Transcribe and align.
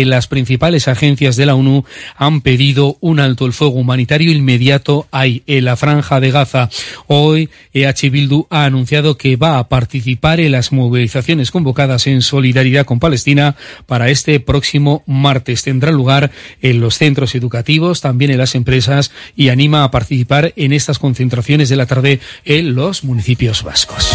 Las 0.00 0.28
principales 0.28 0.86
agencias 0.86 1.34
de 1.34 1.44
la 1.44 1.56
ONU 1.56 1.84
han 2.16 2.40
pedido 2.40 2.98
un 3.00 3.18
alto 3.18 3.46
el 3.46 3.52
fuego 3.52 3.80
humanitario 3.80 4.30
inmediato 4.30 5.08
ahí, 5.10 5.42
en 5.48 5.64
la 5.64 5.74
franja 5.74 6.20
de 6.20 6.30
Gaza. 6.30 6.70
Hoy, 7.08 7.50
EH 7.74 8.08
Bildu 8.08 8.46
ha 8.48 8.64
anunciado 8.64 9.18
que 9.18 9.34
va 9.34 9.58
a 9.58 9.68
participar 9.68 10.38
en 10.38 10.52
las 10.52 10.70
movilizaciones 10.70 11.50
convocadas 11.50 12.06
en 12.06 12.22
solidaridad 12.22 12.86
con 12.86 13.00
Palestina 13.00 13.56
para 13.86 14.08
este 14.08 14.38
próximo 14.38 15.02
martes. 15.04 15.64
Tendrá 15.64 15.90
lugar 15.90 16.30
en 16.62 16.78
los 16.78 16.96
centros 16.96 17.34
educativos, 17.34 18.00
también 18.00 18.30
en 18.30 18.38
las 18.38 18.54
empresas 18.54 19.10
y 19.34 19.48
anima 19.48 19.82
a 19.82 19.90
participar 19.90 20.52
en 20.54 20.74
estas 20.74 21.00
concentraciones 21.00 21.70
de 21.70 21.76
la 21.76 21.86
tarde 21.86 22.20
en 22.44 22.76
los 22.76 23.02
municipios 23.02 23.64
vascos. 23.64 24.08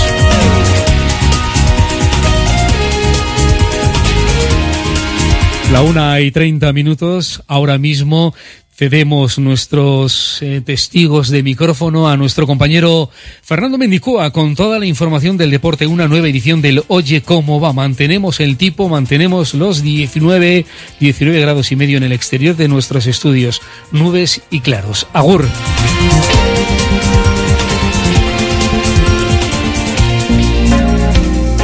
La 5.73 5.81
una 5.81 6.21
y 6.21 6.29
treinta 6.29 6.71
minutos. 6.71 7.41
Ahora 7.47 7.79
mismo 7.79 8.35
cedemos 8.75 9.39
nuestros 9.39 10.37
eh, 10.43 10.61
testigos 10.63 11.29
de 11.29 11.41
micrófono 11.41 12.07
a 12.07 12.15
nuestro 12.15 12.45
compañero 12.45 13.09
Fernando 13.41 13.79
Mendicoa 13.79 14.31
con 14.31 14.53
toda 14.53 14.77
la 14.77 14.85
información 14.85 15.35
del 15.35 15.49
deporte. 15.49 15.87
Una 15.87 16.07
nueva 16.07 16.29
edición 16.29 16.61
del 16.61 16.83
Oye 16.89 17.23
cómo 17.23 17.59
va. 17.59 17.73
Mantenemos 17.73 18.39
el 18.39 18.55
tipo, 18.55 18.87
mantenemos 18.87 19.55
los 19.55 19.81
19, 19.81 20.67
19 20.99 21.39
grados 21.41 21.71
y 21.71 21.75
medio 21.75 21.97
en 21.97 22.03
el 22.03 22.11
exterior 22.11 22.55
de 22.55 22.67
nuestros 22.67 23.07
estudios. 23.07 23.59
Nubes 23.91 24.43
y 24.51 24.59
claros. 24.59 25.07
Agur. 25.11 25.47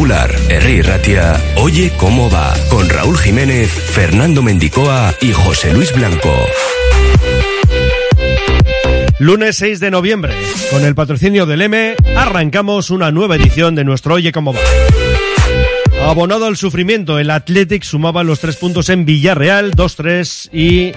Popular, 0.00 0.34
Herri 0.48 0.80
Ratia, 0.80 1.38
Oye 1.56 1.92
cómo 1.98 2.30
va, 2.30 2.54
con 2.70 2.88
Raúl 2.88 3.18
Jiménez, 3.18 3.70
Fernando 3.70 4.40
Mendicoa 4.40 5.14
y 5.20 5.30
José 5.32 5.74
Luis 5.74 5.94
Blanco. 5.94 6.34
Lunes 9.18 9.56
6 9.56 9.78
de 9.78 9.90
noviembre, 9.90 10.32
con 10.70 10.86
el 10.86 10.94
patrocinio 10.94 11.44
del 11.44 11.60
M, 11.60 11.96
arrancamos 12.16 12.88
una 12.88 13.10
nueva 13.10 13.36
edición 13.36 13.74
de 13.74 13.84
nuestro 13.84 14.14
Oye 14.14 14.32
cómo 14.32 14.54
va. 14.54 14.60
Abonado 16.02 16.46
al 16.46 16.56
sufrimiento, 16.56 17.18
el 17.18 17.30
Athletic 17.30 17.84
sumaba 17.84 18.24
los 18.24 18.40
tres 18.40 18.56
puntos 18.56 18.88
en 18.88 19.04
Villarreal, 19.04 19.72
2-3 19.72 20.48
y 20.52 20.92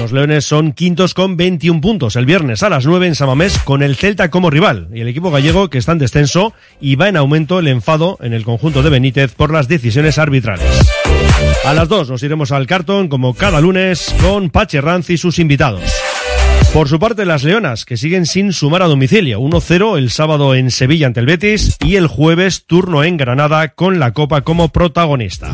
los 0.00 0.12
Leones 0.12 0.44
son 0.44 0.72
quintos 0.72 1.14
con 1.14 1.36
21 1.36 1.80
puntos. 1.80 2.16
El 2.16 2.26
viernes 2.26 2.62
a 2.62 2.68
las 2.68 2.84
9 2.84 3.06
en 3.06 3.14
Samamés 3.14 3.58
con 3.60 3.82
el 3.82 3.96
Celta 3.96 4.28
como 4.28 4.50
rival 4.50 4.88
y 4.92 5.00
el 5.00 5.08
equipo 5.08 5.30
gallego 5.30 5.70
que 5.70 5.78
está 5.78 5.92
en 5.92 5.98
descenso 5.98 6.52
y 6.80 6.96
va 6.96 7.08
en 7.08 7.16
aumento 7.16 7.58
el 7.58 7.68
enfado 7.68 8.18
en 8.20 8.34
el 8.34 8.44
conjunto 8.44 8.82
de 8.82 8.90
Benítez 8.90 9.32
por 9.34 9.50
las 9.50 9.66
decisiones 9.66 10.18
arbitrales. 10.18 10.66
A 11.64 11.72
las 11.72 11.88
2 11.88 12.10
nos 12.10 12.22
iremos 12.22 12.52
al 12.52 12.66
cartón 12.66 13.08
como 13.08 13.34
cada 13.34 13.60
lunes 13.60 14.14
con 14.20 14.50
Pache 14.50 14.80
Ranz 14.80 15.08
y 15.10 15.16
sus 15.16 15.38
invitados. 15.38 15.82
Por 16.72 16.88
su 16.88 17.00
parte, 17.00 17.26
las 17.26 17.42
Leonas, 17.42 17.84
que 17.84 17.96
siguen 17.96 18.26
sin 18.26 18.52
sumar 18.52 18.82
a 18.82 18.86
domicilio. 18.86 19.40
1-0 19.40 19.98
el 19.98 20.08
sábado 20.10 20.54
en 20.54 20.70
Sevilla 20.70 21.08
ante 21.08 21.18
el 21.18 21.26
Betis 21.26 21.76
y 21.84 21.96
el 21.96 22.06
jueves 22.06 22.64
turno 22.64 23.02
en 23.02 23.16
Granada 23.16 23.70
con 23.70 23.98
la 23.98 24.12
Copa 24.12 24.42
como 24.42 24.68
protagonista. 24.68 25.52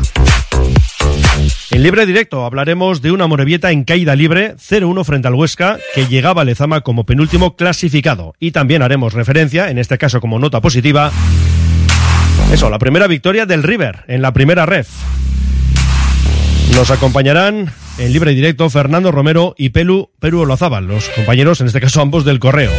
En 1.71 1.83
libre 1.83 2.05
directo 2.05 2.45
hablaremos 2.45 3.01
de 3.01 3.11
una 3.11 3.25
Morevieta 3.25 3.71
en 3.71 3.83
caída 3.83 4.15
libre 4.15 4.55
0-1 4.57 5.03
frente 5.03 5.27
al 5.27 5.33
Huesca 5.33 5.79
que 5.95 6.05
llegaba 6.05 6.43
a 6.43 6.45
Lezama 6.45 6.81
como 6.81 7.05
penúltimo 7.05 7.55
clasificado. 7.55 8.35
Y 8.39 8.51
también 8.51 8.83
haremos 8.83 9.13
referencia, 9.13 9.71
en 9.71 9.79
este 9.79 9.97
caso 9.97 10.21
como 10.21 10.37
nota 10.37 10.61
positiva, 10.61 11.11
eso, 12.51 12.69
la 12.69 12.79
primera 12.79 13.07
victoria 13.07 13.45
del 13.45 13.63
River 13.63 14.05
en 14.07 14.21
la 14.21 14.33
primera 14.33 14.67
ref. 14.67 14.87
Nos 16.77 16.91
acompañarán 16.91 17.73
en 17.97 18.13
libre 18.13 18.33
y 18.33 18.35
directo 18.35 18.69
Fernando 18.69 19.11
Romero 19.11 19.55
y 19.57 19.69
Pelu 19.69 20.11
Perú 20.19 20.41
Olazábal, 20.41 20.85
los 20.85 21.09
compañeros, 21.09 21.59
en 21.59 21.65
este 21.65 21.81
caso 21.81 22.01
ambos 22.01 22.23
del 22.23 22.37
correo. 22.37 22.71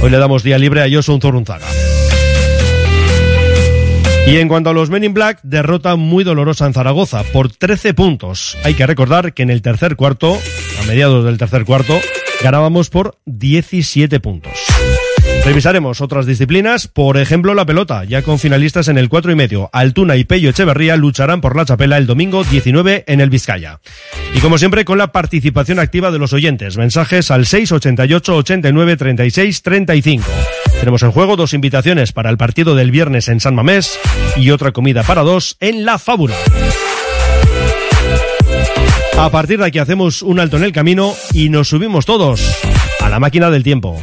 Hoy 0.00 0.08
le 0.08 0.16
damos 0.16 0.42
día 0.42 0.56
libre 0.56 0.82
a 0.82 0.88
Josun 0.90 1.20
Zorunzaga. 1.20 1.66
Y 4.26 4.38
en 4.38 4.48
cuanto 4.48 4.70
a 4.70 4.72
los 4.72 4.88
Men 4.88 5.04
in 5.04 5.12
Black, 5.12 5.40
derrota 5.42 5.94
muy 5.96 6.24
dolorosa 6.24 6.64
en 6.64 6.72
Zaragoza 6.72 7.22
por 7.34 7.50
13 7.54 7.92
puntos. 7.92 8.56
Hay 8.64 8.72
que 8.72 8.86
recordar 8.86 9.34
que 9.34 9.42
en 9.42 9.50
el 9.50 9.60
tercer 9.60 9.96
cuarto, 9.96 10.38
a 10.80 10.86
mediados 10.86 11.26
del 11.26 11.36
tercer 11.36 11.66
cuarto, 11.66 12.00
ganábamos 12.42 12.88
por 12.88 13.18
17 13.26 14.20
puntos. 14.20 14.54
Revisaremos 15.44 16.00
otras 16.00 16.24
disciplinas, 16.24 16.88
por 16.88 17.18
ejemplo 17.18 17.52
la 17.52 17.66
pelota, 17.66 18.04
ya 18.04 18.22
con 18.22 18.38
finalistas 18.38 18.88
en 18.88 18.96
el 18.96 19.10
4 19.10 19.30
y 19.30 19.34
medio. 19.34 19.68
Altuna 19.74 20.16
y 20.16 20.24
Pello 20.24 20.48
Echeverría 20.48 20.96
lucharán 20.96 21.42
por 21.42 21.54
la 21.54 21.66
chapela 21.66 21.98
el 21.98 22.06
domingo 22.06 22.44
19 22.44 23.04
en 23.06 23.20
el 23.20 23.28
Vizcaya. 23.28 23.78
Y 24.34 24.38
como 24.38 24.56
siempre, 24.56 24.86
con 24.86 24.96
la 24.96 25.12
participación 25.12 25.78
activa 25.78 26.10
de 26.10 26.18
los 26.18 26.32
oyentes. 26.32 26.78
Mensajes 26.78 27.30
al 27.30 27.44
688 27.44 28.36
89 28.36 28.96
36 28.96 29.62
35. 29.62 30.24
Tenemos 30.80 31.02
en 31.02 31.12
juego 31.12 31.36
dos 31.36 31.52
invitaciones 31.52 32.12
para 32.12 32.30
el 32.30 32.38
partido 32.38 32.74
del 32.74 32.90
viernes 32.90 33.28
en 33.28 33.40
San 33.40 33.54
Mamés 33.54 33.98
y 34.36 34.50
otra 34.50 34.72
comida 34.72 35.02
para 35.02 35.22
dos 35.22 35.58
en 35.60 35.84
La 35.84 35.98
Fábula. 35.98 36.36
A 39.18 39.30
partir 39.30 39.58
de 39.58 39.66
aquí 39.66 39.78
hacemos 39.78 40.22
un 40.22 40.40
alto 40.40 40.56
en 40.56 40.64
el 40.64 40.72
camino 40.72 41.14
y 41.34 41.50
nos 41.50 41.68
subimos 41.68 42.06
todos 42.06 42.42
a 43.00 43.10
la 43.10 43.20
máquina 43.20 43.50
del 43.50 43.62
tiempo. 43.62 44.02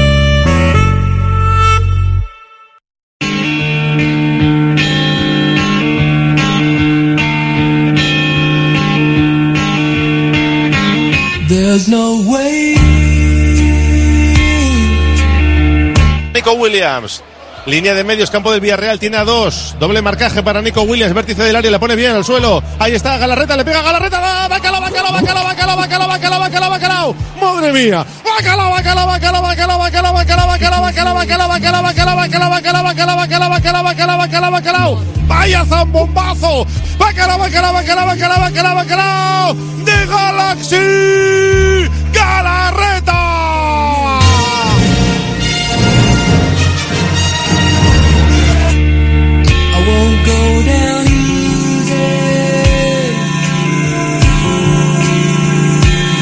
There's 11.51 11.89
no 11.89 12.15
way. 12.31 12.75
Nico 16.33 16.53
Williams. 16.53 17.21
Línea 17.65 17.93
de 17.93 18.05
medios, 18.05 18.31
campo 18.31 18.53
del 18.53 18.61
Villarreal, 18.61 18.99
tiene 18.99 19.17
a 19.17 19.25
dos. 19.25 19.75
Doble 19.77 20.01
marcaje 20.01 20.41
para 20.43 20.61
Nico 20.61 20.83
Williams, 20.83 21.13
vértice 21.13 21.43
del 21.43 21.57
área, 21.57 21.69
le 21.69 21.77
pone 21.77 21.97
bien 21.97 22.15
al 22.15 22.23
suelo. 22.23 22.63
Ahí 22.79 22.93
está, 22.93 23.17
Galarreta, 23.17 23.57
le 23.57 23.65
pega 23.65 23.81
Galarreta. 23.81 24.47
Bacalao, 24.47 24.79
bacalao, 24.79 25.11
bacalao, 25.11 25.43
bacalao, 25.43 25.77
bacalao, 25.77 26.07
bacalao, 26.07 26.39
bacalao, 26.39 26.69
bacalao. 26.69 27.15
Madre 27.41 27.73
mía. 27.73 28.05
Bacalao, 28.23 28.71
bacalao, 28.71 29.07
bacalao, 29.07 29.41
bacalao, 29.41 29.79
bacalao, 29.79 30.13
bacalao, 30.13 30.47
bacalao, 30.47 30.81
bacalao, 30.81 31.17
bacalao, 31.17 31.49
bacalao, 31.49 31.81
bacalao, 31.83 32.13
bacalao, 32.15 32.49
bacalao, 32.49 32.81
bacalao, 32.81 33.17
bacalao, 33.17 33.49
bacalao, 33.49 33.83
bacalao, 33.83 34.17
bacalao, 34.17 34.51
bacalao. 34.51 35.01
Vaya 35.27 35.65
zambombazo. 35.65 36.65
Bacalao, 36.97 37.37
bacalao, 37.37 37.73
bacalao, 37.73 38.05
bacalao, 38.07 38.39
bacalao, 38.39 38.75
bacalao. 38.75 39.80
De 39.91 40.05
Galaxy. 40.05 40.89
Galarreta. 42.17 43.23
I 49.75 49.79
won't 49.87 50.17
go 50.31 50.41
down 50.71 51.03
easy. 51.23 52.09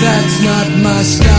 That's 0.04 0.36
not 0.48 0.68
my 0.86 1.02
style. 1.04 1.39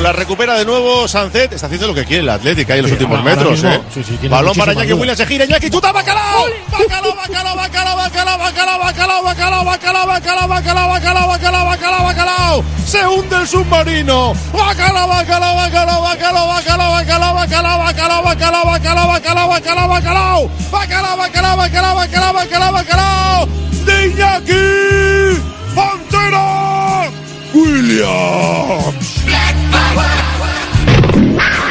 La 0.00 0.12
recupera 0.12 0.54
de 0.54 0.64
nuevo 0.64 1.06
Sancet. 1.06 1.52
Está 1.52 1.66
haciendo 1.66 1.86
lo 1.86 1.94
que 1.94 2.04
quiere 2.04 2.22
el 2.22 2.28
Atlético 2.28 2.72
ahí 2.72 2.78
en 2.80 2.82
los 2.84 2.92
últimos 2.92 3.18
ahora 3.18 3.36
metros. 3.36 3.52
mismo, 3.52 3.70
eh. 3.70 3.80
sí, 3.94 4.02
sí, 4.02 4.16
tiene 4.16 4.34
Balón 4.34 4.56
para 4.56 4.72
Iñaki. 4.72 4.92
Williams. 4.94 5.18
Se 5.18 5.26
gira 5.26 5.44
Iñaki. 5.44 5.70
¡Chuta 5.70 5.92
Bacalao! 5.92 6.46
Bacalao, 6.70 7.14
Bacalao, 7.14 7.56
Bacalao, 7.56 7.96
Bacalao, 7.96 8.38
Bacalao, 8.38 8.78
Bacalao, 8.78 9.24
Bacalao, 9.24 9.64
Bacalao, 9.64 10.06
Bacalao, 10.06 10.48
Bacalao, 10.48 10.88
Bacalao, 10.88 11.28
Bacalao, 11.28 11.66
Bacalao, 11.66 12.04
Bacalao. 12.04 12.64
Se 12.86 13.06
hunde 13.06 13.36
el 13.36 13.46
submarino. 13.46 14.34
Bacalao, 14.52 15.08
Bacalao, 15.08 15.54
Bacalao, 15.56 16.02
Bacalao, 16.02 16.48
Bacalao, 16.48 16.92
Bacalao, 16.92 17.34
Bacalao, 17.34 17.82
Bacalao, 17.84 18.22
Bacalao, 18.24 18.66
Bacalao, 18.66 19.08
Bacalao, 19.08 19.48
Bacalao, 19.48 19.88
Bacalao. 19.88 20.50
Bacalao, 20.72 21.16
Bacalao, 21.16 21.56
Bacalao, 21.56 21.94
Bacalao, 21.96 22.32
Bacalao, 22.32 22.72
Bacalao. 22.72 23.48
De 23.84 24.06
Iñaki. 24.08 25.40
Pantera. 25.74 27.10
Williams. 27.54 29.21
Wow. 31.22 31.61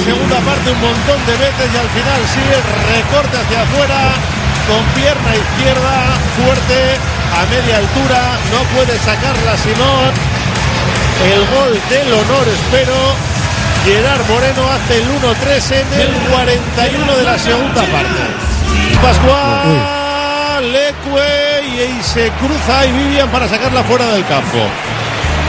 Segunda 0.00 0.36
parte 0.40 0.70
un 0.70 0.80
montón 0.80 1.18
de 1.26 1.32
veces 1.32 1.66
y 1.72 1.76
al 1.76 1.90
final 1.90 2.20
sigue 2.30 2.56
recorte 2.94 3.36
hacia 3.36 3.62
afuera 3.62 4.14
con 4.68 4.84
pierna 4.94 5.32
izquierda 5.34 5.96
fuerte 6.36 6.78
a 7.34 7.40
media 7.50 7.78
altura. 7.78 8.20
No 8.52 8.60
puede 8.76 8.98
sacarla 8.98 9.56
Simón. 9.56 10.12
El 11.24 11.40
gol 11.50 11.72
del 11.90 12.12
honor, 12.12 12.46
espero. 12.46 12.94
Gerard 13.84 14.26
Moreno 14.28 14.62
hace 14.70 14.98
el 14.98 15.08
1-3 15.08 15.72
en 15.72 16.00
el 16.00 16.12
41 16.30 17.16
de 17.16 17.24
la 17.24 17.38
segunda 17.38 17.82
parte. 17.82 18.22
Pascual, 19.02 20.72
Lecue 20.72 21.58
y 21.64 22.02
se 22.02 22.30
cruza 22.32 22.86
y 22.86 22.92
Vivian 22.92 23.28
para 23.30 23.48
sacarla 23.48 23.82
fuera 23.84 24.06
del 24.12 24.26
campo. 24.26 24.58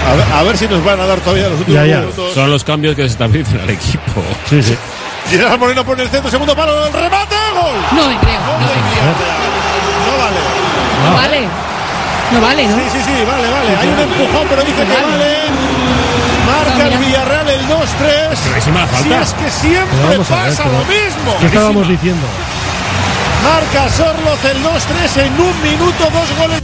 A 0.08 0.16
ver, 0.16 0.26
a 0.34 0.44
ver 0.44 0.58
si 0.58 0.68
nos 0.68 0.84
van 0.84 1.00
a 1.00 1.06
dar 1.06 1.20
todavía 1.20 1.50
los 1.50 1.60
últimos 1.60 1.82
Ya, 1.82 1.86
ya. 1.86 2.00
minutos. 2.02 2.34
Son 2.34 2.50
los 2.50 2.64
cambios 2.64 2.96
que 2.96 3.04
se 3.04 3.10
establecen 3.10 3.60
al 3.62 3.70
equipo. 3.70 4.24
Sí, 4.50 4.62
sí. 4.64 4.76
Gerard 5.30 5.60
Moreno 5.60 5.86
pone 5.86 6.04
el 6.04 6.10
centro, 6.10 6.32
segundo 6.32 6.56
palo, 6.56 6.86
el 6.88 6.94
remate, 6.94 7.36
gol. 7.54 7.76
No 7.92 8.08
me 8.10 8.18
creo. 8.18 8.40
No, 8.40 8.58
Villarreal. 8.58 9.40
No 10.06 10.18
vale. 10.24 10.40
no 11.06 11.14
vale. 11.16 11.48
No 12.32 12.42
vale, 12.42 12.68
¿no? 12.68 12.76
Sí, 12.78 12.84
sí, 12.94 13.00
sí, 13.06 13.26
vale, 13.26 13.48
vale. 13.50 13.78
Hay 13.80 13.88
un 13.88 14.00
empujón, 14.00 14.48
pero 14.50 14.62
dice 14.64 14.84
que 14.86 14.94
vale. 14.94 15.38
Marca 16.48 16.88
el 16.88 16.98
Villarreal 16.98 17.50
el 17.50 17.62
2-3. 17.68 18.36
Si 19.04 19.14
es 19.14 19.34
que 19.34 19.52
siempre 19.52 20.18
pasa 20.18 20.66
lo 20.66 20.80
mismo. 20.86 21.38
¿Qué 21.40 21.46
estábamos 21.46 21.88
diciendo? 21.88 22.26
Marca 23.44 23.90
Sorloz 23.90 24.44
el 24.46 24.64
2-3 24.64 25.26
en 25.26 25.34
un 25.40 25.62
minuto, 25.62 26.04
dos 26.12 26.38
goles. 26.40 26.62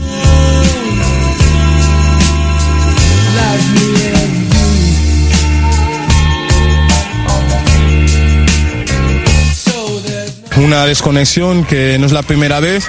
Una 10.58 10.86
desconexión 10.86 11.64
que 11.64 11.98
no 11.98 12.06
es 12.06 12.12
la 12.12 12.22
primera 12.22 12.60
vez. 12.60 12.88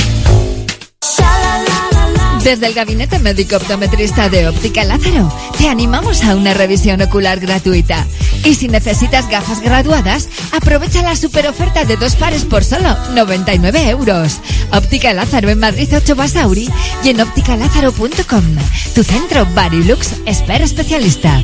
Desde 2.43 2.65
el 2.65 2.73
Gabinete 2.73 3.19
Médico 3.19 3.57
Optometrista 3.57 4.27
de 4.27 4.47
Óptica 4.47 4.83
Lázaro, 4.83 5.31
te 5.59 5.69
animamos 5.69 6.23
a 6.23 6.35
una 6.35 6.55
revisión 6.55 6.99
ocular 7.01 7.39
gratuita. 7.39 8.07
Y 8.43 8.55
si 8.55 8.67
necesitas 8.67 9.29
gafas 9.29 9.61
graduadas, 9.61 10.27
aprovecha 10.51 11.03
la 11.03 11.15
super 11.15 11.47
oferta 11.47 11.85
de 11.85 11.97
dos 11.97 12.15
pares 12.15 12.43
por 12.45 12.63
solo 12.63 12.97
99 13.13 13.89
euros. 13.89 14.39
Óptica 14.71 15.13
Lázaro 15.13 15.49
en 15.49 15.59
Madrid 15.59 15.89
8 15.95 16.15
Basauri 16.15 16.67
y 17.03 17.09
en 17.09 17.21
ópticalázaro.com. 17.21 18.43
Tu 18.95 19.03
centro 19.03 19.45
Barilux 19.53 20.15
Esper 20.25 20.63
Especialista. 20.63 21.43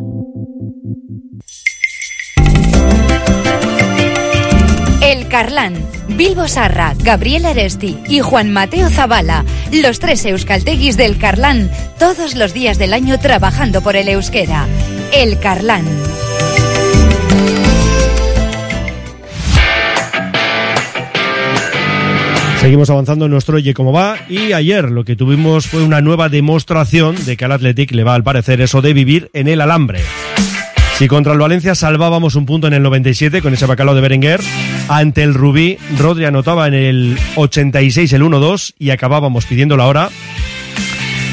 Carlán, 5.31 5.75
Bilbo 6.09 6.45
Sarra, 6.49 6.93
Gabriel 7.01 7.45
Aresti 7.45 7.97
y 8.09 8.19
Juan 8.19 8.51
Mateo 8.51 8.89
Zavala, 8.89 9.45
los 9.71 9.99
tres 9.99 10.25
euskalteguis 10.25 10.97
del 10.97 11.17
Carlán, 11.17 11.71
todos 11.97 12.35
los 12.35 12.53
días 12.53 12.77
del 12.77 12.93
año 12.93 13.17
trabajando 13.17 13.81
por 13.81 13.95
el 13.95 14.09
euskera. 14.09 14.67
El 15.13 15.39
Carlán. 15.39 15.85
Seguimos 22.59 22.89
avanzando 22.89 23.25
en 23.25 23.31
nuestro 23.31 23.55
Oye 23.55 23.73
Cómo 23.73 23.93
Va 23.93 24.17
y 24.27 24.51
ayer 24.51 24.91
lo 24.91 25.05
que 25.05 25.15
tuvimos 25.15 25.65
fue 25.65 25.81
una 25.81 26.01
nueva 26.01 26.27
demostración 26.27 27.15
de 27.25 27.37
que 27.37 27.45
al 27.45 27.53
Athletic 27.53 27.93
le 27.93 28.03
va 28.03 28.15
al 28.15 28.23
parecer 28.23 28.59
eso 28.59 28.81
de 28.81 28.93
vivir 28.93 29.29
en 29.33 29.47
el 29.47 29.61
alambre. 29.61 30.01
Si 31.01 31.07
contra 31.07 31.33
el 31.33 31.39
Valencia 31.39 31.73
salvábamos 31.73 32.35
un 32.35 32.45
punto 32.45 32.67
en 32.67 32.73
el 32.73 32.83
97 32.83 33.41
con 33.41 33.55
ese 33.55 33.65
bacalao 33.65 33.95
de 33.95 34.01
Berenguer, 34.01 34.39
ante 34.87 35.23
el 35.23 35.33
Rubí, 35.33 35.79
Rodri 35.97 36.25
anotaba 36.25 36.67
en 36.67 36.75
el 36.75 37.17
86 37.37 38.13
el 38.13 38.21
1-2 38.21 38.75
y 38.77 38.91
acabábamos 38.91 39.47
pidiendo 39.47 39.75
la 39.77 39.87
hora. 39.87 40.09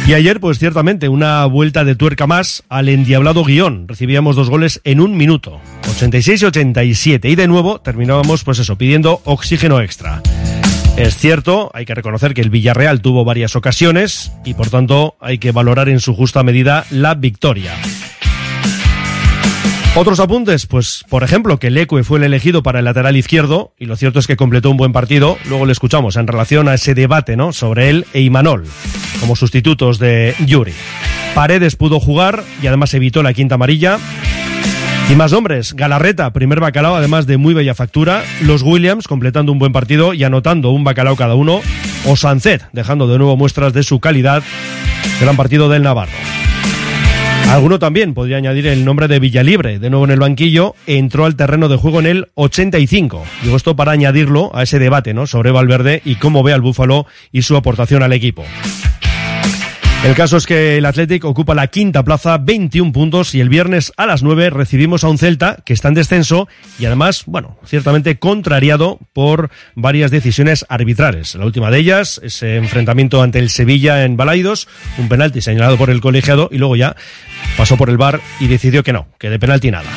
Y 0.07 0.15
ayer, 0.15 0.41
pues 0.41 0.59
ciertamente, 0.59 1.11
una 1.11 1.45
vuelta 1.45 1.85
de 1.85 1.97
tuerca 1.97 2.27
más 2.27 2.63
al 2.71 2.89
endiablado 2.89 3.45
guion. 3.45 3.87
Recibíamos 3.87 4.37
dos 4.37 4.49
goles 4.49 4.81
en 4.85 5.01
un 5.03 5.19
minuto, 5.19 5.61
86 5.91 6.41
y 6.41 6.47
87. 6.47 7.29
Y 7.29 7.37
de 7.37 7.47
nuevo 7.47 7.79
terminábamos, 7.79 8.45
pues 8.45 8.61
eso, 8.61 8.79
pidiendo 8.79 9.21
oxígeno 9.25 9.83
extra. 9.83 10.23
Es 10.97 11.19
cierto, 11.19 11.71
hay 11.75 11.85
que 11.85 11.95
reconocer 11.95 12.33
que 12.33 12.41
el 12.41 12.49
Villarreal 12.49 13.03
tuvo 13.03 13.23
varias 13.27 13.55
ocasiones 13.55 14.33
y 14.47 14.55
por 14.55 14.71
tanto 14.71 15.19
hay 15.21 15.37
que 15.37 15.53
valorar 15.53 15.91
en 15.91 16.01
su 16.01 16.15
justa 16.15 16.43
medida 16.43 16.87
la 16.91 17.15
victoria. 17.15 17.75
Otros 20.01 20.21
apuntes, 20.21 20.67
pues 20.67 21.05
por 21.09 21.25
ejemplo 21.25 21.59
que 21.59 21.71
Leque 21.71 22.05
fue 22.05 22.19
el 22.19 22.25
elegido 22.25 22.63
para 22.63 22.79
el 22.79 22.85
lateral 22.85 23.17
izquierdo 23.17 23.75
y 23.77 23.87
lo 23.87 23.97
cierto 23.97 24.21
es 24.21 24.29
que 24.29 24.37
completó 24.37 24.71
un 24.71 24.77
buen 24.77 24.93
partido, 24.93 25.37
luego 25.49 25.67
le 25.67 25.73
escuchamos 25.73 26.15
en 26.15 26.29
relación 26.29 26.69
a 26.69 26.75
ese 26.75 26.95
debate 26.95 27.37
¿no? 27.37 27.53
sobre 27.53 27.91
él 27.91 28.07
e 28.13 28.21
Imanol 28.21 28.65
como 29.19 29.35
sustitutos 29.35 29.99
de 29.99 30.37
Yuri. 30.47 30.73
Paredes 31.35 31.75
pudo 31.75 31.99
jugar 31.99 32.45
y 32.63 32.69
además 32.69 32.95
evitó 32.95 33.25
la 33.25 33.35
quinta 33.35 33.57
amarilla. 33.57 33.99
Y 35.11 35.17
más 35.17 35.33
hombres, 35.33 35.75
Galarreta, 35.75 36.33
primer 36.33 36.61
bacalao, 36.61 36.95
además 36.95 37.27
de 37.27 37.37
muy 37.37 37.53
bella 37.53 37.75
factura. 37.75 38.23
Los 38.41 38.63
Williams, 38.63 39.09
completando 39.09 39.51
un 39.51 39.59
buen 39.59 39.73
partido 39.73 40.15
y 40.15 40.23
anotando 40.23 40.71
un 40.71 40.85
bacalao 40.85 41.17
cada 41.17 41.35
uno. 41.35 41.61
O 42.07 42.15
Sancet, 42.15 42.63
dejando 42.73 43.09
de 43.09 43.19
nuevo 43.19 43.37
muestras 43.37 43.73
de 43.73 43.83
su 43.83 43.99
calidad. 43.99 44.45
Gran 45.21 45.37
partido 45.37 45.69
del 45.69 45.83
Navarro. 45.83 46.13
Alguno 47.53 47.79
también 47.79 48.13
podría 48.13 48.37
añadir 48.37 48.67
el 48.67 48.85
nombre 48.85 49.09
de 49.09 49.19
Villalibre, 49.21 49.79
de 49.79 49.89
nuevo 49.89 50.05
en 50.05 50.11
el 50.11 50.21
banquillo, 50.21 50.75
entró 50.87 51.25
al 51.25 51.35
terreno 51.35 51.69
de 51.69 51.77
juego 51.77 51.99
en 52.01 52.07
el 52.07 52.27
85. 52.35 53.25
Digo 53.43 53.57
esto 53.57 53.75
para 53.75 53.93
añadirlo 53.93 54.51
a 54.55 54.65
ese 54.65 54.79
debate, 54.79 55.15
¿no? 55.15 55.27
Sobre 55.27 55.51
Valverde 55.51 56.03
y 56.05 56.17
cómo 56.17 56.43
ve 56.43 56.53
al 56.53 56.61
Búfalo 56.61 57.07
y 57.33 57.43
su 57.43 57.57
aportación 57.57 58.03
al 58.03 58.13
equipo. 58.13 58.45
El 60.05 60.15
caso 60.15 60.37
es 60.37 60.47
que 60.47 60.79
el 60.79 60.87
Athletic 60.87 61.25
ocupa 61.25 61.57
la 61.57 61.67
quinta 61.67 62.05
plaza, 62.05 62.39
21 62.39 62.93
puntos, 62.93 63.35
y 63.35 63.41
el 63.41 63.49
viernes 63.49 63.93
a 63.97 64.07
las 64.07 64.23
9 64.23 64.49
recibimos 64.49 65.03
a 65.03 65.09
un 65.09 65.19
Celta 65.19 65.59
que 65.65 65.73
está 65.73 65.89
en 65.89 65.95
descenso 65.95 66.49
y 66.79 66.87
además, 66.87 67.25
bueno, 67.27 67.59
ciertamente 67.67 68.19
contrariado 68.19 69.01
por 69.13 69.51
varias 69.75 70.11
decisiones 70.11 70.65
arbitrales. 70.69 71.35
La 71.35 71.45
última 71.45 71.71
de 71.71 71.79
ellas, 71.79 72.21
ese 72.23 72.57
enfrentamiento 72.57 73.23
ante 73.23 73.41
el 73.41 73.51
Sevilla 73.51 74.05
en 74.05 74.17
Balaidos, 74.17 74.69
un 74.99 75.09
penalti 75.09 75.41
señalado 75.41 75.77
por 75.77 75.91
el 75.91 76.01
colegiado 76.01 76.49
y 76.53 76.59
luego 76.59 76.77
ya 76.77 76.97
pasó 77.57 77.77
por 77.77 77.91
el 77.91 77.99
bar 77.99 78.21
y 78.41 78.47
decidió 78.47 78.85
que 78.85 78.93
no, 78.93 79.09
que 79.19 79.29
de 79.29 79.39
penalti 79.39 79.71
nada. 79.71 79.91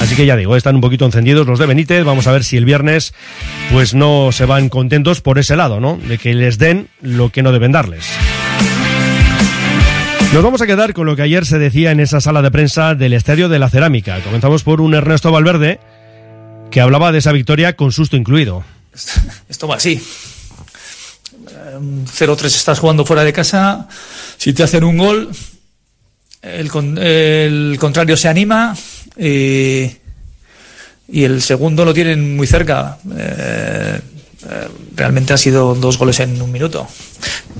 Así 0.00 0.16
que 0.16 0.26
ya 0.26 0.36
digo, 0.36 0.56
están 0.56 0.74
un 0.74 0.80
poquito 0.80 1.06
encendidos 1.06 1.46
los 1.46 1.60
de 1.60 1.66
Benítez. 1.66 2.04
Vamos 2.04 2.26
a 2.26 2.32
ver 2.32 2.44
si 2.44 2.56
el 2.56 2.64
viernes 2.64 3.14
pues 3.72 3.94
no 3.94 4.32
se 4.32 4.44
van 4.44 4.68
contentos 4.68 5.20
por 5.20 5.38
ese 5.38 5.56
lado, 5.56 5.80
¿no? 5.80 5.96
De 5.96 6.18
que 6.18 6.34
les 6.34 6.58
den 6.58 6.88
lo 7.00 7.30
que 7.30 7.42
no 7.42 7.52
deben 7.52 7.72
darles. 7.72 8.10
Nos 10.34 10.42
vamos 10.42 10.60
a 10.62 10.66
quedar 10.66 10.94
con 10.94 11.06
lo 11.06 11.14
que 11.14 11.22
ayer 11.22 11.46
se 11.46 11.60
decía 11.60 11.92
en 11.92 12.00
esa 12.00 12.20
sala 12.20 12.42
de 12.42 12.50
prensa 12.50 12.96
del 12.96 13.12
Estadio 13.12 13.48
de 13.48 13.60
la 13.60 13.70
Cerámica. 13.70 14.20
Comenzamos 14.20 14.64
por 14.64 14.80
un 14.80 14.92
Ernesto 14.92 15.30
Valverde 15.30 15.78
que 16.72 16.80
hablaba 16.80 17.12
de 17.12 17.18
esa 17.18 17.30
victoria 17.30 17.76
con 17.76 17.92
susto 17.92 18.16
incluido. 18.16 18.64
Esto 19.48 19.68
va 19.68 19.76
así. 19.76 20.02
0-3 21.78 22.44
estás 22.46 22.80
jugando 22.80 23.04
fuera 23.04 23.22
de 23.22 23.32
casa. 23.32 23.86
Si 24.36 24.52
te 24.52 24.64
hacen 24.64 24.82
un 24.82 24.98
gol, 24.98 25.30
el, 26.42 26.68
con- 26.68 26.98
el 26.98 27.76
contrario 27.78 28.16
se 28.16 28.26
anima 28.28 28.76
y, 29.16 29.84
y 31.08 31.22
el 31.24 31.42
segundo 31.42 31.84
lo 31.84 31.94
tienen 31.94 32.36
muy 32.36 32.48
cerca. 32.48 32.98
Eh, 33.16 34.00
eh, 34.50 34.68
realmente 34.94 35.32
ha 35.32 35.36
sido 35.36 35.74
dos 35.74 35.98
goles 35.98 36.20
en 36.20 36.40
un 36.40 36.52
minuto. 36.52 36.86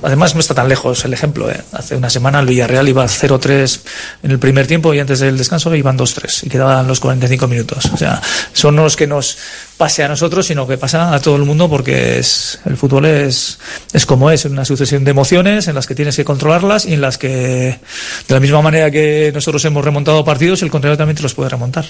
Además, 0.03 0.35
no 0.35 0.39
está 0.39 0.53
tan 0.53 0.69
lejos 0.69 1.03
el 1.05 1.13
ejemplo. 1.13 1.49
¿eh? 1.49 1.61
Hace 1.71 1.95
una 1.95 2.09
semana 2.09 2.39
el 2.39 2.45
Villarreal 2.45 2.87
iba 2.87 3.05
0-3 3.05 3.79
en 4.23 4.31
el 4.31 4.39
primer 4.39 4.67
tiempo 4.67 4.93
y 4.93 4.99
antes 4.99 5.19
del 5.19 5.37
descanso 5.37 5.73
iban 5.73 5.97
2-3 5.97 6.45
y 6.45 6.49
quedaban 6.49 6.87
los 6.87 6.99
45 6.99 7.47
minutos. 7.47 7.85
O 7.93 7.97
sea, 7.97 8.21
son 8.53 8.75
los 8.75 8.95
que 8.95 9.07
nos 9.07 9.37
pase 9.77 10.03
a 10.03 10.07
nosotros, 10.07 10.45
sino 10.45 10.67
que 10.67 10.77
pasa 10.77 11.13
a 11.13 11.19
todo 11.19 11.35
el 11.37 11.43
mundo 11.43 11.69
porque 11.69 12.19
es, 12.19 12.59
el 12.65 12.77
fútbol 12.77 13.05
es, 13.05 13.59
es 13.93 14.05
como 14.05 14.29
es, 14.31 14.45
una 14.45 14.65
sucesión 14.65 15.03
de 15.03 15.11
emociones 15.11 15.67
en 15.67 15.75
las 15.75 15.87
que 15.87 15.95
tienes 15.95 16.15
que 16.15 16.25
controlarlas 16.25 16.85
y 16.85 16.93
en 16.93 17.01
las 17.01 17.17
que, 17.17 17.27
de 17.29 18.33
la 18.33 18.39
misma 18.39 18.61
manera 18.61 18.91
que 18.91 19.31
nosotros 19.33 19.63
hemos 19.65 19.83
remontado 19.83 20.23
partidos, 20.23 20.61
el 20.61 20.69
contrario 20.69 20.97
también 20.97 21.17
te 21.17 21.23
los 21.23 21.33
puede 21.33 21.49
remontar. 21.49 21.85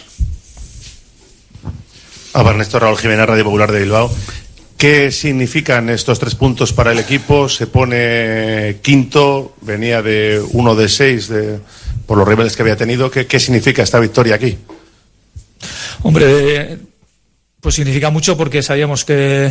A 2.33 2.41
Ernesto 2.41 2.79
Raúl 2.79 2.97
Jiménez, 2.97 3.27
Radio 3.27 3.45
Popular 3.45 3.71
de 3.71 3.79
Bilbao. 3.79 4.11
¿Qué 4.77 5.09
significan 5.11 5.89
estos 5.89 6.19
tres 6.19 6.35
puntos 6.35 6.73
para 6.73 6.91
el 6.91 6.99
equipo? 6.99 7.47
Se 7.47 7.67
pone 7.67 8.79
quinto, 8.81 9.55
venía 9.61 10.01
de 10.01 10.43
uno 10.51 10.75
de 10.75 10.89
seis 10.89 11.29
de, 11.29 11.59
por 12.05 12.17
los 12.17 12.27
rivales 12.27 12.55
que 12.55 12.61
había 12.61 12.75
tenido. 12.75 13.09
¿Qué, 13.09 13.39
significa 13.39 13.83
esta 13.83 13.99
victoria 13.99 14.35
aquí? 14.35 14.57
Hombre, 16.03 16.77
pues 17.61 17.75
significa 17.75 18.09
mucho 18.09 18.35
porque 18.35 18.61
sabíamos 18.61 19.05
que 19.05 19.49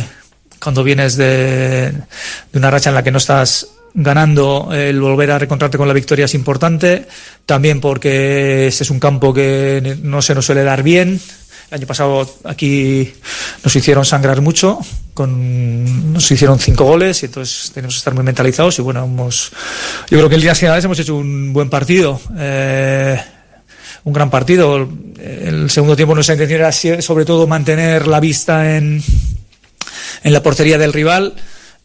cuando 0.61 0.83
vienes 0.83 1.15
de, 1.15 1.91
de 1.91 2.59
una 2.59 2.69
racha 2.69 2.89
en 2.89 2.95
la 2.95 3.03
que 3.03 3.11
no 3.11 3.17
estás 3.17 3.67
ganando, 3.95 4.69
el 4.73 4.99
volver 4.99 5.31
a 5.31 5.39
reencontrarte 5.39 5.77
con 5.77 5.87
la 5.87 5.93
victoria 5.93 6.25
es 6.25 6.35
importante. 6.35 7.07
También 7.45 7.81
porque 7.81 8.67
este 8.67 8.83
es 8.83 8.89
un 8.91 8.99
campo 8.99 9.33
que 9.33 9.97
no 10.03 10.21
se 10.21 10.35
nos 10.35 10.45
suele 10.45 10.63
dar 10.63 10.83
bien. 10.83 11.19
El 11.69 11.79
año 11.79 11.87
pasado 11.87 12.29
aquí 12.43 13.11
nos 13.63 13.75
hicieron 13.75 14.05
sangrar 14.05 14.41
mucho, 14.41 14.79
con, 15.13 16.13
nos 16.13 16.29
hicieron 16.29 16.59
cinco 16.59 16.83
goles 16.83 17.23
y 17.23 17.25
entonces 17.25 17.71
tenemos 17.73 17.95
que 17.95 17.99
estar 17.99 18.13
muy 18.13 18.23
mentalizados 18.23 18.77
y 18.79 18.81
bueno, 18.81 19.03
hemos, 19.03 19.51
yo 20.09 20.17
creo 20.17 20.29
que 20.29 20.35
el 20.35 20.41
día 20.41 20.53
finales 20.53 20.85
hemos 20.85 20.99
hecho 20.99 21.15
un 21.15 21.53
buen 21.53 21.69
partido. 21.69 22.19
Eh, 22.37 23.19
un 24.05 24.13
gran 24.13 24.29
partido. 24.29 24.87
El 25.19 25.69
segundo 25.69 25.95
tiempo 25.95 26.13
nuestra 26.13 26.35
intención 26.35 26.61
era 26.61 26.71
sobre 26.71 27.25
todo 27.25 27.47
mantener 27.47 28.07
la 28.07 28.19
vista 28.19 28.77
en, 28.77 29.03
en 30.23 30.33
la 30.33 30.41
portería 30.41 30.77
del 30.77 30.93
rival. 30.93 31.33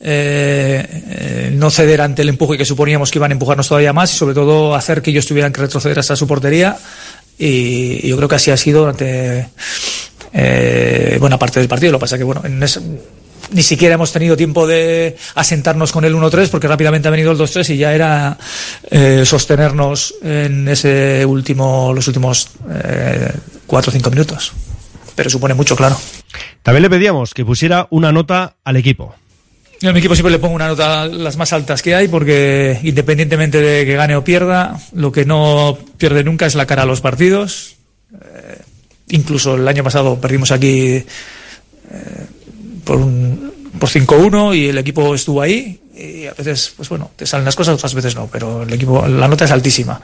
Eh, 0.03 0.87
eh, 1.09 1.51
no 1.53 1.71
ceder 1.71 2.01
ante 2.01 2.23
el 2.23 2.31
empuje 2.31 2.57
que 2.57 2.65
suponíamos 2.65 3.11
que 3.11 3.19
iban 3.19 3.33
a 3.33 3.35
empujarnos 3.35 3.69
todavía 3.69 3.93
más 3.93 4.15
y 4.15 4.17
sobre 4.17 4.35
todo 4.35 4.75
hacer 4.75 5.03
que 5.03 5.11
ellos 5.11 5.27
tuvieran 5.27 5.53
que 5.53 5.61
retroceder 5.61 5.99
hasta 5.99 6.17
su 6.17 6.27
portería 6.27 6.79
y 7.41 8.07
yo 8.07 8.17
creo 8.19 8.29
que 8.29 8.35
así 8.35 8.51
ha 8.51 8.57
sido 8.57 8.81
durante 8.81 9.49
eh, 10.33 11.17
buena 11.19 11.39
parte 11.39 11.59
del 11.59 11.69
partido. 11.69 11.93
Lo 11.93 11.99
que 11.99 12.03
pasa 12.03 12.19
que 12.19 12.25
bueno, 12.25 12.43
en 12.45 12.63
ese, 12.63 12.81
ni 13.53 13.63
siquiera 13.63 13.95
hemos 13.95 14.13
tenido 14.13 14.37
tiempo 14.37 14.67
de 14.67 15.17
asentarnos 15.35 15.91
con 15.91 16.05
el 16.05 16.15
1-3 16.15 16.51
porque 16.51 16.69
rápidamente 16.69 17.09
ha 17.09 17.11
venido 17.11 17.33
el 17.33 17.39
2-3 17.39 17.75
y 17.75 17.79
ya 17.79 17.95
era 17.95 18.37
eh, 18.91 19.23
sostenernos 19.25 20.15
en 20.23 20.69
ese 20.69 21.25
último, 21.25 21.93
los 21.95 22.07
últimos 22.09 22.51
eh, 22.71 23.33
4 23.67 23.91
o 23.91 23.93
5 23.93 24.11
minutos. 24.11 24.53
Pero 25.15 25.31
supone 25.31 25.55
mucho, 25.55 25.77
claro. 25.77 25.97
También 26.63 26.83
le 26.83 26.91
pedíamos 26.91 27.33
que 27.33 27.45
pusiera 27.45 27.87
una 27.91 28.13
nota 28.13 28.57
al 28.65 28.77
equipo. 28.77 29.15
Yo 29.81 29.89
a 29.89 29.93
mi 29.95 30.01
equipo 30.01 30.15
siempre 30.15 30.33
le 30.33 30.39
pongo 30.39 30.55
una 30.55 30.69
nota 30.69 31.07
las 31.07 31.39
más 31.39 31.55
altas 31.55 31.81
que 31.81 31.95
hay 31.95 32.07
porque 32.07 32.79
independientemente 32.83 33.63
de 33.63 33.87
que 33.87 33.97
gane 33.97 34.15
o 34.15 34.23
pierda, 34.23 34.79
lo 34.93 35.11
que 35.11 35.25
no 35.25 35.79
pierde 35.97 36.23
nunca 36.23 36.45
es 36.45 36.55
la 36.55 36.67
cara 36.67 36.83
a 36.83 36.87
los 36.87 37.01
partidos. 37.01 37.77
Eh, 38.13 38.59
incluso 39.09 39.55
el 39.55 39.67
año 39.67 39.83
pasado 39.83 40.21
perdimos 40.21 40.53
aquí 40.53 40.97
eh, 40.97 41.07
por, 42.85 42.99
un, 42.99 43.50
por 43.81 43.89
5-1 43.89 44.57
y 44.57 44.69
el 44.69 44.79
equipo 44.79 45.15
estuvo 45.15 45.43
ahí 45.43 45.81
y 46.01 46.27
a 46.27 46.33
veces, 46.33 46.73
pues 46.77 46.89
bueno, 46.89 47.11
te 47.17 47.27
salen 47.27 47.45
las 47.45 47.57
cosas, 47.57 47.75
otras 47.75 47.95
veces 47.95 48.15
no, 48.15 48.29
pero 48.31 48.63
el 48.63 48.73
equipo, 48.73 49.07
la 49.07 49.29
nota 49.29 49.45
es 49.45 49.51
altísima. 49.51 50.01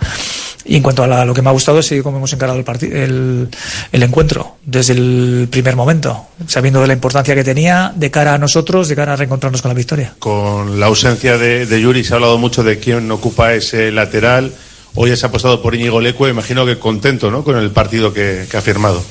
Y 0.65 0.77
en 0.77 0.83
cuanto 0.83 1.05
a 1.05 1.25
lo 1.25 1.33
que 1.33 1.43
me 1.43 1.49
ha 1.49 1.53
gustado 1.53 1.79
es 1.79 1.95
cómo 2.03 2.19
hemos 2.19 2.33
encarado 2.33 2.59
el, 2.59 2.93
el, 2.93 3.49
el, 3.93 4.03
encuentro 4.03 4.57
desde 4.65 4.95
el 4.95 5.49
primer 5.51 5.77
momento, 5.77 6.27
sabiendo 6.47 6.81
de 6.81 6.89
la 6.89 6.93
importancia 6.93 7.35
que 7.35 7.45
tenía 7.45 7.93
de 7.95 8.11
cara 8.11 8.35
a 8.35 8.39
nosotros, 8.39 8.89
de 8.89 8.97
cara 8.97 9.13
a 9.13 9.17
reencontrarnos 9.17 9.63
con 9.63 9.71
la 9.71 9.75
victoria. 9.75 10.15
Con 10.19 10.81
la 10.81 10.87
ausencia 10.87 11.39
de, 11.39 11.67
de 11.67 11.81
Yuri 11.81 12.05
se 12.05 12.13
ha 12.13 12.17
hablado 12.17 12.37
mucho 12.37 12.65
de 12.65 12.79
quién 12.79 13.11
ocupa 13.11 13.55
ese 13.55 13.93
lateral. 13.93 14.53
Hoy 14.95 15.17
se 15.17 15.25
ha 15.25 15.29
apostado 15.29 15.63
por 15.63 15.75
Íñigo 15.75 16.01
Lecue, 16.01 16.31
imagino 16.31 16.67
que 16.67 16.79
contento 16.79 17.31
¿no? 17.31 17.45
con 17.45 17.57
el 17.57 17.71
partido 17.71 18.13
que 18.13 18.47
ha 18.53 18.61
firmado. 18.61 19.03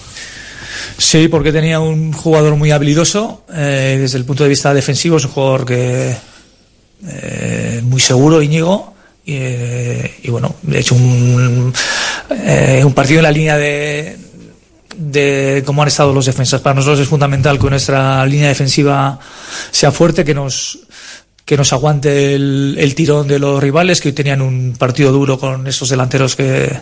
Sí, 0.98 1.28
porque 1.28 1.52
tenía 1.52 1.80
un 1.80 2.14
jugador 2.14 2.56
muy 2.56 2.72
habilidoso 2.72 3.44
eh, 3.54 3.98
desde 4.00 4.18
el 4.18 4.26
punto 4.26 4.44
de 4.44 4.50
vista 4.50 4.74
defensivo, 4.74 5.18
es 5.18 5.26
un 5.26 5.32
jugador 5.32 5.66
que 5.66 6.16
eh, 7.08 7.82
muy 7.84 8.02
seguro, 8.02 8.42
Íñigo. 8.42 8.94
Y, 9.26 9.34
eh, 9.38 10.16
y, 10.24 10.30
bueno, 10.30 10.56
he 10.72 10.80
hecho 10.80 10.96
un, 10.96 11.74
eh, 12.30 12.84
un 12.86 12.94
partido 12.94 13.20
en 13.20 13.24
la 13.24 13.32
línea 13.32 13.58
de, 13.58 14.18
de 14.96 15.64
cómo 15.66 15.82
han 15.82 15.88
estado 15.88 16.14
los 16.14 16.26
defensas. 16.26 16.62
Para 16.62 16.76
nosotros 16.76 17.00
es 17.00 17.08
fundamental 17.08 17.60
que 17.60 17.70
nuestra 17.70 18.26
línea 18.26 18.50
defensiva 18.50 19.20
sea 19.72 19.92
fuerte, 19.92 20.24
que 20.24 20.34
nos 20.34 20.80
que 21.44 21.58
nos 21.58 21.74
aguante 21.74 22.34
el, 22.34 22.76
el 22.80 22.96
tirón 22.96 23.28
de 23.28 23.38
los 23.38 23.62
rivales, 23.62 24.02
que 24.02 24.10
hoy 24.10 24.14
tenían 24.14 24.42
un 24.42 24.76
partido 24.80 25.12
duro 25.12 25.38
con 25.38 25.68
esos 25.68 25.90
delanteros 25.90 26.36
que, 26.36 26.76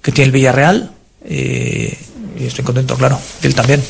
que 0.00 0.10
tiene 0.10 0.26
el 0.26 0.32
Villarreal. 0.32 0.90
Y, 1.28 1.88
y 2.38 2.46
estoy 2.46 2.64
contento, 2.64 2.96
claro, 2.96 3.20
él 3.42 3.54
también. 3.54 3.82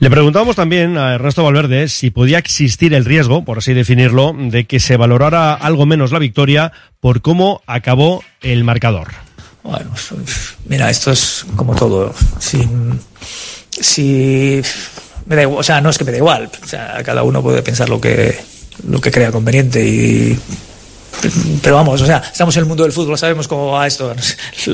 Le 0.00 0.10
preguntábamos 0.10 0.54
también 0.54 0.96
a 0.96 1.14
Ernesto 1.14 1.42
Valverde 1.42 1.88
si 1.88 2.10
podía 2.10 2.38
existir 2.38 2.94
el 2.94 3.04
riesgo, 3.04 3.44
por 3.44 3.58
así 3.58 3.74
definirlo, 3.74 4.32
de 4.32 4.64
que 4.64 4.78
se 4.78 4.96
valorara 4.96 5.54
algo 5.54 5.86
menos 5.86 6.12
la 6.12 6.20
victoria 6.20 6.72
por 7.00 7.20
cómo 7.20 7.62
acabó 7.66 8.22
el 8.40 8.62
marcador. 8.62 9.08
Bueno, 9.64 9.90
mira, 10.66 10.88
esto 10.88 11.10
es 11.10 11.44
como 11.56 11.74
todo. 11.74 12.14
Si, 12.38 12.58
si 13.70 14.62
me 15.26 15.34
da 15.34 15.42
igual, 15.42 15.58
o 15.58 15.62
sea, 15.64 15.80
no 15.80 15.90
es 15.90 15.98
que 15.98 16.04
me 16.04 16.12
da 16.12 16.18
igual, 16.18 16.48
o 16.62 16.66
sea, 16.66 17.02
cada 17.04 17.24
uno 17.24 17.42
puede 17.42 17.62
pensar 17.62 17.88
lo 17.88 18.00
que 18.00 18.38
lo 18.86 19.00
que 19.00 19.10
crea 19.10 19.32
conveniente 19.32 19.84
y 19.84 20.38
pero 21.62 21.74
vamos, 21.74 22.00
o 22.00 22.06
sea, 22.06 22.18
estamos 22.18 22.56
en 22.56 22.62
el 22.62 22.66
mundo 22.66 22.84
del 22.84 22.92
fútbol, 22.92 23.18
sabemos 23.18 23.48
cómo 23.48 23.72
va 23.72 23.86
esto. 23.86 24.14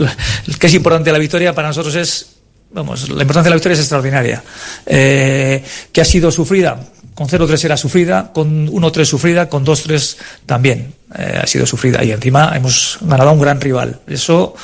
que 0.60 0.66
es 0.66 0.74
importante 0.74 1.10
la 1.10 1.18
victoria 1.18 1.54
para 1.54 1.68
nosotros 1.68 1.94
es 1.94 2.36
vamos, 2.74 3.08
la 3.08 3.22
importancia 3.22 3.44
de 3.44 3.50
la 3.50 3.56
victoria 3.56 3.74
es 3.74 3.80
extraordinaria. 3.80 4.42
Eh, 4.84 5.64
que 5.92 6.00
ha 6.00 6.04
sido 6.04 6.30
sufrida, 6.30 6.78
con 7.14 7.28
0-3 7.28 7.64
era 7.64 7.76
sufrida, 7.76 8.32
con 8.32 8.68
1-3 8.68 9.04
sufrida, 9.04 9.48
con 9.48 9.64
2-3 9.64 10.16
también 10.44 10.94
eh, 11.16 11.40
ha 11.42 11.46
sido 11.46 11.64
sufrida. 11.64 12.02
Y 12.04 12.10
encima 12.10 12.52
hemos 12.54 12.98
ganado 13.00 13.30
a 13.30 13.32
un 13.32 13.40
gran 13.40 13.60
rival. 13.60 14.00
Eso 14.06 14.54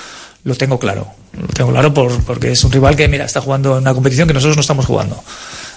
lo 0.45 0.55
tengo 0.57 0.79
claro. 0.79 1.07
Lo 1.41 1.47
tengo 1.49 1.71
claro 1.71 1.95
por, 1.95 2.23
porque 2.25 2.53
es 2.53 2.65
un 2.65 2.73
rival 2.73 2.97
que, 2.97 3.07
mira, 3.07 3.25
está 3.25 3.41
jugando 3.41 3.79
una 3.79 3.95
competición 3.95 4.27
que 4.27 4.35
nosotros 4.35 4.57
no 4.57 4.63
estamos 4.63 4.87
jugando. 4.87 5.23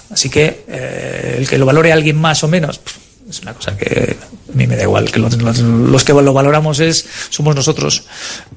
Así 0.10 0.30
que 0.30 0.66
eh, 0.68 1.36
el 1.38 1.48
que 1.48 1.58
lo 1.58 1.66
valore 1.66 1.94
alguien 1.94 2.18
más 2.18 2.44
o 2.44 2.48
menos, 2.48 2.82
es 3.30 3.42
una 3.42 3.54
cosa 3.54 3.78
que 3.78 4.18
a 4.52 4.56
mí 4.56 4.68
me 4.68 4.76
da 4.76 4.84
igual. 4.84 5.12
Que 5.12 5.20
los, 5.20 6.04
que 6.04 6.14
lo 6.14 6.34
valoramos 6.34 6.80
es 6.80 7.06
somos 7.30 7.56
nosotros. 7.56 8.04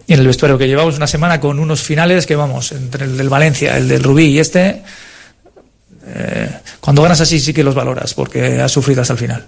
En 0.08 0.20
el 0.20 0.26
vestuario 0.26 0.58
que 0.58 0.66
llevamos 0.66 0.96
una 0.96 1.06
semana 1.06 1.40
con 1.40 1.58
unos 1.58 1.82
finales 1.82 2.26
que 2.26 2.36
vamos, 2.36 2.72
entre 2.72 3.04
el 3.04 3.16
del 3.16 3.28
Valencia, 3.28 3.76
el 3.76 3.88
del 3.88 4.02
Rubí 4.02 4.26
y 4.26 4.38
este, 4.38 4.82
eh, 6.06 6.50
cuando 6.80 7.02
ganas 7.02 7.20
así 7.20 7.40
sí 7.40 7.52
que 7.52 7.64
los 7.64 7.74
valoras, 7.74 8.14
porque 8.14 8.60
has 8.60 8.72
sufrido 8.72 9.02
hasta 9.02 9.14
el 9.14 9.18
final. 9.18 9.46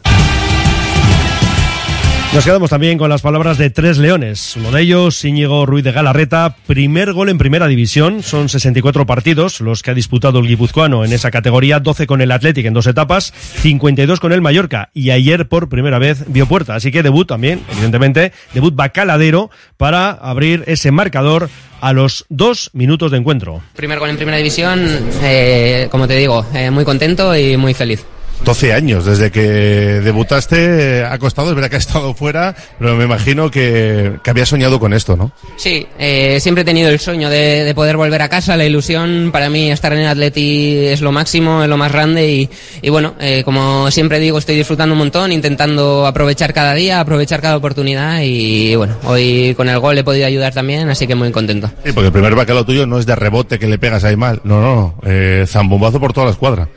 Nos 2.34 2.44
quedamos 2.44 2.68
también 2.68 2.98
con 2.98 3.08
las 3.08 3.22
palabras 3.22 3.56
de 3.56 3.70
tres 3.70 3.96
leones. 3.96 4.54
Uno 4.54 4.70
de 4.70 4.82
ellos, 4.82 5.24
Íñigo 5.24 5.64
Ruiz 5.64 5.82
de 5.82 5.92
Galarreta, 5.92 6.56
primer 6.66 7.14
gol 7.14 7.30
en 7.30 7.38
primera 7.38 7.66
división. 7.66 8.22
Son 8.22 8.50
64 8.50 9.06
partidos 9.06 9.62
los 9.62 9.82
que 9.82 9.92
ha 9.92 9.94
disputado 9.94 10.38
el 10.38 10.46
guipuzcoano 10.46 11.06
en 11.06 11.14
esa 11.14 11.30
categoría, 11.30 11.80
12 11.80 12.06
con 12.06 12.20
el 12.20 12.30
Athletic 12.30 12.66
en 12.66 12.74
dos 12.74 12.86
etapas, 12.86 13.32
52 13.32 14.20
con 14.20 14.32
el 14.32 14.42
Mallorca 14.42 14.90
y 14.92 15.10
ayer 15.10 15.48
por 15.48 15.70
primera 15.70 15.98
vez 15.98 16.24
vio 16.28 16.44
puerta. 16.44 16.74
Así 16.74 16.92
que 16.92 17.02
debut 17.02 17.26
también, 17.26 17.62
evidentemente, 17.72 18.32
debut 18.52 18.76
bacaladero 18.76 19.50
para 19.78 20.10
abrir 20.10 20.64
ese 20.66 20.90
marcador 20.90 21.48
a 21.80 21.94
los 21.94 22.26
dos 22.28 22.68
minutos 22.74 23.10
de 23.10 23.16
encuentro. 23.16 23.62
Primer 23.74 23.98
gol 23.98 24.10
en 24.10 24.16
primera 24.16 24.36
división, 24.36 24.86
eh, 25.22 25.88
como 25.90 26.06
te 26.06 26.14
digo, 26.14 26.44
eh, 26.52 26.70
muy 26.70 26.84
contento 26.84 27.34
y 27.34 27.56
muy 27.56 27.72
feliz. 27.72 28.04
12 28.44 28.72
años 28.72 29.04
desde 29.04 29.30
que 29.30 29.40
debutaste, 29.40 31.04
ha 31.04 31.18
costado, 31.18 31.50
es 31.50 31.54
verdad 31.54 31.70
que 31.70 31.76
ha 31.76 31.80
estado 31.80 32.14
fuera, 32.14 32.54
pero 32.78 32.96
me 32.96 33.04
imagino 33.04 33.50
que, 33.50 34.14
que 34.22 34.30
había 34.30 34.46
soñado 34.46 34.78
con 34.80 34.92
esto, 34.92 35.16
¿no? 35.16 35.32
Sí, 35.56 35.86
eh, 35.98 36.38
siempre 36.40 36.62
he 36.62 36.64
tenido 36.64 36.88
el 36.88 36.98
sueño 36.98 37.28
de, 37.30 37.64
de, 37.64 37.74
poder 37.74 37.96
volver 37.96 38.22
a 38.22 38.28
casa, 38.28 38.56
la 38.56 38.64
ilusión, 38.64 39.30
para 39.32 39.50
mí 39.50 39.70
estar 39.70 39.92
en 39.92 40.00
el 40.00 40.08
Atleti 40.08 40.86
es 40.86 41.00
lo 41.00 41.12
máximo, 41.12 41.62
es 41.62 41.68
lo 41.68 41.76
más 41.76 41.92
grande 41.92 42.30
y, 42.30 42.50
y 42.82 42.90
bueno, 42.90 43.14
eh, 43.20 43.42
como 43.44 43.90
siempre 43.90 44.18
digo, 44.20 44.38
estoy 44.38 44.56
disfrutando 44.56 44.94
un 44.94 44.98
montón, 44.98 45.32
intentando 45.32 46.06
aprovechar 46.06 46.52
cada 46.52 46.74
día, 46.74 47.00
aprovechar 47.00 47.40
cada 47.40 47.56
oportunidad 47.56 48.20
y 48.22 48.74
bueno, 48.76 48.96
hoy 49.04 49.54
con 49.56 49.68
el 49.68 49.78
gol 49.78 49.98
he 49.98 50.04
podido 50.04 50.26
ayudar 50.26 50.54
también, 50.54 50.88
así 50.88 51.06
que 51.06 51.14
muy 51.14 51.30
contento. 51.30 51.70
Sí, 51.84 51.92
porque 51.92 52.06
el 52.06 52.12
primer 52.12 52.34
bacalao 52.34 52.64
tuyo 52.64 52.86
no 52.86 52.98
es 52.98 53.06
de 53.06 53.14
rebote 53.14 53.58
que 53.58 53.66
le 53.66 53.78
pegas 53.78 54.04
ahí 54.04 54.16
mal, 54.16 54.40
no, 54.44 54.60
no, 54.60 54.94
eh, 55.04 55.44
zambombazo 55.46 56.00
por 56.00 56.12
toda 56.12 56.26
la 56.26 56.32
escuadra. 56.32 56.68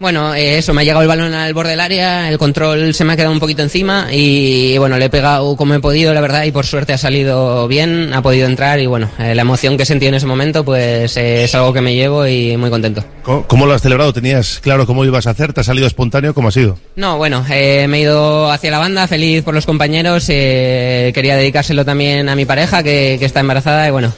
Bueno, 0.00 0.32
eh, 0.32 0.58
eso, 0.58 0.72
me 0.72 0.82
ha 0.82 0.84
llegado 0.84 1.02
el 1.02 1.08
balón 1.08 1.34
al 1.34 1.52
borde 1.54 1.70
del 1.70 1.80
área, 1.80 2.28
el 2.28 2.38
control 2.38 2.94
se 2.94 3.04
me 3.04 3.12
ha 3.14 3.16
quedado 3.16 3.32
un 3.32 3.40
poquito 3.40 3.62
encima 3.62 4.06
y 4.12 4.78
bueno, 4.78 4.96
le 4.96 5.06
he 5.06 5.10
pegado 5.10 5.56
como 5.56 5.74
he 5.74 5.80
podido, 5.80 6.14
la 6.14 6.20
verdad, 6.20 6.44
y 6.44 6.52
por 6.52 6.66
suerte 6.66 6.92
ha 6.92 6.98
salido 6.98 7.66
bien, 7.66 8.14
ha 8.14 8.22
podido 8.22 8.46
entrar 8.46 8.78
y 8.78 8.86
bueno, 8.86 9.10
eh, 9.18 9.34
la 9.34 9.42
emoción 9.42 9.76
que 9.76 9.84
sentí 9.84 10.06
en 10.06 10.14
ese 10.14 10.26
momento 10.26 10.64
pues 10.64 11.16
eh, 11.16 11.44
es 11.44 11.54
algo 11.56 11.72
que 11.72 11.80
me 11.80 11.96
llevo 11.96 12.24
y 12.28 12.56
muy 12.56 12.70
contento. 12.70 13.02
¿Cómo, 13.24 13.44
¿Cómo, 13.48 13.66
lo 13.66 13.74
has 13.74 13.82
celebrado? 13.82 14.12
¿Tenías 14.12 14.60
claro 14.60 14.86
cómo 14.86 15.04
ibas 15.04 15.26
a 15.26 15.30
hacer? 15.30 15.52
¿Te 15.52 15.62
ha 15.62 15.64
salido 15.64 15.88
espontáneo? 15.88 16.32
¿Cómo 16.32 16.48
ha 16.48 16.52
sido? 16.52 16.78
No, 16.94 17.18
bueno, 17.18 17.44
eh, 17.50 17.86
me 17.88 17.98
he 17.98 18.00
ido 18.02 18.52
hacia 18.52 18.70
la 18.70 18.78
banda, 18.78 19.08
feliz 19.08 19.42
por 19.42 19.54
los 19.54 19.66
compañeros, 19.66 20.26
quería 20.26 21.36
dedicárselo 21.36 21.84
también 21.84 22.28
a 22.28 22.36
mi 22.36 22.44
pareja 22.44 22.84
que, 22.84 23.16
que 23.18 23.24
está 23.24 23.40
embarazada 23.40 23.88
y 23.88 23.90
bueno, 23.90 24.12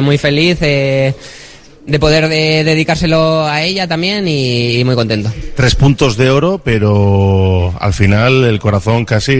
muy 0.00 0.16
feliz 0.16 0.58
de 1.88 1.98
poder 1.98 2.28
de- 2.28 2.62
dedicárselo 2.64 3.46
a 3.46 3.62
ella 3.62 3.88
también 3.88 4.28
y, 4.28 4.78
y 4.78 4.84
muy 4.84 4.94
contento. 4.94 5.32
Tres 5.56 5.74
puntos 5.74 6.16
de 6.16 6.30
oro, 6.30 6.60
pero 6.62 7.74
al 7.80 7.92
final 7.94 8.44
el 8.44 8.58
corazón 8.60 9.04
casi 9.04 9.34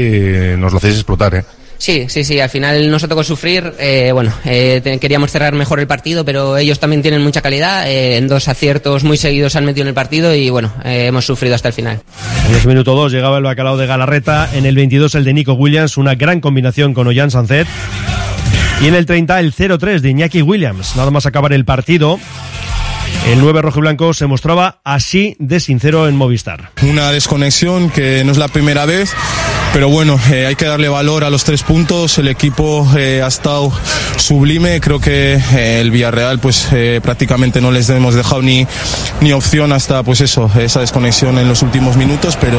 nos 0.57 0.73
lo 0.73 0.79
hacéis 0.79 0.95
explotar, 0.95 1.35
¿eh? 1.35 1.45
Sí, 1.81 2.07
sí, 2.09 2.25
sí, 2.25 2.41
al 2.41 2.51
final 2.51 2.91
nos 2.91 3.07
tocó 3.09 3.23
sufrir. 3.23 3.73
eh, 3.79 4.11
bueno, 4.13 4.33
eh, 4.45 4.81
te- 4.83 4.99
queríamos 4.99 5.31
cerrar 5.31 5.53
mejor 5.55 5.79
el 5.79 5.87
partido, 5.87 6.25
pero 6.25 6.57
ellos 6.57 6.81
también 6.81 7.03
tienen 7.03 7.23
mucha 7.23 7.41
calidad. 7.41 7.89
eh, 7.89 8.17
en 8.17 8.27
dos 8.27 8.49
aciertos 8.49 9.05
muy 9.05 9.17
seguidos 9.17 9.53
se 9.53 9.59
han 9.59 9.65
metido 9.65 9.83
en 9.83 9.89
el 9.89 9.95
partido 9.95 10.35
y 10.35 10.51
bueno, 10.51 10.73
eh, 10.85 11.07
hemos 11.07 11.25
sufrido 11.25 11.55
hasta 11.55 11.69
el 11.69 11.75
final. 11.75 12.01
En 12.49 12.55
ese 12.57 12.67
minuto 12.67 12.97
2 12.97 13.13
llegaba 13.13 13.37
el 13.39 13.45
bacalao 13.45 13.77
de 13.77 13.87
Galarreta, 13.87 14.51
en 14.55 14.67
el 14.67 14.75
22 14.75 15.15
el 15.15 15.25
de 15.25 15.35
Nico 15.35 15.53
Williams, 15.53 15.97
una 15.99 16.17
gran 16.17 16.41
combinación 16.41 16.95
con 16.95 17.07
Ollán 17.07 17.31
Sancet. 17.31 17.69
Y 18.81 18.87
en 18.87 18.95
el 18.95 19.07
30 19.07 19.41
el 19.41 19.55
0-3 19.55 20.01
de 20.01 20.11
Iñaki 20.11 20.43
Williams. 20.43 20.95
Nada 20.97 21.11
más 21.11 21.27
acabar 21.27 21.53
el 21.53 21.65
partido, 21.65 22.19
el 23.27 23.41
9 23.41 23.61
rojo 23.61 23.79
y 23.79 23.83
blanco 23.83 24.15
se 24.15 24.27
mostraba 24.27 24.81
así 24.85 25.37
de 25.41 25.59
sincero 25.59 26.09
en 26.09 26.17
Movistar. 26.17 26.71
Una 26.83 27.11
desconexión 27.11 27.91
que 27.91 28.23
no 28.25 28.31
es 28.33 28.39
la 28.39 28.49
primera 28.49 28.87
vez, 28.87 29.15
pero 29.73 29.89
bueno, 29.89 30.19
eh, 30.33 30.47
hay 30.47 30.57
que 30.57 30.65
darle 30.65 30.89
valor 30.89 31.25
a 31.25 31.31
los 31.31 31.45
tres 31.45 31.63
puntos. 31.63 32.19
El 32.19 32.29
equipo 32.29 32.87
eh, 32.97 33.23
ha 33.23 33.29
estado 33.29 33.71
sublime. 34.17 34.81
Creo 34.81 34.99
que 35.01 35.35
eh, 35.55 35.81
el 35.81 35.91
Villarreal, 35.91 36.39
pues 36.39 36.69
prácticamente 37.03 37.61
no 37.61 37.71
les 37.71 37.89
hemos 37.91 38.15
dejado 38.15 38.43
ni, 38.43 38.67
ni 39.21 39.33
opción 39.33 39.73
hasta, 39.73 40.03
pues 40.03 40.21
eso, 40.21 40.51
esa 40.59 40.81
desconexión 40.81 41.39
en 41.39 41.49
los 41.49 41.63
últimos 41.63 41.97
minutos, 41.97 42.37
pero 42.41 42.59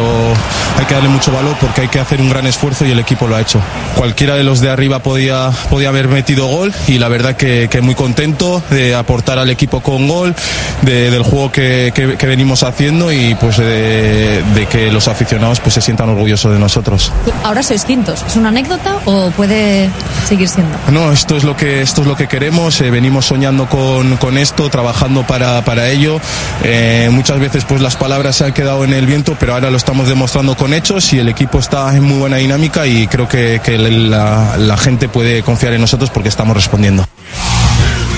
hay 0.77 0.85
que 0.85 0.93
darle 0.93 1.09
mucho 1.09 1.31
valor 1.31 1.55
porque 1.59 1.81
hay 1.81 1.87
que 1.87 1.99
hacer 1.99 2.21
un 2.21 2.29
gran 2.29 2.45
esfuerzo 2.47 2.85
y 2.85 2.91
el 2.91 2.99
equipo 2.99 3.27
lo 3.27 3.35
ha 3.35 3.41
hecho. 3.41 3.59
Cualquiera 3.95 4.35
de 4.35 4.43
los 4.43 4.59
de 4.61 4.69
arriba 4.69 4.99
podía, 4.99 5.51
podía 5.69 5.89
haber 5.89 6.07
metido 6.07 6.47
gol 6.47 6.73
y 6.87 6.97
la 6.99 7.07
verdad 7.09 7.35
que, 7.35 7.67
muy 7.81 7.95
contento 7.95 8.61
de 8.71 8.93
aportar 8.95 9.39
al 9.39 9.49
equipo 9.49 9.81
con 9.81 10.07
gol, 10.07 10.35
de- 10.81 11.09
del 11.11 11.23
juego 11.23 11.51
que 11.51 11.91
venimos 12.23 12.63
haciendo 12.63 13.11
y 13.11 13.35
pues 13.35 13.57
de, 13.57 14.43
de 14.55 14.65
que 14.69 14.91
los 14.91 15.07
aficionados 15.07 15.59
pues 15.59 15.73
se 15.75 15.81
sientan 15.81 16.09
orgullosos 16.09 16.51
de 16.53 16.59
nosotros. 16.59 16.98
Ahora 17.43 17.63
sois 17.63 17.85
quintos. 17.85 18.23
¿Es 18.27 18.35
una 18.35 18.49
anécdota 18.49 18.97
o 19.05 19.31
puede 19.31 19.89
seguir 20.27 20.47
siendo? 20.47 20.77
No, 20.91 21.11
esto 21.11 21.37
es 21.37 21.43
lo 21.43 21.55
que, 21.55 21.81
esto 21.81 22.01
es 22.01 22.07
lo 22.07 22.15
que 22.15 22.27
queremos, 22.27 22.79
eh, 22.81 22.89
venimos 22.89 23.25
soñando 23.25 23.67
con, 23.67 24.17
con 24.17 24.37
esto, 24.37 24.69
trabajando 24.69 25.25
para, 25.25 25.63
para 25.63 25.89
ello. 25.89 26.19
Eh, 26.63 27.09
muchas 27.11 27.39
veces 27.39 27.65
pues 27.65 27.81
las 27.81 27.95
palabras 27.95 28.37
se 28.37 28.45
han 28.45 28.53
quedado 28.53 28.83
en 28.83 28.93
el 28.93 29.05
viento, 29.05 29.35
pero 29.39 29.53
ahora 29.53 29.69
lo 29.71 29.77
estamos 29.77 30.07
demostrando 30.07 30.55
con 30.55 30.73
hechos 30.73 31.13
y 31.13 31.19
el 31.19 31.29
equipo 31.29 31.59
está 31.59 31.95
en 31.95 32.03
muy 32.03 32.19
buena 32.19 32.37
dinámica 32.37 32.85
y 32.87 33.07
creo 33.07 33.27
que, 33.27 33.61
que 33.63 33.77
la, 33.77 34.57
la 34.57 34.77
gente 34.77 35.09
puede 35.09 35.43
confiar 35.43 35.73
en 35.73 35.81
nosotros 35.81 36.09
porque 36.09 36.29
estamos 36.29 36.55
respondiendo. 36.55 37.05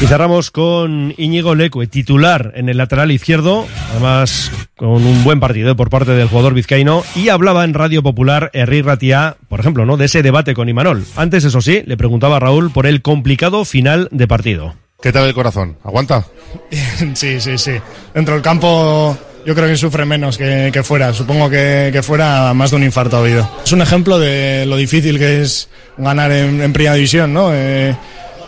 Y 0.01 0.07
cerramos 0.07 0.49
con 0.49 1.13
Íñigo 1.15 1.53
Lecue, 1.53 1.85
titular 1.85 2.53
en 2.55 2.69
el 2.69 2.77
lateral 2.77 3.11
izquierdo, 3.11 3.67
además 3.91 4.51
con 4.75 5.05
un 5.05 5.23
buen 5.23 5.39
partido 5.39 5.75
por 5.75 5.91
parte 5.91 6.11
del 6.11 6.27
jugador 6.27 6.55
vizcaíno, 6.55 7.03
y 7.15 7.29
hablaba 7.29 7.63
en 7.63 7.75
Radio 7.75 8.01
Popular 8.01 8.49
Herri 8.53 8.81
Ratia, 8.81 9.37
por 9.47 9.59
ejemplo, 9.59 9.85
¿no? 9.85 9.97
de 9.97 10.05
ese 10.05 10.23
debate 10.23 10.55
con 10.55 10.69
Imanol. 10.69 11.05
Antes, 11.15 11.43
eso 11.43 11.61
sí, 11.61 11.83
le 11.85 11.97
preguntaba 11.97 12.37
a 12.37 12.39
Raúl 12.39 12.71
por 12.71 12.87
el 12.87 13.03
complicado 13.03 13.63
final 13.63 14.07
de 14.11 14.27
partido. 14.27 14.73
¿Qué 15.03 15.11
tal 15.11 15.27
el 15.27 15.35
corazón? 15.35 15.77
¿Aguanta? 15.83 16.25
Sí, 17.13 17.39
sí, 17.39 17.57
sí. 17.59 17.73
Dentro 18.13 18.33
del 18.33 18.43
campo 18.43 19.15
yo 19.45 19.55
creo 19.55 19.67
que 19.67 19.77
sufre 19.77 20.05
menos 20.05 20.35
que, 20.37 20.71
que 20.73 20.81
fuera. 20.81 21.13
Supongo 21.13 21.47
que, 21.47 21.91
que 21.93 22.01
fuera 22.01 22.53
más 22.55 22.71
de 22.71 22.77
un 22.77 22.83
infarto 22.83 23.17
ha 23.17 23.19
habido. 23.19 23.47
Es 23.63 23.71
un 23.71 23.81
ejemplo 23.81 24.17
de 24.17 24.65
lo 24.65 24.77
difícil 24.77 25.19
que 25.19 25.41
es 25.41 25.69
ganar 25.97 26.31
en, 26.31 26.61
en 26.61 26.73
primera 26.73 26.95
división, 26.95 27.33
¿no? 27.33 27.51
Eh, 27.53 27.95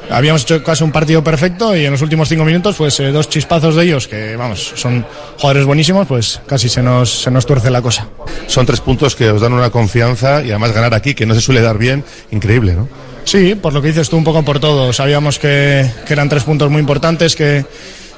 habíamos 0.09 0.43
hecho 0.43 0.63
casi 0.63 0.83
un 0.83 0.91
partido 0.91 1.23
perfecto 1.23 1.75
y 1.75 1.85
en 1.85 1.91
los 1.91 2.01
últimos 2.01 2.29
cinco 2.29 2.45
minutos, 2.45 2.75
pues 2.77 2.99
eh, 2.99 3.11
dos 3.11 3.29
chispazos 3.29 3.75
de 3.75 3.83
ellos, 3.83 4.07
que 4.07 4.35
vamos, 4.35 4.73
son 4.75 5.05
jugadores 5.37 5.65
buenísimos, 5.65 6.07
pues 6.07 6.41
casi 6.47 6.69
se 6.69 6.81
nos, 6.81 7.23
se 7.23 7.31
nos 7.31 7.45
tuerce 7.45 7.69
la 7.69 7.81
cosa. 7.81 8.07
Son 8.47 8.65
tres 8.65 8.79
puntos 8.81 9.15
que 9.15 9.29
os 9.29 9.41
dan 9.41 9.53
una 9.53 9.69
confianza 9.69 10.43
y 10.43 10.49
además 10.51 10.73
ganar 10.73 10.93
aquí, 10.93 11.13
que 11.13 11.25
no 11.25 11.33
se 11.33 11.41
suele 11.41 11.61
dar 11.61 11.77
bien, 11.77 12.03
increíble, 12.31 12.73
¿no? 12.73 12.87
Sí, 13.25 13.55
por 13.55 13.73
lo 13.73 13.81
que 13.81 13.87
dices 13.87 14.09
tú, 14.09 14.17
un 14.17 14.23
poco 14.23 14.43
por 14.43 14.59
todo. 14.59 14.91
Sabíamos 14.91 15.39
que, 15.39 15.89
que 16.05 16.13
eran 16.13 16.27
tres 16.27 16.43
puntos 16.43 16.69
muy 16.69 16.81
importantes, 16.81 17.35
que, 17.37 17.65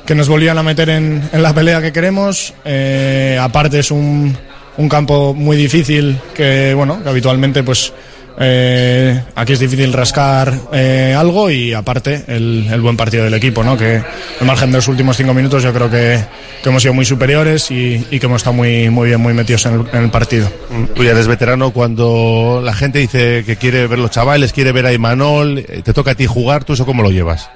que 0.05 0.15
nos 0.15 0.27
volvían 0.27 0.57
a 0.57 0.63
meter 0.63 0.89
en, 0.89 1.29
en 1.31 1.43
la 1.43 1.53
pelea 1.53 1.79
que 1.81 1.93
queremos. 1.93 2.53
Eh, 2.65 3.37
aparte 3.39 3.79
es 3.79 3.91
un, 3.91 4.35
un 4.77 4.89
campo 4.89 5.35
muy 5.35 5.57
difícil 5.57 6.17
que, 6.33 6.73
bueno, 6.73 7.03
que 7.03 7.09
habitualmente 7.09 7.61
pues 7.61 7.93
eh, 8.39 9.21
aquí 9.35 9.53
es 9.53 9.59
difícil 9.59 9.93
rascar 9.93 10.53
eh, 10.73 11.15
algo 11.17 11.49
y 11.49 11.73
aparte 11.73 12.23
el, 12.27 12.67
el 12.71 12.81
buen 12.81 12.97
partido 12.97 13.23
del 13.23 13.33
equipo, 13.33 13.63
¿no? 13.63 13.77
Que 13.77 14.01
al 14.39 14.45
margen 14.45 14.71
de 14.71 14.77
los 14.77 14.87
últimos 14.87 15.17
cinco 15.17 15.33
minutos 15.33 15.63
yo 15.63 15.73
creo 15.73 15.89
que, 15.89 16.19
que 16.61 16.69
hemos 16.69 16.81
sido 16.81 16.93
muy 16.93 17.05
superiores 17.05 17.71
y, 17.71 18.05
y 18.11 18.19
que 18.19 18.25
hemos 18.25 18.37
estado 18.41 18.55
muy, 18.55 18.89
muy 18.89 19.07
bien, 19.09 19.21
muy 19.21 19.33
metidos 19.33 19.65
en 19.67 19.73
el, 19.73 19.85
en 19.93 20.03
el 20.03 20.11
partido. 20.11 20.51
Tú 20.95 21.03
ya 21.03 21.11
eres 21.11 21.27
veterano 21.27 21.71
cuando 21.71 22.61
la 22.63 22.73
gente 22.73 22.99
dice 22.99 23.43
que 23.45 23.55
quiere 23.55 23.87
ver 23.87 23.99
los 23.99 24.11
chavales, 24.11 24.53
quiere 24.53 24.71
ver 24.71 24.85
a 24.85 24.93
Imanol, 24.93 25.59
eh, 25.59 25.81
te 25.83 25.93
toca 25.93 26.11
a 26.11 26.15
ti 26.15 26.25
jugar, 26.25 26.63
¿tú 26.63 26.73
eso 26.73 26.85
cómo 26.85 27.03
lo 27.03 27.11
llevas? 27.11 27.49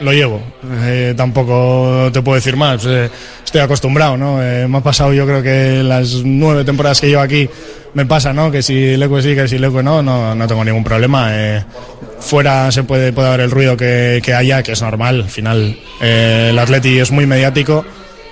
Lo 0.00 0.10
llevo, 0.12 0.40
eh, 0.84 1.12
tampoco 1.14 2.08
te 2.10 2.22
puedo 2.22 2.36
decir 2.36 2.56
más, 2.56 2.86
eh, 2.86 3.10
estoy 3.44 3.60
acostumbrado, 3.60 4.16
¿no? 4.16 4.42
Eh, 4.42 4.66
me 4.66 4.78
ha 4.78 4.80
pasado 4.80 5.12
yo 5.12 5.26
creo 5.26 5.42
que 5.42 5.82
las 5.82 6.22
nueve 6.24 6.64
temporadas 6.64 6.98
que 7.00 7.08
llevo 7.08 7.20
aquí 7.20 7.46
me 7.92 8.06
pasa, 8.06 8.32
¿no? 8.32 8.50
Que 8.50 8.62
si 8.62 8.96
Leque 8.96 9.20
sí, 9.20 9.34
que 9.34 9.46
si 9.46 9.58
Leque 9.58 9.82
no, 9.82 10.02
no, 10.02 10.34
no 10.34 10.46
tengo 10.46 10.64
ningún 10.64 10.82
problema. 10.82 11.28
eh, 11.32 11.62
fuera 12.20 12.72
se 12.72 12.84
puede, 12.84 13.12
puede 13.12 13.28
haber 13.28 13.40
el 13.40 13.50
ruido 13.50 13.76
que, 13.76 14.22
que 14.24 14.32
haya, 14.32 14.62
que 14.62 14.72
es 14.72 14.80
normal, 14.80 15.22
al 15.22 15.28
final 15.30 15.78
el 16.00 16.58
Atleti 16.58 16.98
es 16.98 17.10
muy 17.10 17.26
mediático, 17.26 17.84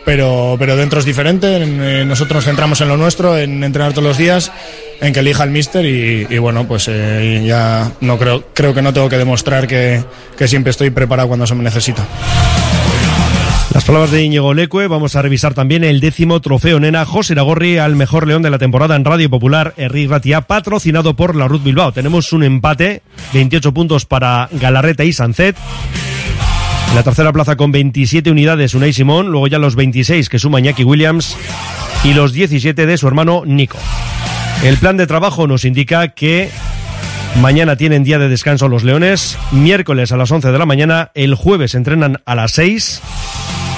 pero, 0.05 0.57
pero 0.59 0.77
dentro 0.77 0.99
es 0.99 1.05
diferente, 1.05 1.57
en- 1.57 1.83
eh, 1.83 2.05
nosotros 2.05 2.37
nos 2.37 2.45
centramos 2.45 2.81
en 2.81 2.89
lo 2.89 2.97
nuestro, 2.97 3.37
en 3.39 3.63
entrenar 3.65 3.93
todos 3.93 4.05
los 4.09 4.19
días, 4.19 4.53
en 5.01 5.13
que 5.13 5.21
elija 5.21 5.45
el 5.45 5.51
míster 5.51 5.85
y, 5.85 6.39
bueno, 6.39 6.67
pues 6.67 6.87
eh, 6.89 7.43
ya 7.47 7.91
no 8.01 8.19
creo, 8.19 8.45
creo 8.55 8.75
que 8.75 8.83
no 8.83 8.93
tengo 8.93 9.09
que 9.09 9.19
demostrar 9.19 9.67
que, 9.67 10.03
que 10.37 10.49
siempre 10.49 10.71
estoy 10.71 10.91
preparado 10.91 11.29
cuando 11.29 11.47
se 11.47 11.55
me 11.55 11.65
necesita. 11.65 12.05
Las 13.73 13.85
palabras 13.85 14.13
de 14.13 14.23
Íñigo 14.23 14.55
Lecue, 14.55 14.87
vamos 14.87 15.17
a 15.17 15.23
revisar 15.23 15.53
también 15.53 15.83
el 15.83 15.99
décimo 15.99 16.41
trofeo 16.41 16.79
Nena 16.79 17.05
José 17.05 17.35
Ragorri 17.35 17.79
al 17.79 17.97
mejor 17.97 18.29
león 18.29 18.41
de 18.43 18.51
la 18.51 18.59
temporada 18.59 18.95
en 18.95 19.05
Radio 19.05 19.29
Popular, 19.29 19.75
Herri 19.77 20.07
Ratia, 20.07 20.43
patrocinado 20.43 21.17
por 21.17 21.35
la 21.35 21.49
Ruth 21.49 21.65
Bilbao. 21.65 21.91
Tenemos 21.93 22.33
un 22.33 22.45
empate, 22.45 23.03
28 23.33 23.75
puntos 23.75 24.07
para 24.07 24.49
Galarreta 24.53 25.03
y 25.03 25.13
Sancet. 25.13 25.57
La 26.95 27.03
tercera 27.03 27.33
plaza 27.33 27.57
con 27.57 27.73
27 27.73 28.31
unidades 28.31 28.75
Unai 28.75 28.93
Simón, 28.93 29.29
luego 29.29 29.49
ya 29.49 29.59
los 29.59 29.75
26 29.75 30.29
que 30.29 30.39
suma 30.39 30.61
Iñaki 30.61 30.85
Williams 30.85 31.37
y 32.05 32.15
los 32.15 32.33
17 32.33 32.87
de 32.87 32.97
su 32.97 33.09
hermano 33.09 33.43
Nico. 33.45 33.79
El 34.63 34.77
plan 34.77 34.97
de 34.97 35.07
trabajo 35.07 35.47
nos 35.47 35.65
indica 35.65 36.09
que 36.09 36.51
Mañana 37.41 37.77
tienen 37.77 38.05
día 38.05 38.21
de 38.21 38.29
descanso 38.29 38.69
los 38.69 38.85
Leones, 38.85 39.37
miércoles 39.51 40.13
a 40.13 40.17
las 40.17 40.31
11 40.31 40.53
de 40.53 40.59
la 40.59 40.67
mañana, 40.67 41.11
el 41.15 41.35
jueves 41.35 41.75
entrenan 41.75 42.23
a 42.25 42.37
las 42.37 42.53
6 42.53 43.03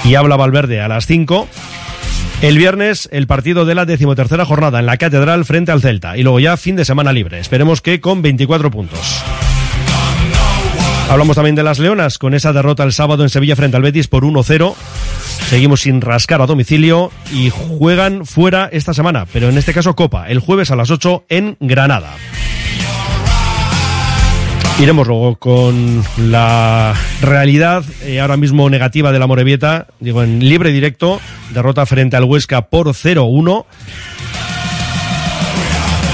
y 0.05 0.13
habla 0.13 0.35
Valverde 0.35 0.79
a 0.79 0.87
las 0.87 1.07
5. 1.07 1.47
El 2.41 2.57
viernes 2.57 3.09
el 3.11 3.25
partido 3.25 3.65
de 3.65 3.73
la 3.73 3.85
decimotercera 3.85 4.45
jornada 4.45 4.79
en 4.79 4.85
la 4.85 4.97
Catedral 4.97 5.43
frente 5.43 5.71
al 5.71 5.81
Celta 5.81 6.17
y 6.17 6.23
luego 6.23 6.39
ya 6.39 6.55
fin 6.55 6.75
de 6.75 6.85
semana 6.85 7.11
libre. 7.13 7.39
Esperemos 7.39 7.81
que 7.81 7.99
con 7.99 8.21
24 8.21 8.69
puntos. 8.69 9.23
Hablamos 11.09 11.35
también 11.37 11.55
de 11.55 11.63
las 11.63 11.79
Leonas 11.79 12.17
con 12.17 12.33
esa 12.33 12.51
derrota 12.51 12.83
el 12.83 12.91
sábado 12.91 13.23
en 13.23 13.29
Sevilla 13.29 13.55
frente 13.55 13.77
al 13.77 13.83
Betis 13.83 14.07
por 14.07 14.25
1-0. 14.25 14.75
Seguimos 15.49 15.81
sin 15.81 16.01
rascar 16.01 16.41
a 16.41 16.45
domicilio 16.45 17.11
y 17.33 17.49
juegan 17.49 18.25
fuera 18.25 18.69
esta 18.71 18.93
semana, 18.93 19.25
pero 19.31 19.47
en 19.47 19.57
este 19.57 19.73
caso 19.73 19.95
Copa, 19.95 20.27
el 20.27 20.39
jueves 20.39 20.69
a 20.69 20.75
las 20.75 20.91
8 20.91 21.23
en 21.29 21.55
Granada. 21.61 22.13
Iremos 24.79 25.07
luego 25.07 25.37
con 25.37 26.03
la 26.17 26.93
realidad 27.21 27.85
eh, 28.03 28.19
ahora 28.19 28.37
mismo 28.37 28.69
negativa 28.69 29.11
de 29.13 29.19
la 29.19 29.27
Morevieta, 29.27 29.87
digo 29.99 30.21
en 30.21 30.39
libre 30.47 30.71
directo, 30.71 31.21
derrota 31.51 31.85
frente 31.85 32.17
al 32.17 32.25
Huesca 32.25 32.67
por 32.67 32.87
0-1. 32.89 33.65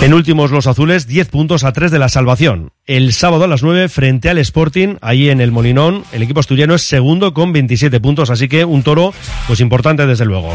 En 0.03 0.13
últimos 0.13 0.51
los 0.51 0.67
azules, 0.67 1.07
10 1.07 1.29
puntos 1.29 1.63
a 1.63 1.71
3 1.71 1.89
de 1.89 1.97
la 1.97 2.09
salvación. 2.09 2.73
El 2.85 3.13
sábado 3.13 3.45
a 3.45 3.47
las 3.47 3.63
9 3.63 3.87
frente 3.87 4.29
al 4.29 4.37
Sporting, 4.37 4.97
ahí 4.99 5.29
en 5.29 5.39
el 5.39 5.53
Molinón, 5.53 6.03
el 6.11 6.21
equipo 6.21 6.41
asturiano 6.41 6.75
es 6.75 6.81
segundo 6.81 7.33
con 7.33 7.53
27 7.53 8.01
puntos, 8.01 8.29
así 8.29 8.49
que 8.49 8.65
un 8.65 8.83
toro 8.83 9.13
pues 9.47 9.61
importante 9.61 10.05
desde 10.05 10.25
luego. 10.25 10.53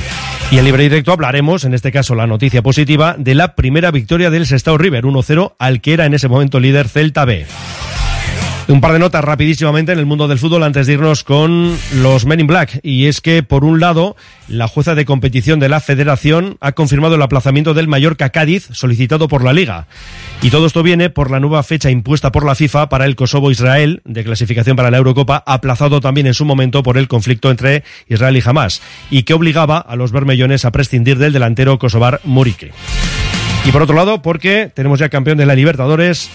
Y 0.51 0.59
en 0.59 0.67
libre 0.67 0.83
directo 0.83 1.13
hablaremos, 1.13 1.65
en 1.65 1.73
este 1.73 1.91
caso 1.91 2.15
la 2.15 2.27
noticia 2.27 2.61
positiva, 2.61 3.17
de 3.17 3.35
la 3.35 3.55
primera 3.55 3.91
victoria 3.91 4.29
del 4.29 4.45
Sestao 4.45 4.77
River 4.77 5.05
1-0 5.05 5.55
al 5.59 5.81
que 5.81 5.95
era 5.95 6.05
en 6.05 6.13
ese 6.13 6.29
momento 6.29 6.61
líder 6.61 6.87
Celta 6.87 7.25
B. 7.25 7.47
Un 8.69 8.83
par 8.83 8.93
de 8.93 8.99
notas 8.99 9.25
rapidísimamente 9.25 9.93
en 9.93 9.99
el 9.99 10.05
mundo 10.05 10.29
del 10.29 10.39
fútbol 10.39 10.63
antes 10.63 10.87
de 10.87 10.93
irnos 10.93 11.25
con 11.25 11.75
los 11.95 12.27
Men 12.27 12.41
in 12.41 12.47
Black. 12.47 12.81
Y 12.83 13.07
es 13.07 13.23
que, 13.23 13.43
por 13.43 13.65
un 13.65 13.81
lado, 13.81 14.15
la 14.47 14.69
jueza 14.69 14.95
de 14.95 15.07
competición 15.07 15.59
de 15.59 15.71
la 15.71 15.81
federación 15.81 16.59
ha 16.61 16.73
confirmado 16.73 17.15
el 17.15 17.23
aplazamiento 17.23 17.73
del 17.73 17.89
Mallorca 17.89 18.29
Cádiz 18.29 18.69
solicitado 18.73 19.27
por 19.27 19.43
la 19.43 19.55
Liga. 19.55 19.87
Y 20.43 20.51
todo 20.51 20.67
esto 20.67 20.83
viene 20.83 21.09
por 21.09 21.31
la 21.31 21.41
nueva 21.41 21.63
fecha 21.63 21.89
impuesta 21.89 22.31
por 22.31 22.45
la 22.45 22.55
FIFA 22.55 22.91
para 22.91 23.07
el 23.07 23.17
Kosovo-Israel 23.17 24.03
de 24.05 24.23
clasificación 24.23 24.77
para 24.77 24.91
la 24.91 24.99
Eurocopa, 24.99 25.43
aplazado 25.47 26.01
también 26.01 26.27
en 26.27 26.35
su 26.35 26.45
momento 26.45 26.83
por 26.83 26.99
el 26.99 27.09
conflicto 27.09 27.51
entre 27.51 27.85
Israel 28.07 28.37
y 28.37 28.43
Hamas, 28.45 28.83
y 29.11 29.23
que 29.23 29.33
obligaba 29.33 29.79
a 29.79 29.97
los 29.97 30.13
bermellones 30.13 30.67
a 30.67 30.73
prescindir 30.73 31.17
del 31.17 31.33
delantero 31.33 31.79
kosovar 31.79 32.21
Murique. 32.23 32.73
Y 33.65 33.73
por 33.73 33.81
otro 33.81 33.97
lado, 33.97 34.21
porque 34.21 34.71
tenemos 34.75 34.99
ya 34.99 35.09
campeón 35.09 35.39
de 35.39 35.47
la 35.47 35.55
Libertadores, 35.55 36.31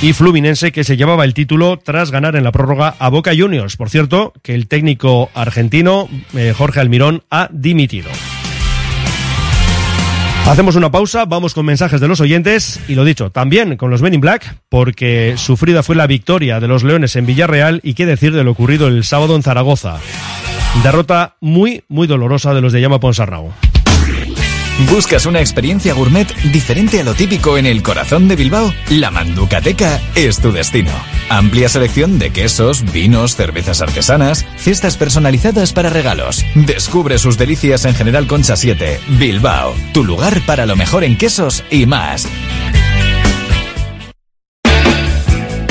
y 0.00 0.12
Fluminense 0.12 0.70
que 0.70 0.84
se 0.84 0.96
llevaba 0.96 1.24
el 1.24 1.34
título 1.34 1.78
tras 1.78 2.10
ganar 2.10 2.36
en 2.36 2.44
la 2.44 2.52
prórroga 2.52 2.94
a 2.98 3.08
Boca 3.08 3.32
Juniors. 3.36 3.76
Por 3.76 3.90
cierto, 3.90 4.32
que 4.42 4.54
el 4.54 4.68
técnico 4.68 5.30
argentino 5.34 6.08
eh, 6.34 6.54
Jorge 6.56 6.80
Almirón 6.80 7.24
ha 7.30 7.48
dimitido. 7.52 8.08
Hacemos 10.46 10.76
una 10.76 10.90
pausa, 10.90 11.24
vamos 11.26 11.52
con 11.52 11.66
mensajes 11.66 12.00
de 12.00 12.08
los 12.08 12.20
oyentes 12.20 12.80
y 12.88 12.94
lo 12.94 13.04
dicho, 13.04 13.30
también 13.30 13.76
con 13.76 13.90
los 13.90 14.00
Men 14.00 14.14
in 14.14 14.20
Black, 14.20 14.56
porque 14.68 15.34
sufrida 15.36 15.82
fue 15.82 15.96
la 15.96 16.06
victoria 16.06 16.58
de 16.58 16.68
los 16.68 16.84
Leones 16.84 17.16
en 17.16 17.26
Villarreal 17.26 17.80
y 17.82 17.94
qué 17.94 18.06
decir 18.06 18.32
de 18.32 18.44
lo 18.44 18.52
ocurrido 18.52 18.88
el 18.88 19.04
sábado 19.04 19.36
en 19.36 19.42
Zaragoza. 19.42 19.98
Derrota 20.82 21.36
muy, 21.40 21.82
muy 21.88 22.06
dolorosa 22.06 22.54
de 22.54 22.60
los 22.60 22.72
de 22.72 22.80
Llama 22.80 23.00
Ponsarnau. 23.00 23.52
¿Buscas 24.86 25.26
una 25.26 25.40
experiencia 25.40 25.92
gourmet 25.92 26.32
diferente 26.52 27.00
a 27.00 27.04
lo 27.04 27.12
típico 27.12 27.58
en 27.58 27.66
el 27.66 27.82
corazón 27.82 28.28
de 28.28 28.36
Bilbao? 28.36 28.72
La 28.90 29.10
Manducateca 29.10 30.00
es 30.14 30.40
tu 30.40 30.52
destino. 30.52 30.92
Amplia 31.28 31.68
selección 31.68 32.20
de 32.20 32.30
quesos, 32.30 32.84
vinos, 32.92 33.34
cervezas 33.34 33.82
artesanas, 33.82 34.46
cestas 34.56 34.96
personalizadas 34.96 35.72
para 35.72 35.90
regalos. 35.90 36.44
Descubre 36.54 37.18
sus 37.18 37.36
delicias 37.36 37.84
en 37.86 37.94
General 37.96 38.28
Concha 38.28 38.56
7, 38.56 39.00
Bilbao, 39.18 39.74
tu 39.92 40.04
lugar 40.04 40.40
para 40.46 40.64
lo 40.64 40.76
mejor 40.76 41.02
en 41.02 41.18
quesos 41.18 41.64
y 41.70 41.86
más. 41.86 42.28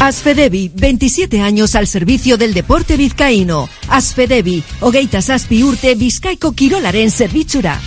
Asfedevi, 0.00 0.70
27 0.74 1.40
años 1.40 1.74
al 1.74 1.88
servicio 1.88 2.38
del 2.38 2.54
deporte 2.54 2.96
vizcaíno. 2.96 3.68
Asfedevi, 3.88 4.62
Ogeitas 4.80 5.28
Aspi 5.28 5.64
Urte, 5.64 5.96
Vizcaico 5.96 6.52
Kirolaren 6.52 7.10
Servichura. 7.10 7.80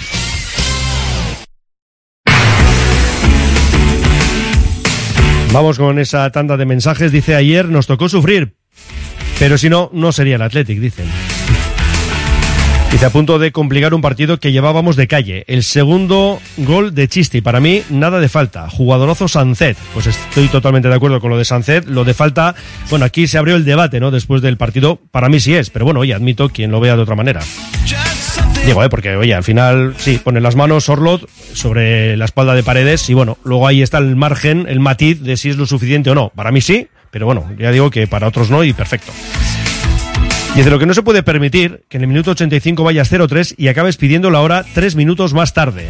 Vamos 5.54 5.78
con 5.78 6.00
esa 6.00 6.30
tanda 6.32 6.58
de 6.58 6.65
mensajes. 6.65 7.13
Dice 7.13 7.36
ayer 7.36 7.69
nos 7.69 7.88
tocó 7.88 8.10
sufrir, 8.10 8.56
pero 9.39 9.58
si 9.58 9.69
no, 9.69 9.89
no 9.93 10.12
sería 10.12 10.36
el 10.36 10.41
Athletic, 10.41 10.80
dicen. 10.80 11.06
Dice 12.91 13.06
a 13.06 13.10
punto 13.10 13.39
de 13.39 13.54
complicar 13.54 13.93
un 13.93 14.01
partido 14.01 14.38
que 14.38 14.51
llevábamos 14.51 14.97
de 14.97 15.08
calle. 15.08 15.45
El 15.47 15.63
segundo 15.63 16.41
gol 16.58 16.93
de 16.93 17.08
Chisti. 17.08 17.39
Para 17.41 17.62
mí, 17.62 17.84
nada 17.89 18.19
de 18.19 18.27
falta. 18.27 18.69
Jugadorozo 18.69 19.30
Sancet. 19.30 19.77
Pues 19.93 20.08
estoy 20.08 20.49
totalmente 20.49 20.89
de 20.89 20.95
acuerdo 20.95 21.21
con 21.21 21.30
lo 21.30 21.38
de 21.38 21.45
Sancet. 21.45 21.88
Lo 21.88 22.04
de 22.04 22.13
falta, 22.13 22.54
bueno, 22.89 23.06
aquí 23.06 23.27
se 23.27 23.38
abrió 23.38 23.56
el 23.56 23.63
debate, 23.63 24.01
¿no? 24.01 24.12
Después 24.12 24.41
del 24.41 24.58
partido. 24.58 24.99
Para 25.10 25.30
mí 25.30 25.39
sí 25.39 25.56
es, 25.56 25.69
pero 25.69 25.86
bueno, 25.86 26.01
oye, 26.01 26.13
admito 26.13 26.49
quien 26.49 26.69
lo 26.69 26.82
vea 26.82 26.97
de 26.97 27.01
otra 27.01 27.15
manera. 27.15 27.39
Digo, 28.65 28.84
¿eh? 28.84 28.89
Porque, 28.89 29.15
oye, 29.15 29.34
al 29.34 29.43
final, 29.43 29.95
sí, 29.97 30.19
pone 30.21 30.41
las 30.41 30.58
manos 30.58 30.89
Orlot 30.89 31.27
sobre 31.54 32.17
la 32.17 32.25
espalda 32.25 32.54
de 32.56 32.62
Paredes 32.62 33.10
y 33.10 33.13
bueno, 33.13 33.38
luego 33.43 33.67
ahí 33.67 33.82
está 33.82 33.99
el 33.99 34.17
margen, 34.17 34.65
el 34.67 34.82
matiz 34.82 35.21
de 35.21 35.38
si 35.38 35.49
es 35.49 35.58
lo 35.58 35.65
suficiente 35.65 36.12
o 36.12 36.15
no. 36.15 36.30
Para 36.36 36.51
mí 36.51 36.60
sí, 36.60 36.88
pero 37.10 37.25
bueno, 37.25 37.49
ya 37.58 37.71
digo 37.71 37.89
que 37.89 38.06
para 38.08 38.27
otros 38.27 38.49
no 38.49 38.63
y 38.63 38.73
perfecto. 38.73 39.12
Dice 40.55 40.69
lo 40.69 40.79
que 40.79 40.85
no 40.85 40.93
se 40.93 41.01
puede 41.01 41.23
permitir 41.23 41.83
que 41.87 41.95
en 41.97 42.03
el 42.03 42.09
minuto 42.09 42.31
85 42.31 42.83
vayas 42.83 43.11
0-3 43.11 43.55
y 43.57 43.69
acabes 43.69 43.95
pidiendo 43.95 44.29
la 44.29 44.41
hora 44.41 44.65
tres 44.73 44.95
minutos 44.95 45.33
más 45.33 45.53
tarde. 45.53 45.87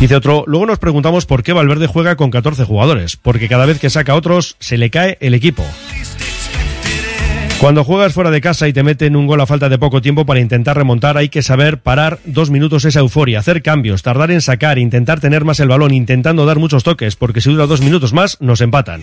Dice 0.00 0.16
otro, 0.16 0.44
luego 0.46 0.64
nos 0.64 0.78
preguntamos 0.78 1.26
por 1.26 1.42
qué 1.42 1.52
Valverde 1.52 1.86
juega 1.86 2.16
con 2.16 2.30
14 2.30 2.64
jugadores, 2.64 3.16
porque 3.16 3.48
cada 3.48 3.66
vez 3.66 3.78
que 3.78 3.90
saca 3.90 4.12
a 4.12 4.16
otros 4.16 4.56
se 4.58 4.78
le 4.78 4.90
cae 4.90 5.18
el 5.20 5.34
equipo. 5.34 5.64
Cuando 7.60 7.82
juegas 7.82 8.14
fuera 8.14 8.30
de 8.30 8.40
casa 8.40 8.68
y 8.68 8.72
te 8.72 8.84
meten 8.84 9.16
un 9.16 9.26
gol 9.26 9.40
a 9.40 9.46
falta 9.46 9.68
de 9.68 9.78
poco 9.78 10.00
tiempo 10.00 10.24
para 10.24 10.38
intentar 10.38 10.76
remontar, 10.76 11.18
hay 11.18 11.28
que 11.28 11.42
saber 11.42 11.78
parar 11.78 12.20
dos 12.24 12.50
minutos 12.50 12.84
esa 12.84 13.00
euforia, 13.00 13.40
hacer 13.40 13.62
cambios, 13.62 14.02
tardar 14.02 14.30
en 14.30 14.40
sacar, 14.40 14.78
intentar 14.78 15.18
tener 15.18 15.44
más 15.44 15.58
el 15.58 15.68
balón, 15.68 15.92
intentando 15.92 16.46
dar 16.46 16.60
muchos 16.60 16.84
toques, 16.84 17.16
porque 17.16 17.40
si 17.40 17.50
dura 17.50 17.66
dos 17.66 17.80
minutos 17.80 18.12
más, 18.12 18.40
nos 18.40 18.60
empatan. 18.60 19.02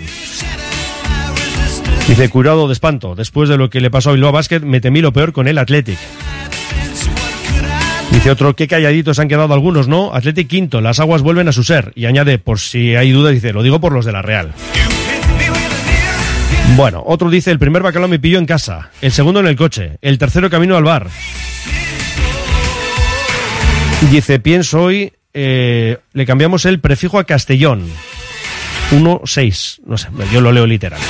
Dice, 2.15 2.29
curado 2.29 2.67
de 2.67 2.71
espanto. 2.71 3.13
Después 3.13 3.49
de 3.49 3.57
lo 3.57 3.69
que 3.69 3.81
le 3.81 3.91
pasó 3.91 4.09
a 4.09 4.13
Bilbao 4.13 4.31
Basket, 4.31 4.61
me 4.61 4.79
temí 4.79 5.01
lo 5.01 5.11
peor 5.11 5.33
con 5.33 5.49
el 5.49 5.57
Athletic. 5.57 5.97
Dice 8.09 8.31
otro, 8.31 8.55
qué 8.55 8.69
calladitos 8.69 9.19
han 9.19 9.27
quedado 9.27 9.53
algunos, 9.53 9.89
¿no? 9.89 10.13
Athletic 10.13 10.47
quinto, 10.47 10.79
las 10.79 11.01
aguas 11.01 11.21
vuelven 11.21 11.49
a 11.49 11.51
su 11.51 11.65
ser. 11.65 11.91
Y 11.93 12.05
añade, 12.05 12.37
por 12.37 12.61
si 12.61 12.95
hay 12.95 13.11
duda, 13.11 13.31
dice, 13.31 13.51
lo 13.51 13.63
digo 13.63 13.81
por 13.81 13.91
los 13.91 14.05
de 14.05 14.13
la 14.13 14.21
Real. 14.21 14.53
Bueno, 16.77 17.03
otro 17.05 17.29
dice, 17.29 17.51
el 17.51 17.59
primer 17.59 17.83
bacalao 17.83 18.07
me 18.07 18.17
pilló 18.17 18.39
en 18.39 18.45
casa, 18.45 18.91
el 19.01 19.11
segundo 19.11 19.41
en 19.41 19.47
el 19.47 19.57
coche, 19.57 19.97
el 20.01 20.17
tercero 20.17 20.49
camino 20.49 20.77
al 20.77 20.85
bar. 20.85 21.09
Dice, 24.09 24.39
pienso 24.39 24.83
hoy, 24.83 25.11
eh, 25.33 25.97
le 26.13 26.25
cambiamos 26.25 26.63
el 26.63 26.79
prefijo 26.79 27.19
a 27.19 27.25
Castellón. 27.25 27.85
1-6, 28.91 29.81
no 29.85 29.97
sé, 29.97 30.07
yo 30.31 30.39
lo 30.39 30.53
leo 30.53 30.65
literal. 30.65 31.01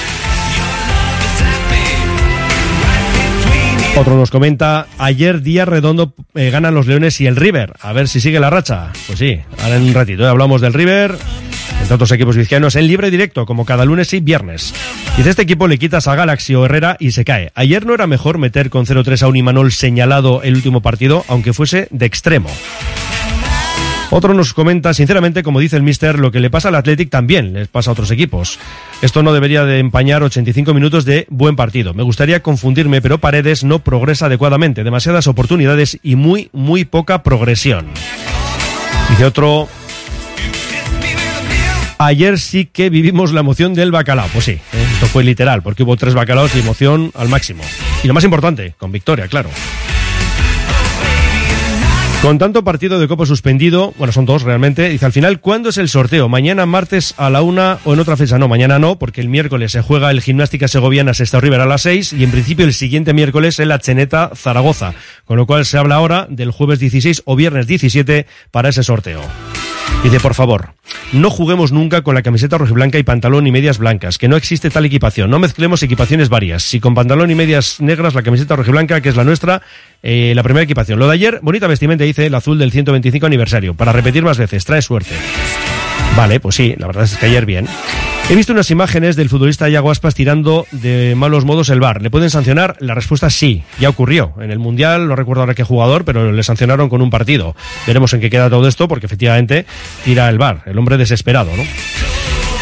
Otro 3.98 4.18
nos 4.18 4.30
comenta, 4.30 4.88
ayer 4.98 5.42
día 5.42 5.64
redondo 5.64 6.14
eh, 6.34 6.50
ganan 6.50 6.76
los 6.76 6.86
Leones 6.86 7.22
y 7.22 7.28
el 7.28 7.38
River. 7.38 7.74
A 7.80 7.94
ver 7.94 8.10
si 8.10 8.20
sigue 8.20 8.42
la 8.42 8.50
racha. 8.50 8.92
Pues 9.08 9.20
sí, 9.20 9.40
ahora 9.64 9.78
en 9.78 9.84
un 9.84 9.94
ratito 9.94 10.24
¿eh? 10.24 10.28
hablamos 10.28 10.60
del 10.60 10.74
River, 10.74 11.18
entre 11.80 11.96
otros 11.96 12.12
equipos 12.12 12.36
vizcaínos, 12.36 12.76
en 12.76 12.88
libre 12.88 13.10
directo, 13.10 13.46
como 13.46 13.64
cada 13.64 13.86
lunes 13.86 14.14
y 14.14 14.20
viernes. 14.20 14.74
Y 15.18 15.24
de 15.24 15.30
este 15.30 15.44
equipo 15.44 15.70
le 15.70 15.78
quitas 15.78 16.10
a 16.10 16.16
Galaxy 16.16 16.56
o 16.56 16.66
Herrera 16.66 16.98
y 17.00 17.12
se 17.12 17.24
cae. 17.24 17.54
Ayer 17.56 17.86
no 17.86 17.94
era 17.94 18.06
mejor 18.06 18.38
meter 18.38 18.70
con 18.70 18.86
0-3 18.86 19.22
a 19.22 19.28
un 19.30 19.38
Imanol 19.38 19.72
señalado 19.72 20.44
el 20.44 20.56
último 20.56 20.82
partido, 20.82 21.24
aunque 21.30 21.54
fuese 21.54 21.88
de 21.90 22.06
extremo. 22.06 22.50
Otro 24.12 24.34
nos 24.34 24.54
comenta, 24.54 24.94
sinceramente, 24.94 25.44
como 25.44 25.60
dice 25.60 25.76
el 25.76 25.84
mister, 25.84 26.20
lo 26.20 26.32
que 26.32 26.40
le 26.40 26.50
pasa 26.50 26.70
al 26.70 26.76
Athletic 26.76 27.10
también 27.10 27.54
les 27.54 27.68
pasa 27.68 27.90
a 27.90 27.94
otros 27.94 28.12
equipos. 28.12 28.60
Esto 29.02 29.24
no 29.24 29.34
debería 29.34 29.66
de 29.66 29.80
empañar 29.80 30.24
85 30.24 30.74
minutos 30.74 31.06
de 31.06 31.26
buen 31.30 31.56
partido. 31.56 31.94
Me 31.94 32.04
gustaría 32.04 32.42
confundirme, 32.42 33.02
pero 33.02 33.18
Paredes 33.18 33.64
no 33.64 33.80
progresa 33.80 34.28
adecuadamente. 34.28 34.84
Demasiadas 34.84 35.28
oportunidades 35.28 36.00
y 36.04 36.16
muy, 36.16 36.50
muy 36.54 36.86
poca 36.86 37.24
progresión. 37.24 37.88
Dice 39.10 39.26
otro, 39.26 39.68
Ayer 41.98 42.40
sí 42.40 42.66
que 42.66 42.90
vivimos 42.90 43.32
la 43.32 43.40
emoción 43.40 43.74
del 43.74 43.92
bacalao. 43.92 44.28
Pues 44.34 44.46
sí, 44.46 44.52
¿eh? 44.52 44.62
esto 44.94 45.08
fue 45.08 45.24
literal, 45.24 45.64
porque 45.64 45.84
hubo 45.84 45.96
tres 45.96 46.14
bacalaos 46.14 46.54
y 46.56 46.60
emoción 46.60 47.12
al 47.16 47.30
máximo. 47.30 47.64
Y 48.04 48.08
lo 48.08 48.14
más 48.14 48.24
importante, 48.24 48.74
con 48.78 48.92
victoria, 48.92 49.28
claro. 49.28 49.50
Con 52.26 52.40
tanto 52.40 52.64
partido 52.64 52.98
de 52.98 53.08
Copa 53.08 53.28
suspendido, 53.28 53.94
bueno, 54.00 54.12
son 54.12 54.26
dos 54.26 54.42
realmente, 54.42 54.90
dice 54.90 55.06
al 55.06 55.12
final, 55.12 55.40
¿cuándo 55.40 55.70
es 55.70 55.78
el 55.78 55.90
sorteo? 55.90 56.28
¿Mañana 56.28 56.66
martes 56.66 57.14
a 57.18 57.30
la 57.30 57.44
una 57.44 57.78
o 57.86 57.94
en 57.94 58.00
otra 58.00 58.18
fecha? 58.18 58.40
No, 58.40 58.48
mañana 58.48 58.80
no, 58.80 58.98
porque 58.98 59.22
el 59.22 59.30
miércoles 59.30 59.74
se 59.74 59.84
juega 59.84 60.10
el 60.10 60.22
Gimnástica 60.22 60.68
Segoviana 60.68 61.14
Sesta 61.14 61.40
River 61.40 61.62
a 61.62 61.68
las 61.68 61.84
seis 61.84 62.14
y 62.14 62.24
en 62.24 62.32
principio 62.32 62.66
el 62.66 62.74
siguiente 62.74 63.14
miércoles 63.14 63.60
el 63.60 63.72
Cheneta 63.78 64.32
Zaragoza, 64.34 64.96
con 65.26 65.38
lo 65.38 65.46
cual 65.46 65.68
se 65.68 65.78
habla 65.78 65.98
ahora 65.98 66.26
del 66.28 66.50
jueves 66.50 66.80
16 66.80 67.22
o 67.26 67.36
viernes 67.36 67.68
17 67.68 68.26
para 68.50 68.70
ese 68.70 68.82
sorteo. 68.82 69.22
Dice, 70.04 70.20
por 70.20 70.36
favor, 70.36 70.76
no 71.14 71.30
juguemos 71.30 71.72
nunca 71.72 72.04
con 72.04 72.14
la 72.14 72.22
camiseta 72.22 72.58
rojiblanca 72.58 73.00
y 73.00 73.04
pantalón 73.04 73.48
y 73.48 73.52
medias 73.52 73.78
blancas, 73.78 74.18
que 74.18 74.28
no 74.28 74.36
existe 74.36 74.70
tal 74.70 74.86
equipación. 74.86 75.30
No 75.30 75.40
mezclemos 75.40 75.82
equipaciones 75.82 76.30
varias. 76.30 76.64
Si 76.64 76.80
con 76.80 76.94
pantalón 76.94 77.32
y 77.32 77.36
medias 77.36 77.82
negras 77.82 78.14
la 78.14 78.22
camiseta 78.22 78.56
rojiblanca, 78.56 79.02
que 79.02 79.10
es 79.10 79.16
la 79.16 79.24
nuestra, 79.24 79.62
eh, 80.04 80.34
la 80.36 80.44
primera 80.44 80.64
equipación. 80.64 81.00
Lo 81.00 81.08
de 81.08 81.14
ayer, 81.14 81.40
bonita 81.42 81.68
vestimenta, 81.68 82.04
dice 82.04 82.28
el 82.28 82.36
azul 82.36 82.60
del 82.60 82.72
125 82.72 83.26
aniversario. 83.26 83.74
Para 83.74 83.92
repetir 83.94 84.24
más 84.24 84.38
veces, 84.38 84.66
trae 84.66 84.82
suerte. 84.82 85.16
Vale, 86.16 86.40
pues 86.40 86.56
sí, 86.56 86.76
la 86.78 86.88
verdad 86.88 87.06
es 87.06 87.18
que 87.18 87.26
ayer 87.26 87.46
bien. 87.46 87.68
He 88.28 88.36
visto 88.36 88.54
unas 88.54 88.72
imágenes 88.72 89.16
del 89.16 89.30
futbolista 89.30 89.70
Iago 89.70 89.92
Aspas 89.92 90.16
tirando 90.16 90.66
de 90.72 91.14
malos 91.16 91.46
modos 91.46 91.70
el 91.70 91.80
bar. 91.80 92.02
¿Le 92.02 92.10
pueden 92.10 92.32
sancionar? 92.32 92.76
La 92.80 92.96
respuesta 92.96 93.30
sí, 93.30 93.64
ya 93.80 93.88
ocurrió. 93.88 94.34
En 94.42 94.50
el 94.50 94.58
Mundial, 94.58 95.08
no 95.08 95.16
recuerdo 95.16 95.44
ahora 95.44 95.54
qué 95.54 95.64
jugador, 95.64 96.06
pero 96.06 96.32
le 96.32 96.42
sancionaron 96.42 96.90
con 96.90 97.04
un 97.04 97.12
partido. 97.12 97.56
Veremos 97.86 98.14
en 98.14 98.22
qué 98.22 98.32
queda 98.32 98.50
todo 98.50 98.68
esto, 98.68 98.88
porque 98.88 99.06
efectivamente 99.06 99.68
tira 100.04 100.28
el 100.28 100.40
bar, 100.40 100.64
el 100.66 100.76
hombre 100.80 100.98
desesperado, 100.98 101.56
¿no? 101.56 101.64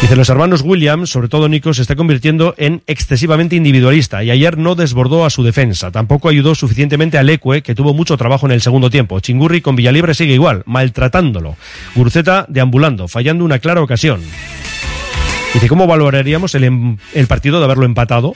Dice, 0.02 0.16
los 0.16 0.28
hermanos 0.28 0.60
Williams, 0.60 1.08
sobre 1.08 1.28
todo 1.28 1.48
Nico, 1.48 1.72
se 1.72 1.80
está 1.80 1.96
convirtiendo 1.96 2.54
en 2.58 2.82
excesivamente 2.86 3.56
individualista 3.56 4.22
y 4.22 4.30
ayer 4.30 4.58
no 4.58 4.74
desbordó 4.74 5.24
a 5.24 5.30
su 5.30 5.42
defensa. 5.44 5.90
Tampoco 5.90 6.28
ayudó 6.28 6.54
suficientemente 6.54 7.16
a 7.16 7.22
Leque, 7.22 7.62
que 7.62 7.74
tuvo 7.74 7.94
mucho 7.94 8.18
trabajo 8.18 8.44
en 8.44 8.52
el 8.52 8.60
segundo 8.60 8.90
tiempo. 8.90 9.18
Chingurri 9.20 9.62
con 9.62 9.76
Villalibre 9.76 10.12
sigue 10.12 10.34
igual, 10.34 10.62
maltratándolo. 10.66 11.56
Gurceta 11.94 12.44
deambulando, 12.50 13.08
fallando 13.08 13.46
una 13.46 13.60
clara 13.60 13.80
ocasión. 13.80 14.20
Dice, 15.54 15.68
¿cómo 15.68 15.86
valoraríamos 15.86 16.54
el, 16.54 16.64
em-, 16.64 16.98
el 17.14 17.26
partido 17.26 17.58
de 17.58 17.64
haberlo 17.64 17.86
empatado? 17.86 18.34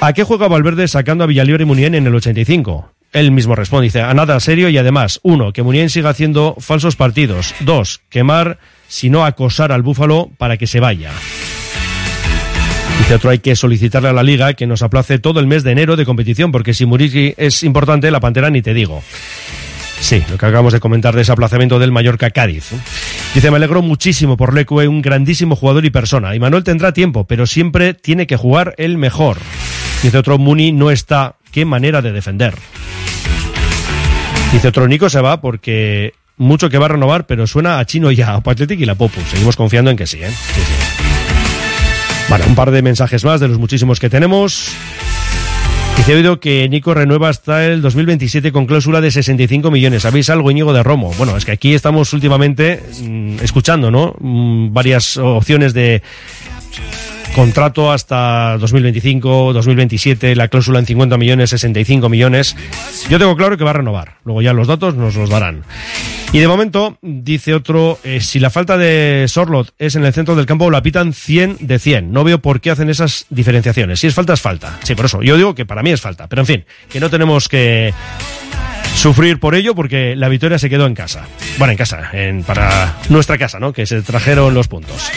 ¿A 0.00 0.12
qué 0.12 0.24
juega 0.24 0.48
Valverde 0.48 0.88
sacando 0.88 1.24
a 1.24 1.26
Villalibre 1.26 1.62
y 1.62 1.66
Munien 1.66 1.94
en 1.94 2.06
el 2.06 2.14
85? 2.14 2.92
Él 3.12 3.32
mismo 3.32 3.54
responde, 3.54 3.84
dice, 3.84 4.02
a 4.02 4.14
nada 4.14 4.38
serio 4.40 4.68
y 4.68 4.78
además, 4.78 5.20
uno, 5.22 5.52
que 5.52 5.62
Munien 5.62 5.90
siga 5.90 6.10
haciendo 6.10 6.56
falsos 6.58 6.96
partidos. 6.96 7.54
Dos, 7.60 8.00
quemar, 8.08 8.58
si 8.88 9.10
no 9.10 9.24
acosar 9.24 9.72
al 9.72 9.82
Búfalo 9.82 10.30
para 10.38 10.56
que 10.56 10.66
se 10.66 10.80
vaya. 10.80 11.10
Dice 12.98 13.14
otro, 13.14 13.30
hay 13.30 13.40
que 13.40 13.56
solicitarle 13.56 14.08
a 14.08 14.12
la 14.12 14.22
liga 14.22 14.54
que 14.54 14.66
nos 14.66 14.82
aplace 14.82 15.18
todo 15.18 15.40
el 15.40 15.46
mes 15.46 15.64
de 15.64 15.72
enero 15.72 15.96
de 15.96 16.04
competición, 16.04 16.52
porque 16.52 16.72
si 16.72 16.86
Murici 16.86 17.34
es 17.36 17.62
importante, 17.62 18.10
la 18.10 18.20
Pantera 18.20 18.50
ni 18.50 18.62
te 18.62 18.74
digo. 18.74 19.02
Sí, 20.00 20.22
lo 20.30 20.38
que 20.38 20.46
acabamos 20.46 20.72
de 20.72 20.80
comentar 20.80 21.14
de 21.14 21.22
ese 21.22 21.32
aplazamiento 21.32 21.78
del 21.78 21.92
Mallorca 21.92 22.30
Cádiz. 22.30 22.72
Dice, 23.34 23.50
me 23.50 23.56
alegro 23.58 23.80
muchísimo 23.80 24.36
por 24.36 24.52
Lecue, 24.52 24.88
un 24.88 25.02
grandísimo 25.02 25.54
jugador 25.54 25.84
y 25.84 25.90
persona. 25.90 26.34
Y 26.34 26.40
Manuel 26.40 26.64
tendrá 26.64 26.92
tiempo, 26.92 27.26
pero 27.26 27.46
siempre 27.46 27.94
tiene 27.94 28.26
que 28.26 28.36
jugar 28.36 28.74
el 28.76 28.98
mejor. 28.98 29.36
Dice 30.02 30.18
otro, 30.18 30.36
Muni 30.36 30.72
no 30.72 30.90
está. 30.90 31.36
Qué 31.52 31.64
manera 31.64 32.02
de 32.02 32.12
defender. 32.12 32.54
Dice 34.52 34.68
otro, 34.68 34.88
Nico 34.88 35.08
se 35.08 35.20
va 35.20 35.40
porque 35.40 36.14
mucho 36.36 36.70
que 36.70 36.78
va 36.78 36.86
a 36.86 36.90
renovar, 36.90 37.26
pero 37.26 37.46
suena 37.46 37.78
a 37.78 37.84
Chino 37.84 38.10
ya, 38.10 38.30
a 38.30 38.36
Atletic 38.38 38.80
y 38.80 38.84
la 38.84 38.96
Popu. 38.96 39.20
Seguimos 39.30 39.54
confiando 39.54 39.92
en 39.92 39.96
que 39.96 40.08
sí, 40.08 40.18
¿eh? 40.20 40.30
Sí, 40.30 40.60
sí. 40.60 41.04
Bueno, 42.28 42.46
un 42.48 42.54
par 42.54 42.70
de 42.70 42.82
mensajes 42.82 43.24
más 43.24 43.40
de 43.40 43.48
los 43.48 43.58
muchísimos 43.58 44.00
que 44.00 44.10
tenemos. 44.10 44.70
Dice 46.00 46.14
oído 46.14 46.40
que 46.40 46.66
Nico 46.70 46.94
renueva 46.94 47.28
hasta 47.28 47.66
el 47.66 47.82
2027 47.82 48.52
con 48.52 48.64
cláusula 48.64 49.02
de 49.02 49.10
65 49.10 49.70
millones. 49.70 50.00
¿Sabéis 50.00 50.30
algo, 50.30 50.50
Íñigo 50.50 50.72
de 50.72 50.82
Romo? 50.82 51.12
Bueno, 51.18 51.36
es 51.36 51.44
que 51.44 51.52
aquí 51.52 51.74
estamos 51.74 52.14
últimamente 52.14 52.82
mmm, 53.02 53.36
escuchando, 53.42 53.90
¿no? 53.90 54.14
Mmm, 54.18 54.72
varias 54.72 55.18
opciones 55.18 55.74
de 55.74 56.02
contrato 57.40 57.90
hasta 57.90 58.58
2025, 58.58 59.54
2027, 59.54 60.36
la 60.36 60.48
cláusula 60.48 60.78
en 60.78 60.84
50 60.84 61.16
millones, 61.16 61.48
65 61.48 62.10
millones. 62.10 62.54
Yo 63.08 63.18
tengo 63.18 63.34
claro 63.34 63.56
que 63.56 63.64
va 63.64 63.70
a 63.70 63.72
renovar. 63.72 64.16
Luego 64.26 64.42
ya 64.42 64.52
los 64.52 64.68
datos 64.68 64.94
nos 64.94 65.16
los 65.16 65.30
darán. 65.30 65.64
Y 66.34 66.38
de 66.38 66.46
momento, 66.46 66.98
dice 67.00 67.54
otro, 67.54 67.98
eh, 68.04 68.20
si 68.20 68.40
la 68.40 68.50
falta 68.50 68.76
de 68.76 69.24
Sorlot 69.26 69.72
es 69.78 69.96
en 69.96 70.04
el 70.04 70.12
centro 70.12 70.36
del 70.36 70.44
campo, 70.44 70.70
la 70.70 70.82
pitan 70.82 71.14
100 71.14 71.56
de 71.60 71.78
100. 71.78 72.12
No 72.12 72.24
veo 72.24 72.40
por 72.42 72.60
qué 72.60 72.72
hacen 72.72 72.90
esas 72.90 73.24
diferenciaciones. 73.30 74.00
Si 74.00 74.06
es 74.06 74.14
falta, 74.14 74.34
es 74.34 74.42
falta. 74.42 74.78
Sí, 74.82 74.94
por 74.94 75.06
eso. 75.06 75.22
Yo 75.22 75.38
digo 75.38 75.54
que 75.54 75.64
para 75.64 75.82
mí 75.82 75.92
es 75.92 76.02
falta. 76.02 76.28
Pero 76.28 76.42
en 76.42 76.46
fin, 76.46 76.64
que 76.90 77.00
no 77.00 77.08
tenemos 77.08 77.48
que 77.48 77.94
sufrir 78.94 79.40
por 79.40 79.54
ello 79.54 79.74
porque 79.74 80.14
la 80.14 80.28
victoria 80.28 80.58
se 80.58 80.68
quedó 80.68 80.86
en 80.86 80.94
casa. 80.94 81.26
Bueno, 81.56 81.72
en 81.72 81.78
casa, 81.78 82.10
en, 82.12 82.42
para 82.42 82.98
nuestra 83.08 83.38
casa, 83.38 83.58
¿no? 83.58 83.72
Que 83.72 83.86
se 83.86 84.02
trajeron 84.02 84.52
los 84.52 84.68
puntos. 84.68 85.10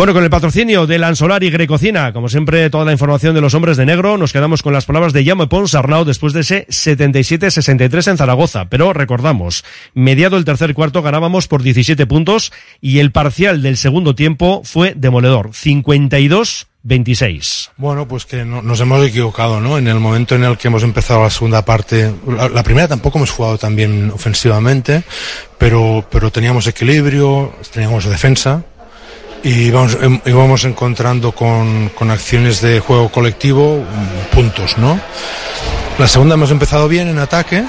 Bueno, 0.00 0.14
con 0.14 0.24
el 0.24 0.30
patrocinio 0.30 0.86
de 0.86 0.98
Lansolar 0.98 1.44
y 1.44 1.50
Grecocina, 1.50 2.14
como 2.14 2.30
siempre, 2.30 2.70
toda 2.70 2.86
la 2.86 2.92
información 2.92 3.34
de 3.34 3.42
los 3.42 3.52
hombres 3.52 3.76
de 3.76 3.84
negro, 3.84 4.16
nos 4.16 4.32
quedamos 4.32 4.62
con 4.62 4.72
las 4.72 4.86
palabras 4.86 5.12
de 5.12 5.26
Jaume 5.26 5.46
Pons 5.46 5.74
Arnau 5.74 6.06
después 6.06 6.32
de 6.32 6.40
ese 6.40 6.66
77-63 6.68 8.12
en 8.12 8.16
Zaragoza. 8.16 8.64
Pero 8.70 8.94
recordamos, 8.94 9.62
mediado 9.92 10.38
el 10.38 10.46
tercer 10.46 10.72
cuarto 10.72 11.02
ganábamos 11.02 11.48
por 11.48 11.62
17 11.62 12.06
puntos 12.06 12.50
y 12.80 13.00
el 13.00 13.12
parcial 13.12 13.60
del 13.60 13.76
segundo 13.76 14.14
tiempo 14.14 14.62
fue 14.64 14.94
demoledor, 14.96 15.50
52 15.52 16.68
26. 16.82 17.72
Bueno, 17.76 18.08
pues 18.08 18.24
que 18.24 18.42
no, 18.46 18.62
nos 18.62 18.80
hemos 18.80 19.06
equivocado, 19.06 19.60
¿no? 19.60 19.76
En 19.76 19.86
el 19.86 20.00
momento 20.00 20.34
en 20.34 20.44
el 20.44 20.56
que 20.56 20.68
hemos 20.68 20.82
empezado 20.82 21.22
la 21.22 21.28
segunda 21.28 21.62
parte, 21.62 22.10
la, 22.26 22.48
la, 22.48 22.62
primera 22.62 22.88
tampoco 22.88 23.18
hemos 23.18 23.32
jugado 23.32 23.58
tan 23.58 23.76
bien 23.76 24.10
ofensivamente, 24.10 25.02
pero, 25.58 26.06
pero 26.10 26.32
teníamos 26.32 26.66
equilibrio, 26.66 27.52
teníamos 27.70 28.06
defensa 28.06 28.64
y 29.42 29.64
íbamos, 29.64 29.96
íbamos 30.24 30.64
encontrando 30.64 31.32
con, 31.32 31.90
con 31.90 32.10
acciones 32.10 32.60
de 32.60 32.80
juego 32.80 33.10
colectivo 33.10 33.84
puntos, 34.32 34.78
¿no? 34.78 35.00
La 35.98 36.08
segunda 36.08 36.34
hemos 36.34 36.50
empezado 36.50 36.88
bien 36.88 37.08
en 37.08 37.18
ataque 37.18 37.64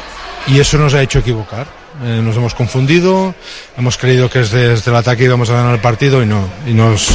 y 0.47 0.59
eso 0.59 0.77
nos 0.77 0.93
ha 0.93 1.01
hecho 1.01 1.19
equivocar. 1.19 1.67
Eh, 2.03 2.21
nos 2.23 2.35
hemos 2.35 2.55
confundido, 2.55 3.35
hemos 3.77 3.97
creído 3.97 4.29
que 4.29 4.39
desde, 4.39 4.69
desde 4.69 4.89
el 4.89 4.97
ataque 4.97 5.25
íbamos 5.25 5.49
a 5.49 5.53
ganar 5.53 5.75
el 5.75 5.81
partido 5.81 6.23
y 6.23 6.25
no. 6.25 6.47
Y 6.65 6.73
nos, 6.73 7.09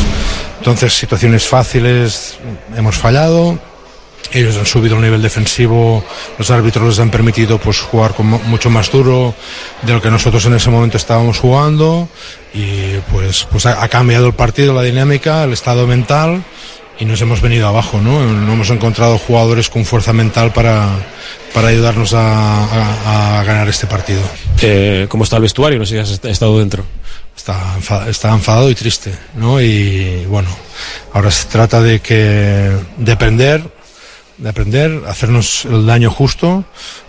entonces, 0.59 0.95
situaciones 0.95 1.47
fáciles 1.47 2.39
hemos 2.77 2.97
fallado. 2.97 3.59
Ellos 4.33 4.57
han 4.57 4.67
subido 4.67 4.97
el 4.97 5.03
nivel 5.03 5.23
defensivo, 5.23 6.05
los 6.39 6.51
árbitros 6.51 6.89
les 6.89 6.99
han 6.99 7.11
permitido 7.11 7.59
pues 7.59 7.81
jugar 7.81 8.15
con 8.15 8.27
mucho 8.27 8.71
más 8.71 8.91
duro 8.91 9.35
de 9.83 9.93
lo 9.93 10.03
que 10.03 10.11
nosotros 10.11 10.45
en 10.47 10.55
ese 10.55 10.71
momento 10.71 10.97
estábamos 10.97 11.39
jugando 11.39 12.09
y 12.53 12.99
pues, 13.13 13.47
pues 13.51 13.67
ha, 13.67 13.89
cambiado 13.89 14.27
el 14.27 14.35
partido, 14.35 14.75
la 14.75 14.83
dinámica, 14.83 15.45
el 15.45 15.53
estado 15.53 15.87
mental 15.87 16.43
y 16.99 17.05
nos 17.05 17.21
hemos 17.21 17.41
venido 17.41 17.69
abajo, 17.69 18.01
¿no? 18.01 18.25
No 18.25 18.53
hemos 18.53 18.71
encontrado 18.71 19.19
jugadores 19.19 19.69
con 19.69 19.85
fuerza 19.85 20.13
mental 20.13 20.53
para, 20.53 20.89
para 21.53 21.69
ayudarnos 21.69 22.15
a, 22.15 22.65
a, 22.65 23.41
a 23.41 23.45
ganar 23.45 23.69
este 23.69 23.87
partido. 23.87 24.23
Eh, 24.63 25.07
¿Cómo 25.09 25.25
está 25.25 25.37
el 25.37 25.43
vestuario? 25.43 25.79
No 25.79 25.85
sé 25.85 25.95
si 25.95 26.13
has 26.13 26.25
estado 26.25 26.59
dentro. 26.59 26.85
Está, 27.37 27.77
está 28.09 28.33
enfadado 28.33 28.71
y 28.71 28.75
triste, 28.75 29.13
¿no? 29.35 29.61
Y 29.61 30.25
bueno, 30.27 30.49
ahora 31.13 31.31
se 31.31 31.47
trata 31.49 31.83
de 31.83 32.01
que 32.01 32.73
de 32.97 33.13
aprender, 33.13 33.63
de 34.39 34.49
aprender, 34.49 35.03
hacernos 35.07 35.65
el 35.65 35.87
daño 35.87 36.11
justo, 36.11 36.65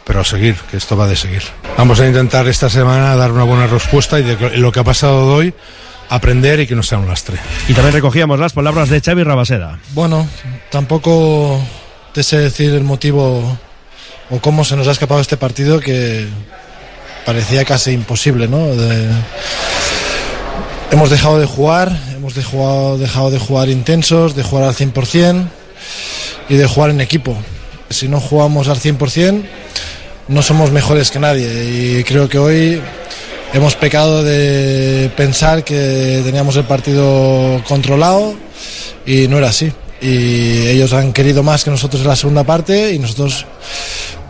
pero 0.05 0.21
a 0.21 0.23
seguir, 0.23 0.55
que 0.71 0.77
esto 0.77 0.95
va 0.95 1.07
de 1.07 1.15
seguir. 1.15 1.43
Vamos 1.77 1.99
a 1.99 2.07
intentar 2.07 2.47
esta 2.47 2.69
semana 2.69 3.15
dar 3.15 3.31
una 3.31 3.43
buena 3.43 3.67
respuesta 3.67 4.19
y 4.19 4.23
de 4.23 4.57
lo 4.57 4.71
que 4.71 4.79
ha 4.79 4.83
pasado 4.83 5.27
de 5.27 5.33
hoy 5.35 5.53
aprender 6.09 6.61
y 6.61 6.67
que 6.67 6.75
no 6.75 6.83
sea 6.83 6.97
un 6.97 7.07
lastre. 7.07 7.37
Y 7.67 7.73
también 7.73 7.93
recogíamos 7.93 8.39
las 8.39 8.53
palabras 8.53 8.89
de 8.89 9.01
Xavi 9.01 9.23
Rabaseda. 9.23 9.79
Bueno, 9.93 10.27
tampoco 10.71 11.61
te 12.13 12.23
sé 12.23 12.37
decir 12.37 12.73
el 12.73 12.83
motivo 12.83 13.57
o 14.29 14.39
cómo 14.39 14.63
se 14.63 14.77
nos 14.77 14.87
ha 14.87 14.91
escapado 14.91 15.19
este 15.19 15.37
partido 15.37 15.79
que 15.79 16.27
parecía 17.25 17.65
casi 17.65 17.91
imposible, 17.91 18.47
¿no? 18.47 18.67
De... 18.67 19.09
Hemos 20.91 21.09
dejado 21.09 21.37
de 21.39 21.45
jugar, 21.45 21.91
hemos 22.15 22.33
de 22.33 22.43
jugar, 22.43 22.97
dejado 22.97 23.29
de 23.29 23.39
jugar 23.39 23.67
intensos, 23.67 24.33
de 24.35 24.43
jugar 24.43 24.63
al 24.63 24.75
100% 24.75 25.49
y 26.49 26.55
de 26.55 26.65
jugar 26.65 26.91
en 26.91 27.01
equipo. 27.01 27.35
Si 27.89 28.07
no 28.07 28.19
jugamos 28.19 28.67
al 28.67 28.79
100%, 28.79 29.43
no 30.27 30.41
somos 30.41 30.71
mejores 30.71 31.11
que 31.11 31.19
nadie 31.19 31.99
y 31.99 32.03
creo 32.03 32.27
que 32.27 32.37
hoy 32.37 32.81
hemos 33.53 33.75
pecado 33.75 34.23
de 34.23 35.09
pensar 35.15 35.63
que 35.63 36.21
teníamos 36.23 36.55
el 36.57 36.65
partido 36.65 37.63
controlado 37.67 38.35
y 39.05 39.27
no 39.27 39.37
era 39.37 39.49
así. 39.49 39.71
Y 40.01 40.67
ellos 40.67 40.93
han 40.93 41.13
querido 41.13 41.43
más 41.43 41.63
que 41.63 41.71
nosotros 41.71 42.01
en 42.01 42.07
la 42.09 42.15
segunda 42.15 42.43
parte 42.43 42.93
y 42.93 42.99
nosotros 42.99 43.45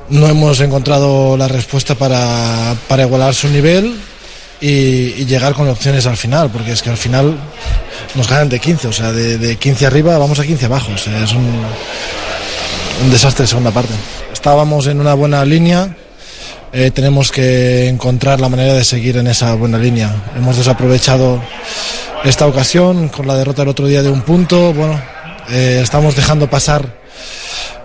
no 0.10 0.28
hemos 0.28 0.60
encontrado 0.62 1.36
la 1.36 1.48
respuesta 1.48 1.96
para, 1.96 2.76
para 2.88 3.04
igualar 3.04 3.34
su 3.34 3.50
nivel 3.50 3.98
y, 4.62 5.26
llegar 5.26 5.54
con 5.54 5.67
opciones 5.67 6.06
al 6.06 6.17
final, 6.17 6.50
porque 6.50 6.71
es 6.71 6.82
que 6.82 6.90
al 6.90 6.98
final 6.98 7.38
nos 8.15 8.27
ganan 8.29 8.50
de 8.50 8.60
15, 8.60 8.88
o 8.88 8.94
sea, 8.94 9.12
de, 9.12 9.38
de 9.38 9.56
15 9.56 9.86
arriba 9.86 10.17
vamos 10.17 10.40
a 10.40 10.46
15 10.46 10.65
abajo, 10.65 10.92
o 10.94 10.98
sea, 10.98 11.23
es 11.23 11.34
un, 11.34 11.62
desastre 13.12 13.44
de 13.44 13.48
segunda 13.48 13.71
parte. 13.71 13.94
Estábamos 14.34 14.88
en 14.88 15.00
una 15.00 15.13
buena 15.13 15.44
línea 15.46 15.96
eh, 16.73 16.92
tenemos 16.92 17.32
que 17.32 17.88
encontrar 17.88 18.42
la 18.42 18.50
manera 18.50 18.73
de 18.73 18.84
seguir 18.84 19.17
en 19.17 19.27
esa 19.27 19.56
buena 19.56 19.77
línea. 19.77 20.13
Hemos 20.36 20.58
desaprovechado 20.58 21.42
esta 22.25 22.46
ocasión 22.46 23.08
con 23.08 23.25
la 23.25 23.36
derrota 23.36 23.62
el 23.62 23.69
otro 23.69 23.88
día 23.88 24.04
de 24.04 24.10
un 24.10 24.21
punto. 24.21 24.73
Bueno, 24.73 25.02
eh, 25.50 25.79
estamos 25.82 26.15
dejando 26.15 26.50
pasar 26.50 26.98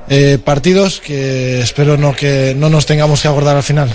eh, 0.09 0.39
partidos 0.45 1.01
que 1.01 1.61
espero 1.61 1.97
no 1.97 2.15
que 2.15 2.55
no 2.57 2.69
nos 2.69 2.87
tengamos 2.87 3.23
que 3.23 3.29
abordar 3.29 3.57
al 3.57 3.63
final. 3.63 3.89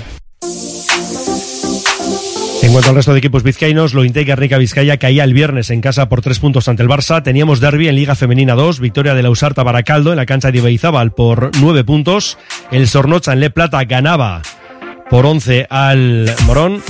En 2.68 2.74
cuanto 2.74 2.89
al 2.89 2.97
resto 2.97 3.13
de 3.13 3.20
equipos 3.20 3.43
vizcaínos, 3.43 3.93
lo 3.93 4.03
Intec 4.03 4.28
Guernica 4.28 4.57
Vizcaya 4.57 4.97
caía 4.97 5.24
el 5.24 5.34
viernes 5.34 5.70
en 5.70 5.80
casa 5.80 6.09
por 6.09 6.22
tres 6.22 6.39
puntos 6.39 6.68
ante 6.68 6.84
el 6.84 6.89
Barça. 6.89 7.24
Teníamos 7.24 7.61
derby 7.61 7.88
en 7.88 7.95
Liga 7.95 8.13
Femenina 8.13 8.55
2, 8.55 8.82
victoria 8.82 9.13
de 9.13 9.24
la 9.24 9.30
Usarta 9.30 9.63
Baracaldo 9.63 10.11
en 10.11 10.18
la 10.18 10.26
cancha 10.26 10.51
de 10.51 10.57
Ibeizábal 10.57 11.13
por 11.13 11.49
nueve 11.61 11.86
puntos. 11.86 12.38
El 12.70 12.89
Sornocha 12.89 13.32
en 13.32 13.39
Le 13.39 13.51
Plata 13.51 13.82
ganaba 13.86 14.41
por 15.09 15.26
11 15.26 15.68
al 15.70 16.30
Morón. 16.45 16.84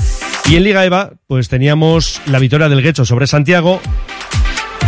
Y 0.50 0.56
en 0.56 0.64
Liga 0.64 0.84
EVA, 0.84 1.12
pues 1.28 1.48
teníamos 1.48 2.22
la 2.26 2.40
victoria 2.40 2.70
del 2.70 2.82
Guecho 2.82 3.06
sobre 3.06 3.28
Santiago, 3.28 3.80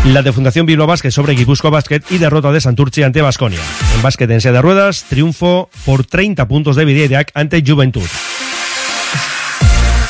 la 0.05 0.23
de 0.23 0.33
Fundación 0.33 0.65
Bilbao 0.65 0.87
Basket 0.87 1.11
sobre 1.11 1.35
Guipúzcoa 1.35 1.69
Basket 1.69 2.01
y 2.09 2.17
derrota 2.17 2.51
de 2.51 2.61
Santurci 2.61 3.03
ante 3.03 3.21
Basconia. 3.21 3.59
En 3.95 4.01
básquet 4.01 4.31
en 4.31 4.41
silla 4.41 4.53
de 4.53 4.61
ruedas, 4.63 5.05
triunfo 5.07 5.69
por 5.85 6.03
30 6.03 6.47
puntos 6.47 6.75
de 6.75 6.85
Videideac 6.85 7.29
ante 7.35 7.63
Juventud. 7.63 8.09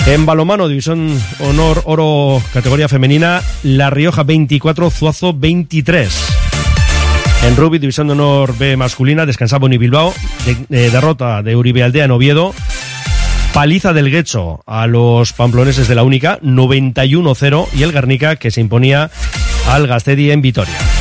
En 0.10 0.26
balomano, 0.26 0.68
División 0.68 1.22
Honor 1.40 1.84
Oro, 1.86 2.42
categoría 2.52 2.90
femenina, 2.90 3.44
La 3.62 3.92
Rioja 3.92 4.24
24, 4.24 4.90
Zuazo 4.90 5.36
23. 5.36 6.10
En 7.46 7.56
rugby, 7.56 7.78
División 7.78 8.08
de 8.08 8.14
Honor 8.14 8.58
B 8.58 8.76
masculina, 8.76 9.28
descansaba 9.28 9.60
Boni 9.60 9.78
Bilbao, 9.78 10.12
eh, 10.48 10.90
derrota 10.92 11.44
de 11.44 11.56
Uribe 11.56 11.84
Aldea 11.84 12.06
en 12.06 12.12
Oviedo, 12.12 12.56
paliza 13.54 13.94
del 13.94 14.10
Guecho 14.10 14.64
a 14.66 14.88
los 14.88 15.32
pamploneses 15.34 15.88
de 15.88 15.94
la 15.94 16.02
Única, 16.02 16.40
91-0, 16.42 17.68
y 17.76 17.84
el 17.84 17.92
Garnica 17.92 18.36
que 18.36 18.50
se 18.50 18.62
imponía 18.62 19.12
al 19.70 19.86
Gastedi 19.86 20.32
en 20.32 20.42
Vitoria. 20.42 20.99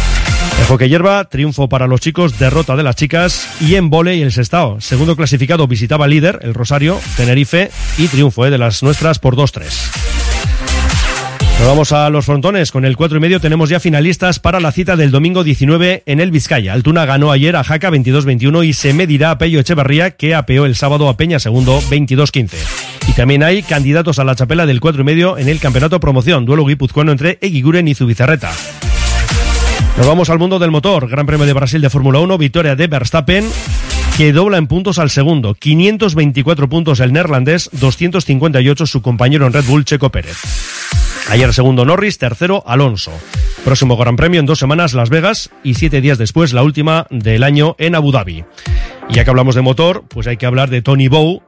En 0.59 0.67
hockey 0.67 0.89
hierba, 0.89 1.25
triunfo 1.25 1.69
para 1.69 1.87
los 1.87 2.01
chicos, 2.01 2.39
derrota 2.39 2.77
de 2.77 2.83
las 2.83 2.97
chicas 2.97 3.49
y 3.61 3.77
en 3.77 3.91
volei 3.91 4.23
el 4.23 4.33
Sestao. 4.33 4.81
Segundo 4.81 5.17
clasificado 5.17 5.67
visitaba 5.67 6.07
líder, 6.07 6.41
el 6.43 6.55
Rosario, 6.55 7.01
Tenerife 7.17 7.71
y 7.97 8.09
triunfo 8.09 8.47
eh, 8.47 8.51
de 8.51 8.59
las 8.59 8.83
nuestras 8.83 9.19
por 9.19 9.37
2-3. 9.37 10.09
Nos 11.59 11.67
vamos 11.67 11.91
a 11.91 12.09
los 12.09 12.25
frontones. 12.25 12.71
Con 12.71 12.85
el 12.85 12.97
4 12.97 13.19
y 13.19 13.21
medio 13.21 13.41
tenemos 13.41 13.69
ya 13.69 13.81
finalistas 13.81 14.39
para 14.39 14.61
la 14.61 14.71
cita 14.71 14.95
del 14.95 15.11
domingo 15.11 15.43
19 15.43 16.05
en 16.07 16.21
el 16.21 16.31
Vizcaya. 16.31 16.73
Altuna 16.73 17.05
ganó 17.05 17.33
ayer 17.33 17.57
a 17.57 17.65
Jaca 17.65 17.91
22-21 17.91 18.65
y 18.65 18.73
se 18.73 18.93
medirá 18.93 19.33
a 19.33 19.39
Pello 19.39 19.59
Echeverría 19.59 20.13
que 20.13 20.37
apeó 20.37 20.67
el 20.67 20.77
sábado 20.77 21.09
a 21.09 21.17
Peña 21.17 21.41
segundo 21.41 21.81
22-15. 21.81 22.55
Y 23.09 23.13
también 23.13 23.43
hay 23.43 23.65
candidatos 23.65 24.21
a 24.21 24.25
la 24.25 24.37
chapela 24.37 24.67
del 24.67 24.79
4 24.79 25.03
y 25.03 25.05
medio 25.05 25.37
en 25.37 25.49
el 25.49 25.59
campeonato 25.59 25.99
promoción. 25.99 26.47
Duelo 26.47 26.65
guipuzcoano 26.65 27.11
entre 27.11 27.39
Eguiguren 27.41 27.89
y 27.89 27.95
Zubizarreta. 27.97 28.53
Nos 29.99 30.07
vamos 30.07 30.31
al 30.31 30.39
mundo 30.39 30.61
del 30.61 30.71
motor. 30.71 31.09
Gran 31.09 31.27
Premio 31.27 31.45
de 31.45 31.53
Brasil 31.53 31.81
de 31.81 31.91
Fórmula 31.91 32.21
1, 32.21 32.39
victoria 32.39 32.77
de 32.77 32.87
Verstappen, 32.87 33.45
que 34.17 34.33
dobla 34.33 34.57
en 34.57 34.69
puntos 34.69 35.01
al 35.01 35.11
segundo. 35.11 35.55
524 35.55 36.69
puntos 36.69 37.01
el 37.01 37.13
neerlandés, 37.13 37.69
258 37.73 38.87
su 38.87 39.03
compañero 39.03 39.45
en 39.45 39.53
Red 39.53 39.65
Bull, 39.65 39.85
Checo 39.85 40.11
Pérez. 40.11 40.37
Ayer 41.31 41.53
segundo 41.53 41.85
Norris, 41.85 42.17
tercero 42.17 42.63
Alonso. 42.65 43.11
Próximo 43.65 43.97
Gran 43.97 44.15
Premio 44.15 44.39
en 44.39 44.47
dos 44.47 44.61
semanas 44.61 44.95
Las 44.95 45.11
Vegas 45.11 45.51
y 45.65 45.75
siete 45.75 46.01
días 46.01 46.17
después 46.17 46.53
la 46.53 46.63
última 46.63 47.09
del 47.11 47.43
año 47.43 47.75
en 47.81 47.97
Abu 47.97 48.13
Dhabi. 48.13 48.45
Y 49.09 49.15
ya 49.15 49.25
que 49.25 49.31
hablamos 49.31 49.57
de 49.57 49.63
motor, 49.63 50.05
pues 50.09 50.29
hay 50.29 50.37
que 50.37 50.47
hablar 50.47 50.71
de 50.71 50.81
Tony 50.81 51.09
Bow, 51.09 51.43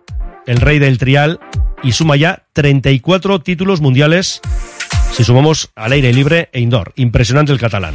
el 0.48 0.60
rey 0.60 0.80
del 0.80 0.98
trial, 0.98 1.38
y 1.84 1.92
suma 1.92 2.16
ya 2.16 2.46
34 2.54 3.42
títulos 3.42 3.80
mundiales 3.80 4.40
si 5.12 5.22
sumamos 5.22 5.70
al 5.76 5.92
aire 5.92 6.12
libre 6.12 6.48
e 6.52 6.60
indoor. 6.60 6.92
Impresionante 6.96 7.52
el 7.52 7.60
catalán. 7.60 7.94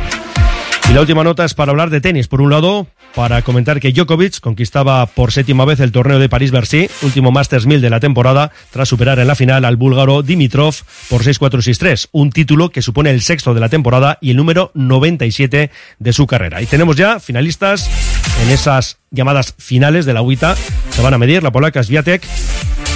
La 0.95 1.01
última 1.01 1.25
nota 1.25 1.43
es 1.43 1.53
para 1.53 1.71
hablar 1.71 1.89
de 1.89 1.99
tenis. 1.99 2.29
Por 2.29 2.39
un 2.39 2.49
lado, 2.49 2.87
para 3.15 3.41
comentar 3.41 3.81
que 3.81 3.91
Djokovic 3.91 4.39
conquistaba 4.39 5.05
por 5.07 5.33
séptima 5.33 5.65
vez 5.65 5.81
el 5.81 5.91
torneo 5.91 6.19
de 6.19 6.29
París-Bercy, 6.29 6.89
último 7.01 7.33
Masters 7.33 7.65
1000 7.65 7.81
de 7.81 7.89
la 7.89 7.99
temporada, 7.99 8.53
tras 8.71 8.87
superar 8.87 9.19
en 9.19 9.27
la 9.27 9.35
final 9.35 9.65
al 9.65 9.75
búlgaro 9.75 10.21
Dimitrov 10.21 10.73
por 11.09 11.21
6-4-6-3, 11.21 12.07
un 12.13 12.29
título 12.29 12.69
que 12.69 12.81
supone 12.81 13.09
el 13.09 13.21
sexto 13.21 13.53
de 13.53 13.59
la 13.59 13.67
temporada 13.67 14.17
y 14.21 14.31
el 14.31 14.37
número 14.37 14.71
97 14.73 15.69
de 15.99 16.13
su 16.13 16.27
carrera. 16.27 16.61
Y 16.61 16.65
tenemos 16.65 16.95
ya 16.95 17.19
finalistas 17.19 17.89
en 18.45 18.51
esas 18.51 18.97
llamadas 19.11 19.53
finales 19.57 20.05
de 20.05 20.13
la 20.13 20.21
UITA. 20.21 20.55
Se 20.91 21.01
van 21.01 21.13
a 21.13 21.17
medir 21.17 21.43
la 21.43 21.51
polaca 21.51 21.83
Sviatek 21.83 22.25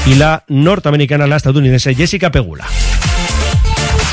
y 0.06 0.16
la 0.16 0.45
norteamericana, 0.47 1.28
la 1.28 1.36
estadounidense 1.36 1.93
Jessica 1.93 2.32
Pegula. 2.32 2.66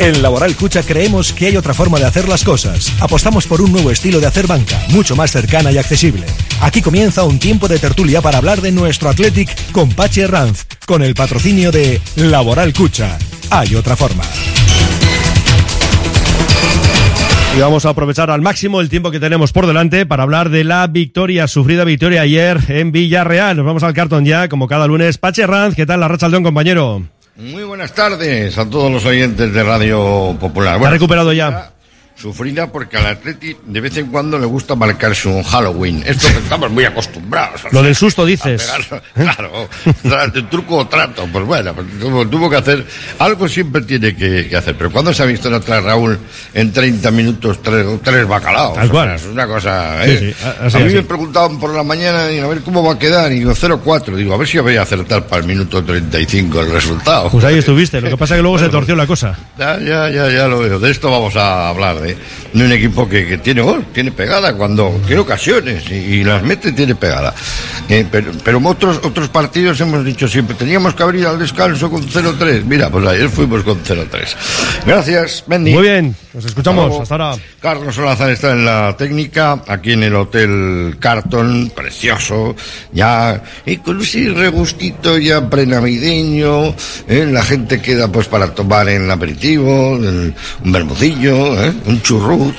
En 0.00 0.22
Laboral 0.22 0.54
Cucha 0.54 0.84
creemos 0.84 1.32
que 1.32 1.46
hay 1.46 1.56
otra 1.56 1.74
forma 1.74 1.98
de 1.98 2.04
hacer 2.04 2.28
las 2.28 2.44
cosas. 2.44 2.92
Apostamos 3.00 3.48
por 3.48 3.60
un 3.60 3.72
nuevo 3.72 3.90
estilo 3.90 4.20
de 4.20 4.26
hacer 4.26 4.46
banca, 4.46 4.80
mucho 4.90 5.16
más 5.16 5.32
cercana 5.32 5.72
y 5.72 5.78
accesible. 5.78 6.24
Aquí 6.60 6.82
comienza 6.82 7.24
un 7.24 7.40
tiempo 7.40 7.66
de 7.66 7.80
tertulia 7.80 8.22
para 8.22 8.38
hablar 8.38 8.60
de 8.60 8.70
nuestro 8.70 9.08
Athletic 9.08 9.72
con 9.72 9.88
Pachi 9.90 10.24
Ranz, 10.26 10.66
con 10.86 11.02
el 11.02 11.14
patrocinio 11.14 11.72
de 11.72 12.00
Laboral 12.14 12.72
Cucha. 12.72 13.18
Hay 13.50 13.74
otra 13.74 13.96
forma. 13.96 14.22
Y 17.56 17.60
vamos 17.60 17.84
a 17.84 17.88
aprovechar 17.88 18.30
al 18.30 18.40
máximo 18.40 18.80
el 18.80 18.88
tiempo 18.88 19.10
que 19.10 19.18
tenemos 19.18 19.52
por 19.52 19.66
delante 19.66 20.06
para 20.06 20.22
hablar 20.22 20.48
de 20.50 20.62
la 20.62 20.86
victoria, 20.86 21.48
sufrida 21.48 21.82
victoria 21.82 22.22
ayer 22.22 22.60
en 22.68 22.92
Villarreal. 22.92 23.56
Nos 23.56 23.66
vamos 23.66 23.82
al 23.82 23.94
cartón 23.94 24.24
ya, 24.24 24.48
como 24.48 24.68
cada 24.68 24.86
lunes. 24.86 25.18
Pache 25.18 25.44
Ranz, 25.44 25.74
¿qué 25.74 25.86
tal 25.86 25.98
la 25.98 26.06
racha 26.06 26.28
León, 26.28 26.44
compañero? 26.44 27.02
Muy 27.38 27.62
buenas 27.62 27.94
tardes 27.94 28.58
a 28.58 28.68
todos 28.68 28.90
los 28.90 29.04
oyentes 29.04 29.54
de 29.54 29.62
Radio 29.62 30.36
Popular. 30.40 30.84
¿Ha 30.84 30.90
recuperado 30.90 31.32
ya? 31.32 31.70
Sufrida 32.20 32.66
porque 32.72 32.96
al 32.96 33.06
Atleti 33.06 33.56
de 33.64 33.80
vez 33.80 33.96
en 33.96 34.06
cuando 34.08 34.38
le 34.38 34.46
gusta 34.46 34.74
marcarse 34.74 35.28
un 35.28 35.42
Halloween. 35.44 36.02
Esto 36.04 36.26
que 36.28 36.38
estamos 36.38 36.70
muy 36.70 36.84
acostumbrados. 36.84 37.60
Lo 37.70 37.82
del 37.82 37.94
susto 37.94 38.26
dices. 38.26 38.60
pegar- 38.62 39.02
Claro, 39.14 40.30
de 40.32 40.42
truco 40.42 40.78
o 40.78 40.88
trato. 40.88 41.26
Pues 41.32 41.44
bueno, 41.44 41.72
pues 41.74 41.86
tuvo, 42.00 42.26
tuvo 42.26 42.50
que 42.50 42.56
hacer. 42.56 42.84
Algo 43.20 43.48
siempre 43.48 43.82
tiene 43.82 44.16
que, 44.16 44.48
que 44.48 44.56
hacer. 44.56 44.74
Pero 44.76 44.90
cuando 44.90 45.14
se 45.14 45.22
ha 45.22 45.26
visto 45.26 45.48
otra 45.54 45.80
Raúl 45.80 46.18
en 46.54 46.72
30 46.72 47.10
minutos 47.12 47.62
tres, 47.62 47.86
tres 48.02 48.26
bacalaos? 48.26 48.76
O 48.78 48.80
sea, 49.04 49.14
es 49.14 49.24
una 49.26 49.46
cosa. 49.46 50.04
¿eh? 50.04 50.34
sí, 50.36 50.44
a- 50.44 50.66
así, 50.66 50.76
a 50.76 50.80
mí 50.80 50.86
así. 50.86 50.94
me 50.96 51.02
preguntaban 51.02 51.60
por 51.60 51.72
la 51.74 51.84
mañana 51.84 52.32
y 52.32 52.40
a 52.40 52.46
ver 52.48 52.62
cómo 52.62 52.82
va 52.82 52.94
a 52.94 52.98
quedar. 52.98 53.30
Y 53.30 53.36
digo 53.38 53.52
0-4. 53.52 54.16
Digo, 54.16 54.34
a 54.34 54.36
ver 54.38 54.48
si 54.48 54.58
voy 54.58 54.76
a 54.76 54.82
acertar 54.82 55.24
para 55.26 55.42
el 55.42 55.46
minuto 55.46 55.84
35 55.84 56.60
el 56.62 56.72
resultado. 56.72 57.30
Pues 57.30 57.44
ahí 57.44 57.58
estuviste. 57.58 58.00
Lo 58.00 58.10
que 58.10 58.16
pasa 58.18 58.34
es 58.34 58.38
que 58.38 58.42
luego 58.42 58.58
se 58.58 58.68
torció 58.68 58.96
la 58.96 59.06
cosa. 59.06 59.38
Ya, 59.56 59.78
ya, 59.78 60.08
ya, 60.10 60.28
ya 60.30 60.48
lo 60.48 60.58
veo. 60.58 60.80
De 60.80 60.90
esto 60.90 61.10
vamos 61.10 61.36
a 61.36 61.68
hablar, 61.68 62.00
de 62.00 62.07
de, 62.14 62.16
de 62.58 62.64
un 62.64 62.72
equipo 62.72 63.08
que, 63.08 63.26
que 63.26 63.38
tiene 63.38 63.60
gol, 63.62 63.84
tiene 63.92 64.10
pegada 64.12 64.54
cuando 64.54 65.00
tiene 65.06 65.20
ocasiones 65.22 65.84
y, 65.90 65.94
y 65.94 66.24
las 66.24 66.42
mete 66.42 66.72
tiene 66.72 66.94
pegada. 66.94 67.34
Eh, 67.88 68.04
pero 68.10 68.32
pero 68.44 68.60
otros, 68.64 69.00
otros 69.02 69.28
partidos 69.28 69.80
hemos 69.80 70.04
dicho 70.04 70.28
siempre, 70.28 70.54
teníamos 70.56 70.94
que 70.94 71.02
abrir 71.02 71.26
al 71.26 71.38
descanso 71.38 71.90
con 71.90 72.02
0-3. 72.06 72.64
Mira, 72.64 72.90
pues 72.90 73.06
ayer 73.06 73.28
fuimos 73.28 73.62
con 73.62 73.82
0-3. 73.82 74.06
Gracias, 74.86 75.44
Mendy. 75.46 75.72
Muy 75.72 75.82
bien, 75.82 76.14
nos 76.34 76.44
escuchamos. 76.44 77.00
Hasta 77.00 77.14
ahora. 77.14 77.36
Carlos 77.60 77.94
Solazar 77.94 78.30
está 78.30 78.52
en 78.52 78.64
la 78.64 78.94
técnica, 78.96 79.62
aquí 79.66 79.92
en 79.92 80.02
el 80.04 80.14
Hotel 80.14 80.96
Carton, 81.00 81.72
precioso, 81.74 82.54
ya, 82.92 83.42
y 83.66 83.78
con 83.78 84.00
ese 84.00 84.30
regustito 84.30 85.18
ya 85.18 85.48
prenavideño, 85.48 86.74
¿eh? 87.08 87.26
la 87.30 87.42
gente 87.42 87.80
queda 87.80 88.08
pues 88.10 88.26
para 88.28 88.54
tomar 88.54 88.88
en 88.88 89.04
el 89.04 89.10
aperitivo, 89.10 89.96
el- 89.96 90.34
un 90.64 90.72
bermucillo, 90.72 91.62
¿eh? 91.64 91.72
un 91.86 91.97
churrut, 92.02 92.56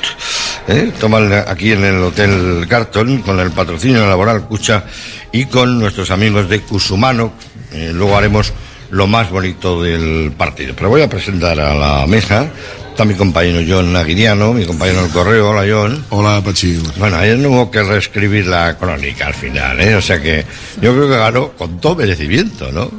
¿eh? 0.68 0.92
toman 1.00 1.32
aquí 1.32 1.72
en 1.72 1.84
el 1.84 2.04
Hotel 2.04 2.66
Carton, 2.68 3.22
con 3.22 3.40
el 3.40 3.52
patrocinio 3.52 4.08
laboral 4.08 4.46
Cucha 4.46 4.84
y 5.32 5.46
con 5.46 5.80
nuestros 5.80 6.12
amigos 6.12 6.50
de 6.50 6.62
Cusumano, 6.62 7.34
eh, 7.72 7.92
luego 7.94 8.18
haremos 8.18 8.54
lo 8.92 9.08
más 9.08 9.30
bonito 9.30 9.84
del 9.84 10.32
partido. 10.38 10.74
Pero 10.76 10.90
voy 10.90 11.02
a 11.02 11.10
presentar 11.10 11.60
a 11.60 11.74
la 11.76 12.08
mesa. 12.08 12.50
Está 12.90 13.06
mi 13.06 13.14
compañero 13.14 13.62
John 13.68 13.96
Aguiriano, 13.96 14.54
mi 14.54 14.66
compañero 14.66 15.04
del 15.04 15.12
correo. 15.12 15.52
Hola, 15.52 15.66
John. 15.70 16.06
Hola, 16.10 16.42
Pachi. 16.44 16.82
Bueno, 16.98 17.18
ayer 17.18 17.38
no 17.38 17.50
hubo 17.50 17.72
que 17.72 17.82
reescribir 17.82 18.48
la 18.48 18.78
crónica 18.78 19.28
al 19.28 19.34
final, 19.34 19.80
¿eh? 19.80 19.96
O 19.96 20.02
sea 20.02 20.22
que 20.22 20.46
yo 20.82 20.94
creo 20.94 21.08
que 21.08 21.18
ganó 21.18 21.52
con 21.52 21.80
todo 21.80 21.96
merecimiento, 21.96 22.72
¿no? 22.72 22.92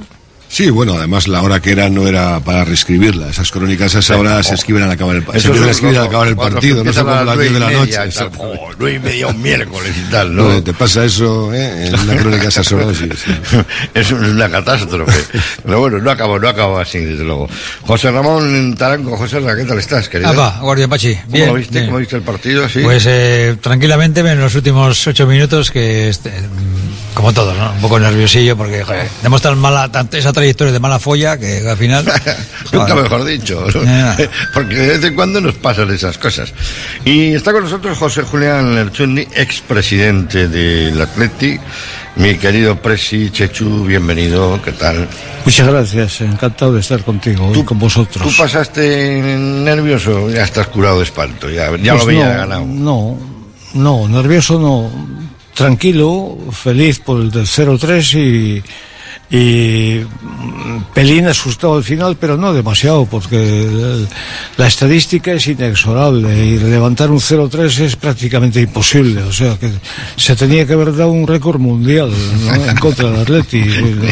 Sí, 0.53 0.69
bueno, 0.69 0.95
además 0.95 1.29
la 1.29 1.43
hora 1.43 1.61
que 1.61 1.71
era 1.71 1.89
no 1.89 2.09
era 2.09 2.41
para 2.41 2.65
reescribirla. 2.65 3.29
Esas 3.31 3.53
crónicas 3.53 3.95
a 3.95 4.01
esa 4.01 4.17
hora 4.17 4.43
se 4.43 4.55
escriben 4.57 4.83
al 4.83 4.91
acabar 4.91 5.15
el, 5.15 5.23
se 5.25 5.37
Eso 5.39 5.47
empiezan 5.55 5.63
a 5.69 5.71
es 5.71 5.77
escribir 5.77 5.95
lo- 5.95 6.01
al 6.03 6.09
acabar 6.09 6.27
el 6.29 6.37
partido, 6.37 6.61
se 6.61 6.75
no 6.75 6.79
empiezan 6.81 7.05
son 7.07 7.19
a 7.19 7.25
las 7.25 7.39
10 7.39 7.53
de 7.53 7.61
la 7.61 7.71
noche. 7.71 7.99
Oh, 8.37 8.71
nueve 8.77 8.97
y 8.97 8.99
media 8.99 9.27
un 9.29 9.41
miércoles 9.41 9.93
y 9.97 10.11
tal, 10.11 10.35
¿no? 10.35 10.61
Te 10.61 10.73
pasa 10.75 11.05
eso 11.05 11.55
¿eh? 11.55 11.87
en 11.87 11.95
una 12.01 12.17
crónica 12.17 12.47
a 12.47 12.49
esas 12.49 12.73
horas. 12.73 12.97
sí, 12.97 13.09
sí. 13.15 13.33
Es 13.95 14.11
una 14.11 14.51
catástrofe. 14.51 15.39
Pero 15.65 15.79
bueno, 15.81 15.99
no 15.99 16.11
acabó, 16.11 16.37
no 16.41 16.49
acabó 16.49 16.79
así, 16.81 16.99
desde 16.99 17.23
luego. 17.23 17.49
José 17.83 18.11
Ramón 18.11 18.75
Taranco, 18.77 19.17
José 19.17 19.39
Ramón, 19.39 19.57
¿qué 19.57 19.65
tal 19.67 19.79
estás, 19.79 20.09
querido? 20.09 20.31
Ah, 20.43 20.59
Guardia 20.61 20.89
Pachi. 20.89 21.15
¿Cómo 21.15 21.33
Bien, 21.33 21.47
lo 21.47 21.55
viste? 21.55 21.75
bien. 21.75 21.87
¿Cómo 21.87 21.99
viste 21.99 22.17
el 22.17 22.23
partido? 22.23 22.69
¿Sí? 22.69 22.81
Pues 22.83 23.05
eh, 23.07 23.57
tranquilamente 23.61 24.19
en 24.19 24.41
los 24.41 24.53
últimos 24.57 25.07
ocho 25.07 25.27
minutos 25.29 25.71
que 25.71 26.09
este, 26.09 26.33
como 27.15 27.33
todos, 27.33 27.57
¿no? 27.57 27.73
Un 27.73 27.81
poco 27.81 28.01
nerviosillo 28.01 28.57
porque 28.57 28.83
joder, 28.83 29.07
tenemos 29.21 29.41
tan 29.43 29.57
mala, 29.59 29.89
esa 30.13 30.33
trayectoria 30.41 30.73
de 30.73 30.81
mala 30.81 30.99
folla 30.99 31.37
que 31.37 31.69
al 31.69 31.77
final. 31.77 32.05
Nunca 32.73 32.95
mejor 32.95 33.25
dicho. 33.25 33.67
Porque 34.55 34.75
de 34.75 34.87
vez 34.87 35.05
en 35.05 35.15
cuando 35.15 35.41
nos 35.41 35.55
pasan 35.57 35.91
esas 35.91 36.17
cosas. 36.17 36.55
Y 37.05 37.35
está 37.35 37.53
con 37.53 37.65
nosotros 37.65 37.99
José 37.99 38.23
Julián 38.23 38.75
Lerchundi, 38.75 39.27
expresidente 39.35 40.49
del 40.49 41.01
Atleti. 41.01 41.59
Mi 42.17 42.37
querido 42.37 42.81
Presi 42.81 43.31
Chechu, 43.31 43.85
bienvenido. 43.85 44.61
¿Qué 44.63 44.73
tal? 44.73 45.07
Muchas 45.45 45.69
gracias, 45.69 46.21
encantado 46.23 46.73
de 46.73 46.81
estar 46.81 47.05
contigo 47.05 47.49
hoy 47.49 47.63
con 47.63 47.79
vosotros. 47.79 48.27
¿Tú 48.27 48.35
pasaste 48.37 49.21
nervioso? 49.21 50.31
Ya 50.31 50.45
estás 50.45 50.69
curado 50.69 50.99
de 50.99 51.05
espanto. 51.05 51.51
Ya, 51.51 51.71
ya 51.77 51.93
Pues 51.93 52.01
lo 52.01 52.07
veía 52.07 52.33
no, 52.33 52.39
ganado. 52.39 52.65
No, 52.67 53.19
no, 53.75 54.09
nervioso 54.09 54.59
no. 54.59 54.91
Tranquilo, 55.55 56.39
feliz 56.51 56.99
por 56.99 57.21
el 57.21 57.31
del 57.31 57.47
0-3 57.47 58.15
y, 58.19 58.63
y 59.31 60.01
mm, 60.01 60.93
pelín 60.93 61.29
asustado 61.29 61.77
al 61.77 61.85
final, 61.85 62.17
pero 62.21 62.37
no 62.37 62.53
demasiado, 62.53 63.07
porque 63.07 64.07
la 64.57 64.67
estadística 64.67 65.33
es 65.33 65.47
inexorable 65.47 66.47
y 66.47 66.59
levantar 66.59 67.11
un 67.11 67.21
0-3 67.21 67.81
es 67.81 67.97
prácticamente 67.97 68.61
imposible. 68.61 69.23
O 69.23 69.33
sea 69.33 69.57
que 69.57 69.71
se 70.17 70.35
tenía 70.35 70.67
que 70.67 70.73
haber 70.73 70.97
dado 70.97 71.13
un 71.13 71.27
récord 71.27 71.61
mundial 71.61 72.11
¿no? 72.45 72.65
en 72.67 72.77
contra 72.79 73.11
del 73.11 73.21
Atleti 73.21 73.63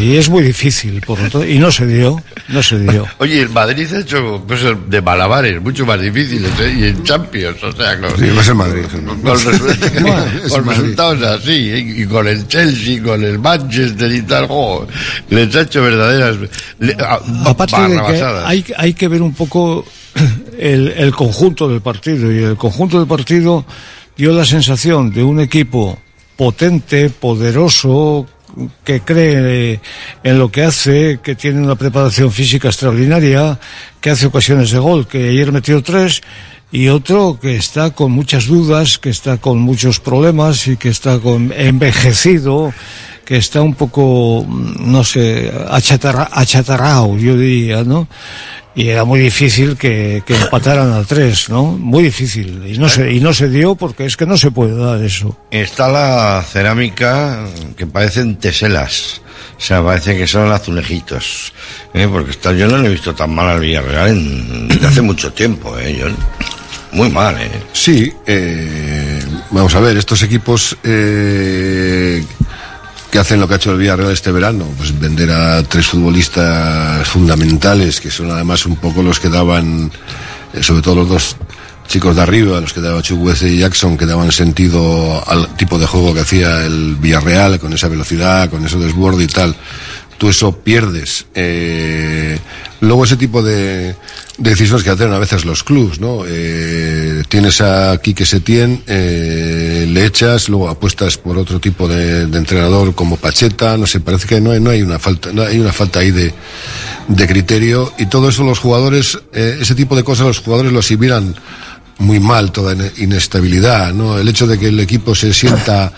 y 0.01 0.17
es 0.17 0.29
muy 0.29 0.43
difícil, 0.43 1.01
por 1.01 1.19
lo 1.19 1.29
tanto, 1.29 1.47
y 1.47 1.59
no 1.59 1.73
se 1.73 1.87
dio, 1.87 2.23
no 2.49 2.63
se 2.63 2.79
dio. 2.79 3.05
Oye, 3.19 3.41
el 3.41 3.49
Madrid 3.49 3.93
ha 3.93 4.01
hecho 4.01 4.45
cosas 4.47 4.77
de 4.89 5.03
malabares 5.03 5.61
mucho 5.61 5.85
más 5.85 6.01
difíciles, 6.01 6.51
¿eh? 6.61 6.77
Y 6.79 6.85
en 6.85 7.03
Champions, 7.03 7.63
o 7.63 7.73
sea, 7.73 7.99
con, 7.99 8.17
Sí, 8.19 8.27
es 8.27 8.49
el 8.49 8.55
Madrid. 8.55 8.85
con, 10.49 10.65
resultados 10.69 11.23
así, 11.23 11.71
¿eh? 11.71 11.95
y 11.99 12.07
con 12.07 12.27
el 12.29 12.47
Chelsea, 12.47 13.03
con 13.03 13.25
el 13.25 13.39
Manchester 13.39 14.13
y 14.13 14.23
tal, 14.23 14.47
jo, 14.47 14.87
les 15.31 15.55
ha 15.57 15.63
hecho 15.63 15.83
verdaderas 15.83 16.37
le- 16.79 16.97
a- 17.01 17.21
Aparte 17.47 17.77
de 17.89 17.97
que 18.07 18.19
hay, 18.47 18.65
hay 18.77 18.95
que 18.95 19.09
ver 19.09 19.23
un 19.23 19.35
poco 19.35 19.85
el, 20.59 20.89
el 20.89 21.13
conjunto 21.15 21.69
del 21.69 21.81
partido 21.81 22.33
y 22.33 22.39
el 22.43 22.57
conjunto 22.57 22.99
del 22.99 23.07
partido 23.09 23.65
dio 24.17 24.33
la 24.33 24.45
sensación 24.45 25.13
de 25.13 25.23
un 25.23 25.41
equipo 25.41 25.99
potente, 26.37 27.11
poderoso, 27.11 28.27
que 28.85 29.01
cree 29.01 29.81
en 30.25 30.39
lo 30.39 30.51
que 30.51 30.63
hace, 30.65 31.21
que 31.23 31.35
tiene 31.37 31.61
una 31.61 31.75
preparación 31.77 32.33
física 32.33 32.69
extraordinaria, 32.69 33.59
que 34.01 34.11
hace 34.11 34.27
ocasiones 34.27 34.71
de 34.71 34.79
gol, 34.79 35.07
que 35.07 35.29
ayer 35.29 35.53
metió 35.53 35.83
tres, 35.83 36.23
y 36.73 36.89
otro 36.89 37.39
que 37.41 37.57
está 37.57 37.91
con 37.91 38.11
muchas 38.13 38.47
dudas, 38.47 38.99
que 38.99 39.11
está 39.11 39.37
con 39.39 39.59
muchos 39.59 40.01
problemas 40.01 40.67
y 40.67 40.77
que 40.77 40.89
está 40.91 41.19
con 41.19 41.53
envejecido, 41.57 42.73
que 43.29 43.37
está 43.37 43.61
un 43.61 43.75
poco, 43.75 44.43
mm, 44.49 44.91
no 44.91 45.05
sé, 45.05 45.53
achatarra, 45.69 46.31
achatarrado, 46.33 47.19
yo 47.19 47.37
diría, 47.37 47.85
¿no? 47.85 48.09
Y 48.75 48.89
era 48.89 49.05
muy 49.05 49.21
difícil 49.21 49.77
que, 49.77 50.23
que 50.25 50.35
empataran 50.35 50.95
a 50.95 51.05
tres, 51.05 51.51
¿no? 51.51 51.65
Muy 51.65 52.05
difícil. 52.05 52.63
Y 52.67 52.79
no, 52.79 52.89
se, 52.89 53.13
y 53.13 53.21
no 53.21 53.35
se 53.35 53.51
dio 53.51 53.75
porque 53.75 54.07
es 54.07 54.17
que 54.17 54.25
no 54.25 54.39
se 54.39 54.51
puede 54.51 54.75
dar 54.77 55.03
eso. 55.05 55.37
Está 55.51 55.89
la 55.89 56.43
cerámica 56.43 57.45
que 57.77 57.87
parecen 57.87 58.37
teselas. 58.37 59.21
O 59.59 59.61
sea, 59.61 59.83
parece 59.85 60.17
que 60.17 60.27
son 60.27 60.51
azulejitos. 60.51 61.53
¿eh? 61.93 62.09
Porque 62.11 62.31
está, 62.31 62.53
yo 62.53 62.67
no 62.67 62.79
lo 62.79 62.87
he 62.87 62.91
visto 62.93 63.15
tan 63.15 63.35
mal 63.35 63.49
al 63.51 63.61
Villarreal 63.61 64.09
en, 64.09 64.69
desde 64.69 64.87
hace 64.87 65.03
mucho 65.03 65.31
tiempo, 65.35 65.77
¿eh? 65.79 65.99
Yo- 66.01 66.07
muy 66.93 67.11
mal, 67.11 67.37
¿eh? 67.39 67.51
Sí, 67.75 68.11
eh, 68.27 69.21
vamos 69.51 69.75
a 69.75 69.81
ver, 69.81 69.99
estos 69.99 70.23
equipos 70.23 70.75
eh, 70.85 72.25
que 73.11 73.19
hacen 73.19 73.41
lo 73.41 73.49
que 73.49 73.55
ha 73.55 73.57
hecho 73.57 73.73
el 73.73 73.79
Villarreal 73.79 74.13
este 74.13 74.31
verano, 74.31 74.67
pues 74.77 74.99
vender 74.99 75.31
a 75.31 75.63
tres 75.63 75.87
futbolistas 75.87 77.07
fundamentales, 77.07 78.01
que 78.01 78.11
son 78.11 78.31
además 78.31 78.67
un 78.67 78.77
poco 78.77 79.03
los 79.03 79.19
que 79.19 79.29
daban, 79.29 79.91
eh, 80.53 80.63
sobre 80.63 80.83
todo 80.83 80.97
los 80.97 81.09
dos 81.09 81.37
chicos 81.87 82.17
de 82.17 82.23
arriba, 82.23 82.61
los 82.61 82.73
que 82.75 82.83
daban 82.83 83.03
Chukwueze 83.03 83.49
y 83.49 83.59
Jackson, 83.59 83.97
que 83.97 84.05
daban 84.05 84.31
sentido 84.31 85.27
al 85.27 85.57
tipo 85.57 85.79
de 85.79 85.87
juego 85.87 86.13
que 86.13 86.21
hacía 86.21 86.65
el 86.65 86.97
Villarreal, 86.97 87.59
con 87.59 87.73
esa 87.73 87.89
velocidad, 87.89 88.51
con 88.51 88.65
ese 88.65 88.77
desborde 88.77 89.25
y 89.25 89.29
tal. 89.29 89.57
Tú 90.19 90.29
eso 90.29 90.59
pierdes. 90.59 91.27
Eh, 91.35 92.39
luego 92.81 93.05
ese 93.05 93.17
tipo 93.17 93.43
de, 93.43 93.95
de 94.39 94.51
decisiones 94.51 94.85
que 94.85 94.91
hacen 94.91 95.13
a 95.13 95.19
veces 95.19 95.45
los 95.45 95.65
clubs, 95.65 95.99
¿no? 96.01 96.23
Eh, 96.27 97.23
tienes 97.29 97.61
a 97.61 97.97
Quique 98.01 98.25
Setién, 98.25 98.83
eh, 98.87 99.87
le 99.89 100.05
echas, 100.05 100.49
luego 100.49 100.69
apuestas 100.69 101.17
por 101.19 101.37
otro 101.39 101.59
tipo 101.61 101.89
de, 101.89 102.27
de 102.27 102.39
entrenador 102.39 102.95
como 102.95 103.17
Pacheta, 103.17 103.77
no 103.77 103.87
sé, 103.87 104.01
parece 104.01 104.27
que 104.27 104.41
no 104.41 104.53
hay, 104.53 104.61
no 104.61 104.71
hay 104.71 104.83
una 104.83 104.99
falta, 104.99 105.33
no 105.33 105.43
hay 105.43 105.59
una 105.59 105.73
falta 105.73 106.01
ahí 106.01 106.11
de, 106.13 106.33
de 107.09 107.27
criterio 107.27 107.93
y 107.99 108.07
todo 108.07 108.29
eso 108.29 108.45
los 108.45 108.59
jugadores, 108.59 109.19
eh, 109.33 109.59
ese 109.61 109.75
tipo 109.75 109.97
de 109.97 110.05
cosas 110.05 110.27
los 110.27 110.39
jugadores 110.39 110.73
lo 110.73 110.79
asimilan 110.79 111.35
muy 111.99 112.21
mal, 112.21 112.53
toda 112.53 112.75
ine- 112.77 112.93
inestabilidad, 112.99 113.93
¿no? 113.93 114.19
El 114.19 114.29
hecho 114.29 114.47
de 114.47 114.57
que 114.57 114.69
el 114.69 114.79
equipo 114.79 115.17
se 115.17 115.35
sienta 115.35 115.93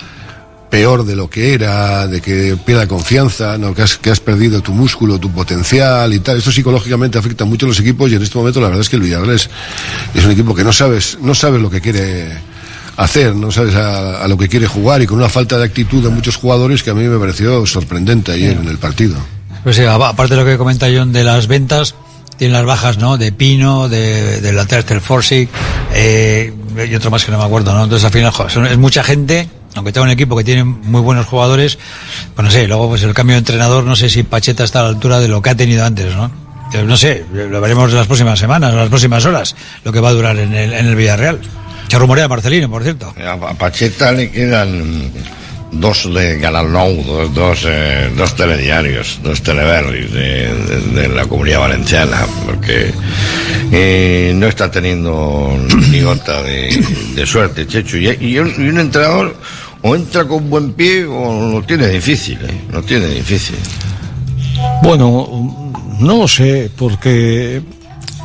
peor 0.71 1.05
de 1.05 1.17
lo 1.17 1.29
que 1.29 1.53
era, 1.55 2.07
de 2.07 2.21
que 2.21 2.57
pierda 2.65 2.87
confianza, 2.87 3.59
¿no? 3.59 3.75
que, 3.75 3.83
has, 3.83 3.99
que 3.99 4.11
has 4.11 4.21
perdido 4.21 4.63
tu 4.63 4.73
músculo, 4.73 5.19
tu 5.19 5.31
potencial 5.31 6.15
y 6.15 6.21
tal. 6.21 6.39
Esto 6.39 6.53
psicológicamente 6.53 7.19
afecta 7.19 7.45
mucho 7.45 7.67
a 7.67 7.71
los 7.71 7.81
equipos 7.81 8.11
y 8.11 8.15
en 8.15 8.23
este 8.23 8.39
momento 8.39 8.61
la 8.61 8.69
verdad 8.69 8.83
es 8.83 8.89
que 8.89 8.97
el 8.97 9.03
Villarreal 9.03 9.35
es, 9.35 9.51
es 10.15 10.25
un 10.25 10.31
equipo 10.31 10.55
que 10.55 10.63
no 10.65 10.73
sabes, 10.73 11.19
no 11.21 11.35
sabes 11.35 11.61
lo 11.61 11.69
que 11.71 11.81
quiere 11.81 12.29
hacer, 12.97 13.35
no 13.35 13.51
sabes 13.51 13.75
a, 13.75 14.23
a 14.23 14.29
lo 14.29 14.37
que 14.39 14.49
quiere 14.49 14.67
jugar 14.67 15.03
y 15.03 15.07
con 15.07 15.19
una 15.19 15.29
falta 15.29 15.59
de 15.59 15.65
actitud 15.65 16.03
de 16.03 16.11
muchos 16.11 16.37
jugadores 16.37 16.83
que 16.83 16.91
a 16.91 16.95
mí 16.95 17.05
me 17.05 17.19
pareció 17.19 17.67
sorprendente 17.67 18.33
ayer 18.33 18.57
en 18.57 18.69
el 18.69 18.79
partido. 18.79 19.17
Pues 19.65 19.77
sí, 19.77 19.83
apa- 19.85 20.11
aparte 20.11 20.35
de 20.37 20.41
lo 20.43 20.47
que 20.47 20.57
comenta 20.57 20.87
John 20.95 21.13
de 21.13 21.25
las 21.25 21.47
ventas, 21.47 21.95
tiene 22.39 22.55
las 22.55 22.65
bajas, 22.65 22.97
¿no? 22.99 23.19
De 23.19 23.33
Pino, 23.33 23.89
de, 23.89 24.41
de 24.41 24.53
la 24.53 24.65
Terster 24.67 25.01
Forsic, 25.01 25.49
eh, 25.95 26.53
y 26.91 26.95
otro 26.95 27.11
más 27.11 27.25
que 27.25 27.33
no 27.33 27.39
me 27.39 27.45
acuerdo, 27.45 27.75
¿no? 27.75 27.85
Entonces 27.85 28.05
al 28.07 28.13
final, 28.13 28.31
joder, 28.33 28.51
son- 28.53 28.67
es 28.67 28.79
mucha 28.79 29.03
gente, 29.03 29.49
aunque 29.75 29.93
tenga 29.93 30.05
un 30.05 30.11
equipo 30.11 30.37
que 30.37 30.45
tiene 30.45 30.65
muy 30.65 31.01
buenos 31.01 31.27
jugadores, 31.27 31.79
pues 32.35 32.45
no 32.45 32.51
sé, 32.51 32.67
luego 32.67 32.89
pues 32.89 33.03
el 33.03 33.15
cambio 33.15 33.35
de 33.35 33.41
entrenador, 33.41 33.85
no 33.85 33.97
sé 33.97 34.09
si 34.11 34.23
Pacheta 34.23 34.65
está 34.65 34.81
a 34.81 34.83
la 34.85 34.89
altura 34.91 35.21
de 35.21 35.29
lo 35.29 35.41
que 35.43 35.51
ha 35.51 35.55
tenido 35.55 35.85
antes, 35.85 36.15
¿no? 36.15 36.31
No 36.87 36.97
sé, 36.97 37.25
lo 37.33 37.61
veremos 37.61 37.91
en 37.91 37.97
las 37.97 38.07
próximas 38.07 38.39
semanas, 38.39 38.73
las 38.73 38.89
próximas 38.89 39.25
horas, 39.25 39.57
lo 39.85 39.93
que 39.93 39.99
va 40.01 40.11
a 40.11 40.13
durar 40.13 40.39
en 40.39 40.55
el, 40.55 40.73
en 40.73 40.87
el 40.87 40.95
Villarreal. 40.95 41.41
Se 41.89 41.99
rumorea 41.99 42.29
Marcelino, 42.29 42.71
por 42.71 42.85
cierto. 42.85 43.13
A 43.27 43.55
Pacheta 43.55 44.13
le 44.13 44.31
quedan 44.31 45.11
dos 45.73 46.13
de 46.15 46.39
Canal 46.41 46.71
Nou, 46.73 46.95
dos, 47.03 47.35
dos, 47.35 47.59
eh, 47.67 48.11
dos 48.17 48.35
telediarios, 48.37 49.19
dos 49.23 49.43
teleberris 49.43 50.13
de, 50.13 50.55
de- 50.95 51.09
la 51.09 51.27
comunidad 51.27 51.61
valenciana, 51.61 52.27
porque 52.47 52.93
eh, 53.73 54.33
no 54.37 54.47
está 54.47 54.71
teniendo 54.71 55.57
ni 55.91 56.01
gota 56.01 56.43
de, 56.43 56.85
de 57.15 57.27
suerte, 57.27 57.67
Chechu. 57.67 57.97
Y 57.99 58.39
un 58.39 58.79
entrenador 58.79 59.37
o 59.83 59.95
entra 59.95 60.27
con 60.27 60.51
buen 60.51 60.73
pie 60.73 61.05
o 61.05 61.53
lo 61.53 61.63
tiene 61.63 61.89
difícil, 61.89 62.39
¿eh? 62.43 62.61
Lo 62.71 62.83
tiene 62.83 63.07
difícil. 63.09 63.57
Bueno, 64.83 65.73
no 66.01 66.19
lo 66.19 66.29
sé, 66.29 66.71
porque 66.77 67.63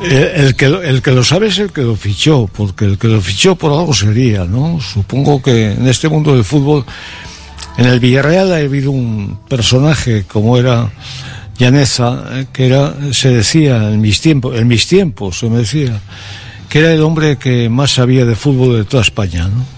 el 0.02 0.54
que, 0.56 0.66
el 0.66 1.02
que 1.02 1.10
lo 1.12 1.24
sabe 1.24 1.48
es 1.48 1.58
el 1.58 1.72
que 1.72 1.82
lo 1.82 1.96
fichó, 1.96 2.48
porque 2.52 2.84
el 2.84 2.98
que 2.98 3.08
lo 3.08 3.20
fichó 3.20 3.56
por 3.56 3.72
algo 3.72 3.94
sería, 3.94 4.44
¿no? 4.44 4.80
Supongo 4.80 5.40
que 5.42 5.72
en 5.72 5.86
este 5.86 6.08
mundo 6.08 6.34
del 6.34 6.44
fútbol, 6.44 6.84
en 7.78 7.86
el 7.86 8.00
Villarreal 8.00 8.52
ha 8.52 8.56
habido 8.56 8.90
un 8.90 9.38
personaje 9.48 10.24
como 10.26 10.58
era 10.58 10.90
Llaneza, 11.58 12.24
eh, 12.32 12.46
que 12.52 12.66
era, 12.66 12.94
se 13.12 13.30
decía 13.30 13.90
en 13.90 14.00
mis 14.00 14.20
tiempos, 14.20 14.58
en 14.58 14.68
mis 14.68 14.86
tiempos 14.86 15.38
se 15.38 15.48
me 15.48 15.58
decía, 15.58 16.00
que 16.68 16.80
era 16.80 16.92
el 16.92 17.02
hombre 17.02 17.38
que 17.38 17.68
más 17.68 17.92
sabía 17.92 18.26
de 18.26 18.34
fútbol 18.34 18.76
de 18.76 18.84
toda 18.84 19.02
España, 19.02 19.48
¿no? 19.48 19.75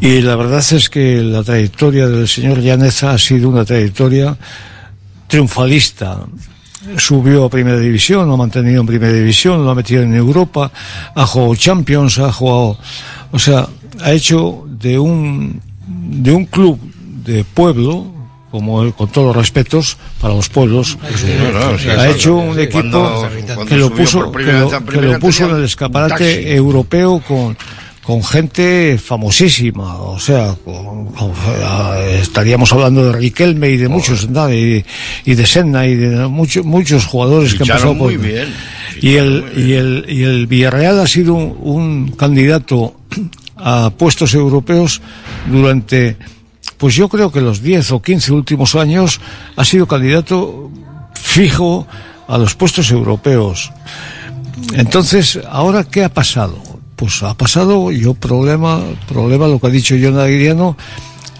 Y 0.00 0.20
la 0.20 0.36
verdad 0.36 0.64
es 0.72 0.88
que 0.88 1.22
la 1.22 1.42
trayectoria 1.42 2.06
del 2.06 2.28
señor 2.28 2.58
Llaneza 2.60 3.10
ha 3.10 3.18
sido 3.18 3.48
una 3.48 3.64
trayectoria 3.64 4.36
triunfalista. 5.26 6.20
Subió 6.96 7.44
a 7.44 7.50
primera 7.50 7.78
división, 7.78 8.28
lo 8.28 8.34
ha 8.34 8.36
mantenido 8.36 8.80
en 8.80 8.86
primera 8.86 9.12
división, 9.12 9.64
lo 9.64 9.70
ha 9.70 9.74
metido 9.74 10.02
en 10.02 10.14
Europa, 10.14 10.70
ha 11.14 11.26
jugado 11.26 11.54
Champions, 11.56 12.18
ha 12.18 12.32
jugado, 12.32 12.78
o 13.32 13.38
sea, 13.38 13.66
ha 14.00 14.12
hecho 14.12 14.64
de 14.68 14.98
un, 14.98 15.60
de 15.86 16.30
un 16.32 16.46
club 16.46 16.78
de 17.24 17.44
pueblo, 17.44 18.06
como 18.52 18.90
con 18.94 19.08
todos 19.10 19.26
los 19.26 19.36
respetos 19.36 19.98
para 20.20 20.34
los 20.34 20.48
pueblos, 20.48 20.96
sí, 21.16 21.26
ha 21.90 22.08
hecho 22.08 22.36
un 22.36 22.54
sí, 22.54 22.60
equipo 22.62 22.78
cuando- 22.80 23.28
cuando 23.54 23.66
que 23.66 23.76
lo 23.76 23.90
puso, 23.90 24.32
que 24.32 24.52
lo, 24.52 25.10
que 25.12 25.18
puso 25.18 25.50
en 25.50 25.56
el 25.56 25.64
escaparate 25.64 26.54
europeo 26.54 27.20
con, 27.26 27.56
con 28.08 28.24
gente 28.24 28.96
famosísima, 28.96 29.96
o 29.98 30.18
sea, 30.18 30.54
con- 30.64 31.08
con- 31.12 31.30
eh, 31.98 32.20
estaríamos 32.22 32.72
hablando 32.72 33.04
de 33.04 33.12
Riquelme 33.12 33.68
y 33.68 33.76
de 33.76 33.88
muchos, 33.88 34.30
¿no? 34.30 34.50
y, 34.50 34.82
y 35.26 35.34
de 35.34 35.44
Senna 35.46 35.86
y 35.86 35.94
de 35.94 36.26
muchos 36.26 36.64
muchos 36.64 37.04
jugadores 37.04 37.52
que 37.52 37.64
han 37.64 37.68
pasado 37.68 37.98
por 37.98 38.10
bien. 38.16 38.48
y 39.02 39.16
el, 39.16 39.44
y 39.54 39.72
el 39.74 40.06
y 40.08 40.22
el 40.22 40.46
Villarreal 40.46 40.98
ha 41.00 41.06
sido 41.06 41.34
un, 41.34 41.54
un 41.60 42.12
candidato 42.12 42.94
a 43.58 43.90
puestos 43.90 44.32
europeos 44.32 45.02
durante 45.50 46.16
pues 46.78 46.94
yo 46.94 47.10
creo 47.10 47.30
que 47.30 47.42
los 47.42 47.60
10 47.60 47.92
o 47.92 48.00
15 48.00 48.32
últimos 48.32 48.74
años 48.74 49.20
ha 49.54 49.64
sido 49.66 49.86
candidato 49.86 50.70
fijo 51.12 51.86
a 52.26 52.38
los 52.38 52.54
puestos 52.54 52.90
europeos. 52.90 53.70
Entonces, 54.72 55.38
¿ahora 55.50 55.84
qué 55.84 56.04
ha 56.04 56.08
pasado? 56.08 56.56
Pues 56.98 57.22
ha 57.22 57.32
pasado, 57.34 57.92
yo 57.92 58.14
problema, 58.14 58.82
problema 59.06 59.46
lo 59.46 59.60
que 59.60 59.68
ha 59.68 59.70
dicho 59.70 59.94
John 60.02 60.18
Aguiriano, 60.18 60.76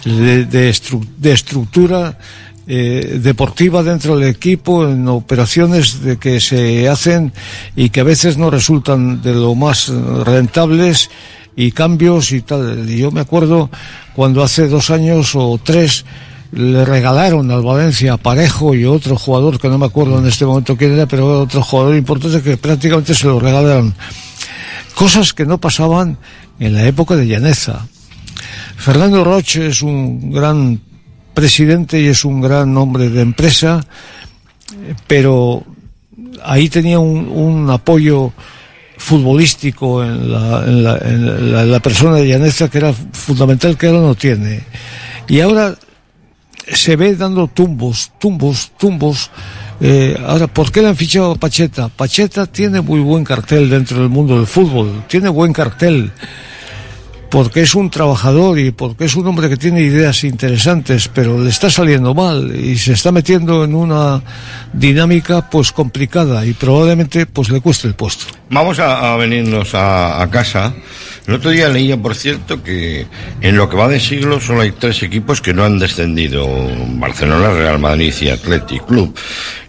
de, 0.05 0.45
de, 0.45 0.73
de 1.19 1.33
estructura 1.33 2.17
eh, 2.69 3.19
deportiva 3.21 3.83
dentro 3.83 4.17
del 4.17 4.29
equipo, 4.29 4.87
en 4.87 5.09
operaciones 5.09 6.01
de 6.01 6.17
que 6.17 6.39
se 6.39 6.89
hacen 6.89 7.33
y 7.75 7.91
que 7.91 8.01
a 8.01 8.05
veces 8.05 8.39
no 8.39 8.51
resultan 8.51 9.21
de 9.21 9.35
lo 9.35 9.57
más 9.57 9.89
rentables 9.89 11.11
y 11.57 11.73
cambios 11.73 12.31
y 12.31 12.43
tal. 12.43 12.87
Yo 12.87 13.11
me 13.11 13.23
acuerdo 13.23 13.69
cuando 14.15 14.45
hace 14.45 14.69
dos 14.69 14.91
años 14.91 15.33
o 15.35 15.59
tres 15.61 16.05
le 16.53 16.85
regalaron 16.85 17.51
al 17.51 17.63
Valencia 17.63 18.17
Parejo 18.17 18.77
y 18.77 18.85
otro 18.85 19.17
jugador 19.17 19.59
que 19.59 19.69
no 19.69 19.77
me 19.77 19.87
acuerdo 19.87 20.21
en 20.21 20.27
este 20.27 20.47
momento 20.47 20.77
quién 20.77 20.93
era, 20.93 21.07
pero 21.07 21.43
otro 21.43 21.63
jugador 21.63 21.97
importante 21.97 22.43
que 22.43 22.57
prácticamente 22.57 23.13
se 23.13 23.27
lo 23.27 23.41
regalaron. 23.41 23.93
Cosas 24.95 25.33
que 25.33 25.47
no 25.47 25.59
pasaban 25.59 26.19
en 26.61 26.75
la 26.75 26.85
época 26.87 27.17
de 27.17 27.27
Llaneza. 27.27 27.87
Fernando 28.77 29.25
Roche 29.25 29.67
es 29.69 29.83
un 29.83 30.31
gran 30.31 30.81
presidente 31.35 32.01
y 32.01 32.07
es 32.07 32.25
un 32.25 32.41
gran 32.41 32.77
hombre 32.77 33.09
de 33.11 33.23
empresa, 33.23 33.85
pero 35.07 35.65
ahí 36.45 36.69
tenía 36.69 36.99
un, 36.99 37.69
apoyo 37.71 38.33
futbolístico 38.97 40.03
en 40.05 40.33
la, 40.33 40.65
en, 40.65 40.83
la, 40.83 40.97
la- 40.99 41.63
en 41.63 41.71
la 41.73 41.81
persona 41.81 42.17
de 42.17 42.27
Llaneza 42.27 42.69
que 42.69 42.79
era 42.79 42.93
fundamental, 42.93 43.77
que 43.77 43.87
ahora 43.87 44.01
no 44.01 44.15
tiene. 44.15 44.63
Y 45.29 45.41
ahora 45.41 45.77
se 46.73 46.97
ve 46.97 47.15
dando 47.15 47.47
tumbos, 47.47 48.13
tumbos, 48.19 48.73
tumbos. 48.79 49.31
Eh, 49.81 50.21
ahora, 50.27 50.49
¿por 50.49 50.73
qué 50.73 50.83
le 50.83 50.89
han 50.89 50.97
fichado 50.97 51.33
a 51.33 51.35
Pacheta? 51.37 51.89
Pacheta 51.89 52.47
tiene 52.47 52.81
muy 52.81 53.01
buen 53.01 53.25
cartel 53.25 53.71
dentro 53.71 54.01
del 54.01 54.09
mundo 54.09 54.37
del 54.37 54.47
fútbol, 54.47 55.05
tiene 55.07 55.29
buen 55.29 55.53
cartel, 55.53 56.11
porque 57.31 57.61
es 57.63 57.75
un 57.77 57.89
trabajador 57.89 58.59
y 58.59 58.73
porque 58.73 59.05
es 59.05 59.15
un 59.15 59.27
hombre 59.29 59.49
que 59.49 59.57
tiene 59.57 59.83
ideas 59.83 60.25
interesantes, 60.25 61.09
pero 61.09 61.39
le 61.41 61.51
está 61.51 61.71
saliendo 61.71 62.13
mal 62.13 62.57
y 62.57 62.77
se 62.77 62.95
está 62.95 63.13
metiendo 63.13 63.63
en 63.63 63.75
una 63.75 64.21
dinámica 64.73 65.49
pues 65.49 65.71
complicada 65.71 66.45
y 66.45 66.55
probablemente 66.55 67.27
pues 67.27 67.51
le 67.51 67.61
cueste 67.61 67.87
el 67.87 67.95
puesto. 67.95 68.25
Vamos 68.51 68.81
a, 68.81 69.13
a 69.13 69.17
venirnos 69.17 69.75
a, 69.75 70.21
a 70.21 70.29
casa. 70.31 70.75
El 71.29 71.35
otro 71.35 71.51
día 71.51 71.69
leía, 71.69 71.99
por 71.99 72.15
cierto, 72.15 72.63
que 72.63 73.07
en 73.43 73.57
lo 73.59 73.69
que 73.69 73.77
va 73.77 73.87
de 73.87 74.01
siglo 74.01 74.41
solo 74.41 74.63
hay 74.63 74.73
tres 74.73 75.03
equipos 75.03 75.43
que 75.43 75.53
no 75.53 75.63
han 75.63 75.79
descendido. 75.79 76.49
Barcelona, 76.95 77.51
Real 77.51 77.79
Madrid 77.79 78.15
y 78.23 78.31
Athletic 78.31 78.87
Club. 78.87 79.15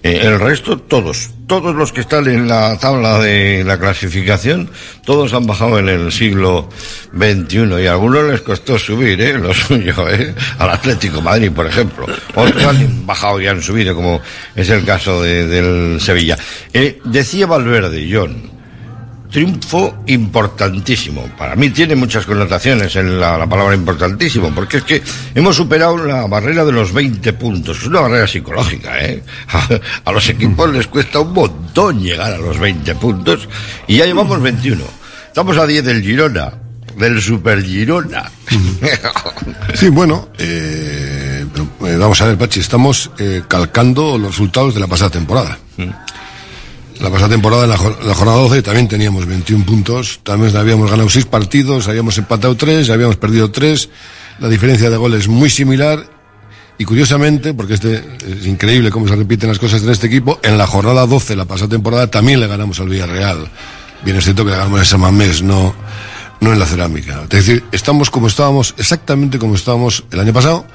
Eh, 0.01 0.21
el 0.23 0.39
resto, 0.39 0.77
todos. 0.79 1.31
Todos 1.47 1.75
los 1.75 1.91
que 1.91 1.99
están 1.99 2.27
en 2.29 2.47
la 2.47 2.77
tabla 2.79 3.19
de 3.19 3.65
la 3.65 3.77
clasificación, 3.77 4.69
todos 5.03 5.33
han 5.33 5.47
bajado 5.47 5.79
en 5.79 5.89
el 5.89 6.11
siglo 6.13 6.69
XXI 7.13 7.81
y 7.83 7.87
a 7.87 7.91
algunos 7.91 8.23
les 8.31 8.39
costó 8.39 8.79
subir, 8.79 9.19
¿eh? 9.19 9.33
Lo 9.37 9.53
suyo, 9.53 10.07
¿eh? 10.09 10.33
Al 10.59 10.69
Atlético 10.69 11.21
Madrid, 11.21 11.51
por 11.51 11.67
ejemplo. 11.67 12.05
Otros 12.35 12.63
han 12.63 13.05
bajado 13.05 13.41
y 13.41 13.47
han 13.47 13.61
subido, 13.61 13.93
como 13.93 14.21
es 14.55 14.69
el 14.69 14.85
caso 14.85 15.21
de- 15.21 15.45
del 15.45 15.99
Sevilla. 15.99 16.37
Eh, 16.71 17.01
decía 17.03 17.47
Valverde, 17.47 18.07
John, 18.09 18.58
triunfo 19.31 20.03
importantísimo. 20.07 21.27
Para 21.37 21.55
mí 21.55 21.69
tiene 21.69 21.95
muchas 21.95 22.25
connotaciones 22.25 22.95
en 22.95 23.19
la, 23.19 23.37
la 23.37 23.47
palabra 23.47 23.75
importantísimo, 23.75 24.51
porque 24.53 24.77
es 24.77 24.83
que 24.83 25.03
hemos 25.35 25.55
superado 25.55 25.97
la 25.97 26.25
barrera 26.27 26.65
de 26.65 26.71
los 26.71 26.91
20 26.91 27.33
puntos. 27.33 27.77
Es 27.77 27.87
una 27.87 28.01
barrera 28.01 28.27
psicológica, 28.27 28.99
¿eh? 29.03 29.23
A, 29.49 29.67
a 30.09 30.11
los 30.11 30.27
equipos 30.29 30.71
les 30.73 30.87
cuesta 30.87 31.19
un 31.19 31.33
montón 31.33 32.01
llegar 32.01 32.33
a 32.33 32.37
los 32.37 32.59
20 32.59 32.95
puntos 32.95 33.47
y 33.87 33.97
ya 33.97 34.05
llevamos 34.05 34.41
21. 34.41 34.83
Estamos 35.27 35.57
a 35.57 35.67
10 35.67 35.85
del 35.85 36.01
Girona, 36.01 36.51
del 36.97 37.21
Super 37.21 37.63
Girona. 37.63 38.31
Sí, 39.75 39.89
bueno, 39.89 40.29
eh, 40.37 41.45
pero, 41.53 41.87
eh, 41.87 41.95
vamos 41.95 42.19
a 42.21 42.25
ver, 42.25 42.37
Pachi, 42.37 42.59
estamos 42.59 43.11
eh, 43.19 43.43
calcando 43.47 44.17
los 44.17 44.31
resultados 44.31 44.73
de 44.73 44.79
la 44.79 44.87
pasada 44.87 45.11
temporada. 45.11 45.57
La 46.99 47.09
pasada 47.09 47.29
temporada, 47.29 47.63
en 47.63 47.69
la, 47.69 47.77
la 47.77 48.13
jornada 48.13 48.39
12, 48.39 48.61
también 48.61 48.87
teníamos 48.87 49.25
21 49.25 49.65
puntos, 49.65 50.19
también 50.23 50.55
habíamos 50.57 50.91
ganado 50.91 51.09
6 51.09 51.25
partidos, 51.25 51.87
habíamos 51.87 52.17
empatado 52.17 52.55
3, 52.55 52.89
habíamos 52.89 53.15
perdido 53.15 53.49
3, 53.49 53.89
la 54.39 54.49
diferencia 54.49 54.89
de 54.89 54.97
goles 54.97 55.29
muy 55.29 55.49
similar, 55.49 56.05
y 56.77 56.85
curiosamente, 56.85 57.53
porque 57.53 57.73
este 57.73 58.03
es 58.25 58.45
increíble 58.45 58.89
cómo 58.89 59.05
se 59.07 59.15
repiten 59.15 59.49
las 59.49 59.59
cosas 59.59 59.83
en 59.83 59.89
este 59.89 60.07
equipo, 60.07 60.39
en 60.43 60.57
la 60.57 60.65
jornada 60.65 61.05
12, 61.05 61.35
la 61.35 61.45
pasada 61.45 61.69
temporada, 61.69 62.07
también 62.07 62.39
le 62.39 62.47
ganamos 62.47 62.79
al 62.79 62.87
Villarreal. 62.87 63.49
Bien, 64.03 64.15
es 64.15 64.23
cierto 64.23 64.45
que 64.45 64.51
le 64.51 64.57
ganamos 64.57 64.79
en 64.79 64.85
San 64.85 65.01
Mamés, 65.01 65.41
no, 65.41 65.75
no 66.39 66.53
en 66.53 66.57
la 66.57 66.65
cerámica. 66.65 67.23
Es 67.23 67.29
decir, 67.29 67.65
estamos 67.73 68.09
como 68.09 68.27
estábamos, 68.27 68.73
exactamente 68.77 69.37
como 69.39 69.55
estábamos 69.55 70.05
el 70.09 70.21
año 70.21 70.31
pasado, 70.31 70.65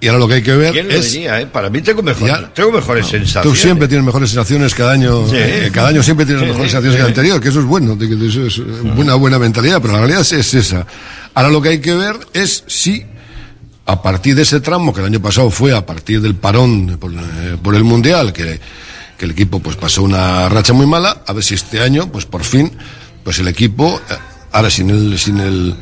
y 0.00 0.06
ahora 0.08 0.18
lo 0.18 0.28
que 0.28 0.34
hay 0.34 0.42
que 0.42 0.56
ver 0.56 0.72
¿Quién 0.72 0.88
lo 0.88 0.94
es... 0.94 1.12
diría, 1.12 1.40
eh? 1.40 1.46
Para 1.46 1.68
mí 1.70 1.82
tengo, 1.82 2.02
mejor, 2.02 2.26
Ya. 2.28 2.52
tengo 2.54 2.72
mejores 2.72 3.04
Tú 3.06 3.10
sensaciones. 3.12 3.60
siempre 3.60 3.86
tienes 3.88 4.04
mejores 4.06 4.30
sensaciones 4.30 4.74
cada 4.74 4.92
año, 4.92 5.28
Sí. 5.28 5.36
eh, 5.36 5.70
cada 5.72 5.88
año 5.88 6.02
siempre 6.02 6.24
tienes 6.26 6.42
Sí, 6.42 6.48
mejores 6.48 6.70
sí, 6.70 6.76
sensaciones 6.76 6.96
que 6.96 7.02
el 7.02 7.08
anterior, 7.08 7.40
que 7.40 7.48
eso 7.50 7.60
es 7.60 7.66
bueno, 7.66 7.98
que 7.98 8.04
eso 8.06 8.46
es 8.46 8.58
eh, 8.58 8.62
una 8.96 9.14
buena 9.14 9.38
mentalidad, 9.38 9.80
pero 9.80 9.92
la 9.94 9.98
realidad 10.00 10.22
es, 10.22 10.32
es 10.32 10.54
esa. 10.54 10.86
Ahora 11.34 11.50
lo 11.50 11.60
que 11.60 11.68
hay 11.70 11.80
que 11.80 11.94
ver 11.94 12.16
es 12.32 12.64
si 12.66 13.04
a 13.86 14.00
partir 14.02 14.34
de 14.36 14.42
ese 14.42 14.60
tramo 14.60 14.92
que 14.94 15.00
el 15.00 15.06
año 15.06 15.20
pasado 15.20 15.50
fue 15.50 15.74
a 15.76 15.84
partir 15.84 16.20
del 16.20 16.34
parón 16.34 16.96
por, 16.98 17.12
eh, 17.12 17.56
por 17.62 17.74
el 17.74 17.84
mundial, 17.84 18.32
que, 18.32 18.58
que 19.18 19.24
el 19.26 19.32
equipo 19.32 19.60
pues 19.60 19.76
pasó 19.76 20.02
una 20.02 20.48
racha 20.48 20.72
muy 20.72 20.86
mala, 20.86 21.22
a 21.26 21.32
ver 21.32 21.42
si 21.44 21.54
este 21.54 21.80
año, 21.80 22.10
pues 22.10 22.24
por 22.24 22.42
fin, 22.44 22.70
pues 23.24 23.38
el 23.38 23.48
equipo, 23.48 24.00
ahora 24.52 24.70
sin 24.70 24.88
el, 24.90 25.18
sin 25.18 25.38
el, 25.40 25.74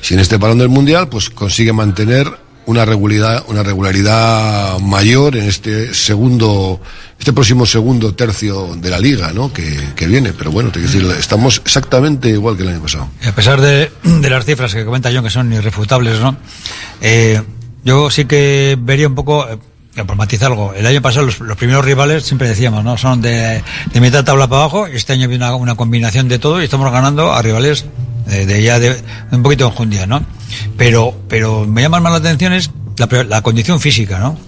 sin 0.00 0.18
este 0.18 0.38
parón 0.38 0.58
del 0.58 0.68
mundial, 0.70 1.08
pues 1.08 1.28
consigue 1.28 1.72
mantener 1.72 2.45
una 2.66 2.84
regularidad, 2.84 3.44
una 3.48 3.62
regularidad 3.62 4.78
mayor 4.80 5.36
en 5.36 5.44
este 5.44 5.94
segundo, 5.94 6.80
este 7.18 7.32
próximo 7.32 7.64
segundo 7.64 8.14
tercio 8.14 8.76
de 8.76 8.90
la 8.90 8.98
liga, 8.98 9.32
¿no? 9.32 9.52
Que, 9.52 9.90
que 9.94 10.06
viene. 10.06 10.32
Pero 10.32 10.50
bueno, 10.50 10.70
te 10.70 10.80
quiero 10.80 10.92
decir, 11.08 11.18
estamos 11.18 11.62
exactamente 11.64 12.28
igual 12.28 12.56
que 12.56 12.64
el 12.64 12.70
año 12.70 12.82
pasado. 12.82 13.08
A 13.24 13.32
pesar 13.32 13.60
de, 13.60 13.90
de 14.02 14.30
las 14.30 14.44
cifras 14.44 14.74
que 14.74 14.84
comenta 14.84 15.10
John, 15.12 15.24
que 15.24 15.30
son 15.30 15.52
irrefutables, 15.52 16.20
¿no? 16.20 16.36
Eh, 17.00 17.40
yo 17.84 18.10
sí 18.10 18.24
que 18.24 18.76
vería 18.80 19.06
un 19.06 19.14
poco, 19.14 19.48
eh, 19.48 19.58
por 20.04 20.16
matizar 20.16 20.50
algo, 20.50 20.74
el 20.74 20.86
año 20.86 21.00
pasado 21.00 21.26
los, 21.26 21.56
primeros 21.56 21.84
rivales 21.84 22.24
siempre 22.24 22.48
decíamos, 22.48 22.84
¿no? 22.84 22.98
Son 22.98 23.20
de, 23.22 23.62
de 23.92 24.00
mitad 24.00 24.24
tabla 24.24 24.46
para 24.46 24.62
abajo, 24.62 24.86
este 24.86 25.12
año 25.12 25.28
viene 25.28 25.50
una, 25.50 25.74
combinación 25.74 26.28
de 26.28 26.38
todo 26.38 26.60
y 26.60 26.64
estamos 26.64 26.90
ganando 26.92 27.32
a 27.32 27.40
rivales 27.42 27.86
eh, 28.28 28.44
de, 28.46 28.62
ya 28.62 28.78
de, 28.78 29.00
un 29.32 29.42
poquito 29.42 29.66
enjundía, 29.66 30.06
¿no? 30.06 30.24
Pero, 30.76 31.14
pero 31.28 31.66
me 31.66 31.82
llama 31.82 32.00
más 32.00 32.12
la 32.12 32.18
atención 32.18 32.52
es 32.52 32.70
la, 32.98 33.24
la 33.24 33.42
condición 33.42 33.80
física, 33.80 34.18
¿no? 34.18 34.38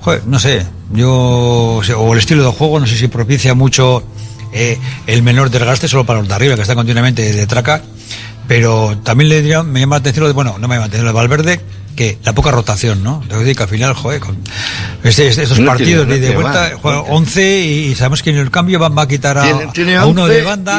Joder, 0.00 0.26
no 0.26 0.38
sé, 0.38 0.64
yo, 0.92 1.12
o 1.12 2.12
el 2.12 2.18
estilo 2.18 2.44
de 2.44 2.52
juego, 2.52 2.78
no 2.78 2.86
sé 2.86 2.96
si 2.96 3.08
propicia 3.08 3.54
mucho 3.54 4.04
eh, 4.52 4.78
el 5.06 5.22
menor 5.22 5.50
desgaste 5.50 5.88
solo 5.88 6.06
para 6.06 6.20
los 6.20 6.28
de 6.28 6.34
arriba, 6.34 6.54
que 6.54 6.62
están 6.62 6.76
continuamente 6.76 7.32
de 7.32 7.46
traca, 7.46 7.82
pero 8.48 8.96
también 9.02 9.28
le 9.30 9.42
diría, 9.42 9.62
me 9.62 9.80
llama 9.80 9.96
la 9.96 10.00
atención 10.00 10.22
lo 10.24 10.28
de, 10.28 10.34
bueno, 10.34 10.56
no 10.58 10.68
me 10.68 10.74
llama 10.74 10.86
la 10.86 10.86
atención 10.86 11.04
lo 11.04 11.10
de 11.12 11.16
Valverde, 11.16 11.60
que 11.96 12.18
la 12.24 12.34
poca 12.34 12.50
rotación, 12.50 13.02
¿no? 13.02 13.22
Debo 13.26 13.40
decir 13.40 13.56
que 13.56 13.62
al 13.62 13.68
final, 13.70 13.94
joder, 13.94 14.20
con 14.20 14.36
este- 15.02 15.28
este- 15.28 15.44
estos 15.44 15.58
No 15.58 15.64
partidos 15.70 16.06
tiene- 16.06 16.20
no 16.20 16.26
de, 16.28 16.34
vuelta, 16.34 16.60
más, 16.60 16.72
juega 16.74 16.96
no 16.98 17.02
tiene. 17.04 17.16
11 17.16 17.60
y 17.64 17.94
sabemos 17.94 18.22
que 18.22 18.28
en 18.30 18.36
el 18.36 18.50
cambio 18.50 18.78
va, 18.78 18.90
va 18.90 19.02
a 19.04 19.08
quitar 19.08 19.38
a, 19.38 19.44
Tiene- 19.44 19.66
tiene 19.72 19.96
a 19.96 20.04
uno 20.04 20.24
11 20.24 20.34
de 20.34 20.42
banda, 20.42 20.76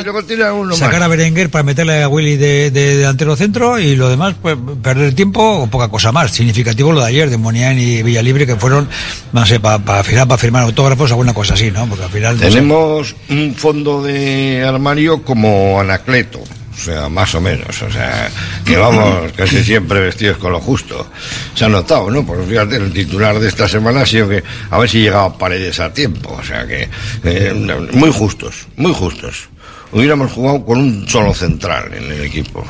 a 0.48 0.54
uno 0.54 0.76
sacar 0.76 1.02
a 1.02 1.08
Berenguer 1.08 1.50
para 1.50 1.64
meterle 1.64 2.04
a 2.04 2.08
Willy 2.08 2.38
de, 2.38 2.70
de 2.70 2.98
delantero 2.98 3.36
centro 3.36 3.80
y 3.80 3.96
lo 3.96 4.10
demás, 4.10 4.36
pues 4.40 4.56
perder 4.84 5.16
tiempo 5.16 5.42
o 5.64 5.66
poca 5.68 5.88
cosa 5.88 6.12
más. 6.12 6.30
Significativo 6.30 6.92
lo 6.92 7.00
de 7.02 7.08
ayer 7.08 7.32
de 7.32 7.38
Monián 7.38 7.80
y 7.80 8.04
Villalibre 8.04 8.46
que 8.46 8.56
fueron, 8.56 8.88
no 9.34 9.44
sé, 9.48 9.60
para 9.60 9.80
pa, 9.80 10.04
firmar, 10.04 10.28
para 10.28 10.38
firmar 10.38 10.64
autógrafos, 10.66 11.10
alguna 11.10 11.34
cosa 11.34 11.56
así, 11.56 11.72
¿no? 11.72 11.88
Porque 11.88 12.04
al 12.06 12.12
final. 12.12 12.38
sé. 12.38 12.46
Tenemos 12.46 13.16
un 13.32 13.56
fondo 13.58 14.04
de 14.04 14.64
armario 14.64 15.24
como 15.24 15.80
Anacleto, 15.80 16.42
o 16.78 16.80
sea, 16.80 17.10
más 17.10 17.34
o 17.36 17.42
menos, 17.42 17.82
o 17.82 17.92
sea, 17.92 18.30
que 18.64 18.78
vamos 18.78 19.32
casi 19.36 19.64
siempre 19.64 20.00
vestidos 20.00 20.38
con 20.38 20.52
lo 20.52 20.60
justo. 20.60 21.10
Se 21.56 21.66
ha 21.66 21.70
notado, 21.70 22.12
¿no? 22.12 22.26
Pues 22.26 22.48
fíjate, 22.48 22.76
el 22.76 22.94
titular 22.94 23.40
de 23.40 23.48
esta 23.48 23.68
semana 23.68 24.02
ha 24.02 24.06
sido 24.06 24.30
que 24.30 24.44
a 24.70 24.78
ver 24.78 24.88
si 24.90 25.02
llegaba 25.02 25.38
Paredes 25.38 25.80
a 25.80 25.92
tiempo, 25.94 26.38
o 26.40 26.44
sea 26.44 26.68
que 26.68 26.88
eh, 27.24 27.90
muy 27.94 28.12
justos, 28.12 28.68
muy 28.76 28.94
justos. 28.94 29.50
Hubiéramos 29.92 30.32
jugado 30.32 30.64
con 30.66 30.80
un 30.80 31.08
solo 31.10 31.34
central 31.34 31.92
en 31.94 32.12
el 32.12 32.22
equipo. 32.22 32.66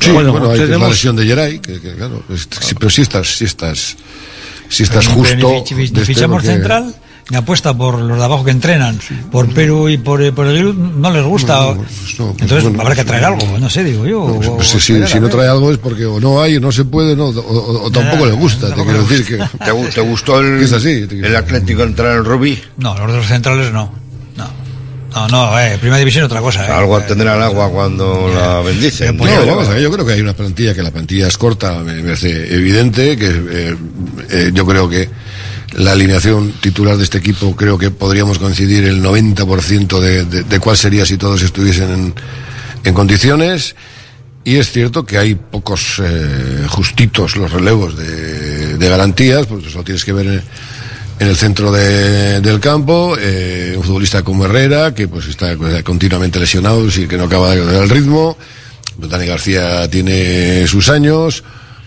Sí, 0.00 0.10
Bueno, 0.10 0.32
bueno, 0.32 0.50
hay 0.50 0.58
tenemos- 0.58 0.82
la 0.82 0.88
lesión 0.88 1.14
de 1.16 1.24
Geray, 1.26 1.60
que, 1.60 1.80
que 1.80 1.94
claro, 1.94 2.24
es- 2.28 2.48
sí, 2.60 2.74
pero 2.74 2.90
si 2.90 3.02
estás, 3.02 3.36
si 3.36 3.44
estás, 3.44 3.96
si 4.68 4.82
estás 4.82 5.06
justo. 5.06 5.64
este, 5.78 6.04
fichamos 6.04 6.42
porque- 6.42 6.48
central, 6.48 6.94
apuesta 7.36 7.72
por 7.76 7.98
los 7.98 8.18
de 8.18 8.24
abajo 8.24 8.44
que 8.44 8.50
entrenan, 8.50 8.98
por 9.30 9.48
Perú 9.52 9.88
y 9.88 9.96
por, 9.98 10.22
eh, 10.22 10.32
por 10.32 10.46
el 10.46 11.00
no 11.00 11.10
les 11.10 11.24
gusta. 11.24 11.74
Entonces 12.38 12.64
habrá 12.78 12.94
que 12.94 13.04
traer 13.04 13.24
algo, 13.24 13.58
no 13.58 13.68
sé, 13.70 13.84
digo 13.84 14.06
yo. 14.06 14.40
Pues 14.56 14.74
o 14.74 14.80
si, 14.80 15.20
no 15.20 15.28
trae 15.28 15.48
algo 15.48 15.70
es 15.72 15.78
porque 15.78 16.04
o 16.06 16.20
no 16.20 16.42
hay, 16.42 16.56
o 16.56 16.60
no 16.60 16.70
se 16.72 16.84
puede, 16.84 17.16
no, 17.16 17.26
o, 17.26 17.40
o- 17.40 17.82
o 17.84 17.90
tampoco 17.90 18.26
le 18.26 18.32
gusta. 18.32 18.74
Te 18.74 18.82
quiero 18.82 19.02
decir 19.02 19.24
que. 19.26 19.36
¿Te, 19.36 19.72
gu- 19.72 19.92
te 19.92 20.00
gustó 20.00 20.40
el, 20.40 20.60
Es 20.62 20.72
así, 20.72 21.06
el 21.10 21.36
Atlético 21.36 21.82
entrar 21.82 22.16
en 22.18 22.24
Rubí? 22.24 22.58
No, 22.76 22.96
los 22.98 23.12
dos 23.12 23.26
centrales 23.26 23.72
no. 23.72 23.92
No, 25.14 25.28
no, 25.28 25.28
no 25.52 25.60
eh, 25.60 25.76
primera 25.78 25.98
división 25.98 26.24
otra 26.24 26.40
cosa. 26.40 26.66
Eh. 26.66 26.70
Algo 26.72 26.98
tendrá 27.02 27.36
el 27.36 27.42
agua 27.42 27.70
cuando 27.70 28.30
la 28.34 28.60
bendicen. 28.60 29.16
No, 29.16 29.24
vamos 29.46 29.68
a 29.68 29.72
ver, 29.74 29.82
yo 29.82 29.90
creo 29.92 30.06
que 30.06 30.12
hay 30.14 30.20
una 30.22 30.32
plantilla, 30.34 30.74
que 30.74 30.82
la 30.82 30.90
plantilla 30.90 31.28
es 31.28 31.36
corta, 31.36 31.80
me 31.80 31.94
me 31.96 32.02
parece 32.02 32.54
evidente, 32.54 33.16
que 33.18 33.26
eh, 33.28 33.76
eh, 34.30 34.50
yo 34.54 34.64
creo 34.64 34.88
que 34.88 35.08
la 35.74 35.92
alineación 35.92 36.52
titular 36.60 36.96
de 36.96 37.04
este 37.04 37.18
equipo, 37.18 37.54
creo 37.56 37.78
que 37.78 37.90
podríamos 37.90 38.38
coincidir 38.38 38.84
el 38.84 39.02
90% 39.02 39.98
de, 40.00 40.24
de, 40.24 40.42
de 40.44 40.58
cuál 40.60 40.76
sería 40.76 41.06
si 41.06 41.16
todos 41.16 41.42
estuviesen 41.42 41.90
en, 41.90 42.14
en 42.84 42.94
condiciones. 42.94 43.74
Y 44.44 44.56
es 44.56 44.72
cierto 44.72 45.06
que 45.06 45.18
hay 45.18 45.34
pocos 45.36 46.00
eh, 46.02 46.66
justitos 46.68 47.36
los 47.36 47.52
relevos 47.52 47.96
de, 47.96 48.76
de 48.76 48.88
garantías, 48.88 49.46
pues 49.46 49.64
eso 49.66 49.78
lo 49.78 49.84
tienes 49.84 50.04
que 50.04 50.12
ver 50.12 50.26
en, 50.26 50.42
el 51.28 51.36
centro 51.36 51.70
de- 51.70 52.40
del 52.40 52.58
campo, 52.58 53.16
eh, 53.18 53.74
un 53.76 53.84
futbolista 53.84 54.22
como 54.24 54.44
Herrera, 54.44 54.92
que 54.92 55.06
pues 55.06 55.26
está 55.28 55.54
continuamente 55.84 56.40
lesionado, 56.40 56.84
y 56.88 57.06
que 57.06 57.16
no 57.16 57.24
acaba 57.24 57.54
de 57.54 57.64
dar 57.64 57.82
el 57.84 57.88
ritmo. 57.88 58.36
Dani 58.98 59.26
García 59.26 59.88
tiene 59.88 60.66
sus 60.66 60.88
años. 60.88 61.44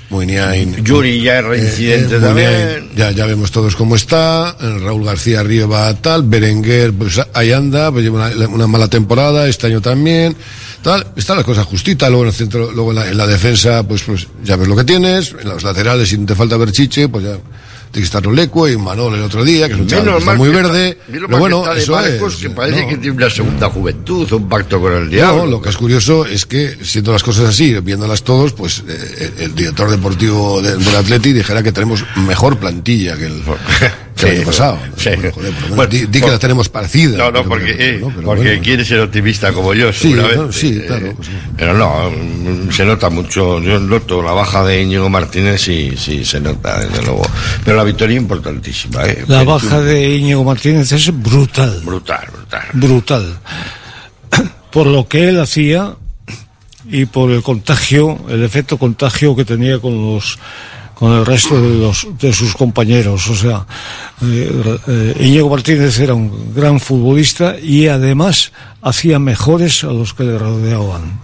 Muniain, 0.09 0.83
Yuri 0.83 1.21
ya 1.21 1.39
es 1.39 1.45
reincidente 1.45 2.17
eh, 2.17 2.19
también. 2.19 2.51
Muniain, 2.51 2.95
ya, 2.95 3.11
ya 3.11 3.25
vemos 3.25 3.51
todos 3.51 3.75
cómo 3.75 3.95
está. 3.95 4.55
eh, 4.59 4.79
Raúl 4.79 5.03
García 5.03 5.39
arriba 5.39 5.93
tal. 5.95 6.23
Berenguer, 6.23 6.93
pues 6.93 7.19
ahí 7.33 7.51
anda, 7.51 7.91
pues 7.91 8.03
lleva 8.03 8.29
una, 8.29 8.47
una 8.47 8.67
mala 8.67 8.87
temporada, 8.87 9.47
este 9.47 9.67
año 9.67 9.81
también. 9.81 10.35
Tal, 10.83 11.07
están 11.15 11.37
las 11.37 11.45
cosas 11.45 11.65
justitas, 11.65 12.09
luego 12.09 12.23
en 12.23 12.29
el 12.29 12.35
centro, 12.35 12.71
luego 12.71 12.91
en 12.91 12.95
la, 12.97 13.09
en 13.09 13.17
la 13.17 13.25
defensa, 13.25 13.81
pues, 13.81 14.03
pues 14.03 14.27
ya 14.43 14.55
ves 14.55 14.67
lo 14.67 14.75
que 14.75 14.83
tienes. 14.83 15.33
En 15.41 15.49
los 15.49 15.63
laterales, 15.63 16.07
si 16.09 16.17
te 16.19 16.35
falta 16.35 16.57
Berchiche, 16.57 17.09
pues 17.09 17.25
ya 17.25 17.37
estar 18.03 18.25
Oleco 18.27 18.67
y 18.67 18.77
Manol 18.77 19.15
el 19.15 19.21
otro 19.21 19.43
día, 19.43 19.67
que 19.67 19.73
es 19.75 19.79
un 19.79 19.87
chaval 19.87 20.05
que 20.13 20.17
está 20.19 20.33
muy 20.35 20.49
que 20.49 20.55
verde. 20.55 20.89
está- 20.89 21.03
pero 21.27 21.37
bueno, 21.39 21.63
que 21.63 21.79
eso 21.79 21.99
es, 21.99 22.35
que 22.35 22.49
parece 22.49 22.81
no. 22.83 22.87
que 22.89 22.97
tiene 22.97 23.15
una 23.17 23.29
segunda 23.29 23.69
juventud, 23.69 24.31
un 24.33 24.49
pacto 24.49 24.79
con 24.81 24.93
el 24.93 25.09
diablo. 25.09 25.43
No, 25.45 25.51
lo 25.51 25.61
que 25.61 25.69
es 25.69 25.77
curioso 25.77 26.25
es 26.25 26.45
que, 26.45 26.77
siendo 26.83 27.11
las 27.11 27.23
cosas 27.23 27.45
así, 27.49 27.73
viéndolas 27.79 28.23
todos, 28.23 28.53
pues 28.53 28.83
eh, 28.87 29.33
el, 29.37 29.43
el 29.45 29.55
director 29.55 29.89
deportivo 29.89 30.61
de- 30.61 30.77
del 30.77 30.95
Atleti 30.95 31.33
dijera 31.33 31.63
que 31.63 31.71
tenemos 31.71 32.03
mejor 32.27 32.57
plantilla 32.57 33.17
que 33.17 33.25
el, 33.27 33.41
que 34.15 34.25
el 34.25 34.31
Sí, 34.31 34.37
año 34.37 34.45
pasado. 34.45 34.79
sí. 34.97 35.09
Bueno, 35.15 35.31
joder, 35.33 35.53
Bueno, 35.69 35.85
di, 35.87 35.99
di 35.99 36.07
que 36.11 36.19
por- 36.21 36.29
la 36.31 36.39
tenemos 36.39 36.69
parecida. 36.69 37.17
No, 37.17 37.31
no, 37.31 37.43
porque, 37.43 37.75
eh, 37.77 37.97
no, 37.99 38.09
porque 38.09 38.21
bueno. 38.25 38.61
quiere 38.63 38.85
ser 38.85 38.99
optimista 39.01 39.51
como 39.51 39.73
yo, 39.73 39.91
Sí, 39.91 40.13
no, 40.13 40.51
sí, 40.51 40.77
Eh, 40.81 40.85
claro, 40.87 41.13
pues 41.15 41.29
Pero 41.57 41.73
no, 41.73 42.09
mm, 42.11 42.71
se 42.71 42.85
nota 42.85 43.09
mucho. 43.09 43.59
Yo 43.61 43.79
noto 43.79 44.21
la 44.21 44.31
baja 44.31 44.63
de 44.63 44.81
Íñigo 44.83 45.09
Martínez, 45.09 45.61
sí, 45.61 45.93
sí, 45.97 46.23
se 46.23 46.39
nota, 46.39 46.79
desde 46.79 47.01
luego. 47.03 47.23
Pero 47.63 47.77
la 47.77 47.83
victoria 47.83 48.15
importantísima, 48.17 49.05
¿eh? 49.05 49.23
La 49.27 49.43
baja 49.43 49.81
de 49.81 50.15
Íñigo 50.15 50.43
Martínez 50.43 50.91
es 50.91 51.11
brutal. 51.21 51.81
Brutal, 51.83 52.25
brutal. 52.31 52.63
Brutal. 52.73 53.39
Por 54.71 54.87
lo 54.87 55.07
que 55.07 55.29
él 55.29 55.39
hacía 55.39 55.95
y 56.89 57.05
por 57.05 57.31
el 57.31 57.41
contagio, 57.41 58.19
el 58.29 58.43
efecto 58.43 58.77
contagio 58.77 59.35
que 59.35 59.43
tenía 59.45 59.79
con 59.79 59.95
los 60.13 60.37
con 60.95 61.11
el 61.11 61.25
resto 61.25 61.61
de 61.61 61.77
los 61.77 62.07
de 62.19 62.31
sus 62.33 62.55
compañeros, 62.55 63.29
o 63.29 63.35
sea, 63.35 63.65
eh, 64.23 64.77
eh, 64.87 65.15
Íñigo 65.19 65.49
Martínez 65.49 65.99
era 65.99 66.13
un 66.13 66.53
gran 66.55 66.79
futbolista 66.79 67.55
y 67.59 67.87
además 67.87 68.51
hacía 68.81 69.19
mejores 69.19 69.83
a 69.83 69.87
los 69.87 70.13
que 70.13 70.23
le 70.23 70.37
rodeaban. 70.39 71.19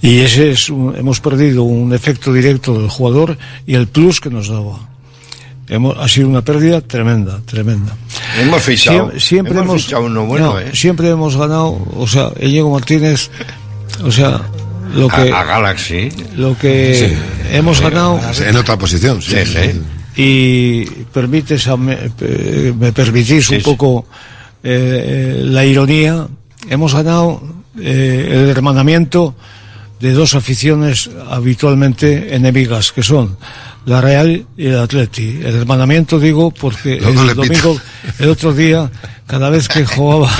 Y 0.00 0.20
ese 0.20 0.52
es 0.52 0.70
un- 0.70 0.94
hemos 0.96 1.20
perdido 1.20 1.64
un 1.64 1.92
efecto 1.92 2.32
directo 2.32 2.78
del 2.78 2.88
jugador 2.88 3.36
y 3.66 3.74
el 3.74 3.88
plus 3.88 4.20
que 4.20 4.30
nos 4.30 4.48
daba. 4.48 4.78
Hemos, 5.68 5.96
ha 5.98 6.08
sido 6.08 6.28
una 6.28 6.42
pérdida 6.42 6.80
tremenda, 6.80 7.40
tremenda. 7.44 7.96
Hemos 8.40 8.62
fichado. 8.62 9.10
Siem- 9.12 9.20
siempre 9.20 9.54
hemos, 9.54 9.64
hemos, 9.66 9.82
fichado 9.84 10.04
uno 10.04 10.26
bueno, 10.26 10.46
no, 10.54 10.58
¿eh? 10.60 10.70
siempre 10.74 11.08
hemos 11.08 11.36
ganado, 11.36 11.78
o 11.96 12.06
sea, 12.06 12.30
Íñigo 12.40 12.70
Martínez, 12.70 13.30
o 14.04 14.10
sea, 14.12 14.42
lo 14.94 15.08
que, 15.08 15.30
A, 15.32 15.40
a 15.40 15.44
Galaxy. 15.44 16.08
lo 16.36 16.56
que 16.56 17.16
hemos 17.50 17.80
ganado 17.80 18.20
En 18.46 18.56
otra 18.56 18.76
posición, 18.78 19.20
sí. 19.22 19.36
Sí, 19.44 19.46
sí. 19.46 19.82
y 20.16 20.84
permites 21.12 21.66
a 21.68 21.76
me, 21.76 21.98
me 22.78 22.92
permitís 22.92 23.50
un 23.50 23.62
poco 23.62 24.06
eh, 24.62 25.40
la 25.44 25.64
ironía. 25.64 26.26
Hemos 26.68 26.94
ganado 26.94 27.42
eh, 27.78 28.28
el 28.30 28.48
hermanamiento 28.50 29.34
de 30.00 30.12
dos 30.12 30.34
aficiones 30.34 31.10
habitualmente 31.30 32.34
enemigas 32.34 32.92
que 32.92 33.02
son 33.02 33.36
la 33.86 34.00
Real 34.00 34.46
y 34.56 34.66
el 34.66 34.78
Atleti. 34.78 35.40
El 35.42 35.56
hermanamiento 35.56 36.18
digo 36.18 36.50
porque 36.50 36.98
el 36.98 37.34
domingo 37.34 37.80
el 38.18 38.28
otro 38.28 38.52
día 38.52 38.90
cada 39.32 39.48
vez 39.48 39.66
que 39.66 39.86
jugaba 39.86 40.30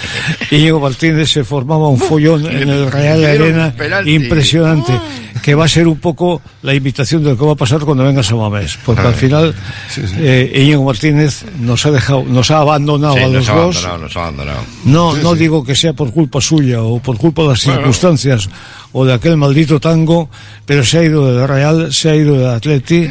Íñigo 0.50 0.78
Martínez 0.78 1.30
se 1.30 1.42
formaba 1.42 1.88
un 1.88 1.98
follón 1.98 2.44
en 2.44 2.68
el 2.68 2.92
Real 2.92 3.24
Arena 3.24 3.74
impresionante 4.04 4.92
que 5.42 5.54
va 5.54 5.64
a 5.64 5.68
ser 5.68 5.88
un 5.88 5.98
poco 5.98 6.40
la 6.62 6.72
invitación 6.74 7.22
de 7.24 7.30
lo 7.30 7.36
que 7.38 7.44
va 7.44 7.52
a 7.52 7.56
pasar 7.56 7.80
cuando 7.80 8.04
venga 8.04 8.22
Samamés 8.22 8.78
porque 8.84 9.02
al 9.02 9.14
final 9.14 9.54
eh, 10.18 10.52
Íñigo 10.54 10.84
Martínez 10.84 11.44
nos 11.58 11.84
ha 11.84 11.90
dejado 11.90 12.22
nos 12.24 12.50
ha 12.50 12.58
abandonado 12.58 13.14
Sí, 13.16 13.20
a 13.22 13.26
nos 13.26 13.34
los 13.34 13.48
ha 13.48 13.54
dos 13.54 13.84
abandonado, 13.84 13.98
nos 14.04 14.16
ha 14.16 14.20
abandonado. 14.22 14.60
no, 14.84 15.16
no 15.16 15.34
digo 15.34 15.64
que 15.64 15.74
sea 15.74 15.92
por 15.92 16.12
culpa 16.12 16.40
suya 16.40 16.80
o 16.82 17.00
por 17.00 17.16
culpa 17.18 17.42
de 17.42 17.48
las 17.48 17.64
Bueno. 17.64 17.78
circunstancias 17.80 18.48
o 18.94 19.06
de 19.06 19.14
aquel 19.14 19.38
maldito 19.38 19.80
tango, 19.80 20.28
pero 20.66 20.84
se 20.84 20.98
ha 20.98 21.02
ido 21.02 21.32
del 21.34 21.48
Real, 21.48 21.90
se 21.94 22.10
ha 22.10 22.14
ido 22.14 22.36
del 22.38 22.50
Atleti 22.50 23.08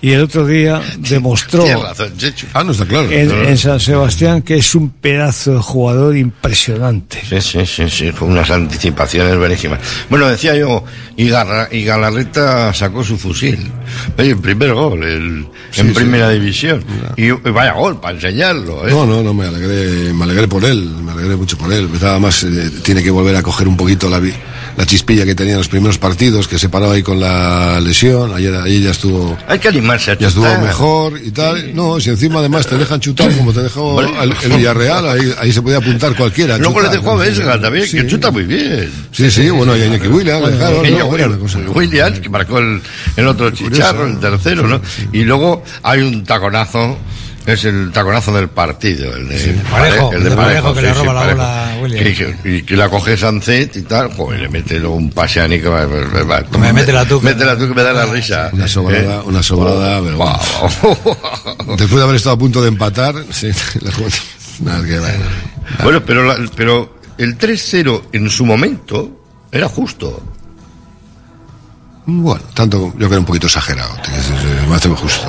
y 0.00 0.10
el 0.10 0.22
otro 0.22 0.44
día 0.44 0.82
demostró 0.98 1.64
razón. 1.80 2.12
Ah, 2.54 2.64
no 2.64 2.72
está 2.72 2.84
claro. 2.86 3.08
en, 3.10 3.30
en 3.30 3.56
San 3.56 3.78
Sebastián 3.78 4.42
que 4.42 4.56
es 4.56 4.74
un 4.74 4.90
pedazo 4.90 5.52
de 5.54 5.58
jugador 5.60 6.16
impresionante. 6.16 7.20
Sí, 7.28 7.40
sí, 7.40 7.64
sí, 7.66 7.88
sí, 7.88 8.10
fue 8.12 8.26
unas 8.28 8.50
anticipaciones 8.50 9.36
buenísimas. 9.36 9.78
Bueno, 10.10 10.26
decía 10.28 10.56
yo, 10.56 10.84
y, 11.16 11.28
Garra- 11.28 11.61
y 11.70 11.84
Galarreta 11.84 12.72
sacó 12.74 13.04
su 13.04 13.16
fusil. 13.18 13.70
El 14.16 14.36
primer 14.38 14.72
gol 14.74 15.02
el- 15.04 15.46
Sí, 15.70 15.80
en 15.80 15.88
sí. 15.88 15.94
primera 15.94 16.28
división. 16.30 16.84
Y, 17.16 17.26
y 17.28 17.30
vaya 17.32 17.72
gol, 17.72 17.98
para 18.00 18.14
enseñarlo. 18.14 18.86
¿eh? 18.86 18.90
No, 18.90 19.06
no, 19.06 19.22
no, 19.22 19.32
me 19.32 19.46
alegré, 19.46 20.12
me 20.12 20.24
alegré 20.24 20.46
por 20.48 20.64
él, 20.64 20.84
me 21.02 21.12
alegré 21.12 21.34
mucho 21.36 21.56
por 21.56 21.72
él. 21.72 21.88
Nada 22.00 22.18
más 22.18 22.42
eh, 22.44 22.70
tiene 22.82 23.02
que 23.02 23.10
volver 23.10 23.34
a 23.36 23.42
coger 23.42 23.66
un 23.68 23.76
poquito 23.76 24.10
la, 24.10 24.18
vi- 24.18 24.34
la 24.76 24.86
chispilla 24.86 25.24
que 25.24 25.34
tenía 25.34 25.52
en 25.52 25.58
los 25.58 25.68
primeros 25.68 25.98
partidos, 25.98 26.48
que 26.48 26.58
se 26.58 26.68
paró 26.68 26.90
ahí 26.90 27.02
con 27.02 27.20
la 27.20 27.80
lesión. 27.80 28.34
Ayer, 28.34 28.54
ayer 28.54 28.82
ya 28.82 28.90
estuvo. 28.90 29.36
Hay 29.46 29.58
que 29.58 29.68
animarse 29.68 30.12
a 30.12 30.18
Ya 30.18 30.28
estuvo 30.28 30.46
mejor 30.58 31.20
y 31.22 31.30
tal. 31.30 31.74
No, 31.74 32.00
si 32.00 32.10
encima 32.10 32.38
además 32.40 32.66
te 32.66 32.76
dejan 32.76 33.00
chutar 33.00 33.30
como 33.36 33.52
te 33.52 33.62
dejó 33.62 34.00
el, 34.00 34.34
el 34.42 34.52
Villarreal, 34.56 35.08
ahí, 35.08 35.34
ahí 35.38 35.52
se 35.52 35.62
podía 35.62 35.78
apuntar 35.78 36.14
cualquiera. 36.16 36.58
Luego 36.58 36.80
le 36.80 36.88
dejó 36.88 37.12
a 37.12 37.16
Vesga 37.16 37.60
también, 37.60 37.88
que 37.90 38.06
chuta 38.06 38.30
muy 38.30 38.44
bien. 38.44 38.90
Sí, 39.12 39.30
sí, 39.30 39.50
bueno, 39.50 39.76
y 39.76 39.82
a 39.82 39.86
Iñaki 39.86 40.08
Williams. 40.08 40.48
Williams, 41.74 42.20
que 42.20 42.28
marcó 42.28 42.58
el, 42.58 42.80
el 43.16 43.26
otro 43.26 43.50
chicharro, 43.50 44.06
el 44.06 44.18
tercero, 44.18 44.66
¿no? 44.66 44.80
Y 45.12 45.24
luego 45.24 45.62
hay 45.82 46.00
un 46.02 46.24
taconazo, 46.24 46.98
es 47.46 47.64
el 47.64 47.90
taconazo 47.92 48.32
del 48.32 48.48
partido, 48.48 49.16
el 49.16 49.28
de, 49.28 49.54
Parejo, 49.70 50.12
el 50.12 50.24
de 50.24 50.30
Parejo, 50.30 50.74
que 50.74 50.80
sí, 50.80 50.86
le 50.86 50.92
sí, 50.94 50.98
roba 51.00 51.12
la 51.14 51.20
Parejo. 51.20 51.36
bola 51.80 52.00
a 52.00 52.04
que- 52.04 52.36
y 52.44 52.62
que 52.62 52.76
la 52.76 52.88
coge 52.88 53.16
Sancet 53.16 53.76
y 53.76 53.82
tal, 53.82 54.12
joder, 54.14 54.40
le 54.40 54.48
mete 54.48 54.78
luego 54.78 54.94
un 54.96 55.10
pase 55.10 55.40
a 55.40 55.48
Nico, 55.48 55.70
va, 55.70 55.84
va, 55.86 56.22
va, 56.22 56.42
toma, 56.44 56.66
Me 56.66 56.72
mete 56.72 56.92
la 56.92 57.04
tuca. 57.04 57.24
Mete 57.28 57.44
la 57.44 57.56
tuca 57.58 57.74
me 57.74 57.82
da 57.82 57.92
la 57.92 58.06
risa. 58.06 58.50
Una 58.52 58.68
sobrada, 58.68 59.16
¿Eh? 59.16 59.22
una 59.24 59.42
sobrada, 59.42 60.00
pero 60.02 60.16
bueno. 60.16 60.38
Después 61.76 61.90
de 61.96 62.02
haber 62.02 62.16
estado 62.16 62.36
a 62.36 62.38
punto 62.38 62.62
de 62.62 62.68
empatar, 62.68 63.14
sí, 63.30 63.48
la 63.80 63.90
nada 64.60 64.84
que 64.86 64.98
ver. 64.98 65.16
Bueno, 65.82 66.02
pero, 66.04 66.24
la- 66.24 66.38
pero 66.54 66.96
el 67.18 67.36
3-0 67.38 68.02
en 68.12 68.30
su 68.30 68.46
momento 68.46 69.20
era 69.50 69.68
justo. 69.68 70.22
Bueno, 72.04 72.42
tanto, 72.54 72.92
yo 72.98 73.06
creo 73.08 73.20
un 73.20 73.24
poquito 73.26 73.46
exagerado, 73.46 73.94
hace 74.74 74.88
justo. 74.88 75.26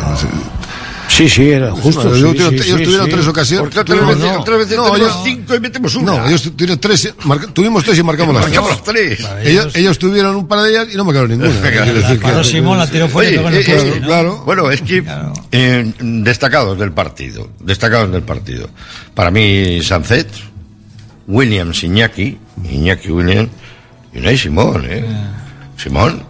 Sí, 1.09 1.29
sí, 1.29 1.49
era 1.49 1.71
justo. 1.71 2.09
Bueno, 2.09 2.15
sí, 2.15 2.37
ellos, 2.37 2.49
sí, 2.49 2.55
ellos 2.55 2.77
sí, 2.79 2.83
tuvieron 2.85 3.05
sí. 3.05 3.11
tres 3.11 3.27
ocasiones. 3.27 3.61
Porque 3.61 3.79
otras 3.79 3.99
tuvimos- 3.99 4.17
veces, 4.19 4.37
otras 4.37 4.57
veces 4.57 4.77
no, 4.77 4.83
tenemos 4.91 4.99
ellos- 5.11 5.21
cinco 5.23 5.55
y 5.55 5.59
metemos 5.59 5.95
una. 5.95 6.11
No, 6.17 6.27
ellos 6.27 6.41
tuvieron 6.43 6.79
tres, 6.79 7.13
marca- 7.25 7.47
tuvimos 7.53 7.83
tres 7.83 7.99
y 7.99 8.03
marcamos 8.03 8.33
las 8.35 8.43
Marcamos 8.45 8.83
tres. 8.83 9.17
tres. 9.19 9.29
Ellos, 9.47 9.75
ellos 9.75 9.99
tuvieron 9.99 10.35
un 10.35 10.47
par 10.47 10.61
de 10.63 10.69
ellas 10.71 10.87
y 10.91 10.97
no 10.97 11.05
marcaron 11.05 11.29
ninguna. 11.29 11.51
Quiero 11.61 11.93
decir 11.93 12.17
que- 12.19 12.23
Paró 12.23 12.43
Simón, 12.43 12.77
la 12.77 12.87
tiró 12.87 13.07
fuera 13.09 13.29
claro. 14.03 14.43
Bueno, 14.45 14.71
es 14.71 14.81
que 14.81 15.03
eh, 15.51 15.93
destacados 15.99 16.79
del 16.79 16.91
partido, 16.93 17.49
destacados 17.59 18.11
del 18.11 18.23
partido. 18.23 18.69
Para 19.13 19.29
mí, 19.29 19.81
Sancet, 19.83 20.27
Williams, 21.27 21.83
Iñaki, 21.83 22.37
Iñaki 22.69 23.11
Williams 23.11 23.49
y 24.13 24.19
Unai 24.19 24.37
Simón, 24.37 24.85
¿eh? 24.89 25.05
Simón, 25.83 26.23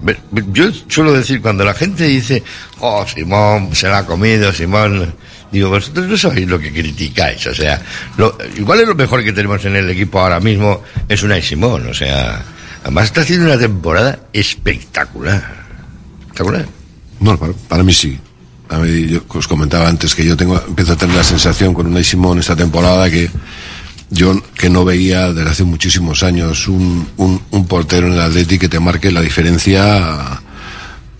yo 0.51 0.65
suelo 0.87 1.13
decir 1.13 1.41
cuando 1.41 1.63
la 1.63 1.73
gente 1.73 2.05
dice, 2.05 2.43
oh, 2.79 3.05
Simón 3.07 3.75
se 3.75 3.87
la 3.87 3.99
ha 3.99 4.05
comido, 4.05 4.51
Simón, 4.51 5.13
digo, 5.51 5.69
vosotros 5.69 6.07
no 6.07 6.17
sabéis 6.17 6.47
lo 6.47 6.57
que 6.59 6.71
criticáis, 6.73 7.45
o 7.47 7.53
sea, 7.53 7.81
lo- 8.17 8.35
igual 8.57 8.81
es 8.81 8.87
lo 8.87 8.95
mejor 8.95 9.23
que 9.23 9.31
tenemos 9.31 9.63
en 9.65 9.75
el 9.75 9.89
equipo 9.89 10.19
ahora 10.19 10.39
mismo, 10.39 10.81
es 11.07 11.21
Unai 11.21 11.41
Simón, 11.43 11.87
o 11.87 11.93
sea, 11.93 12.41
además 12.81 13.05
está 13.05 13.21
haciendo 13.21 13.45
una 13.45 13.59
temporada 13.59 14.19
espectacular, 14.33 15.43
espectacular. 16.21 16.65
No, 17.19 17.37
para, 17.69 17.83
mí 17.83 17.93
sí. 17.93 18.19
Yo 19.07 19.21
os 19.29 19.47
comentaba 19.47 19.87
antes 19.87 20.15
que 20.15 20.25
yo 20.25 20.35
tengo, 20.35 20.59
empiezo 20.67 20.93
a 20.93 20.95
tener 20.95 21.15
la 21.15 21.23
sensación 21.23 21.75
con 21.75 21.85
Unai 21.87 22.03
Simón 22.03 22.39
esta 22.39 22.55
temporada 22.55 23.07
que 23.09 23.29
yo 24.13 24.39
que 24.55 24.69
no 24.69 24.85
veía 24.85 25.33
desde 25.33 25.49
hace 25.49 25.63
muchísimos 25.63 26.23
años 26.23 26.67
un, 26.67 27.07
un, 27.17 27.41
un 27.51 27.67
portero 27.67 28.07
en 28.07 28.13
el 28.13 28.19
Atleti 28.21 28.57
que 28.59 28.69
te 28.69 28.79
marque 28.79 29.11
la 29.11 29.21
diferencia 29.21 30.39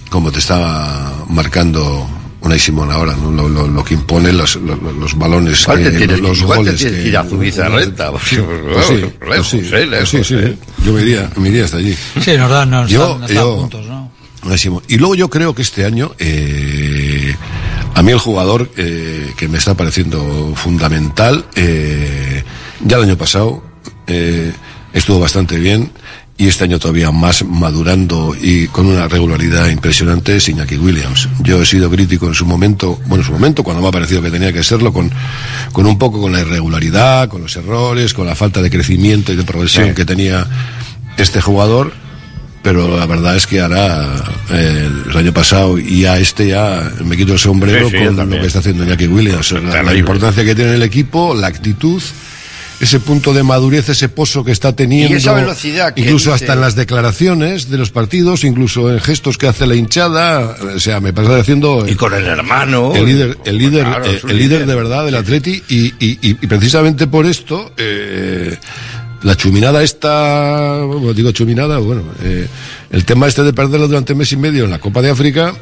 como 0.09 0.31
te 0.31 0.39
estaba 0.39 1.25
marcando 1.27 2.07
Unai 2.41 2.59
Simón 2.59 2.91
ahora, 2.91 3.15
¿no? 3.15 3.31
lo, 3.31 3.47
lo, 3.49 3.67
lo 3.67 3.83
que 3.83 3.93
impone 3.95 4.31
los, 4.33 4.57
los, 4.57 4.77
los 4.81 5.17
balones, 5.17 5.65
que- 5.65 5.91
tienes, 5.91 6.19
los 6.19 6.43
goles 6.43 6.75
tienes 6.75 7.01
que 7.01 7.07
ir 7.07 7.17
a 7.17 7.23
Zubizarreta, 7.23 8.11
sí, 8.23 8.35
lejos, 8.35 8.85
sí, 8.85 8.93
eh, 8.95 9.13
pues 9.17 9.29
lejos, 9.89 10.09
sí, 10.09 10.23
sí, 10.23 10.35
eh. 10.35 10.57
Yo 10.85 10.91
me 10.93 11.01
iría, 11.01 11.29
me 11.37 11.47
iría 11.49 11.63
hasta 11.65 11.77
allí. 11.77 11.95
Sí, 12.21 12.37
nos 12.37 12.49
dan, 12.49 12.69
nos 12.69 12.89
Yo- 12.91 13.09
dan, 13.11 13.19
nos 13.21 13.29
dan 13.29 13.37
yo- 13.37 13.57
puntos, 13.61 13.85
¿no? 13.87 14.11
Y 14.89 14.97
luego 14.97 15.15
yo 15.15 15.29
creo 15.29 15.55
que 15.55 15.61
este 15.61 15.85
año, 15.85 16.11
eh, 16.19 17.33
a 17.95 18.03
mí 18.03 18.11
el 18.11 18.19
jugador 18.19 18.69
eh, 18.75 19.31
que 19.37 19.47
me 19.47 19.57
está 19.57 19.73
pareciendo 19.73 20.53
fundamental, 20.55 21.45
eh, 21.55 22.43
ya 22.83 22.97
el 22.97 23.03
año 23.03 23.17
pasado 23.17 23.63
eh, 24.07 24.51
estuvo 24.93 25.19
bastante 25.19 25.57
bien 25.59 25.91
y 26.37 26.47
este 26.47 26.63
año 26.63 26.79
todavía 26.79 27.11
más 27.11 27.45
madurando 27.45 28.35
y 28.39 28.67
con 28.67 28.87
una 28.87 29.07
regularidad 29.07 29.67
impresionante 29.69 30.35
es 30.37 30.49
Iñaki 30.49 30.77
Williams. 30.77 31.29
Yo 31.41 31.61
he 31.61 31.65
sido 31.65 31.89
crítico 31.91 32.27
en 32.27 32.33
su 32.33 32.45
momento, 32.45 32.99
bueno, 33.05 33.21
en 33.21 33.27
su 33.27 33.31
momento 33.33 33.63
cuando 33.63 33.81
me 33.83 33.87
ha 33.89 33.91
parecido 33.91 34.21
que 34.21 34.31
tenía 34.31 34.51
que 34.51 34.63
serlo, 34.63 34.91
con, 34.91 35.11
con 35.71 35.85
un 35.85 35.97
poco 35.99 36.19
con 36.19 36.31
la 36.31 36.41
irregularidad, 36.41 37.29
con 37.29 37.43
los 37.43 37.55
errores, 37.55 38.13
con 38.15 38.25
la 38.25 38.35
falta 38.35 38.61
de 38.63 38.69
crecimiento 38.71 39.31
y 39.31 39.35
de 39.35 39.43
progresión 39.43 39.89
Sí. 39.89 39.93
que 39.95 40.05
tenía 40.05 40.45
este 41.17 41.39
jugador 41.41 41.93
pero 42.63 42.97
la 42.97 43.05
verdad 43.05 43.35
es 43.35 43.45
que 43.45 43.59
ahora 43.59 44.07
eh, 44.49 44.89
el 45.11 45.17
año 45.17 45.33
pasado 45.33 45.77
y 45.77 46.01
ya 46.01 46.17
este 46.17 46.47
ya 46.47 46.89
me 47.03 47.17
quito 47.17 47.33
el 47.33 47.39
sombrero 47.39 47.89
Sí, 47.89 47.97
sí, 47.97 48.05
con 48.05 48.29
lo 48.29 48.39
que 48.39 48.47
está 48.47 48.59
haciendo 48.59 48.85
Iñaki 48.85 49.05
Williams 49.07 49.51
la, 49.51 49.83
la 49.83 49.93
importancia 49.93 50.45
que 50.45 50.55
tiene 50.55 50.69
en 50.71 50.75
el 50.77 50.83
equipo 50.83 51.35
la 51.35 51.47
actitud 51.47 52.01
ese 52.83 52.99
punto 52.99 53.33
de 53.33 53.43
madurez 53.43 53.89
ese 53.89 54.09
pozo 54.09 54.43
que 54.43 54.51
está 54.51 54.75
teniendo 54.75 55.13
Y 55.13 55.17
esa 55.17 55.33
velocidad 55.33 55.93
que 55.93 56.01
incluso 56.01 56.31
dice- 56.31 56.43
hasta 56.45 56.53
en 56.53 56.61
las 56.61 56.75
declaraciones 56.75 57.69
de 57.69 57.77
los 57.77 57.91
partidos 57.91 58.43
incluso 58.43 58.91
en 58.91 58.99
gestos 58.99 59.37
que 59.37 59.47
hace 59.47 59.65
la 59.67 59.75
hinchada 59.75 60.55
o 60.75 60.79
sea 60.79 60.99
me 60.99 61.11
pasa 61.13 61.37
haciendo 61.39 61.85
Y 61.87 61.95
con 61.95 62.13
el 62.13 62.25
hermano. 62.25 62.93
el 62.95 63.05
líder, 63.05 63.37
el 63.45 63.57
líder, 63.57 63.85
Claro, 63.85 64.05
eh, 64.05 64.19
el 64.27 64.37
líder 64.37 64.61
líder. 64.61 64.65
de 64.67 64.75
verdad 64.75 65.05
del 65.05 65.15
Atleti 65.15 65.63
y, 65.69 65.85
y, 65.99 66.19
y- 66.21 66.37
y 66.41 66.47
precisamente 66.47 67.07
por 67.07 67.25
esto 67.25 67.71
eh, 67.77 68.57
la 69.23 69.35
chuminada 69.35 69.81
esta, 69.83 70.81
bueno, 70.83 71.13
digo 71.13 71.31
chuminada, 71.31 71.77
bueno, 71.79 72.03
eh, 72.21 72.47
el 72.91 73.05
tema 73.05 73.27
este 73.27 73.43
de 73.43 73.53
perderlo 73.53 73.87
durante 73.87 74.13
mes 74.15 74.31
y 74.33 74.37
medio 74.37 74.65
en 74.65 74.69
la 74.71 74.79
Copa 74.79 75.01
de 75.01 75.09
África, 75.11 75.53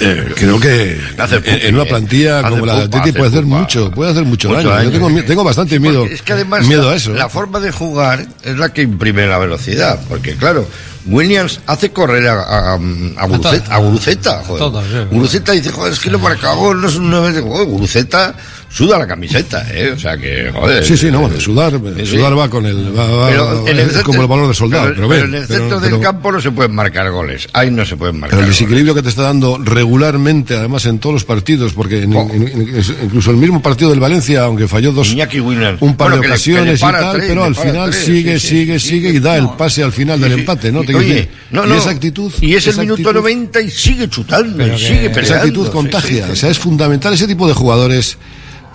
eh, 0.00 0.32
creo 0.36 0.60
que 0.60 1.00
Hace 1.18 1.36
en, 1.36 1.42
pupa, 1.42 1.56
en 1.56 1.74
una 1.74 1.84
eh. 1.84 1.88
plantilla 1.88 2.40
Hace 2.40 2.50
como 2.50 2.66
la 2.66 2.76
de 2.76 2.82
Atleti 2.84 3.12
puede 3.12 3.28
hacer 3.28 3.44
pupa. 3.44 3.58
mucho, 3.58 3.90
puede 3.90 4.10
hacer 4.10 4.24
mucho, 4.24 4.48
Mucho 4.48 4.58
daño. 4.68 4.70
daño, 4.70 4.90
Yo 4.90 4.98
tengo, 5.06 5.22
tengo 5.24 5.44
bastante 5.44 5.80
miedo, 5.80 6.04
es 6.04 6.22
que 6.22 6.34
además 6.34 6.66
miedo 6.66 6.84
la, 6.86 6.92
a 6.92 6.96
eso. 6.96 7.12
la 7.14 7.28
forma 7.28 7.60
de 7.60 7.72
jugar 7.72 8.26
es 8.42 8.58
la 8.58 8.72
que 8.72 8.82
imprime 8.82 9.26
la 9.26 9.38
velocidad. 9.38 9.98
Porque 10.08 10.36
claro, 10.36 10.68
Williams 11.06 11.60
hace 11.66 11.90
correr 11.92 12.26
a, 12.28 12.42
a, 12.42 12.74
a 12.74 13.26
Guruceta. 13.26 13.74
A 13.74 13.78
Guruceta, 13.78 14.42
joder. 14.46 14.82
sí. 14.90 14.98
Guruceta 15.14 15.52
dice, 15.52 15.70
joder, 15.70 15.92
es 15.94 16.00
que 16.00 16.10
lo 16.10 16.18
marca 16.18 16.52
gol, 16.52 16.80
no 16.82 16.88
es 16.88 16.96
una 16.96 17.20
vez. 17.20 17.40
Joder, 17.40 17.66
Guruceta 17.66 18.34
suda 18.76 18.98
la 18.98 19.06
camiseta, 19.06 19.66
¿eh? 19.72 19.92
O 19.92 19.98
sea 19.98 20.18
que, 20.18 20.50
joder. 20.52 20.84
Sí, 20.84 20.96
sí, 20.98 21.10
no, 21.10 21.20
bueno, 21.20 21.40
sudar, 21.40 21.72
Sí, 21.98 22.06
sudar 22.06 22.38
va 22.38 22.50
con 22.50 22.66
el, 22.66 22.96
va, 22.96 23.06
va- 23.06 23.28
Pero 23.28 23.66
en 23.68 23.78
el 23.78 23.86
centro- 23.86 24.04
como 24.04 24.20
el 24.22 24.28
valor 24.28 24.48
de 24.48 24.54
soldado, 24.54 24.84
pero, 24.94 24.94
pero 24.96 25.08
ven, 25.08 25.24
en 25.24 25.34
el 25.36 25.46
centro 25.46 25.80
del 25.80 25.98
campo 26.00 26.30
no 26.30 26.40
se 26.40 26.50
pueden 26.50 26.74
marcar 26.74 27.10
goles. 27.10 27.48
Ahí 27.54 27.70
no 27.70 27.86
se 27.86 27.96
pueden 27.96 28.16
marcar 28.20 28.30
Pero 28.38 28.40
el 28.42 28.46
goles. 28.48 28.58
desequilibrio 28.58 28.94
que 28.94 29.02
te 29.02 29.08
está 29.08 29.22
dando 29.22 29.58
regularmente, 29.58 30.56
además 30.56 30.84
en 30.86 30.98
todos 30.98 31.14
los 31.14 31.24
partidos, 31.24 31.72
porque 31.72 32.02
en- 32.02 32.14
Oh. 32.14 32.28
en- 32.30 32.48
en- 32.48 32.82
incluso 33.04 33.30
el 33.30 33.38
mismo 33.38 33.62
partido 33.62 33.88
del 33.90 34.00
Valencia, 34.00 34.44
aunque 34.44 34.68
falló 34.68 34.92
dos, 34.92 35.10
un 35.10 35.16
par 35.96 36.08
Bueno, 36.10 36.16
de 36.16 36.22
le- 36.22 36.28
le 36.28 36.32
ocasiones 36.34 36.78
y 36.78 36.82
tal, 36.82 37.12
tres, 37.16 37.28
pero 37.28 37.44
al 37.44 37.54
final 37.54 37.90
tres, 37.90 38.04
sigue, 38.04 38.38
sí, 38.38 38.48
sigue, 38.48 38.78
sí, 38.78 38.88
sigue 38.88 39.10
y 39.10 39.18
da 39.20 39.38
no. 39.40 39.50
el 39.50 39.56
pase 39.56 39.82
al 39.82 39.92
final 39.92 40.20
del 40.20 40.32
empate, 40.32 40.70
¿no? 40.70 40.82
Y, 40.82 40.86
Te 40.86 40.94
oye, 40.94 41.08
decir, 41.14 41.28
no, 41.50 41.64
y 41.64 41.68
no, 41.70 41.74
esa 41.76 41.90
actitud. 41.90 42.30
Y 42.42 42.54
es 42.54 42.66
el 42.66 42.76
minuto 42.76 43.00
actitud- 43.02 43.14
90 43.14 43.60
y 43.62 43.70
sigue 43.70 44.08
chutando, 44.10 44.66
y 44.66 44.78
sigue 44.78 45.10
esa 45.18 45.38
actitud 45.38 45.68
contagia, 45.70 46.28
o 46.30 46.36
sea, 46.36 46.50
es 46.50 46.58
fundamental 46.58 47.14
ese 47.14 47.26
tipo 47.26 47.48
de 47.48 47.54
jugadores 47.54 48.18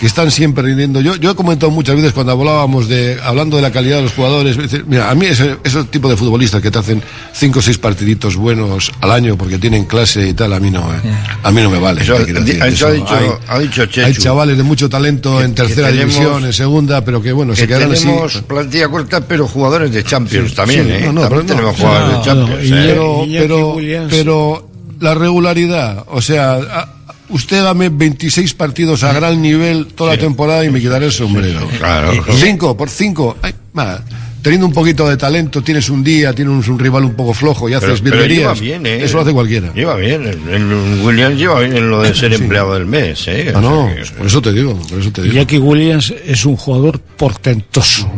que 0.01 0.07
están 0.07 0.31
siempre 0.31 0.63
rindiendo. 0.63 0.99
Yo, 0.99 1.15
yo 1.15 1.29
he 1.29 1.35
comentado 1.35 1.69
muchas 1.71 1.95
veces 1.95 2.11
cuando 2.11 2.31
hablábamos 2.31 2.87
de, 2.89 3.19
hablando 3.23 3.55
de 3.57 3.61
la 3.61 3.71
calidad 3.71 3.97
de 3.97 4.01
los 4.01 4.13
jugadores, 4.13 4.57
mira, 4.87 5.11
a 5.11 5.13
mí 5.13 5.27
ese, 5.27 5.57
ese 5.63 5.83
tipo 5.83 6.09
de 6.09 6.17
futbolistas 6.17 6.59
que 6.59 6.71
te 6.71 6.79
hacen 6.79 7.03
cinco 7.33 7.59
o 7.59 7.61
seis 7.61 7.77
partiditos 7.77 8.35
buenos 8.35 8.91
al 8.99 9.11
año 9.11 9.37
porque 9.37 9.59
tienen 9.59 9.85
clase 9.85 10.27
y 10.29 10.33
tal, 10.33 10.53
a 10.53 10.59
mí 10.59 10.71
no, 10.71 10.81
eh. 10.91 10.97
a 11.43 11.51
mí 11.51 11.61
no 11.61 11.69
me 11.69 11.77
vale. 11.77 12.01
Eso- 12.01 12.17
decir, 12.17 12.35
eso 12.63 12.87
ha 12.87 12.91
dicho- 12.91 13.15
hay, 13.15 13.27
ha 13.47 13.59
dicho 13.59 13.85
Chechu. 13.85 14.07
hay 14.07 14.13
chavales 14.15 14.57
de 14.57 14.63
mucho 14.63 14.89
talento 14.89 15.39
en 15.39 15.51
que 15.53 15.61
tercera 15.61 15.89
tenemos- 15.89 16.15
división, 16.15 16.45
en 16.45 16.53
segunda, 16.53 17.05
pero 17.05 17.21
que 17.21 17.31
bueno, 17.31 17.53
Que 17.53 17.59
se 17.61 17.67
quedaron 17.67 17.91
así. 17.91 18.05
tenemos 18.05 18.41
plantilla 18.47 18.87
corta, 18.89 19.21
pero 19.21 19.47
jugadores 19.47 19.91
de 19.91 20.03
Champions 20.03 20.55
también, 20.55 20.85
Sí, 20.87 20.91
¿eh? 20.93 21.01
no, 21.05 21.13
no, 21.13 21.21
también 21.21 21.29
pero 21.29 21.41
no, 21.43 21.47
tenemos 21.47 21.75
sí, 21.75 21.81
jugadores 21.83 22.11
no, 22.11 22.17
de 22.17 22.25
Champions. 22.25 22.69
no, 22.71 22.75
¿eh? 23.23 23.37
pero, 23.37 23.75
pero, 23.77 24.07
pero 24.09 24.69
la 24.99 25.13
regularidad, 25.13 26.05
o 26.09 26.21
sea, 26.23 26.53
a- 26.55 26.89
usted 27.31 27.63
dame 27.63 27.89
26 27.89 28.53
partidos 28.53 29.03
a 29.03 29.13
gran 29.13 29.41
nivel 29.41 29.87
toda 29.87 30.15
la 30.15 30.21
temporada 30.21 30.63
y 30.65 30.69
me 30.69 30.79
quitaré 30.79 31.05
el 31.07 31.11
sombrero. 31.11 31.67
Claro. 31.79 32.11
Cinco 32.35 32.75
por 32.77 32.89
cinco. 32.89 33.37
Ay, 33.41 33.53
va, 33.77 34.01
Teniendo 34.41 34.65
un 34.65 34.73
poquito 34.73 35.07
de 35.07 35.17
talento, 35.17 35.61
tienes 35.61 35.87
un 35.91 36.03
día, 36.03 36.33
tienes 36.33 36.67
un, 36.67 36.79
rival 36.79 37.05
un 37.05 37.13
poco 37.13 37.31
flojo 37.31 37.69
y 37.69 37.75
haces 37.75 38.01
Pero, 38.01 38.17
pero 38.17 38.25
lleva 38.25 38.53
virguerías. 38.53 38.59
bien, 38.59 38.85
¿eh? 38.87 39.03
Eso 39.05 39.17
lo 39.17 39.21
hace 39.21 39.33
cualquiera. 39.33 39.71
Lleva 39.71 39.95
bien. 39.97 40.23
El, 40.25 40.49
el 40.49 41.01
Williams 41.03 41.37
lleva 41.37 41.59
bien 41.59 41.77
en 41.77 41.89
lo 41.91 42.01
de 42.01 42.11
ser 42.15 42.33
empleado 42.33 42.73
del 42.73 42.87
mes, 42.87 43.27
¿eh? 43.27 43.51
Ah, 43.53 43.59
O 43.59 43.61
no, 43.61 43.91
que- 43.95 44.01
por 44.17 44.25
eso 44.25 44.41
te 44.41 44.51
digo, 44.51 44.73
por 44.89 44.97
eso 44.99 45.11
te 45.11 45.21
digo. 45.21 45.35
Iñaki 45.35 45.59
Williams 45.59 46.11
es 46.25 46.43
un 46.45 46.55
jugador 46.57 46.99
portentoso, 46.99 48.11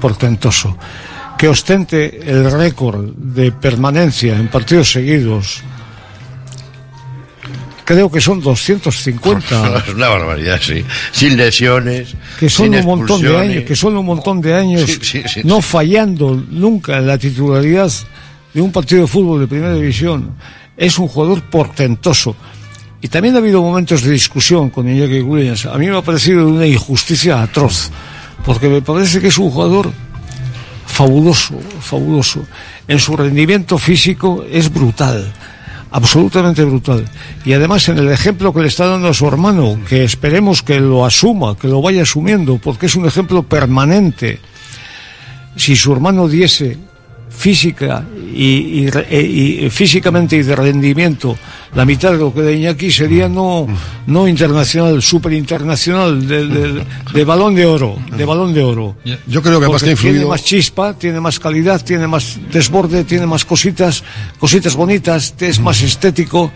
portentoso. 0.00 0.76
Que 1.36 1.48
ostente 1.48 2.20
el 2.24 2.48
récord 2.50 3.04
de 3.16 3.50
permanencia 3.50 4.36
en 4.36 4.46
partidos 4.48 4.92
seguidos 4.92 5.62
creo 7.86 8.10
que 8.10 8.20
son 8.20 8.40
250. 8.40 9.82
Es 9.86 9.94
una 9.94 10.08
barbaridad, 10.08 10.60
sí. 10.60 10.84
Sin 11.12 11.36
lesiones. 11.36 12.14
que 12.38 12.50
son 12.50 12.66
sin 12.66 12.74
un 12.80 12.84
montón 12.84 13.22
de 13.22 13.38
años, 13.38 13.64
que 13.64 13.76
son 13.76 13.96
un 13.96 14.04
montón 14.04 14.40
de 14.42 14.54
años 14.54 14.82
Sí, 14.82 14.98
sí, 15.00 15.22
sí, 15.26 15.40
no 15.44 15.62
fallando 15.62 16.34
nunca 16.50 16.98
en 16.98 17.06
la 17.06 17.16
titularidad 17.16 17.90
de 18.52 18.60
un 18.60 18.72
partido 18.72 19.02
de 19.02 19.06
fútbol 19.06 19.40
de 19.40 19.46
primera 19.46 19.74
división. 19.74 20.34
Es 20.76 20.98
un 20.98 21.08
jugador 21.08 21.42
portentoso. 21.42 22.36
Y 23.00 23.08
también 23.08 23.36
ha 23.36 23.38
habido 23.38 23.62
momentos 23.62 24.02
de 24.02 24.10
discusión 24.10 24.70
con 24.70 24.88
Iñaki 24.88 25.20
Williams. 25.20 25.66
A 25.66 25.78
mí 25.78 25.86
me 25.86 25.96
ha 25.96 26.02
parecido 26.02 26.48
una 26.48 26.66
injusticia 26.66 27.40
atroz, 27.40 27.90
porque 28.44 28.68
me 28.68 28.82
parece 28.82 29.20
que 29.20 29.28
es 29.28 29.38
un 29.38 29.50
jugador 29.50 29.92
fabuloso, 30.86 31.54
fabuloso. 31.80 32.44
En 32.88 32.98
su 32.98 33.16
rendimiento 33.16 33.78
físico 33.78 34.44
es 34.50 34.72
brutal, 34.72 35.32
absolutamente 35.90 36.64
brutal. 36.64 37.04
Y 37.44 37.52
además 37.52 37.88
en 37.88 37.98
el 37.98 38.10
ejemplo 38.10 38.52
que 38.52 38.60
le 38.60 38.68
está 38.68 38.86
dando 38.86 39.08
a 39.08 39.14
su 39.14 39.26
hermano, 39.26 39.78
que 39.88 40.04
esperemos 40.04 40.62
que 40.62 40.80
lo 40.80 41.04
asuma, 41.04 41.56
que 41.56 41.68
lo 41.68 41.82
vaya 41.82 42.02
asumiendo, 42.02 42.58
porque 42.58 42.86
es 42.86 42.96
un 42.96 43.06
ejemplo 43.06 43.42
permanente. 43.42 44.40
Si 45.56 45.76
su 45.76 45.92
hermano 45.92 46.28
diese 46.28 46.76
física 47.36 48.02
y, 48.34 48.84
y 48.84 48.90
e- 49.10 49.64
y 49.66 49.70
físicamente 49.70 50.36
y 50.36 50.42
de 50.42 50.56
rendimiento 50.56 51.36
la 51.74 51.84
mitad 51.84 52.12
de 52.12 52.18
lo 52.18 52.32
que 52.32 52.40
de 52.40 52.54
Iñaki 52.56 52.90
sería 52.90 53.28
no 53.28 53.66
no 54.06 54.26
internacional 54.28 55.02
super 55.02 55.32
internacional 55.32 56.26
de, 56.26 56.46
de- 56.46 56.84
de 57.12 57.24
balón 57.24 57.54
de 57.54 57.66
oro 57.66 57.96
de 58.16 58.24
balón 58.24 58.54
de 58.54 58.62
oro 58.62 58.96
Yo 59.26 59.42
creo 59.42 59.60
que 59.60 59.66
más 59.68 59.82
Porque 59.82 59.84
que 59.84 59.90
ha 59.90 59.92
influido- 59.92 60.14
tiene 60.18 60.26
más 60.30 60.44
chispa 60.44 60.94
tiene 60.94 61.20
más 61.20 61.38
calidad 61.38 61.84
tiene 61.84 62.06
más 62.06 62.38
desborde 62.52 63.04
tiene 63.04 63.26
más 63.26 63.44
cositas 63.44 64.02
cositas 64.38 64.74
bonitas 64.74 65.34
es 65.40 65.60
más 65.60 65.82
estético 65.82 66.50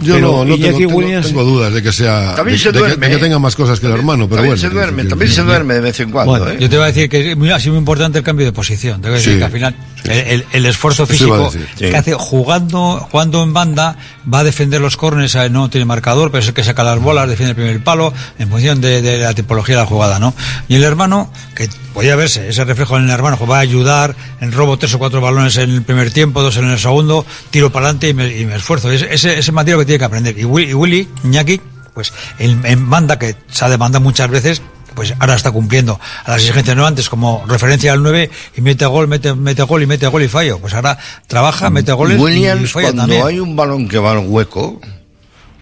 Yo 0.00 0.14
Pero 0.14 0.28
no, 0.32 0.44
no 0.46 0.56
tengo, 0.56 0.78
tengo- 0.78 0.94
Williams- 0.96 1.26
tengo 1.26 1.44
dudas 1.44 1.74
de 1.74 1.82
que 1.82 1.92
sea. 1.92 2.34
También 2.34 2.56
de, 2.56 2.62
se 2.62 2.68
de 2.68 2.72
que- 2.72 2.78
duerme, 2.78 3.06
de 3.06 3.12
que 3.12 3.18
¿eh? 3.18 3.22
tenga 3.24 3.38
más 3.38 3.54
cosas 3.54 3.78
que 3.80 3.86
el 3.86 3.92
hermano, 3.92 4.24
pero 4.30 4.36
También 4.40 4.56
bueno. 4.56 4.60
se 4.68 4.70
duerme, 4.74 5.04
también 5.04 5.30
se 5.30 5.42
duerme 5.42 5.74
de 5.74 5.80
vez 5.82 6.00
en 6.00 6.10
cuando, 6.10 6.30
Bueno, 6.38 6.48
¿eh? 6.48 6.56
yo 6.58 6.70
te 6.70 6.76
voy 6.76 6.84
a 6.84 6.86
decir 6.86 7.08
que 7.10 7.32
es 7.32 7.36
muy- 7.36 7.50
ha 7.50 7.60
sido 7.60 7.72
muy 7.74 7.80
importante 7.80 8.16
el 8.16 8.24
cambio 8.24 8.46
de 8.46 8.52
posición. 8.52 9.02
Te 9.02 9.08
voy 9.08 9.16
a 9.16 9.18
decir 9.18 9.34
Sí, 9.34 9.38
que 9.38 9.44
al 9.44 9.52
final 9.52 9.74
el, 10.10 10.66
esfuerzo 10.66 11.06
físico 11.06 11.50
que 11.78 11.96
hace 11.96 12.14
jugando, 12.14 13.06
jugando 13.10 13.42
en 13.42 13.52
banda 13.52 13.96
va 14.32 14.40
a 14.40 14.44
defender 14.44 14.80
los 14.80 14.96
córneres, 14.96 15.34
eh, 15.34 15.50
no 15.50 15.70
tiene 15.70 15.84
marcador, 15.84 16.30
pero 16.30 16.42
es 16.42 16.48
el 16.48 16.54
que 16.54 16.64
saca 16.64 16.82
las 16.84 16.98
bolas, 17.00 17.28
defiende 17.28 17.50
el 17.50 17.56
primer 17.56 17.82
palo, 17.82 18.12
en 18.38 18.48
función 18.48 18.80
de, 18.80 19.02
de 19.02 19.18
la 19.18 19.34
tipología 19.34 19.76
de 19.76 19.82
la 19.82 19.86
jugada, 19.86 20.18
¿no? 20.18 20.34
Y 20.68 20.76
el 20.76 20.84
hermano, 20.84 21.32
que 21.54 21.68
podía 21.94 22.16
verse 22.16 22.48
ese 22.48 22.64
reflejo 22.64 22.96
en 22.96 23.04
el 23.04 23.10
hermano, 23.10 23.38
va 23.46 23.58
a 23.58 23.60
ayudar 23.60 24.14
en 24.40 24.52
robo 24.52 24.78
tres 24.78 24.94
o 24.94 24.98
cuatro 24.98 25.20
balones 25.20 25.56
en 25.56 25.70
el 25.70 25.82
primer 25.82 26.12
tiempo, 26.12 26.42
dos 26.42 26.56
en 26.56 26.70
el 26.70 26.78
segundo, 26.78 27.24
tiro 27.50 27.70
para 27.70 27.86
adelante 27.86 28.08
y 28.08 28.14
me, 28.14 28.36
y 28.36 28.46
me 28.46 28.56
esfuerzo. 28.56 28.90
Ese, 28.90 29.12
ese, 29.12 29.38
ese 29.38 29.52
material 29.52 29.80
que 29.80 29.86
tiene 29.86 29.98
que 29.98 30.04
aprender. 30.04 30.38
Y 30.38 30.44
Willy, 30.44 30.70
y 30.70 30.74
Willy 30.74 31.08
Iñaki, 31.24 31.60
pues 31.94 32.12
en, 32.38 32.64
en 32.64 32.88
banda, 32.88 33.18
que 33.18 33.36
se 33.50 33.64
ha 33.64 33.68
demandado 33.68 34.02
muchas 34.02 34.30
veces, 34.30 34.62
pues 34.94 35.14
ahora 35.18 35.34
está 35.34 35.50
cumpliendo 35.50 35.98
a 36.24 36.30
las 36.30 36.42
exigencias 36.42 36.76
no 36.76 36.86
antes 36.86 37.08
como 37.08 37.44
referencia 37.46 37.92
al 37.92 38.02
9 38.02 38.30
y 38.56 38.60
mete 38.60 38.86
gol, 38.86 39.08
mete, 39.08 39.34
mete 39.34 39.62
gol 39.62 39.82
y 39.82 39.86
mete 39.86 40.06
gol 40.06 40.22
y 40.22 40.28
fallo. 40.28 40.58
Pues 40.58 40.74
ahora 40.74 40.98
trabaja, 41.26 41.70
mete 41.70 41.92
goles 41.92 42.18
y 42.18 42.20
Williams, 42.20 42.72
falla 42.72 42.88
cuando 42.88 43.02
también. 43.02 43.26
hay 43.26 43.40
un 43.40 43.56
balón 43.56 43.88
que 43.88 43.98
va 43.98 44.12
al 44.12 44.26
hueco, 44.26 44.80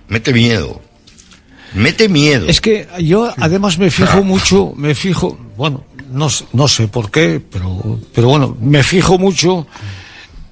mete 0.08 0.32
miedo. 0.32 0.80
Mete 1.74 2.08
miedo. 2.08 2.46
Es 2.48 2.60
que 2.60 2.88
yo 2.98 3.32
además 3.36 3.78
me 3.78 3.90
fijo 3.90 4.22
mucho, 4.22 4.72
me 4.74 4.94
fijo, 4.94 5.38
bueno, 5.56 5.84
no, 6.10 6.28
no 6.52 6.68
sé 6.68 6.88
por 6.88 7.10
qué, 7.10 7.40
pero, 7.40 8.00
pero 8.14 8.28
bueno, 8.28 8.56
me 8.60 8.82
fijo 8.82 9.18
mucho 9.18 9.66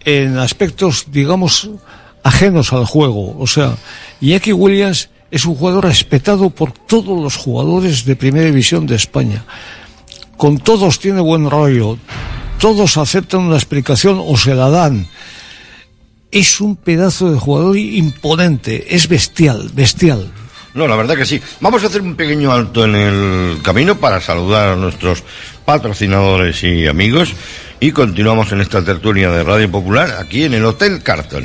en 0.04 0.38
aspectos, 0.38 1.06
digamos, 1.10 1.70
ajenos 2.22 2.72
al 2.72 2.84
juego. 2.84 3.36
O 3.38 3.46
sea, 3.46 3.76
Iñaki 4.20 4.52
Williams 4.52 5.08
es 5.30 5.44
un 5.44 5.54
jugador 5.54 5.84
respetado 5.84 6.50
por 6.50 6.72
todos 6.72 7.20
los 7.20 7.36
jugadores 7.36 8.04
de 8.04 8.16
primera 8.16 8.46
división 8.46 8.86
de 8.86 8.96
España. 8.96 9.44
Con 10.36 10.58
todos 10.58 10.98
tiene 10.98 11.20
buen 11.20 11.48
rollo, 11.48 11.98
todos 12.58 12.96
aceptan 12.96 13.40
una 13.40 13.56
explicación 13.56 14.22
o 14.24 14.36
se 14.36 14.54
la 14.54 14.70
dan. 14.70 15.06
Es 16.30 16.60
un 16.60 16.76
pedazo 16.76 17.32
de 17.32 17.38
jugador 17.38 17.76
imponente, 17.76 18.94
es 18.94 19.08
bestial, 19.08 19.70
bestial. 19.72 20.30
No, 20.74 20.86
la 20.86 20.96
verdad 20.96 21.16
que 21.16 21.24
sí. 21.24 21.40
Vamos 21.60 21.82
a 21.82 21.86
hacer 21.86 22.02
un 22.02 22.16
pequeño 22.16 22.52
alto 22.52 22.84
en 22.84 22.94
el 22.94 23.62
camino 23.62 23.96
para 23.96 24.20
saludar 24.20 24.70
a 24.70 24.76
nuestros 24.76 25.24
patrocinadores 25.64 26.62
y 26.64 26.86
amigos 26.86 27.32
y 27.80 27.92
continuamos 27.92 28.52
en 28.52 28.60
esta 28.60 28.84
tertulia 28.84 29.30
de 29.30 29.42
Radio 29.42 29.70
Popular 29.70 30.18
aquí 30.20 30.44
en 30.44 30.52
el 30.52 30.64
Hotel 30.66 31.02
Carton. 31.02 31.44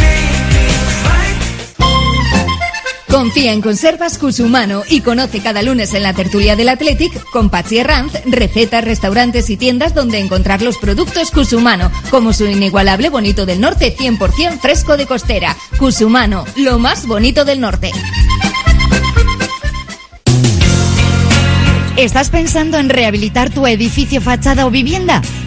Confía 3.11 3.51
en 3.51 3.61
Conservas 3.61 4.17
Cusumano 4.17 4.83
y 4.87 5.01
conoce 5.01 5.41
cada 5.41 5.61
lunes 5.61 5.93
en 5.93 6.03
la 6.03 6.13
tertulia 6.13 6.55
del 6.55 6.69
Athletic 6.69 7.11
con 7.29 7.49
Patsy 7.49 7.79
Herranz 7.79 8.13
recetas, 8.25 8.85
restaurantes 8.85 9.49
y 9.49 9.57
tiendas 9.57 9.93
donde 9.93 10.19
encontrar 10.19 10.61
los 10.61 10.77
productos 10.77 11.29
Cusumano, 11.29 11.91
como 12.09 12.31
su 12.31 12.45
inigualable 12.45 13.09
bonito 13.09 13.45
del 13.45 13.59
norte 13.59 13.93
100% 13.97 14.59
fresco 14.59 14.95
de 14.95 15.07
costera. 15.07 15.57
Cusumano, 15.77 16.45
lo 16.55 16.79
más 16.79 17.05
bonito 17.05 17.43
del 17.43 17.59
norte. 17.59 17.91
¿Estás 21.97 22.29
pensando 22.29 22.77
en 22.77 22.89
rehabilitar 22.89 23.49
tu 23.49 23.67
edificio, 23.67 24.21
fachada 24.21 24.65
o 24.65 24.71
vivienda? 24.71 25.21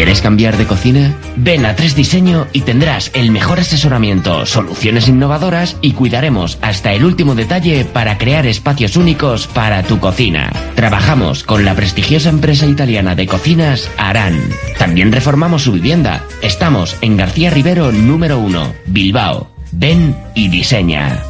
¿Quieres 0.00 0.22
cambiar 0.22 0.56
de 0.56 0.64
cocina? 0.64 1.14
Ven 1.36 1.66
a 1.66 1.76
Tres 1.76 1.94
Diseño 1.94 2.46
y 2.54 2.62
tendrás 2.62 3.10
el 3.12 3.30
mejor 3.30 3.60
asesoramiento, 3.60 4.46
soluciones 4.46 5.08
innovadoras 5.08 5.76
y 5.82 5.92
cuidaremos 5.92 6.56
hasta 6.62 6.94
el 6.94 7.04
último 7.04 7.34
detalle 7.34 7.84
para 7.84 8.16
crear 8.16 8.46
espacios 8.46 8.96
únicos 8.96 9.46
para 9.46 9.82
tu 9.82 10.00
cocina. 10.00 10.50
Trabajamos 10.74 11.44
con 11.44 11.66
la 11.66 11.74
prestigiosa 11.74 12.30
empresa 12.30 12.64
italiana 12.64 13.14
de 13.14 13.26
cocinas 13.26 13.90
Aran. 13.98 14.40
También 14.78 15.12
reformamos 15.12 15.64
su 15.64 15.72
vivienda. 15.72 16.24
Estamos 16.40 16.96
en 17.02 17.18
García 17.18 17.50
Rivero 17.50 17.92
número 17.92 18.38
1, 18.38 18.72
Bilbao. 18.86 19.50
Ven 19.70 20.16
y 20.34 20.48
diseña. 20.48 21.29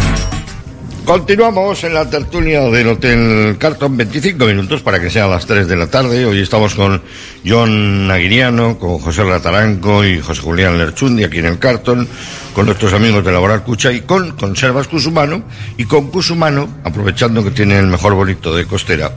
Continuamos 1.05 1.83
en 1.83 1.95
la 1.95 2.07
tertulia 2.09 2.61
del 2.69 2.87
Hotel 2.87 3.57
Carton, 3.57 3.97
25 3.97 4.45
minutos 4.45 4.81
para 4.81 4.99
que 5.01 5.09
sean 5.09 5.31
las 5.31 5.47
3 5.47 5.67
de 5.67 5.75
la 5.75 5.87
tarde. 5.87 6.25
Hoy 6.25 6.39
estamos 6.39 6.75
con 6.75 7.01
John 7.45 8.09
Aguiriano, 8.09 8.77
con 8.77 8.99
José 8.99 9.23
Rataranco 9.23 10.05
y 10.05 10.21
José 10.21 10.41
Julián 10.41 10.77
Lerchundi 10.77 11.23
aquí 11.23 11.39
en 11.39 11.47
el 11.47 11.59
Carton, 11.59 12.07
con 12.53 12.67
nuestros 12.67 12.93
amigos 12.93 13.25
de 13.25 13.31
Laboral 13.31 13.63
Cucha 13.63 13.91
y 13.91 14.01
con 14.01 14.31
Conservas 14.37 14.87
Cusumano 14.87 15.43
y 15.75 15.85
con 15.85 16.11
Cusumano, 16.11 16.69
aprovechando 16.83 17.43
que 17.43 17.51
tiene 17.51 17.79
el 17.79 17.87
mejor 17.87 18.13
bonito 18.13 18.55
de 18.55 18.65
costera, 18.65 19.11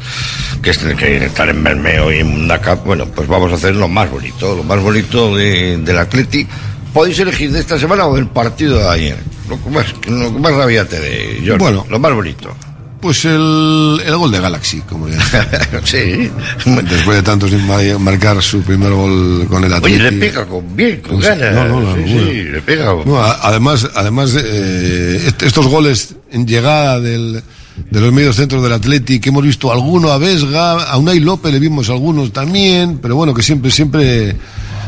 que 0.63 0.71
es 0.71 0.83
el 0.83 0.97
que 0.97 1.27
estar 1.27 1.51
en 1.51 1.63
Bermeo 1.63 2.11
y 2.11 2.21
en 2.21 2.29
Mundaca. 2.29 2.77
Bueno, 2.77 3.07
pues 3.07 3.29
vamos 3.29 3.53
a 3.53 3.57
hacer 3.57 3.77
lo 3.77 3.89
más 3.89 4.11
bonito, 4.11 4.57
lo 4.57 4.65
más 4.65 4.81
bonito 4.81 5.37
de, 5.37 5.77
del 5.77 5.99
Atleti. 5.99 6.49
Podéis 6.95 7.19
elegir 7.19 7.51
de 7.53 7.61
esta 7.61 7.79
semana 7.79 8.07
o 8.07 8.15
del 8.17 8.29
partido 8.29 8.79
de 8.79 8.89
ayer. 8.89 9.19
Lo 9.51 9.63
que 9.63 9.69
más, 9.71 9.87
lo 10.07 10.33
que 10.33 10.39
más 10.39 10.53
rabia 10.55 10.89
te 10.89 10.99
dé, 11.01 11.43
John. 11.47 11.59
Bueno. 11.59 11.85
lo 11.91 11.99
más 11.99 12.15
bonito. 12.15 12.55
Pues 13.01 13.23
el, 13.27 14.01
el 14.07 14.17
gol 14.17 14.31
de 14.33 14.41
Galaxy, 14.41 14.81
como 14.89 15.07
le 15.09 15.17
Sí. 15.85 16.31
Después 16.65 17.17
de 17.19 17.23
tantos 17.23 17.51
sin 17.51 17.67
ma- 17.67 17.99
marcar 17.99 18.43
su 18.43 18.63
primer 18.63 18.93
gol 18.93 19.47
con 19.51 19.63
el 19.63 19.71
Oye, 19.75 19.97
Atleti. 19.97 19.99
le 20.01 20.13
pega 20.13 20.47
con 20.47 20.75
bien, 20.75 21.03
con 21.03 21.17
Pues, 21.21 21.27
ganas. 21.39 21.55
no, 21.69 21.81
no, 21.83 21.97
no, 21.97 22.07
sí, 22.07 22.45
le 22.45 22.63
pega. 22.63 22.95
No, 23.05 23.21
además, 23.23 23.87
además 23.95 24.35
eh, 24.39 25.21
est- 25.27 25.43
estos 25.43 25.67
goles 25.67 26.15
en 26.31 26.47
llegada 26.47 26.99
del, 26.99 27.43
de 27.91 28.01
los 28.01 28.11
medios 28.11 28.37
centros 28.37 28.63
del 28.63 28.73
Atleti, 28.73 29.21
que 29.21 29.29
hemos 29.29 29.43
visto 29.43 29.71
alguno 29.71 30.11
a 30.11 30.17
Vesga, 30.17 30.85
a 30.85 30.97
Unai 30.97 31.21
López 31.21 31.53
le 31.53 31.59
vimos 31.59 31.91
algunos 31.91 32.33
también, 32.33 33.01
pero 33.03 33.17
bueno, 33.17 33.35
que 33.35 33.43
siempre, 33.43 33.71
siempre, 33.71 34.35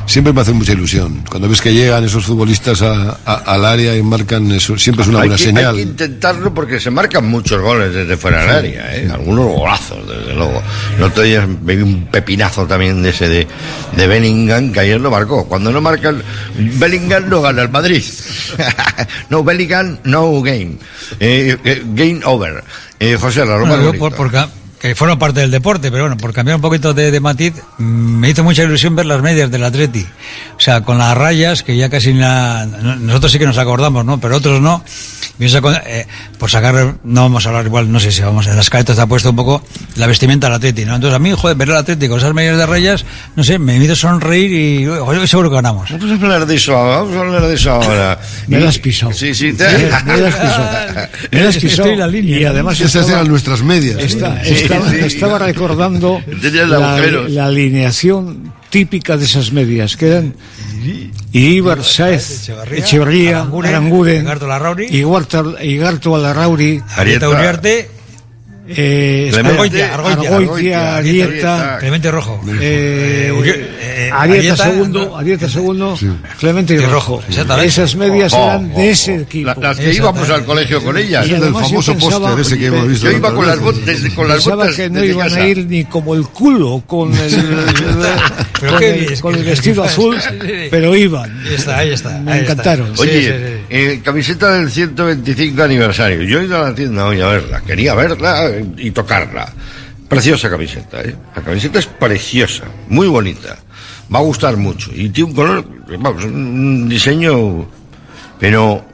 siempre 0.06 0.32
me 0.32 0.40
hace 0.40 0.52
mucha 0.52 0.72
ilusión. 0.72 1.22
Cuando 1.28 1.48
ves 1.48 1.60
que 1.60 1.72
llegan 1.74 2.04
esos 2.04 2.24
futbolistas 2.24 2.80
a- 2.82 3.18
a- 3.24 3.34
al 3.34 3.64
área 3.64 3.96
y 3.96 4.02
marcan 4.02 4.50
eso, 4.52 4.78
siempre 4.78 5.02
es 5.02 5.08
una 5.08 5.18
hay 5.20 5.28
buena 5.28 5.36
que, 5.36 5.44
señal. 5.44 5.66
Hay 5.76 5.84
que 5.84 5.90
intentarlo 5.90 6.54
porque 6.54 6.80
se 6.80 6.90
marcan 6.90 7.26
muchos 7.28 7.60
goles 7.60 7.92
desde 7.92 8.16
fuera 8.16 8.40
del 8.42 8.50
área, 8.50 8.96
¿eh? 8.96 9.08
Algunos 9.12 9.46
golazos, 9.46 9.98
desde 10.08 10.34
luego. 10.34 10.62
El 10.96 11.02
otro 11.02 11.22
día 11.22 11.46
vi 11.62 11.74
un 11.76 12.06
pepinazo 12.06 12.66
también 12.66 13.02
de 13.02 13.10
ese 13.10 13.28
de, 13.28 13.46
de 13.96 14.06
Bellingham, 14.06 14.72
que 14.72 14.80
ayer 14.80 15.00
lo 15.00 15.10
marcó. 15.10 15.46
Cuando 15.46 15.70
no 15.72 15.80
marca 15.80 16.08
el, 16.10 16.22
Bellingham, 16.78 17.28
no 17.28 17.42
gana 17.42 17.62
el 17.62 17.68
Madrid. 17.70 18.02
no, 19.30 19.42
Bellingham, 19.44 19.98
no 20.04 20.40
game. 20.42 20.76
Eh, 21.20 21.56
eh, 21.64 21.82
game 21.94 22.20
over. 22.24 22.62
Eh, 22.98 23.16
José, 23.20 23.44
la 23.44 23.56
Bueno, 23.58 23.92
que 24.88 24.94
forma 24.94 25.18
parte 25.18 25.40
del 25.40 25.50
deporte, 25.50 25.90
pero 25.90 26.04
bueno, 26.04 26.16
por 26.16 26.32
cambiar 26.32 26.56
un 26.56 26.62
poquito 26.62 26.92
de, 26.94 27.10
de 27.10 27.20
matiz, 27.20 27.54
mm, 27.78 27.82
me 27.84 28.30
hizo 28.30 28.42
mucha 28.44 28.62
ilusión 28.62 28.94
ver 28.96 29.06
las 29.06 29.20
medias 29.22 29.50
del 29.50 29.64
Atleti. 29.64 30.06
O 30.56 30.60
sea, 30.60 30.82
con 30.82 30.98
las 30.98 31.16
rayas, 31.16 31.62
que 31.62 31.76
ya 31.76 31.88
casi 31.88 32.12
la, 32.12 32.66
no- 32.66 32.96
nosotros 32.96 33.32
sí 33.32 33.38
que 33.38 33.46
nos 33.46 33.58
acordamos, 33.58 34.04
¿no? 34.04 34.20
Pero 34.20 34.36
otros 34.36 34.60
no. 34.60 34.82
Eh, 35.38 36.06
por 36.38 36.50
sacar, 36.50 36.94
no 37.04 37.20
vamos 37.22 37.44
a 37.44 37.50
hablar 37.50 37.66
igual, 37.66 37.92
no 37.92 38.00
sé 38.00 38.10
si 38.10 38.22
vamos, 38.22 38.46
en 38.46 38.56
las 38.56 38.70
cartas 38.70 38.94
está 38.94 39.06
puesto 39.06 39.28
un 39.30 39.36
poco 39.36 39.62
la 39.96 40.06
vestimenta 40.06 40.46
del 40.46 40.54
Atleti, 40.56 40.86
¿no? 40.86 40.94
Entonces 40.94 41.14
a 41.14 41.18
mí, 41.18 41.30
joder, 41.36 41.54
ver 41.58 41.68
el 41.68 41.76
Atleti 41.76 42.08
con 42.08 42.18
esas 42.18 42.32
medias 42.32 42.56
de 42.56 42.64
rayas, 42.64 43.04
no 43.34 43.44
sé, 43.44 43.58
me 43.58 43.76
hizo 43.76 43.94
sonreír 43.94 44.50
y 44.52 44.86
joder, 44.86 45.28
seguro 45.28 45.50
que 45.50 45.56
ganamos. 45.56 45.90
Vamos 45.90 46.10
a 46.10 46.14
hablar 46.24 46.46
de 46.46 46.54
eso, 46.54 46.72
vamos 46.72 47.14
a 47.14 47.20
hablar 47.20 47.42
de 47.42 47.54
eso 47.54 47.70
ahora. 47.70 48.18
Me 48.46 48.60
las 48.60 48.78
pisado. 48.78 49.12
Sí, 49.12 49.34
sí, 49.34 49.52
te... 49.52 49.64
Me, 49.68 50.12
me 50.14 50.16
las 50.22 50.34
pisado. 50.34 51.08
Me 51.32 51.40
las 51.44 51.54
Estoy 51.56 51.68
pisado. 51.70 51.88
en 51.90 51.98
la 51.98 52.06
línea. 52.06 52.38
Y 52.40 52.44
además 52.44 52.80
Esas 52.80 53.06
eran 53.08 53.28
nuestras 53.28 53.62
medias. 53.62 53.98
Está- 53.98 54.42
Sí, 54.42 54.50
estaba, 54.76 54.90
sí. 54.90 54.98
estaba 55.04 55.38
recordando 55.38 56.22
la, 57.28 57.46
alineación 57.46 58.52
típica 58.70 59.16
de 59.16 59.24
esas 59.24 59.52
medias, 59.52 59.96
que 59.96 60.08
eran 60.08 60.34
Iríbar, 61.32 61.82
Saez, 61.84 62.50
Echeverría, 62.70 63.40
Aranguren, 63.40 63.70
Aranguren, 63.70 64.24
Garto 64.24 64.46
Larrauri, 64.46 64.86
Igarto 64.86 65.62
Igarto 65.62 66.16
Alarrauri, 66.16 66.82
Arieta. 66.96 67.28
Uriarte, 67.28 67.90
eh, 68.68 69.30
Argoitia, 69.34 69.94
Argoitia, 69.94 70.36
Argoitia, 70.36 70.96
Arieta, 70.96 71.76
Clemente 71.80 72.10
Rojo. 72.10 72.40
eh, 72.60 73.32
Uri- 73.34 73.50
eh, 73.80 74.10
Arieta 74.12 74.38
Arieta, 74.52 74.56
segundo, 74.56 75.16
Arieta 75.16 75.48
segundo, 75.48 75.98
Clemente 76.38 76.74
y 76.74 76.78
Rojo. 76.78 77.22
Esas 77.28 77.94
medias 77.96 78.32
Oh, 78.32 78.44
eran 78.44 78.70
oh, 78.74 78.78
de 78.78 78.90
ese 78.90 79.14
equipo. 79.22 79.48
La- 79.60 79.68
las 79.68 79.78
que 79.78 79.92
íbamos 79.94 80.28
al 80.30 80.44
colegio 80.44 80.82
con 80.82 80.96
ellas. 80.96 81.26
Y 81.26 81.30
yo 81.30 81.52
famoso 81.52 81.94
póster 81.98 82.40
ese 82.40 82.58
que 82.58 82.66
hemos 82.66 82.88
visto. 82.88 83.06
Yo 83.10 83.16
iba 83.16 83.34
con 83.34 83.46
las 83.46 83.60
botas, 83.60 84.00
con 84.14 84.28
las 84.28 84.36
Pensaba 84.38 84.56
botas 84.64 84.76
que 84.76 84.90
no 84.90 85.04
iban 85.04 85.28
casa. 85.28 85.40
a 85.40 85.48
ir 85.48 85.66
ni 85.66 85.84
como 85.84 86.14
el 86.14 86.22
culo 86.28 86.82
con 86.86 87.12
el, 87.14 87.30
con 88.60 88.82
el, 88.82 89.20
con 89.20 89.34
el 89.34 89.44
vestido 89.44 89.84
azul, 89.84 90.20
sí, 90.20 90.28
sí. 90.40 90.52
pero 90.70 90.94
iban. 90.96 91.30
Ahí 91.46 91.54
está, 91.54 91.78
ahí 91.78 91.90
está. 91.92 92.18
Me 92.18 92.32
ahí 92.32 92.40
encantaron. 92.40 92.94
Sí, 92.96 93.02
Oye, 93.02 93.12
sí, 93.22 93.28
sí. 93.28 93.64
eh, 93.70 94.00
camiseta 94.04 94.52
del 94.54 94.70
125 94.70 95.62
aniversario. 95.62 96.22
Yo 96.22 96.40
he 96.40 96.44
ido 96.44 96.56
a 96.56 96.68
la 96.70 96.74
tienda 96.74 97.06
hoy 97.06 97.20
a 97.20 97.26
verla. 97.28 97.60
Quería 97.66 97.94
verla 97.94 98.48
y 98.76 98.90
tocarla. 98.90 99.52
Preciosa 100.08 100.48
camiseta, 100.48 101.00
¿eh? 101.02 101.14
La 101.34 101.42
camiseta 101.42 101.78
es 101.78 101.86
preciosa, 101.86 102.64
muy 102.88 103.08
bonita. 103.08 103.58
Va 104.14 104.20
a 104.20 104.22
gustar 104.22 104.56
mucho. 104.56 104.90
Y 104.94 105.08
tiene 105.08 105.30
un 105.30 105.36
color, 105.36 105.64
vamos, 105.98 106.24
un 106.24 106.88
diseño... 106.88 107.66
Pero, 108.38 108.84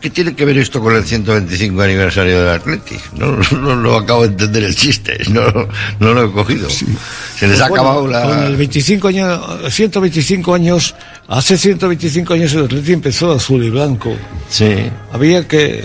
¿qué 0.00 0.10
tiene 0.10 0.34
que 0.34 0.44
ver 0.44 0.58
esto 0.58 0.80
con 0.80 0.94
el 0.94 1.04
125 1.04 1.80
aniversario 1.80 2.40
del 2.40 2.48
Athletic? 2.48 3.00
No, 3.14 3.36
no, 3.56 3.76
lo 3.76 3.96
acabo 3.96 4.22
de 4.22 4.28
entender 4.28 4.64
el 4.64 4.74
chiste. 4.74 5.16
No, 5.30 5.44
no 6.00 6.12
lo 6.12 6.24
he 6.24 6.32
cogido. 6.32 6.68
Se 6.68 7.46
les 7.46 7.60
ha 7.60 7.68
Bueno, 7.68 7.82
acabado 7.84 8.06
la... 8.08 8.22
Con 8.22 8.42
el 8.42 8.56
25 8.56 9.08
años, 9.08 9.40
125 9.72 10.54
años, 10.54 10.94
hace 11.28 11.56
125 11.56 12.34
años 12.34 12.52
el 12.52 12.64
Atleti 12.64 12.92
empezó 12.92 13.32
azul 13.32 13.64
y 13.64 13.70
blanco. 13.70 14.14
Sí. 14.48 14.90
Había 15.12 15.46
que 15.46 15.84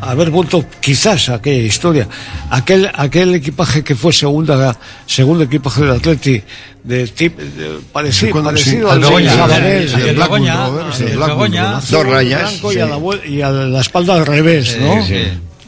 haber 0.00 0.30
vuelto 0.30 0.64
quizás 0.80 1.28
a 1.28 1.34
aquella 1.36 1.62
historia. 1.66 2.08
Aquel, 2.50 2.90
aquel 2.94 3.34
equipaje 3.34 3.82
que 3.84 3.94
fue 3.94 4.12
segunda, 4.12 4.76
segundo 5.06 5.44
equipaje 5.44 5.82
del 5.82 5.90
Atleti, 5.92 6.42
de 6.84 7.06
tip, 7.08 7.38
de- 7.38 7.78
parecido, 7.92 8.26
Sí, 8.26 8.32
cuando- 8.32 8.50
parecido 8.50 8.88
sí, 8.88 8.94
al 8.94 9.00
Begoña. 9.00 9.36
Dos 11.90 12.06
rayas. 12.06 12.40
blanco 12.60 12.70
sí. 12.72 12.78
y, 12.78 12.80
a 12.80 12.86
la, 12.86 12.98
y 13.26 13.42
a 13.42 13.50
la 13.50 13.80
espalda 13.80 14.14
al 14.14 14.26
revés, 14.26 14.76
¿no? 14.80 14.94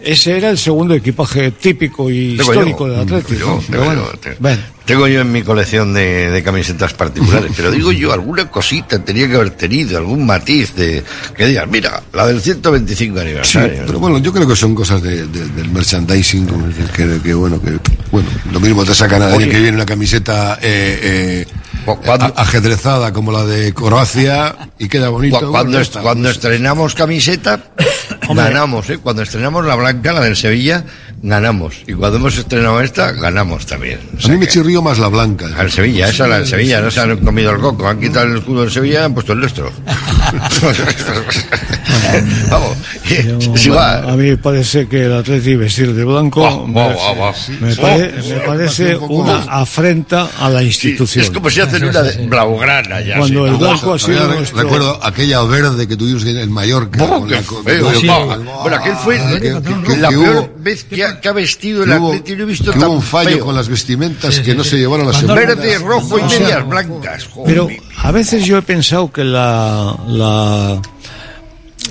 Sí. 0.04 0.12
Ese 0.12 0.36
era 0.36 0.50
el 0.50 0.58
segundo 0.58 0.94
equipaje 0.94 1.50
típico 1.52 2.10
y 2.10 2.36
Tengo 2.36 2.52
histórico 2.52 2.86
yo. 2.86 2.92
del 2.92 3.00
Atlético. 3.02 3.62
Pero 3.68 3.70
tengo 3.70 3.84
bueno, 3.84 4.06
yo, 4.12 4.18
tengo- 4.84 5.08
yo 5.08 5.20
en 5.20 5.32
mi 5.32 5.42
colección 5.42 5.94
de, 5.94 6.30
de 6.30 6.42
camisetas 6.42 6.92
particulares, 6.94 7.52
pero 7.56 7.70
digo 7.70 7.92
yo, 7.92 8.12
alguna 8.12 8.50
cosita 8.50 9.04
tenía 9.04 9.28
que 9.28 9.36
haber 9.36 9.50
tenido, 9.50 9.96
algún 9.98 10.26
matiz 10.26 10.74
de 10.74 11.02
que 11.36 11.46
digas, 11.46 11.68
mira, 11.68 12.02
la 12.12 12.26
del 12.26 12.40
125 12.40 13.14
Sí, 13.16 13.20
aniversario. 13.22 13.82
pero 13.86 13.98
bueno, 14.00 14.18
yo 14.18 14.32
creo 14.32 14.46
que 14.46 14.56
son 14.56 14.74
cosas 14.74 15.00
de- 15.02 15.26
de- 15.28 15.48
del 15.48 15.68
merchandising, 15.70 16.46
como 16.46 16.66
decir, 16.66 16.86
que, 16.86 17.20
que, 17.22 17.34
bueno, 17.34 17.60
que 17.62 17.78
bueno, 18.10 18.28
lo 18.52 18.60
mismo 18.60 18.84
te 18.84 18.94
sacan 18.94 19.22
al 19.22 19.28
año 19.28 19.36
Oye. 19.38 19.48
que 19.48 19.60
viene 19.60 19.76
una 19.76 19.86
camiseta 19.86 20.58
eh, 20.60 20.98
eh, 21.02 21.46
a- 21.46 21.61
ajedrezada 22.36 23.12
como 23.12 23.32
la 23.32 23.44
de 23.44 23.72
Croacia 23.74 24.56
y 24.78 24.88
queda 24.88 25.08
bonito. 25.08 25.38
Cuando, 25.50 25.78
est- 25.80 25.96
cuando 25.98 26.30
estrenamos 26.30 26.94
camiseta, 26.94 27.60
ganamos, 28.28 28.88
¿eh? 28.90 28.98
Cuando 28.98 29.22
estrenamos 29.22 29.64
la 29.64 29.74
blanca, 29.74 30.12
la 30.12 30.20
del 30.20 30.36
Sevilla, 30.36 30.84
ganamos. 31.22 31.74
Y 31.86 31.92
cuando 31.94 32.18
hemos 32.18 32.36
estrenado 32.36 32.80
esta, 32.80 33.12
ganamos 33.12 33.64
también. 33.66 34.00
A 34.24 34.28
mí 34.28 34.36
me 34.36 34.46
chirrió 34.48 34.82
más 34.82 34.98
la 34.98 35.08
blanca. 35.08 35.46
Al 35.56 35.70
Sevilla, 35.70 36.08
esa 36.08 36.26
la 36.26 36.38
del 36.38 36.46
Sevilla, 36.46 36.80
no 36.80 36.90
se 36.90 37.00
han 37.00 37.16
comido 37.18 37.52
el 37.52 37.58
coco, 37.60 37.86
han 37.88 38.00
quitado 38.00 38.26
el 38.26 38.38
escudo 38.38 38.62
del 38.62 38.70
Sevilla 38.70 39.00
y 39.00 39.04
han 39.04 39.14
puesto 39.14 39.32
el 39.32 39.40
nuestro. 39.40 39.70
Vamos, 42.50 42.76
va. 43.70 43.98
A 44.12 44.16
mí 44.16 44.30
me 44.30 44.36
parece 44.36 44.88
que 44.88 45.04
el 45.06 45.12
Atleti 45.12 45.56
vestir 45.56 45.92
de 45.94 46.04
blanco 46.04 46.66
me, 46.66 46.74
va. 46.74 47.32
me 47.60 47.74
pare- 47.76 48.12
me 48.28 48.36
parece 48.40 48.96
una 48.96 49.38
afrenta 49.42 50.28
a 50.38 50.48
la 50.50 50.62
institución. 50.62 51.24
Es 51.24 51.30
como 51.30 51.50
si 51.50 51.60
hacen 51.60 51.84
una 51.84 52.02
de 52.02 52.26
blaugrana 52.26 53.00
ya. 53.00 53.18
Cuando 53.18 53.44
sí. 53.46 53.50
el 53.52 53.56
blanco 53.58 53.94
ha 53.94 53.98
sido 53.98 54.26
nuestro- 54.28 54.62
Recuerdo 54.62 55.04
aquella 55.04 55.42
verde 55.42 55.86
que 55.86 55.96
tuvimos 55.96 56.24
en 56.24 56.38
el 56.38 56.50
Mallorca. 56.50 57.02
Oh, 57.04 57.20
con 57.20 57.30
la- 57.30 57.42
con- 57.42 57.64
feo, 57.64 57.84
con- 57.92 58.08
va. 58.08 58.36
Bueno, 58.62 58.76
aquel 58.76 58.94
fue 58.96 59.18
que- 59.18 59.40
que- 59.86 59.96
la 59.96 60.08
que 60.08 60.16
peor 60.16 60.36
hubo- 60.36 60.50
vez 60.58 60.84
que 60.84 61.04
que 61.20 61.28
ha 61.28 61.32
vestido 61.32 61.84
el 61.84 61.92
Atleti. 61.92 62.34
No 62.36 62.42
he 62.42 62.46
visto 62.46 62.72
tan 62.72 62.82
hubo 62.84 62.92
un 62.92 63.02
fallo 63.02 63.30
feo. 63.30 63.44
con 63.44 63.54
las 63.54 63.68
vestimentas 63.68 64.40
que 64.40 64.54
no 64.54 64.64
se 64.64 64.78
llevaron 64.78 65.08
a 65.08 65.12
semana. 65.12 65.40
Verde, 65.40 65.78
rojo 65.78 66.18
y 66.18 66.22
O 66.22 66.28
sea, 66.28 66.40
medias 66.40 66.68
blancas. 66.68 67.24
joder. 67.26 67.46
Pero 67.54 67.68
a 67.98 68.10
veces 68.12 68.44
yo 68.44 68.58
he 68.58 68.62
pensado 68.62 69.10
que 69.12 69.24
la, 69.24 69.96
la, 70.08 70.80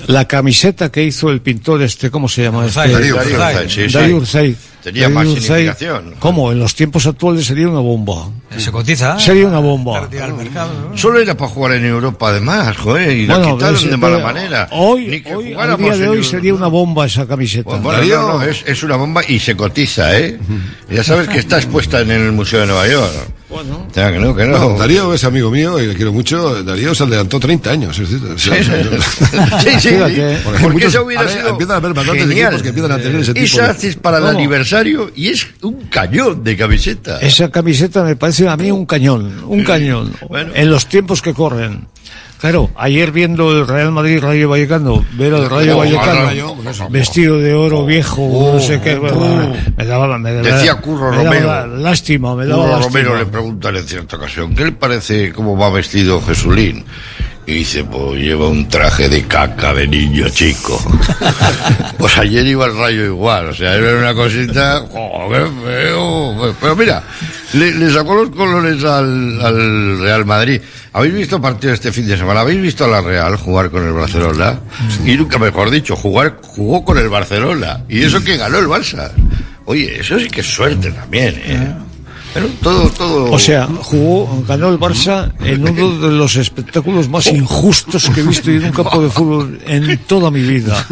la 0.06 0.24
camiseta 0.26 0.90
que 0.90 1.04
hizo 1.04 1.30
el 1.30 1.40
pintor 1.40 1.82
este, 1.82 2.10
¿cómo 2.10 2.28
se 2.28 2.42
llama? 2.42 2.66
Este? 2.66 2.80
Urzay. 2.80 2.92
Darío 2.92 3.68
sí, 3.68 3.86
sí. 3.88 3.92
Darío 3.92 4.16
Urzay. 4.16 4.56
Tenía 4.82 5.08
más 5.08 5.26
significación. 5.28 6.14
¿Cómo? 6.18 6.50
En 6.52 6.58
los 6.58 6.74
tiempos 6.74 7.06
actuales 7.06 7.46
sería 7.46 7.68
una 7.68 7.80
bomba. 7.80 8.28
Se 8.56 8.70
cotiza. 8.72 9.18
Sería 9.18 9.46
una 9.46 9.60
bomba. 9.60 10.08
Solo 10.94 11.20
era 11.20 11.36
para 11.36 11.50
jugar 11.50 11.72
en 11.72 11.84
Europa, 11.86 12.28
además, 12.30 12.76
joder, 12.76 13.16
y 13.16 13.26
Bueno, 13.26 13.48
lo 13.50 13.54
quitaron 13.56 13.74
ves, 13.80 13.90
de 13.90 13.96
mala 13.96 14.18
manera. 14.18 14.68
Hoy, 14.72 15.06
Ni 15.06 15.20
que 15.22 15.34
hoy 15.34 15.52
al 15.54 15.76
día 15.76 15.96
de 15.96 16.08
hoy 16.08 16.24
sería 16.24 16.52
una 16.54 16.66
bomba 16.66 17.06
esa 17.06 17.26
camiseta. 17.26 17.70
Pues 17.70 17.82
bueno, 17.82 18.02
no, 18.04 18.38
no, 18.38 18.42
es, 18.42 18.62
es 18.66 18.82
una 18.82 18.96
bomba 18.96 19.22
y 19.26 19.38
se 19.38 19.56
cotiza, 19.56 20.18
¿eh? 20.18 20.38
Ya 20.90 21.04
sabes 21.04 21.28
que 21.28 21.38
está 21.38 21.56
expuesta 21.58 22.00
en 22.00 22.10
el 22.10 22.32
Museo 22.32 22.60
de 22.60 22.66
Nueva 22.66 22.88
York. 22.88 23.12
Bueno. 23.52 23.86
Que 23.92 24.18
no, 24.18 24.34
que 24.34 24.46
no. 24.46 24.58
No, 24.58 24.78
Darío 24.78 25.12
es 25.12 25.24
amigo 25.24 25.50
mío 25.50 25.78
y 25.78 25.86
le 25.86 25.94
quiero 25.94 26.10
mucho. 26.10 26.62
Darío 26.64 26.94
se 26.94 27.02
adelantó 27.04 27.38
30 27.38 27.70
años. 27.70 27.98
Es 27.98 28.08
Sí, 28.08 28.16
sí, 28.16 28.50
sí, 29.60 29.70
sí. 29.78 29.88
Fíjate. 29.90 30.38
Porque 30.42 30.68
muchos- 30.68 30.94
eso 30.94 31.04
hubiera 31.04 31.20
a 31.20 31.24
ver, 31.24 31.32
sido 31.34 31.48
Empiezan 31.50 31.74
a 31.74 31.76
haber 31.76 31.92
bastantes 31.92 32.28
genial. 32.28 32.46
equipos 32.46 32.62
que 32.62 32.68
empiezan 32.70 32.92
a 32.92 32.96
tener 32.98 33.20
ese 33.20 33.34
tipo 33.34 33.44
Esa 33.44 33.74
de... 33.74 33.92
para 33.96 34.16
el 34.18 34.22
¿Cómo? 34.24 34.32
Y 35.14 35.28
es 35.28 35.46
un 35.62 35.82
cañón 35.90 36.42
de 36.42 36.56
camiseta. 36.56 37.18
Esa 37.20 37.50
camiseta 37.50 38.02
me 38.02 38.16
parece 38.16 38.48
a 38.48 38.56
mí 38.56 38.70
un 38.70 38.86
cañón, 38.86 39.42
un 39.46 39.62
cañón. 39.64 40.12
En 40.54 40.70
los 40.70 40.86
tiempos 40.86 41.20
que 41.20 41.34
corren. 41.34 41.86
Claro, 42.40 42.70
ayer 42.74 43.12
viendo 43.12 43.52
el 43.52 43.68
Real 43.68 43.92
Madrid 43.92 44.18
Rayo 44.20 44.48
Vallecano, 44.48 45.04
ver 45.12 45.32
al 45.32 45.48
Rayo 45.48 45.76
Oh, 45.76 45.78
Vallecano 45.78 46.24
Rayo, 46.24 46.56
vestido 46.90 47.38
de 47.38 47.54
oro 47.54 47.86
viejo, 47.86 48.20
Oh, 48.24 48.54
no 48.54 48.60
sé 48.60 48.80
qué, 48.80 48.96
oh. 48.96 49.54
me 49.76 49.84
daba, 49.84 50.18
me 50.18 50.32
daba- 50.32 50.56
Decía 50.56 50.74
Curro 50.74 51.12
me 51.12 51.22
daba 51.40 51.62
Romero. 51.66 51.76
lástima, 51.78 52.34
me 52.34 52.46
daba 52.46 52.62
Curro 52.64 52.78
lástima. 52.80 53.00
Romero 53.02 53.16
le 53.16 53.26
preguntan 53.26 53.76
en 53.76 53.84
cierta 53.86 54.16
ocasión, 54.16 54.56
¿qué 54.56 54.64
le 54.64 54.72
parece 54.72 55.32
cómo 55.32 55.56
va 55.56 55.70
vestido 55.70 56.20
Jesulín? 56.20 56.84
Y 57.44 57.54
dice, 57.54 57.82
pues 57.82 58.20
lleva 58.20 58.48
un 58.48 58.68
traje 58.68 59.08
de 59.08 59.24
caca 59.24 59.74
de 59.74 59.88
niño 59.88 60.28
chico. 60.28 60.80
pues 61.98 62.16
ayer 62.18 62.46
iba 62.46 62.66
el 62.66 62.76
rayo 62.76 63.04
igual, 63.04 63.46
o 63.48 63.54
sea, 63.54 63.74
era 63.74 63.98
una 63.98 64.14
cosita, 64.14 64.84
¡jo, 64.88 65.28
qué 65.28 65.50
feo! 65.64 66.54
Pero 66.60 66.76
mira, 66.76 67.02
le, 67.54 67.72
le 67.74 67.90
sacó 67.90 68.14
los 68.14 68.30
colores 68.30 68.84
al, 68.84 69.40
al 69.40 69.98
Real 69.98 70.24
Madrid. 70.24 70.60
¿Habéis 70.92 71.14
visto 71.14 71.40
partido 71.40 71.72
este 71.72 71.90
fin 71.90 72.06
de 72.06 72.16
semana? 72.16 72.40
¿Habéis 72.40 72.60
visto 72.62 72.84
a 72.84 72.88
la 72.88 73.00
Real 73.00 73.36
jugar 73.36 73.70
con 73.70 73.84
el 73.86 73.92
Barcelona? 73.92 74.60
Y 75.04 75.16
nunca 75.16 75.38
mejor 75.38 75.70
dicho, 75.70 75.96
jugar, 75.96 76.38
jugó 76.42 76.84
con 76.84 76.96
el 76.98 77.08
Barcelona. 77.08 77.82
Y 77.88 78.02
eso 78.04 78.22
que 78.22 78.36
ganó 78.36 78.58
el 78.58 78.66
Barça. 78.66 79.10
Oye, 79.64 79.98
eso 80.00 80.18
sí 80.18 80.28
que 80.28 80.42
es 80.42 80.46
suerte 80.46 80.92
también, 80.92 81.34
¿eh? 81.44 81.74
Pero 82.34 82.46
todo, 82.62 82.88
todo... 82.90 83.32
O 83.32 83.38
sea, 83.38 83.66
jugó, 83.66 84.42
ganó 84.48 84.68
el 84.70 84.78
Barça 84.78 85.32
en 85.44 85.68
uno 85.68 85.98
de 85.98 86.12
los 86.12 86.36
espectáculos 86.36 87.08
más 87.08 87.26
injustos 87.26 88.08
que 88.10 88.20
he 88.20 88.22
visto 88.24 88.50
en 88.50 88.64
un 88.64 88.72
campo 88.72 89.02
de 89.02 89.10
fútbol 89.10 89.58
en 89.66 89.98
toda 90.06 90.30
mi 90.30 90.40
vida. 90.42 90.86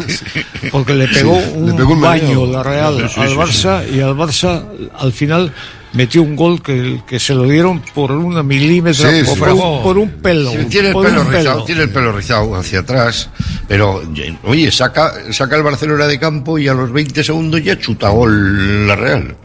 Porque 0.71 0.93
le 0.93 1.07
pegó 1.07 1.33
un, 1.55 1.67
le 1.67 1.73
pegó 1.73 1.93
un 1.93 2.01
baño 2.01 2.45
la 2.45 2.63
Real 2.63 2.97
Sí, 3.09 3.15
sí, 3.15 3.19
al 3.21 3.29
sí, 3.29 3.35
Barça 3.35 3.91
y 3.91 3.99
al 4.01 4.15
Barça 4.15 4.63
al 4.99 5.11
final 5.11 5.51
metió 5.93 6.21
un 6.21 6.35
gol 6.35 6.61
que, 6.61 7.01
que 7.07 7.19
se 7.19 7.33
lo 7.33 7.43
dieron 7.43 7.81
por 7.93 8.11
una 8.11 8.43
milímetra, 8.43 9.09
Sí, 9.11 9.21
o 9.27 9.33
sí. 9.33 9.39
por, 9.39 9.49
un, 9.49 9.83
por 9.83 9.97
un 9.97 10.09
pelo. 10.09 10.51
Tiene 10.69 10.89
el 10.89 10.95
pelo 10.95 11.23
rizado, 11.23 11.63
tiene 11.63 11.83
el 11.83 11.89
pelo 11.89 12.11
rizado 12.11 12.55
hacia 12.55 12.79
atrás, 12.79 13.29
pero 13.67 14.01
oye, 14.43 14.71
saca, 14.71 15.11
saca 15.31 15.55
el 15.57 15.63
Barcelona 15.63 16.07
de 16.07 16.19
campo 16.19 16.57
y 16.57 16.67
a 16.67 16.73
los 16.73 16.91
20 16.91 17.23
segundos 17.23 17.63
ya 17.63 17.77
chuta 17.77 18.09
gol 18.09 18.87
la 18.87 18.95
Real. 18.95 19.35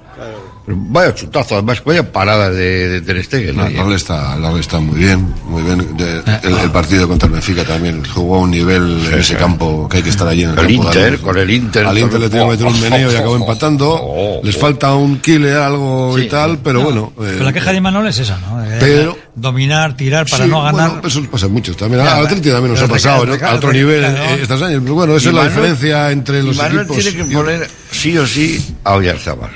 Vaya 0.68 1.14
chutazo, 1.14 1.54
además 1.54 1.80
vaya 1.84 2.10
parada 2.10 2.50
de, 2.50 2.88
de 2.88 3.00
Ter 3.00 3.22
Stegen. 3.24 3.56
La, 3.56 3.68
¿eh? 3.68 3.74
la 3.74 3.82
Real 3.84 3.92
está, 3.94 4.36
la 4.36 4.48
Real 4.48 4.58
está 4.60 4.80
muy 4.80 4.98
bien, 4.98 5.32
muy 5.48 5.62
bien. 5.62 5.96
De- 5.96 6.22
el, 6.42 6.58
el 6.58 6.70
partido 6.72 7.06
contra 7.06 7.26
el 7.28 7.34
Benfica 7.34 7.62
también 7.64 8.02
jugó 8.04 8.36
a 8.36 8.38
un 8.40 8.50
nivel 8.50 9.06
en 9.12 9.20
ese 9.20 9.36
campo 9.36 9.88
que 9.88 9.98
hay 9.98 10.02
que 10.02 10.10
estar 10.10 10.26
allí 10.26 10.42
en 10.42 10.50
el, 10.50 10.58
El 10.58 10.66
campo. 10.66 10.82
Inter, 10.88 11.02
Dale. 11.12 11.18
con 11.18 11.38
el 11.38 11.50
Inter. 11.50 11.86
Al 11.86 11.96
Inter 11.98 12.18
le 12.20 12.28
tengo 12.30 12.44
que 12.46 12.50
meter 12.50 12.66
un 12.66 12.80
meneo 12.80 13.12
y 13.12 13.14
acabó 13.16 13.36
empatando. 13.36 14.40
Les 14.42 14.56
falta 14.58 14.92
un 14.94 15.18
killer, 15.20 15.56
algo 15.56 16.18
y 16.18 16.26
tal, 16.28 16.58
pero 16.58 16.80
bueno. 16.82 17.12
eh, 17.20 17.30
Pero 17.34 17.44
la 17.44 17.52
queja 17.52 17.72
de 17.72 17.80
Manuel 17.80 18.08
es 18.08 18.18
esa, 18.18 18.38
¿no? 18.40 18.58
De 18.60 18.76
Pero- 18.80 19.16
dominar, 19.36 19.96
tirar 19.96 20.26
para 20.28 20.44
sí, 20.46 20.50
no 20.50 20.62
ganar. 20.64 20.90
Bueno, 20.94 21.06
eso 21.06 21.22
pasa 21.30 21.46
mucho. 21.46 21.76
También 21.76 22.02
Ya, 22.02 22.16
al 22.16 22.24
Atlético 22.26 22.54
también 22.54 22.72
nos 22.74 22.82
ha 22.82 22.88
pasado 22.88 23.24
recae- 23.24 23.40
¿no? 23.42 23.46
a 23.48 23.54
otro 23.54 23.72
nivel 23.72 24.00
claro. 24.00 24.16
eh, 24.34 24.38
estos 24.42 24.62
años. 24.62 24.80
Pero 24.82 24.94
bueno, 24.94 25.16
esa 25.16 25.28
es 25.28 25.34
la 25.34 25.44
diferencia 25.44 26.10
entre 26.10 26.42
los 26.42 26.56
Manuel 26.56 26.86
equipos. 26.86 27.04
tiene 27.04 27.24
que 27.28 27.34
poner 27.36 27.70
sí 27.92 28.18
o 28.18 28.26
sí 28.26 28.74
a 28.82 28.94
Oyarzábal. 28.94 29.50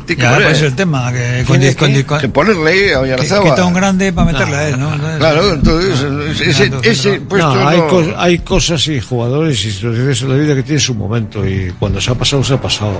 Tiene 0.00 0.16
que 0.16 0.22
Ya, 0.22 0.30
poner- 0.32 0.42
pues 0.48 0.56
es 0.58 0.62
el 0.64 0.74
tema. 0.74 1.12
Que, 1.12 1.44
con, 1.46 1.56
con- 1.74 1.92
que- 1.92 2.04
con- 2.06 2.20
que 2.20 2.28
ponerle 2.28 2.70
a 2.72 2.88
que- 2.88 2.96
Oyarzábal. 2.96 3.50
quita 3.50 3.64
un 3.64 3.74
grande 3.74 4.12
para 4.12 4.32
meterle 4.32 4.56
a 4.56 4.68
él, 4.68 4.78
¿no? 4.80 4.90
Claro, 5.18 5.52
entonces 5.54 6.00
ese, 6.40 6.70
ese 6.82 7.18
no. 7.20 7.28
puesto 7.28 7.54
no, 7.54 7.68
hay, 7.68 7.78
no- 7.78 7.88
cos- 7.88 8.14
hay 8.16 8.38
cosas 8.40 8.86
y 8.88 9.00
jugadores 9.00 9.64
y 9.64 9.70
situaciones 9.72 10.22
en 10.22 10.28
la 10.28 10.36
vida 10.36 10.54
que 10.54 10.62
tienen 10.62 10.80
su 10.80 10.94
momento 10.94 11.46
y 11.46 11.72
cuando 11.78 12.00
se 12.00 12.10
ha 12.10 12.14
pasado, 12.14 12.42
se 12.44 12.54
ha 12.54 12.60
pasado. 12.60 12.98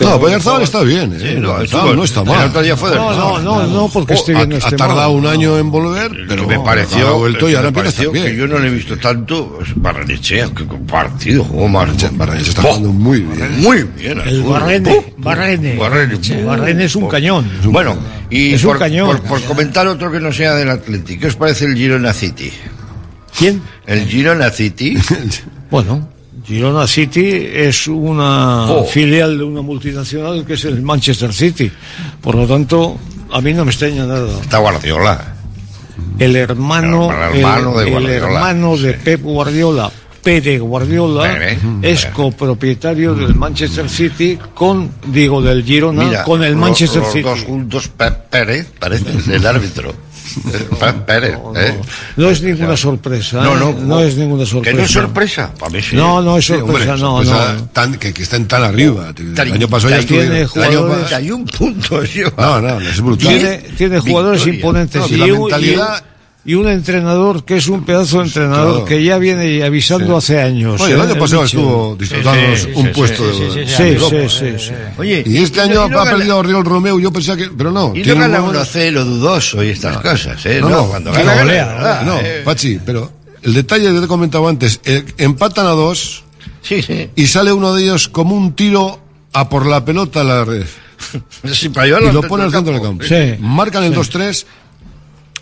No, 0.00 0.18
Bayarzábal 0.18 0.62
está 0.62 0.80
bien, 0.82 1.14
¿eh? 1.20 1.34
no, 1.38 1.52
Bayarzábal 1.52 1.64
estuvo- 1.88 1.94
no 1.96 2.04
está 2.04 2.24
mal. 2.24 2.48
otro 2.48 2.62
día 2.62 2.74
fue 2.76 2.88
del 2.90 2.98
No, 2.98 3.12
no, 3.12 3.38
no, 3.40 3.66
no, 3.66 3.88
porque 3.92 4.14
este 4.14 4.32
Oh, 4.32 4.36
bien 4.36 4.48
no 4.48 4.54
ha, 4.54 4.58
esté 4.58 4.74
ha 4.74 4.78
tardado 4.78 5.10
un 5.10 5.26
año 5.26 5.58
en 5.58 5.70
volver, 5.70 6.10
pero 6.26 6.46
me 6.46 6.58
pareció 6.60 7.18
vuelto 7.18 7.46
el 7.46 7.50
y 7.50 7.54
que 7.54 7.56
ahora 7.58 7.72
pareció 7.72 8.10
que 8.12 8.22
bien. 8.22 8.36
yo 8.36 8.46
no 8.46 8.58
le 8.58 8.68
he 8.68 8.70
visto 8.70 8.96
tanto 8.96 9.56
pues, 9.58 9.68
Barrenechea 9.76 10.48
que 10.54 10.64
partido 10.64 11.44
jugó 11.44 11.68
más 11.68 11.88
Barrenechea 12.16 12.48
está 12.50 12.62
jugando 12.62 12.92
muy 12.92 13.20
bien. 13.20 13.60
muy 13.60 13.82
bien 13.82 14.20
El 14.24 14.40
fútbol. 14.42 14.52
Barrene. 14.60 15.14
Barrene. 15.18 15.74
Barrene, 16.20 16.42
¡puf! 16.42 16.46
Barrene 16.58 16.84
es 16.84 16.96
un 16.96 17.08
cañón. 17.08 17.50
bueno 17.64 17.96
y 18.30 18.54
Es 18.54 18.62
un 18.64 18.70
por, 18.70 18.78
cañón. 18.78 19.06
por- 19.18 19.22
por 19.22 19.42
comentar 19.44 19.86
otro 19.88 20.10
que 20.12 20.20
no 20.20 20.32
sea 20.32 20.54
del 20.54 20.70
Atlético 20.70 21.20
¿qué 21.22 21.26
os 21.28 21.36
parece 21.36 21.64
el 21.66 21.74
Girona 21.76 22.12
City? 22.12 22.52
¿Quién? 23.36 23.62
el 23.86 24.06
Girona 24.06 24.50
City 24.50 24.96
Bueno, 25.70 26.08
Girona 26.44 26.86
City 26.86 27.46
es 27.54 27.86
una 27.88 28.64
Oh. 28.70 28.84
filial 28.84 29.38
de 29.38 29.44
una 29.44 29.62
multinacional 29.62 30.44
que 30.44 30.54
es 30.54 30.64
el 30.64 30.82
Manchester 30.82 31.32
City. 31.32 31.70
Por 32.20 32.34
lo 32.34 32.46
tanto, 32.46 32.98
a 33.32 33.40
mí 33.40 33.52
no 33.54 33.64
me 33.64 33.70
extraña 33.70 34.04
nada. 34.06 34.40
está 34.40 34.58
Guardiola 34.58 35.34
El 36.18 36.34
hermano, 36.34 37.10
El 37.12 37.38
hermano 37.40 37.72
de 37.78 37.82
el- 37.82 37.86
el 37.88 37.92
Guardiola, 37.92 38.16
hermano 38.34 38.76
de 38.76 38.94
Pep 38.94 39.22
Guardiola, 39.22 39.90
Pere 40.22 40.58
Guardiola, 40.58 41.22
Pere, 41.22 41.58
es 41.82 42.06
copropietario 42.06 43.14
del 43.14 43.34
Manchester 43.34 43.88
City 43.88 44.38
con, 44.54 44.90
digo, 45.06 45.40
del 45.40 45.64
Girona 45.64 46.04
Mira, 46.04 46.24
con 46.24 46.42
el 46.44 46.56
Manchester 46.56 47.00
los 47.02 47.10
City. 47.12 47.22
dos 47.22 47.40
juntos 47.42 47.88
Pérez 48.30 48.68
parece 48.78 49.34
el 49.34 49.46
árbitro 49.46 49.94
Pérez 51.06 51.36
¿eh? 51.56 51.80
No 52.16 52.30
es 52.30 52.40
ninguna 52.42 52.76
sorpresa. 52.76 53.42
No, 53.42 53.54
¿eh? 53.70 53.74
no, 53.80 54.00
es 54.00 54.16
ninguna 54.16 54.46
sorpresa. 54.46 54.70
que 54.70 54.76
no 54.78 54.84
es 54.84 54.90
sorpresa 54.92 55.52
para 55.58 55.70
mí 55.72 55.82
sí 55.82 55.96
No, 55.96 56.22
no 56.22 56.36
es 56.38 56.46
Sí, 56.46 56.52
hombre, 56.52 56.84
sorpresa, 56.84 56.96
no, 56.96 57.24
no. 57.24 57.64
tan- 57.72 57.96
que, 57.96 58.12
que 58.12 58.22
estén 58.22 58.46
tan 58.46 58.62
arriba. 58.62 59.08
El 59.08 59.14
Treinta 59.14 59.42
año 59.42 59.68
pasado 59.68 59.90
ya 59.90 59.98
estuvieron. 59.98 60.36
el 60.36 60.46
jugadores- 60.46 61.08
31 61.08 61.44
puntos 61.46 62.14
lleva. 62.14 62.32
No, 62.36 62.60
no, 62.60 62.80
es 62.80 63.00
brutal. 63.00 63.28
Tiene, 63.28 63.58
tiene 63.76 63.98
jugadores 63.98 64.44
Victoria. 64.44 64.58
imponentes 64.60 65.00
No, 65.00 65.08
y, 65.08 65.16
la 65.16 65.24
un, 65.24 65.30
un- 65.32 65.40
mentalidad- 65.42 66.04
y 66.44 66.54
un 66.54 66.68
entrenador 66.68 67.44
que 67.44 67.56
es 67.58 67.68
un 67.68 67.84
pedazo 67.84 68.18
de 68.20 68.24
entrenador 68.28 68.70
Claro. 68.72 68.84
que 68.86 69.04
ya 69.04 69.18
viene 69.18 69.62
avisando 69.62 70.16
hace 70.16 70.40
años. 70.40 70.80
Oye, 70.80 70.94
el 70.94 71.00
¿eh? 71.00 71.02
año 71.02 71.18
pasado 71.18 71.42
Michel. 71.42 71.60
estuvo 71.60 71.96
disputándonos 71.96 72.58
Sí, 72.60 72.64
sí, 72.66 72.72
un 72.74 72.86
sí, 72.86 72.92
puesto 72.94 73.32
sí, 73.34 73.42
de. 73.42 73.50
sí, 73.66 73.74
Sí, 73.76 73.82
de 73.82 74.28
sí, 74.28 74.38
sí, 74.58 74.66
sí. 74.68 74.72
Oye, 74.98 75.22
Y 75.26 75.36
este 75.38 75.60
año 75.60 75.72
y 75.86 75.90
no 75.90 76.00
ha 76.00 76.04
gana- 76.04 76.16
perdido 76.16 76.34
a 76.34 76.36
Oriol 76.38 76.64
Romeo, 76.64 76.98
yo 76.98 77.12
pensaba 77.12 77.36
que. 77.36 77.50
Pero 77.56 77.70
no. 77.70 77.92
Y 77.94 77.98
no 77.98 78.04
tiene 78.04 78.20
gana 78.20 78.40
muy 78.40 78.48
buenos- 78.52 78.68
1-0 78.74 79.04
dudoso 79.04 79.62
y 79.62 79.68
estas 79.68 79.98
cosas, 79.98 80.44
¿eh? 80.46 80.58
No, 80.62 80.68
No, 80.70 80.76
no, 80.76 80.88
cuando 80.88 81.12
gana, 81.12 81.22
lo 81.24 81.28
gana, 81.30 81.42
golea, 81.42 81.66
verdad, 81.66 82.02
No, 82.06 82.18
¿eh? 82.20 82.42
Pachi, 82.44 82.80
pero 82.86 83.12
el 83.42 83.54
detalle 83.54 83.92
que 83.92 83.98
te 83.98 84.04
he 84.04 84.08
comentado 84.08 84.48
antes, 84.48 84.80
eh, 84.84 85.04
empatan 85.18 85.66
a 85.66 85.70
dos 85.70 86.24
Sí, 86.62 86.80
sí. 86.82 87.10
y 87.16 87.26
sale 87.26 87.52
uno 87.52 87.74
de 87.74 87.82
ellos 87.84 88.08
como 88.08 88.34
un 88.34 88.54
tiro 88.54 88.98
a 89.32 89.48
por 89.48 89.66
la 89.66 89.84
pelota 89.84 90.22
a 90.22 90.24
la 90.24 90.44
red. 90.44 90.64
Sí, 91.52 91.70
para 91.70 91.86
llevarlo 91.86 92.10
y 92.10 92.12
lo 92.12 92.22
pone 92.22 92.44
al 92.44 92.50
centro 92.52 92.72
del 92.74 92.82
campo. 92.82 93.04
Sí. 93.04 93.34
Marcan 93.40 93.84
el 93.84 93.94
2-3 93.94 94.44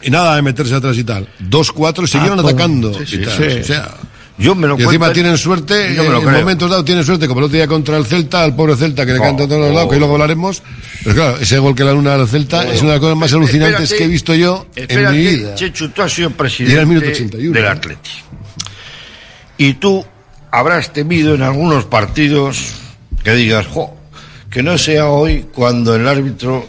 y 0.03 0.11
nada 0.11 0.37
de 0.37 0.43
meterse 0.43 0.75
atrás 0.75 0.97
y 0.97 1.05
tal. 1.05 1.29
2-4 1.51 2.05
y 2.05 2.07
siguieron 2.07 2.39
Ah, 2.39 2.43
pues, 2.43 2.55
atacando. 2.55 2.95
sí, 2.95 3.03
y 3.03 3.07
sí, 3.07 3.19
tal. 3.19 3.37
sí. 3.37 3.59
O 3.61 3.65
sea, 3.65 3.95
Yo 4.41 4.55
me 4.55 4.69
lo 4.69 4.79
Y 4.79 4.83
encima 4.85 5.12
tienen 5.12 5.37
suerte, 5.37 5.95
yo 5.97 6.05
me 6.05 6.11
lo 6.11 6.19
en 6.20 6.25
creo. 6.27 6.39
momentos 6.39 6.70
dados 6.70 6.85
tienen 6.85 7.03
suerte, 7.05 7.27
como 7.27 7.41
el 7.41 7.47
otro 7.47 7.57
día 7.57 7.66
contra 7.66 7.97
el 7.97 8.07
Celta, 8.07 8.45
al 8.45 8.55
pobre 8.55 8.77
Celta 8.77 9.05
que 9.05 9.12
le 9.12 9.19
canta 9.19 9.43
a 9.45 9.49
todos 9.49 9.61
los 9.62 9.75
lados, 9.75 9.91
que 9.93 9.99
luego 9.99 10.12
hablaremos. 10.15 10.62
Pero 11.03 11.15
claro, 11.16 11.39
ese 11.41 11.59
gol 11.59 11.75
que 11.75 11.83
le 11.83 11.93
luna 11.93 12.15
al 12.15 12.29
Celta 12.29 12.62
es 12.73 12.81
una 12.81 12.91
de 12.93 12.97
las 12.99 13.01
cosas 13.01 13.16
más 13.16 13.33
alucinantes 13.33 13.81
Espérate, 13.81 13.97
que 13.99 14.05
he 14.05 14.07
visto 14.09 14.35
yo 14.37 14.66
en 14.77 15.11
mi 15.11 15.19
vida. 15.19 15.55
Chechu, 15.57 15.89
tú 15.89 16.03
has 16.03 16.12
sido 16.12 16.29
Y 16.29 16.33
era 16.33 16.39
presidente 16.39 16.81
el 16.81 16.87
minuto 16.87 17.09
81, 17.09 17.53
del. 17.53 17.66
Atleti. 17.66 18.11
Y 19.57 19.75
tú 19.75 20.07
habrás 20.53 20.93
temido 20.93 21.35
en 21.35 21.43
algunos 21.43 21.85
partidos 21.87 22.75
que 23.25 23.35
digas, 23.35 23.66
jo, 23.66 23.97
que 24.51 24.62
no 24.62 24.79
sea 24.79 25.09
hoy 25.09 25.47
cuando 25.53 25.97
el 25.97 26.07
árbitro 26.07 26.65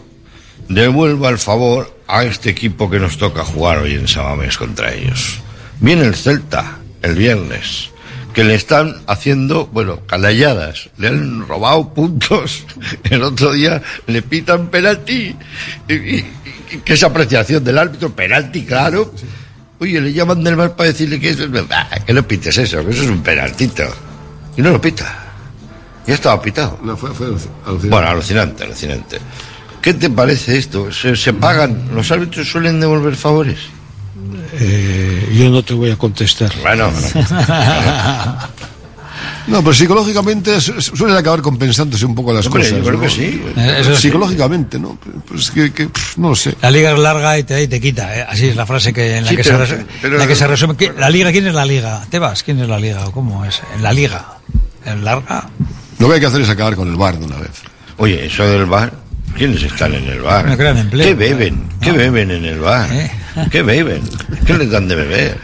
devuelva 0.68 1.28
el 1.28 1.38
favor 1.38 1.99
a 2.10 2.24
este 2.24 2.50
equipo 2.50 2.90
que 2.90 2.98
nos 2.98 3.18
toca 3.18 3.44
jugar 3.44 3.78
hoy 3.78 3.94
en 3.94 4.08
Samamés 4.08 4.58
contra 4.58 4.92
ellos. 4.92 5.40
Viene 5.80 6.04
el 6.04 6.14
Celta 6.14 6.78
el 7.02 7.14
viernes, 7.14 7.90
que 8.34 8.44
le 8.44 8.54
están 8.54 8.96
haciendo, 9.06 9.66
bueno, 9.66 10.00
canalladas, 10.06 10.90
le 10.98 11.08
han 11.08 11.46
robado 11.46 11.92
puntos. 11.94 12.64
El 13.10 13.22
otro 13.22 13.52
día 13.52 13.82
le 14.06 14.22
pitan 14.22 14.68
penalti. 14.68 15.34
Que 15.86 16.92
es 16.92 17.02
apreciación 17.02 17.64
del 17.64 17.78
árbitro, 17.78 18.14
penalti, 18.14 18.64
claro. 18.64 19.12
Oye, 19.78 20.00
le 20.00 20.12
llaman 20.12 20.44
del 20.44 20.56
bar 20.56 20.76
para 20.76 20.90
decirle 20.90 21.18
que 21.18 21.30
eso 21.30 21.44
es 21.44 21.50
verdad, 21.50 22.04
que 22.04 22.12
no 22.12 22.22
pites 22.22 22.56
eso, 22.58 22.84
que 22.84 22.90
eso 22.90 23.02
es 23.02 23.08
un 23.08 23.22
penaltito. 23.22 23.84
Y 24.56 24.62
no 24.62 24.70
lo 24.70 24.80
pita. 24.80 25.26
Ya 26.06 26.14
estaba 26.14 26.40
pitado. 26.40 26.78
No, 26.82 26.96
fue, 26.96 27.12
fue 27.14 27.26
alucinante. 27.26 27.88
Bueno, 27.88 28.08
alucinante, 28.08 28.64
alucinante. 28.64 29.18
¿Qué 29.82 29.94
te 29.94 30.10
parece 30.10 30.58
esto? 30.58 30.92
¿Se, 30.92 31.16
se 31.16 31.32
pagan? 31.32 31.88
¿Los 31.94 32.10
árbitros 32.10 32.48
suelen 32.50 32.80
devolver 32.80 33.16
favores? 33.16 33.58
Eh, 34.58 35.32
yo 35.38 35.48
no 35.50 35.62
te 35.62 35.72
voy 35.74 35.90
a 35.90 35.96
contestar. 35.96 36.52
Bueno, 36.62 36.90
No, 39.46 39.60
pero 39.62 39.72
psicológicamente 39.74 40.60
su- 40.60 40.80
su- 40.80 40.94
suelen 40.96 41.16
acabar 41.16 41.40
compensándose 41.40 42.04
un 42.06 42.14
poco 42.14 42.32
las 42.32 42.46
Hombre, 42.46 42.62
cosas. 42.62 42.78
yo 42.78 42.84
creo 42.84 42.96
¿no? 42.98 43.00
que 43.02 43.10
sí. 43.10 43.42
Eh, 43.56 43.82
sí. 43.84 43.96
Psicológicamente, 44.02 44.78
¿no? 44.78 44.96
Pues 45.26 45.50
que, 45.50 45.72
que, 45.72 45.88
pff, 45.88 46.18
no 46.18 46.28
lo 46.30 46.36
sé. 46.36 46.54
La 46.62 46.70
liga 46.70 46.92
es 46.92 46.98
larga 46.98 47.36
y 47.38 47.42
te 47.42 47.54
da 47.54 47.60
y 47.60 47.66
te 47.66 47.80
quita. 47.80 48.16
¿eh? 48.16 48.26
Así 48.28 48.46
es 48.48 48.54
la 48.56 48.66
frase 48.66 48.92
que, 48.92 49.16
en 49.16 49.24
la 49.24 49.30
Sí, 49.30 49.36
que, 49.36 49.42
pero- 49.42 49.66
se, 49.66 49.84
pero- 50.02 50.18
la 50.18 50.26
que 50.28 50.36
se 50.36 50.46
resume. 50.46 50.74
¿Qui- 50.74 50.94
¿La 50.96 51.10
liga 51.10 51.32
quién 51.32 51.46
es 51.48 51.54
la 51.54 51.64
liga? 51.64 52.06
¿Tebas? 52.10 52.42
¿Quién 52.44 52.60
es 52.60 52.68
la 52.68 52.78
liga? 52.78 53.06
¿O 53.06 53.12
cómo 53.12 53.44
es? 53.44 53.60
¿En 53.74 53.82
la 53.82 53.92
liga? 53.92 54.26
¿En 54.84 55.04
larga? 55.04 55.48
Lo 55.98 56.06
que 56.08 56.14
hay 56.14 56.20
que 56.20 56.26
hacer 56.26 56.42
es 56.42 56.48
acabar 56.48 56.76
con 56.76 56.88
el 56.88 56.96
bar 56.96 57.18
de 57.18 57.24
una 57.24 57.36
vez. 57.36 57.50
Oye, 57.96 58.26
eso 58.26 58.44
del 58.46 58.66
bar, 58.66 58.92
¿quiénes 59.36 59.62
están 59.62 59.94
en 59.94 60.04
el 60.04 60.20
bar? 60.20 60.56
Crean 60.56 60.78
empleo. 60.78 61.06
¿Qué 61.06 61.14
beben? 61.14 61.62
¿Qué 61.80 61.92
beben 61.92 62.30
en 62.30 62.44
el 62.44 62.58
bar? 62.58 62.90
¿Eh? 62.92 63.10
¿Qué 63.50 63.62
beben? 63.62 64.02
¿Qué 64.46 64.54
les 64.54 64.70
dan 64.70 64.88
de 64.88 64.96
beber? 64.96 65.38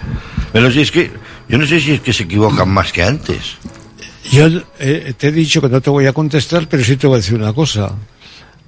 Pero 0.53 0.71
si 0.71 0.81
es 0.81 0.91
que, 0.91 1.11
yo 1.49 1.59
no 1.59 1.67
sé 1.67 1.81
si 1.81 1.93
es 1.93 2.01
que 2.01 2.13
se 2.13 2.25
equivocan 2.25 2.69
más 2.69 2.93
que 2.93 3.03
antes. 3.03 3.57
Yo 4.31 4.49
eh, 4.79 5.15
te 5.17 5.29
he 5.29 5.33
dicho 5.33 5.61
que 5.61 5.69
no 5.69 5.81
te 5.81 5.91
voy 5.91 6.07
a 6.07 6.13
contestar, 6.13 6.67
pero 6.69 6.83
sí 6.83 6.97
te 6.97 7.07
voy 7.07 7.15
a 7.15 7.19
decir 7.19 7.35
una 7.35 7.53
cosa. 7.53 7.93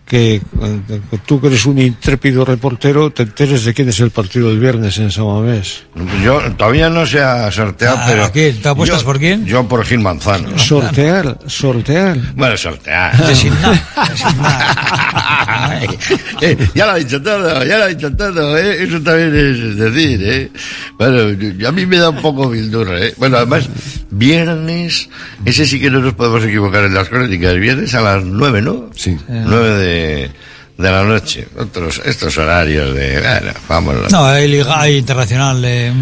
Que 0.09 0.37
eh, 0.37 1.01
tú 1.27 1.39
que 1.39 1.49
eres 1.49 1.67
un 1.67 1.79
intrépido 1.79 2.43
reportero, 2.45 3.11
te 3.11 3.25
enteres 3.25 3.65
de 3.67 3.75
quién 3.75 3.91
es 3.91 4.01
el 4.01 4.11
partido 4.11 4.49
del 4.49 4.59
viernes 4.59 4.97
en 4.99 5.11
San 5.11 5.27
Mamés. 5.27 5.83
Yo 6.25 6.41
todavía 6.57 6.89
no 6.89 7.05
se 7.05 7.21
ha 7.21 7.51
sorteado, 7.53 7.99
¿A- 7.99 8.07
pero... 8.07 8.25
a 8.25 8.33
quién? 8.33 8.59
¿Te 8.63 8.69
apuestas 8.71 9.01
yo- 9.01 9.05
por 9.07 9.19
quién? 9.19 9.45
Yo 9.45 9.69
por 9.69 9.85
Gil 9.85 9.99
Manzano. 10.01 10.59
Sortear, 10.59 11.39
sortear. 11.47 12.17
Bueno, 12.35 12.57
sortear. 12.57 13.17
Designar. 13.27 13.79
Eh, 16.41 16.57
ya 16.75 16.87
lo 16.87 16.93
ha 16.93 16.97
dicho 16.97 17.21
todo, 17.23 17.65
ya 17.65 17.79
lo 17.79 17.85
ha 17.85 17.87
dicho 17.89 18.15
todo, 18.15 18.57
¿eh? 18.59 18.85
Eso 18.85 19.01
también 19.01 19.35
es 19.35 19.77
decir, 19.77 20.21
¿eh? 20.25 20.51
Bueno, 20.97 21.69
a 21.69 21.73
mí 21.73 21.87
me 21.87 21.97
da 21.99 22.11
un 22.11 22.21
poco 22.23 22.49
bildurra, 22.49 22.99
¿eh? 23.07 23.15
Bueno, 23.17 23.37
además, 23.39 23.69
viernes, 24.11 25.09
ese 25.45 25.67
sí 25.67 25.81
que 25.81 25.91
no 25.91 26.01
nos 26.01 26.15
podemos 26.15 26.45
equivocar 26.45 26.85
en 26.85 26.95
las 26.95 27.09
crónicas, 27.09 27.57
viernes 27.59 27.95
a 27.95 28.01
las 28.01 28.25
nueve, 28.25 28.63
¿no? 28.63 28.91
Sí. 28.95 29.17
Nueve 29.29 29.71
de, 29.79 29.98
de 30.79 30.93
la 30.93 31.03
noche. 31.03 31.49
Otros, 31.59 32.01
estos 32.05 32.39
horarios 32.39 32.95
de, 32.95 33.21
bueno, 33.21 33.53
vámonos. 33.69 34.13
No, 34.13 34.25
hay 34.25 34.47
liga, 34.47 34.81
hay 34.81 34.97
internacional. 34.99 35.61
eh, 35.65 35.93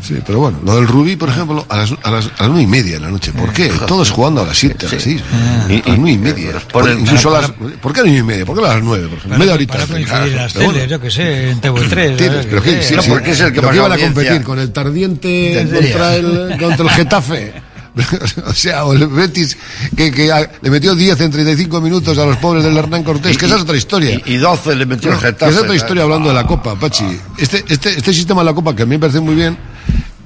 Sí, 0.00 0.18
pero 0.24 0.38
bueno, 0.38 0.60
lo 0.64 0.76
del 0.76 0.86
Rubí, 0.86 1.16
por 1.16 1.28
ejemplo, 1.28 1.66
a 1.68 1.76
las, 1.78 1.92
a 2.04 2.10
las, 2.12 2.26
a 2.26 2.42
las 2.42 2.48
nueve 2.48 2.62
y 2.62 2.66
media 2.68 2.94
de 2.94 3.00
la 3.00 3.10
noche. 3.10 3.32
¿Por 3.32 3.52
qué? 3.52 3.68
Todos 3.88 4.10
jugando 4.12 4.42
a 4.42 4.46
las 4.46 4.56
siete, 4.56 4.86
a 4.86 4.92
las 4.92 5.02
seis. 5.02 5.20
Y- 5.68 5.74
a 5.74 5.88
las 5.88 5.98
nueve 5.98 6.12
y 6.12 6.18
media. 6.18 6.52
ponen- 6.72 7.00
Incluso 7.00 7.34
a 7.34 7.40
las, 7.40 7.50
¿Por 7.50 7.92
qué 7.92 7.98
a 8.00 8.02
las 8.04 8.12
nueve 8.12 8.18
y 8.18 8.22
media? 8.22 8.46
¿Por 8.46 8.58
qué 8.60 8.64
a 8.64 8.74
las 8.74 8.82
nueve? 8.84 9.08
por 9.08 9.18
ejemplo? 9.18 9.38
Media 9.40 9.54
horita. 9.54 9.74
Para 9.74 9.86
coincidir 9.88 10.32
las 10.36 10.52
Pero 10.52 10.64
bueno, 10.66 10.78
teles, 10.80 10.90
yo 10.92 11.00
que 11.00 11.10
sé, 11.10 11.50
en 11.50 11.60
TV3. 11.60 12.16
tienes, 12.16 12.32
¿sabes? 12.44 12.46
pero 12.48 12.62
sí, 12.82 12.94
No, 12.94 13.02
sí, 13.02 13.10
porque 13.10 13.30
es 13.32 13.40
el 13.40 13.52
que 13.52 13.60
que 13.60 13.76
iban 13.76 13.92
a 13.92 13.98
competir 13.98 14.42
con 14.44 14.58
el 14.60 14.70
Tardiente 14.72 15.66
contra 15.72 16.14
el, 16.14 16.56
contra 16.60 16.84
el 16.84 16.90
Getafe. 16.90 17.52
o 18.46 18.54
sea, 18.54 18.84
o 18.84 18.94
el 18.94 19.06
Betis 19.08 19.56
que, 19.96 20.10
que 20.10 20.32
a- 20.32 20.50
le 20.62 20.70
metió 20.70 20.94
10 20.94 21.20
en 21.20 21.30
35 21.30 21.80
minutos 21.80 22.16
a 22.18 22.24
los 22.24 22.36
pobres 22.38 22.64
del 22.64 22.76
Hernán 22.76 23.02
Cortés, 23.04 23.36
que 23.36 23.46
esa 23.46 23.56
es 23.56 23.62
otra 23.62 23.76
historia. 23.76 24.20
Y, 24.24 24.34
y 24.34 24.36
12 24.38 24.74
le 24.76 24.86
metió 24.86 25.10
el 25.12 25.18
que 25.18 25.26
Getafe. 25.26 25.52
es 25.52 25.58
otra 25.60 25.74
historia 25.74 26.02
hablando 26.04 26.28
de 26.28 26.34
la 26.34 26.46
Copa, 26.46 26.74
Pachi. 26.76 27.04
Este, 27.38 27.64
este, 27.68 27.90
este 27.90 28.14
sistema 28.14 28.40
de 28.40 28.46
la 28.46 28.54
Copa, 28.54 28.74
que 28.74 28.82
a 28.84 28.86
mí 28.86 28.92
me 28.96 28.98
parece 29.00 29.20
muy 29.20 29.34
bien, 29.34 29.58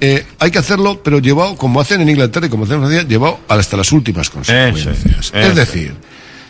eh, 0.01 0.27
hay 0.39 0.51
que 0.51 0.59
hacerlo, 0.59 1.01
pero 1.03 1.19
llevado, 1.19 1.57
como 1.57 1.81
hacen 1.81 2.01
en 2.01 2.09
Inglaterra 2.09 2.47
y 2.47 2.51
como 2.51 2.65
hacen 2.65 2.77
en 2.77 2.83
Francia, 2.83 3.03
llevado 3.09 3.41
hasta 3.49 3.77
las 3.77 3.91
últimas 3.93 4.31
consecuencias. 4.31 4.99
Eso, 5.05 5.37
es 5.37 5.55
decir, 5.57 5.95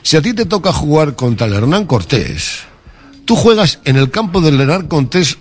si 0.03 0.17
a 0.17 0.23
ti 0.23 0.35
te 0.35 0.45
toca 0.45 0.73
jugar 0.73 1.15
contra 1.17 1.47
el 1.47 1.55
Hernán 1.55 1.87
Cortés, 1.87 2.59
tú 3.25 3.37
juegas 3.37 3.79
en 3.85 3.97
el 3.97 4.11
campo 4.11 4.41
del 4.41 4.61
Hernán 4.61 4.87
Cortés, 4.89 5.39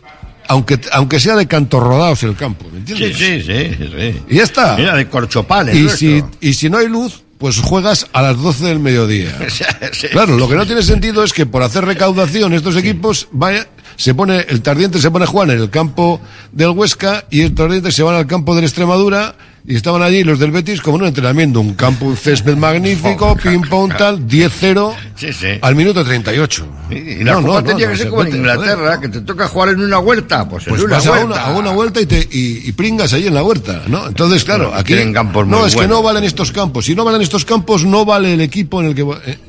aunque, 0.48 0.80
aunque 0.92 1.20
sea 1.20 1.36
de 1.36 1.48
cantos 1.48 1.82
rodados 1.82 2.24
el 2.24 2.36
campo, 2.36 2.66
¿me 2.72 2.86
Sí, 2.86 2.94
entiendes? 2.94 3.18
sí, 3.18 3.42
sí, 3.42 3.90
sí. 3.98 4.22
Y 4.30 4.36
ya 4.38 4.44
está. 4.44 4.76
Mira, 4.78 4.96
de 4.96 5.08
corchopales. 5.08 5.76
Y 5.76 5.90
si, 5.90 6.24
y 6.42 6.54
si 6.54 6.70
no 6.70 6.78
hay 6.78 6.88
luz, 6.88 7.24
pues 7.38 7.60
juegas 7.60 8.08
a 8.14 8.22
las 8.22 8.38
12 8.38 8.66
del 8.66 8.80
mediodía. 8.80 9.38
Sí. 9.92 10.08
Claro, 10.08 10.38
lo 10.38 10.48
que 10.50 10.56
no 10.56 10.66
tiene 10.66 10.82
sentido 10.84 11.24
es 11.24 11.32
que 11.34 11.46
por 11.46 11.62
hacer 11.64 11.86
recaudación 11.86 12.54
estos 12.54 12.76
equipos 12.76 13.28
vaya, 13.32 13.68
se 13.98 14.14
pone, 14.14 14.46
el 14.50 14.62
Tardiente 14.62 15.00
se 15.00 15.10
pone 15.12 15.24
a 15.26 15.28
jugar 15.28 15.50
en 15.52 15.60
el 15.62 15.70
campo 15.70 16.20
del 16.52 16.70
Huesca 16.70 17.26
y 17.30 17.42
el 17.42 17.54
Tardiente 17.56 17.92
se 17.92 18.04
van 18.04 18.16
al 18.16 18.28
campo 18.28 18.56
de 18.56 18.62
la 18.62 18.68
Extremadura 18.68 19.36
y 19.68 19.76
estaban 19.76 20.02
allí 20.04 20.24
los 20.24 20.38
del 20.40 20.52
Betis 20.52 20.80
como 20.82 20.98
en 20.98 21.02
un 21.04 21.08
entrenamiento, 21.08 21.60
un 21.60 21.74
campo, 21.74 22.06
un 22.06 22.16
césped 22.16 22.56
magnífico, 22.56 23.36
ping 23.36 23.62
pong 23.70 23.94
tal, 23.98 24.28
10-0 24.28 24.94
Sí, 25.16 25.34
sí. 25.34 25.48
al 25.62 25.76
minuto 25.76 26.04
38. 26.04 26.68
Y 26.92 27.24
la 27.24 27.34
No, 27.34 27.42
no, 27.42 27.64
tenía 27.64 27.86
no 27.88 27.92
que 27.92 27.98
ser 27.98 28.06
se 28.06 28.10
como 28.12 28.24
en 28.24 28.36
Inglaterra, 28.36 29.00
que 29.02 29.10
te 29.10 29.22
toca 29.22 29.48
jugar 29.48 29.70
en 29.70 29.80
una 29.82 29.98
huerta. 30.00 30.48
Pues, 30.48 30.66
Pues 30.66 30.80
en 30.82 30.86
una 30.88 30.96
vas 30.98 31.08
a 31.08 31.12
huerta. 31.12 31.26
una, 31.26 31.42
a 31.42 31.52
una 31.58 31.72
vuelta 31.72 32.00
y, 32.02 32.06
te, 32.06 32.20
y, 32.20 32.62
y 32.70 32.72
pringas 32.74 33.12
ahí 33.14 33.26
en 33.28 33.34
la 33.34 33.44
huerta, 33.44 33.84
¿no? 33.88 34.08
Entonces, 34.08 34.44
claro, 34.44 34.72
aquí... 34.74 34.94
campos 35.12 35.48
no, 35.48 35.66
es 35.66 35.74
que 35.74 35.80
buenos. 35.80 35.98
no 35.98 36.04
valen 36.04 36.24
estos 36.26 36.52
campos. 36.52 36.86
Si 36.86 36.94
no 36.96 37.04
valen 37.04 37.22
estos 37.22 37.44
campos, 37.46 37.86
no 37.86 38.06
vale 38.06 38.34
el 38.36 38.42
equipo 38.42 38.82
en 38.82 38.88
el 38.90 38.96
que... 38.96 39.02
eh, 39.26 39.40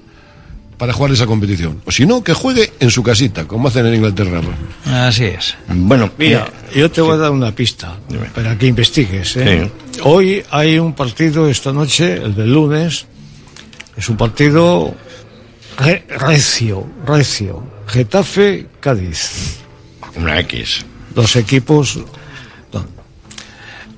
para 0.76 0.92
jugar 0.92 1.12
esa 1.12 1.26
competición. 1.26 1.80
O 1.86 1.90
si 1.90 2.04
no, 2.06 2.22
que 2.22 2.34
juegue 2.34 2.72
en 2.80 2.90
su 2.90 3.02
casita, 3.02 3.46
como 3.46 3.68
hacen 3.68 3.86
en 3.86 3.94
Inglaterra. 3.94 4.40
pues. 4.42 4.94
Así 4.94 5.24
es. 5.24 5.54
Bueno, 5.68 6.10
Mira, 6.18 6.50
yo 6.74 6.90
te 6.90 7.00
voy 7.00 7.14
a 7.14 7.16
dar 7.16 7.30
una 7.30 7.52
pista 7.52 7.96
para 8.34 8.56
que 8.58 8.66
investigues. 8.66 9.36
¿eh? 9.36 9.70
Hoy 10.02 10.42
hay 10.50 10.78
un 10.78 10.92
partido 10.94 11.48
esta 11.48 11.72
noche, 11.72 12.14
el 12.14 12.34
del 12.34 12.52
lunes. 12.52 13.06
Es 13.96 14.08
un 14.10 14.16
partido 14.18 14.94
re- 15.78 16.04
recio, 16.08 16.86
recio. 17.06 17.62
Getafe, 17.86 18.66
Cádiz. 18.80 19.56
Una 20.16 20.38
X. 20.40 20.84
Dos 21.14 21.36
equipos. 21.36 21.96
no. 22.72 22.84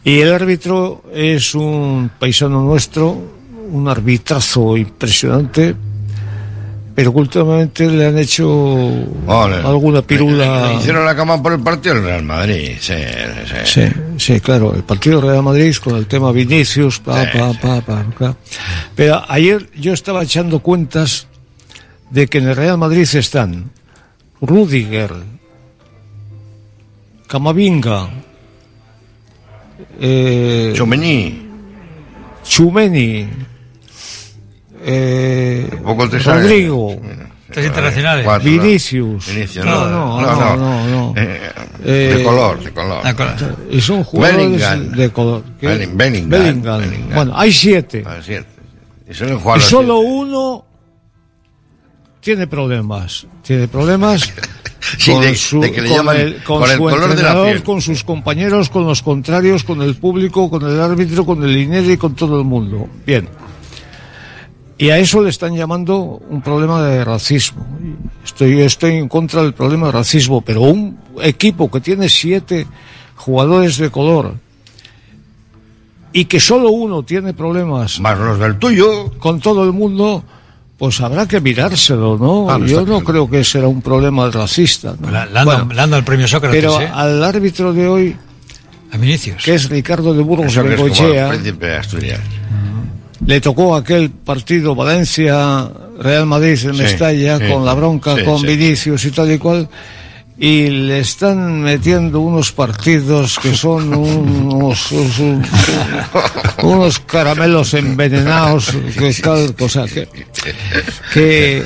Y 0.04 0.20
el 0.20 0.32
árbitro 0.32 1.02
es 1.12 1.54
un 1.56 2.10
paisano 2.18 2.60
nuestro, 2.62 3.20
un 3.70 3.88
arbitrazo 3.88 4.76
impresionante, 4.76 5.74
pero 6.98 7.12
últimamente 7.12 7.88
le 7.88 8.06
han 8.06 8.18
hecho 8.18 8.50
Ole. 8.50 9.56
alguna 9.64 10.02
pirula. 10.02 10.66
Le 10.66 10.74
hicieron 10.80 11.04
la 11.04 11.14
cama 11.14 11.40
por 11.40 11.52
el 11.52 11.60
partido 11.60 11.94
del 11.94 12.02
Real 12.02 12.24
Madrid. 12.24 12.76
Sí, 12.80 12.92
sí. 13.46 13.56
Sí, 13.64 13.92
sí, 14.16 14.40
claro, 14.40 14.74
el 14.74 14.82
partido 14.82 15.20
Real 15.20 15.44
Madrid 15.44 15.76
con 15.76 15.94
el 15.94 16.08
tema 16.08 16.32
Vinicius, 16.32 16.98
pa, 16.98 17.22
Sí, 17.22 17.38
pa, 17.38 17.52
pa, 17.52 17.80
pa, 17.82 18.04
claro. 18.16 18.36
Pero 18.96 19.22
ayer 19.28 19.70
yo 19.76 19.92
estaba 19.92 20.24
echando 20.24 20.58
cuentas 20.58 21.28
de 22.10 22.26
que 22.26 22.38
en 22.38 22.48
el 22.48 22.56
Real 22.56 22.78
Madrid 22.78 23.08
están 23.14 23.70
Rudiger, 24.40 25.12
Camavinga, 27.28 28.10
eh, 30.00 30.72
Chomení. 30.74 31.46
Chumeni, 32.42 33.28
eh, 34.82 35.70
Poco 35.84 36.08
te 36.08 36.20
sale. 36.20 36.42
Rodrigo, 36.42 36.96
Tres 37.50 37.66
internacionales. 37.66 38.24
Cuatro, 38.26 38.50
Vinicius. 38.50 39.26
Vinicius, 39.34 39.64
No, 39.64 39.88
no, 39.88 40.20
no, 40.20 40.56
no, 40.56 40.86
no. 40.88 41.14
Eh, 41.16 41.40
Eh, 41.84 42.14
de 42.18 42.22
color, 42.22 42.62
de 42.62 42.72
color. 42.72 43.02
Y 43.70 43.80
son 43.80 44.04
jugadores 44.04 44.36
Bellingham. 44.60 44.90
de 44.92 45.10
color. 45.10 45.44
Bellingham, 45.60 45.96
Bellingham. 45.96 46.30
Bellingham. 46.30 47.14
Bueno, 47.14 47.32
hay 47.34 47.50
siete. 47.52 48.04
Ah, 48.06 48.16
siete. 48.22 48.46
Y 49.08 49.14
suelen 49.14 49.38
Y 49.56 49.60
solo 49.60 49.98
uno 50.00 50.66
tiene 52.20 52.46
problemas. 52.46 53.26
Tiene 53.42 53.68
problemas 53.68 54.30
Sí, 54.98 55.10
con 55.12 55.22
de- 55.22 55.34
su, 55.34 55.60
de 55.60 55.72
que 55.72 55.80
le 55.82 55.88
con 55.88 55.96
llaman 55.96 56.16
el, 56.16 56.42
con 56.44 56.60
con 56.60 56.70
el 56.70 56.76
su 56.76 56.82
color 56.82 57.00
de 57.00 57.06
la 57.06 57.12
entrenador, 57.12 57.46
piel. 57.50 57.62
con 57.62 57.80
sus 57.80 58.04
compañeros, 58.04 58.68
con 58.70 58.86
los 58.86 59.02
contrarios, 59.02 59.64
con 59.64 59.82
el 59.82 59.96
público, 59.96 60.48
con 60.50 60.62
el 60.68 60.80
árbitro, 60.80 61.24
con 61.26 61.42
el 61.42 61.54
dinero 61.54 61.90
y 61.90 61.96
con 61.96 62.14
todo 62.14 62.38
el 62.38 62.44
mundo. 62.44 62.86
Bien. 63.06 63.28
Y 64.78 64.90
a 64.90 64.98
eso 64.98 65.20
le 65.22 65.30
están 65.30 65.56
llamando 65.56 65.96
un 66.30 66.40
problema 66.40 66.82
de 66.82 67.04
racismo. 67.04 67.66
Estoy, 68.24 68.60
estoy 68.62 68.94
en 68.94 69.08
contra 69.08 69.42
del 69.42 69.52
problema 69.52 69.86
de 69.86 69.92
racismo, 69.92 70.40
pero 70.40 70.62
un 70.62 70.96
equipo 71.20 71.68
que 71.70 71.80
tiene 71.80 72.08
siete 72.08 72.66
jugadores 73.16 73.78
de 73.78 73.90
color 73.90 74.34
y 76.12 76.24
que 76.26 76.40
solo 76.40 76.70
uno 76.70 77.02
tiene 77.02 77.34
problemas 77.34 78.00
más 78.00 78.18
los 78.18 78.38
del 78.38 78.56
tuyo 78.58 79.10
con 79.18 79.40
todo 79.40 79.64
el 79.64 79.72
mundo 79.72 80.24
pues 80.78 81.00
habrá 81.00 81.26
que 81.26 81.40
mirárselo 81.40 82.16
no 82.16 82.48
Ah, 82.48 82.58
no, 82.58 82.66
yo 82.66 82.86
no 82.86 83.02
creo 83.02 83.28
que 83.28 83.44
será 83.44 83.68
un 83.68 83.82
problema 83.82 84.30
racista 84.30 84.94
¿no? 84.98 85.44
Bueno, 85.44 85.96
el 85.96 86.04
premio 86.04 86.26
Sócrates, 86.26 86.60
pero 86.60 86.80
¿eh? 86.80 86.90
al 86.92 87.22
árbitro 87.22 87.72
de 87.72 87.88
hoy 87.88 88.16
A 88.92 88.96
Vinicius. 88.96 89.42
que 89.44 89.54
es 89.54 89.68
Ricardo 89.68 90.14
de 90.14 90.22
Burgos 90.22 90.46
Eso 90.46 90.62
le 93.26 93.40
tocó 93.40 93.74
aquel 93.74 94.10
partido 94.10 94.74
Valencia 94.74 95.70
Real 95.98 96.26
Madrid 96.26 96.58
en 96.64 96.74
Sí, 96.74 96.82
Mestalla 96.82 97.38
sí, 97.38 97.48
con 97.52 97.64
la 97.64 97.74
bronca 97.74 98.16
sí, 98.16 98.24
con. 98.24 98.42
Vinicius 98.42 99.04
y 99.04 99.10
tal 99.10 99.32
y 99.32 99.38
cual 99.38 99.68
y 100.40 100.68
le 100.68 101.00
están 101.00 101.62
metiendo 101.62 102.20
unos 102.20 102.52
partidos 102.52 103.40
que 103.40 103.54
son 103.54 103.92
unos, 103.94 104.92
unos, 104.92 105.20
unos 106.62 106.98
caramelos 107.00 107.74
envenenados 107.74 108.70
que 108.96 109.12
tal 109.14 109.54
cosa 109.56 109.86
que 109.86 110.08
que 111.12 111.64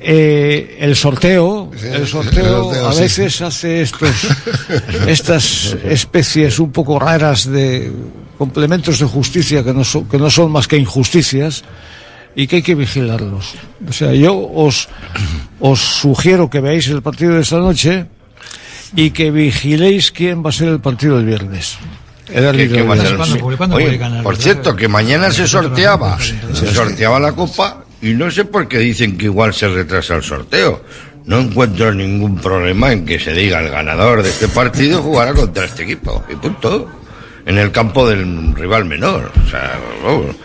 eh, 0.00 0.76
el 0.80 0.94
sorteo 0.96 1.70
el 1.72 1.94
el 2.02 2.06
sorteo 2.06 2.64
sorteo, 2.64 2.88
a 2.88 2.92
sí. 2.92 3.00
veces 3.02 3.40
hace 3.42 3.82
estos 3.82 4.10
estas 5.06 5.76
especies 5.84 6.58
un 6.58 6.70
poco 6.72 6.98
raras 6.98 7.50
de 7.50 7.92
complementos 8.36 8.98
de 9.00 9.06
justicia 9.06 9.64
que 9.64 9.72
no 9.74 9.84
son, 9.84 10.08
que 10.08 10.18
no 10.18 10.30
son 10.30 10.50
más 10.52 10.68
que 10.68 10.76
injusticias 10.76 11.64
y 12.36 12.46
que 12.46 12.56
hay 12.56 12.62
que 12.62 12.74
vigilarlos. 12.76 13.54
O 13.88 13.92
sea, 13.92 14.12
yo 14.12 14.38
os, 14.38 14.88
os 15.58 15.80
sugiero 15.80 16.48
que 16.48 16.60
veáis 16.60 16.86
el 16.88 17.02
partido 17.02 17.34
de 17.34 17.40
esta 17.42 17.58
noche 17.58 18.06
y 18.94 19.10
que 19.10 19.30
vigiléis 19.32 20.12
quién 20.12 20.44
va 20.44 20.50
a 20.50 20.52
ser 20.52 20.68
el 20.68 20.78
partido 20.80 21.16
del 21.16 21.26
viernes. 21.26 21.76
El 22.28 22.42
¿Qué- 22.42 22.46
árbitro 22.48 22.74
qué 22.76 22.80
del 22.82 22.90
va 22.90 22.94
a 22.94 22.96
ser? 22.98 23.16
viernes. 23.16 23.28
Sí. 23.32 23.72
Oye, 23.72 24.22
por 24.22 24.36
cierto, 24.36 24.76
que 24.76 24.86
mañana 24.86 25.32
se 25.32 25.48
sorteaba, 25.48 26.16
se 26.20 26.72
sorteaba 26.72 27.18
la 27.18 27.32
copa 27.32 27.82
y 28.00 28.14
no 28.14 28.30
sé 28.30 28.44
por 28.44 28.68
qué 28.68 28.78
dicen 28.78 29.18
que 29.18 29.26
igual 29.26 29.52
se 29.54 29.68
retrasa 29.68 30.16
el 30.16 30.22
sorteo. 30.22 30.82
No 31.24 31.38
encuentro 31.40 31.92
ningún 31.92 32.36
problema 32.36 32.92
en 32.92 33.04
que 33.04 33.18
se 33.18 33.32
diga 33.32 33.60
el 33.60 33.70
ganador 33.70 34.22
de 34.22 34.30
este 34.30 34.48
partido 34.48 35.02
jugará 35.02 35.34
contra 35.34 35.66
este 35.66 35.82
equipo 35.82 36.24
y 36.30 36.36
punto. 36.36 36.88
En 37.44 37.56
el 37.56 37.72
campo 37.72 38.06
del 38.08 38.54
rival 38.54 38.84
menor. 38.84 39.32
O 39.46 39.48
sea, 39.48 39.78
vamos, 40.04 40.36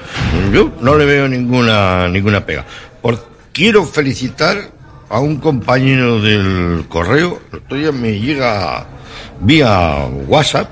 yo 0.53 0.71
no 0.79 0.97
le 0.97 1.05
veo 1.05 1.27
ninguna 1.27 2.07
ninguna 2.07 2.45
pega. 2.45 2.65
Por, 3.01 3.27
quiero 3.51 3.85
felicitar 3.85 4.71
a 5.09 5.19
un 5.19 5.37
compañero 5.37 6.21
del 6.21 6.85
correo. 6.87 7.41
El 7.51 7.59
otro 7.59 7.77
día 7.77 7.91
me 7.91 8.19
llega 8.19 8.85
vía 9.41 10.05
WhatsApp 10.27 10.69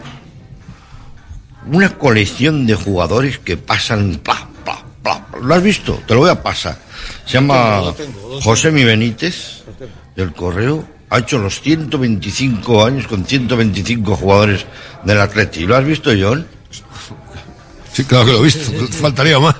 una 1.71 1.89
colección 1.97 2.65
de 2.65 2.75
jugadores 2.75 3.37
que 3.39 3.57
pasan. 3.57 4.19
pla. 4.23 4.51
¿Lo 5.41 5.56
has 5.56 5.64
visto? 5.64 6.02
Te 6.07 6.14
lo 6.14 6.22
voy 6.22 6.30
a 6.30 6.41
pasar. 6.41 6.78
Se 7.26 7.34
llama 7.34 7.78
Lo 7.78 7.94
tengo, 7.94 8.11
lo 8.11 8.19
tengo. 8.28 8.41
José 8.41 8.72
Mi 8.72 8.84
Benítez, 8.84 9.64
del 10.15 10.34
Correo. 10.34 10.86
Ha 11.10 11.19
hecho 11.19 11.40
los 11.40 11.60
125 11.61 12.86
años 12.86 13.07
con 13.07 13.26
125 13.26 14.15
jugadores 14.15 14.65
del 15.03 15.19
Atleti. 15.19 15.65
¿Lo 15.65 15.76
has 15.76 15.84
visto, 15.84 16.11
John? 16.18 16.48
Sí, 17.91 18.06
claro 18.06 18.26
que 18.26 18.32
lo 18.32 18.40
he 18.40 18.44
visto. 18.44 18.72
Faltaría 18.91 19.40
más. 19.40 19.56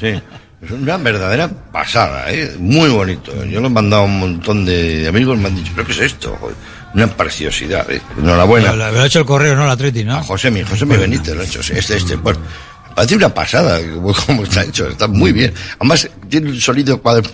Sí. 0.00 0.14
Es 0.62 0.70
una 0.70 0.96
verdadera 0.96 1.48
pasada, 1.48 2.32
¿eh? 2.32 2.56
Muy 2.58 2.88
bonito. 2.88 3.44
Yo 3.44 3.60
lo 3.60 3.66
he 3.66 3.70
mandado 3.70 4.02
a 4.02 4.04
un 4.06 4.18
montón 4.18 4.64
de, 4.64 5.06
amigos, 5.06 5.36
me 5.36 5.48
han 5.48 5.56
dicho, 5.56 5.70
¿pero 5.74 5.86
qué 5.86 5.92
es 5.92 6.00
esto? 6.00 6.36
Joder, 6.40 6.56
Una 6.94 7.06
preciosidad, 7.08 7.90
¿eh? 7.90 8.00
Enhorabuena. 8.18 8.72
Lo, 8.72 8.90
lo 8.90 9.00
ha 9.00 9.06
hecho 9.06 9.18
el 9.18 9.26
correo, 9.26 9.54
¿no? 9.54 9.64
El 9.64 9.70
Atleti, 9.70 10.02
¿no? 10.02 10.16
A 10.16 10.22
José 10.22 10.50
Mi, 10.50 10.62
José 10.62 10.86
Mi 10.86 10.96
Benítez 10.96 11.34
lo 11.34 11.42
ha 11.42 11.44
hecho, 11.44 11.62
sí, 11.62 11.74
este, 11.76 11.98
este, 11.98 12.16
bueno, 12.16 12.40
parece 12.96 13.14
una 13.14 13.32
pasada 13.32 13.78
como 13.94 14.14
como 14.14 14.42
está 14.44 14.64
hecho, 14.64 14.88
está 14.88 15.06
muy 15.06 15.30
bien. 15.30 15.52
Además, 15.78 16.08
tiene 16.30 16.48
un 16.50 16.58
sonido 16.58 17.00
cuando 17.00 17.28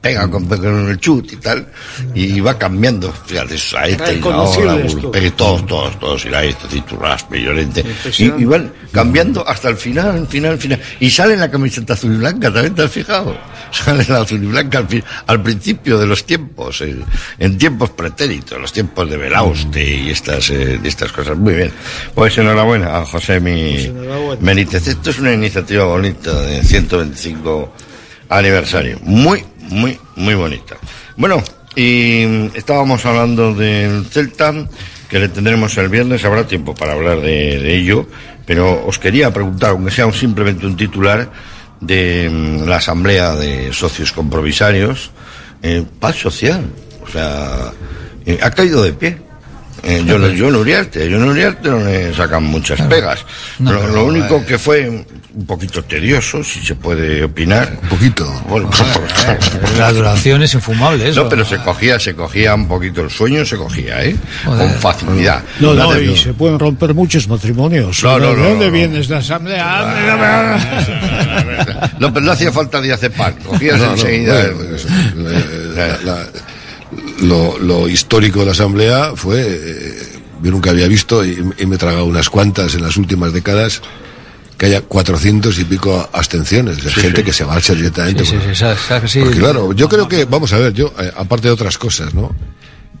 pega 0.00 0.30
con, 0.30 0.46
con 0.46 0.88
el 0.88 0.98
chut 0.98 1.32
y 1.32 1.36
tal, 1.36 1.66
y 2.14 2.40
va 2.40 2.58
cambiando, 2.58 3.12
fíjate, 3.12 3.56
a 3.76 3.88
y 3.88 3.94
Reconocible 3.96 4.70
ahora, 4.70 4.86
esto. 4.86 5.10
pegue 5.10 5.30
todos, 5.32 5.66
todos, 5.66 5.98
todos, 5.98 6.24
esto, 6.24 6.68
y 6.72 6.80
tu 6.82 6.96
raspe, 6.96 7.42
Llorente, 7.42 7.84
y, 8.16 8.24
y 8.24 8.44
van 8.44 8.72
cambiando 8.92 9.46
hasta 9.46 9.68
el 9.68 9.76
final, 9.76 10.26
final, 10.28 10.58
final, 10.58 10.80
y 11.00 11.10
sale 11.10 11.34
en 11.34 11.40
la 11.40 11.50
camiseta 11.50 11.94
azul 11.94 12.14
y 12.14 12.18
blanca, 12.18 12.52
¿también 12.52 12.74
te 12.74 12.82
has 12.82 12.90
fijado? 12.90 13.36
Sale 13.70 14.06
la 14.08 14.22
azul 14.22 14.42
y 14.42 14.46
blanca 14.46 14.78
al, 14.78 15.04
al 15.26 15.42
principio 15.42 15.98
de 15.98 16.06
los 16.06 16.24
tiempos, 16.24 16.80
en, 16.80 17.04
en 17.38 17.58
tiempos 17.58 17.90
pretéritos, 17.90 18.58
los 18.58 18.72
tiempos 18.72 19.10
de 19.10 19.16
Belauste 19.18 19.84
y 19.84 20.10
estas, 20.10 20.48
eh, 20.50 20.80
estas 20.84 21.12
cosas, 21.12 21.36
muy 21.36 21.54
bien. 21.54 21.72
Pues 22.14 22.38
enhorabuena 22.38 22.98
a 22.98 23.04
José 23.04 23.40
Mi 23.40 23.84
enhorabuena. 23.84 24.40
Benítez. 24.40 24.88
Esto 24.88 25.10
es 25.10 25.18
una 25.18 25.32
iniciativa 25.32 25.84
bonita 25.84 26.32
de 26.40 26.62
125 26.62 27.72
aniversario. 28.28 28.98
Muy, 29.02 29.44
muy, 29.68 29.98
muy 30.16 30.34
bonita. 30.34 30.76
Bueno, 31.16 31.42
y 31.74 32.22
estábamos 32.54 33.04
hablando 33.06 33.54
del 33.54 34.04
Celta, 34.06 34.52
que 35.08 35.18
le 35.18 35.28
tendremos 35.28 35.76
el 35.78 35.88
viernes, 35.88 36.24
habrá 36.24 36.46
tiempo 36.46 36.74
para 36.74 36.92
hablar 36.92 37.20
de, 37.20 37.58
de 37.58 37.76
ello, 37.76 38.06
pero 38.46 38.84
os 38.86 38.98
quería 38.98 39.32
preguntar, 39.32 39.70
aunque 39.70 39.90
sea 39.90 40.06
un- 40.06 40.12
simplemente 40.14 40.66
un 40.66 40.76
titular, 40.76 41.30
de 41.80 42.28
mm, 42.28 42.66
la 42.68 42.76
Asamblea 42.76 43.36
de 43.36 43.72
Socios 43.72 44.10
Compromisarios, 44.12 45.10
eh, 45.62 45.84
paz 46.00 46.16
social, 46.16 46.64
o 47.06 47.08
sea, 47.08 47.72
eh, 48.26 48.38
ha 48.42 48.50
caído 48.50 48.82
de 48.82 48.92
pie. 48.92 49.18
Eh, 49.84 50.02
yo, 50.04 50.18
no- 50.18 50.28
yo 50.28 50.50
no 50.50 50.58
Uriarte, 50.58 51.08
yo 51.08 51.18
no 51.20 51.26
Uriarte 51.30 51.68
no 51.70 51.78
le 51.78 52.12
sacan 52.12 52.42
muchas 52.42 52.80
pegas. 52.82 53.24
No, 53.60 53.72
lo, 53.86 54.04
único 54.06 54.38
eh, 54.38 54.44
que 54.48 54.58
fue 54.58 55.04
un 55.38 55.46
poquito 55.46 55.84
tedioso, 55.84 56.42
si 56.42 56.60
se 56.66 56.74
puede 56.74 57.22
opinar. 57.22 57.78
Un 57.84 57.88
poquito. 57.90 58.26
Bueno, 58.48 58.68
La 59.78 59.92
duración 59.92 60.42
es 60.42 60.52
infumable, 60.54 61.08
eso. 61.10 61.22
no, 61.22 61.28
pero 61.28 61.44
se 61.44 61.58
cogía, 61.58 61.98
se 62.00 62.14
cogía 62.16 62.54
un 62.56 62.66
poquito 62.66 63.02
el 63.02 63.10
sueño, 63.10 63.44
se 63.44 63.56
cogía, 63.56 64.02
¿eh? 64.04 64.16
Joder. 64.44 64.68
Con 64.72 64.80
facilidad. 64.80 65.44
No, 65.60 65.74
no, 65.74 65.96
y 66.00 66.16
se 66.16 66.34
pueden 66.34 66.58
romper 66.58 66.92
muchos 66.92 67.28
matrimonios. 67.28 68.02
No, 68.02 68.18
no, 68.18 68.30
¿De 68.30 68.36
no, 68.36 68.42
dónde 68.48 68.64
no, 68.66 68.66
no. 68.66 68.72
vienes 68.72 69.06
de 69.06 69.14
asamblea? 69.16 69.94
No, 72.00 72.12
pero 72.12 72.26
no 72.26 72.32
hacía 72.32 72.50
falta 72.52 72.80
diazepam, 72.80 73.34
cogías 73.44 73.78
No, 73.78 73.86
no, 73.86 73.92
enseguida. 73.92 74.50
bueno, 74.52 74.74
eso, 74.76 74.88
la- 75.76 75.98
la- 76.02 76.26
lo, 77.20 77.58
lo 77.58 77.88
histórico 77.88 78.40
de 78.40 78.46
la 78.46 78.52
Asamblea 78.52 79.12
fue, 79.14 79.42
eh, 79.46 79.98
yo 80.42 80.50
nunca 80.50 80.70
había 80.70 80.86
visto, 80.88 81.24
y, 81.24 81.38
y 81.58 81.66
me 81.66 81.74
he 81.74 81.78
tragado 81.78 82.04
unas 82.06 82.30
cuantas 82.30 82.74
en 82.74 82.82
las 82.82 82.96
últimas 82.96 83.32
décadas, 83.32 83.82
que 84.58 84.66
haya 84.66 84.80
400 84.82 85.56
y 85.60 85.64
pico 85.64 86.08
abstenciones, 86.12 86.82
de 86.82 86.90
gente 86.90 87.22
que 87.24 87.32
se 87.32 87.44
marcha 87.46 87.74
directamente. 87.74 88.24
Sí, 88.24 88.32
por- 88.34 88.42
sí. 89.08 89.20
Porque 89.20 89.38
claro, 89.38 89.72
yo 89.72 89.88
creo 89.88 90.08
que, 90.08 90.24
vamos 90.24 90.52
a 90.52 90.58
ver, 90.58 90.72
yo, 90.74 90.92
eh, 90.98 91.10
aparte 91.16 91.46
de 91.48 91.52
otras 91.54 91.78
cosas, 91.78 92.12
¿no? 92.12 92.34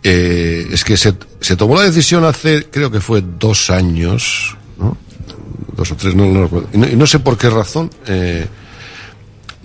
Eh, 0.04 0.68
es 0.70 0.84
que 0.84 0.96
se, 0.96 1.14
se 1.40 1.56
tomó 1.56 1.74
la 1.74 1.82
decisión 1.82 2.24
hace, 2.24 2.66
creo 2.70 2.90
que 2.92 3.00
fue 3.00 3.22
dos 3.40 3.70
años, 3.70 4.56
¿no? 4.78 4.96
Dos 5.76 5.90
o 5.90 5.96
tres, 5.96 6.14
no, 6.14 6.26
no 6.26 6.44
recuerdo. 6.44 6.68
Y 6.72 6.78
no, 6.78 6.88
y 6.88 6.94
no 6.96 7.06
sé 7.08 7.18
por 7.18 7.36
qué 7.36 7.50
razón, 7.50 7.90
eh, 8.06 8.46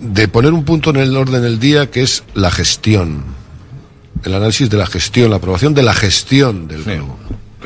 de 0.00 0.26
poner 0.28 0.52
un 0.52 0.64
punto 0.64 0.90
en 0.90 0.96
el 0.96 1.16
orden 1.16 1.40
del 1.42 1.60
día 1.60 1.90
que 1.90 2.02
es 2.02 2.24
la 2.34 2.50
gestión. 2.50 3.22
El 4.24 4.34
análisis 4.34 4.68
de 4.68 4.76
la 4.76 4.86
gestión, 4.86 5.30
la 5.30 5.36
aprobación 5.36 5.74
de 5.74 5.82
la 5.84 5.94
gestión 5.94 6.66
del 6.66 6.82
club. 6.82 7.14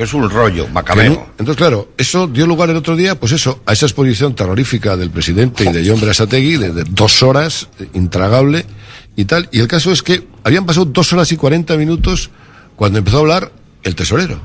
Es 0.03 0.13
un 0.13 0.29
rollo, 0.29 0.67
macabeo. 0.69 1.27
Entonces, 1.31 1.55
claro, 1.55 1.89
eso 1.97 2.27
dio 2.27 2.47
lugar 2.47 2.69
el 2.69 2.77
otro 2.77 2.95
día, 2.95 3.19
pues 3.19 3.31
eso, 3.31 3.61
a 3.65 3.73
esa 3.73 3.85
exposición 3.85 4.35
terrorífica 4.35 4.95
del 4.95 5.09
presidente 5.09 5.65
y 5.65 5.71
de 5.71 5.89
John 5.89 5.99
Berasategui, 5.99 6.57
de, 6.57 6.71
de 6.71 6.83
dos 6.89 7.21
horas, 7.23 7.67
eh, 7.79 7.87
intragable 7.93 8.65
y 9.15 9.25
tal. 9.25 9.49
Y 9.51 9.59
el 9.59 9.67
caso 9.67 9.91
es 9.91 10.01
que 10.01 10.25
habían 10.43 10.65
pasado 10.65 10.85
dos 10.85 11.11
horas 11.13 11.31
y 11.31 11.37
cuarenta 11.37 11.75
minutos 11.75 12.29
cuando 12.75 12.99
empezó 12.99 13.17
a 13.17 13.19
hablar 13.21 13.51
el 13.83 13.95
tesorero. 13.95 14.39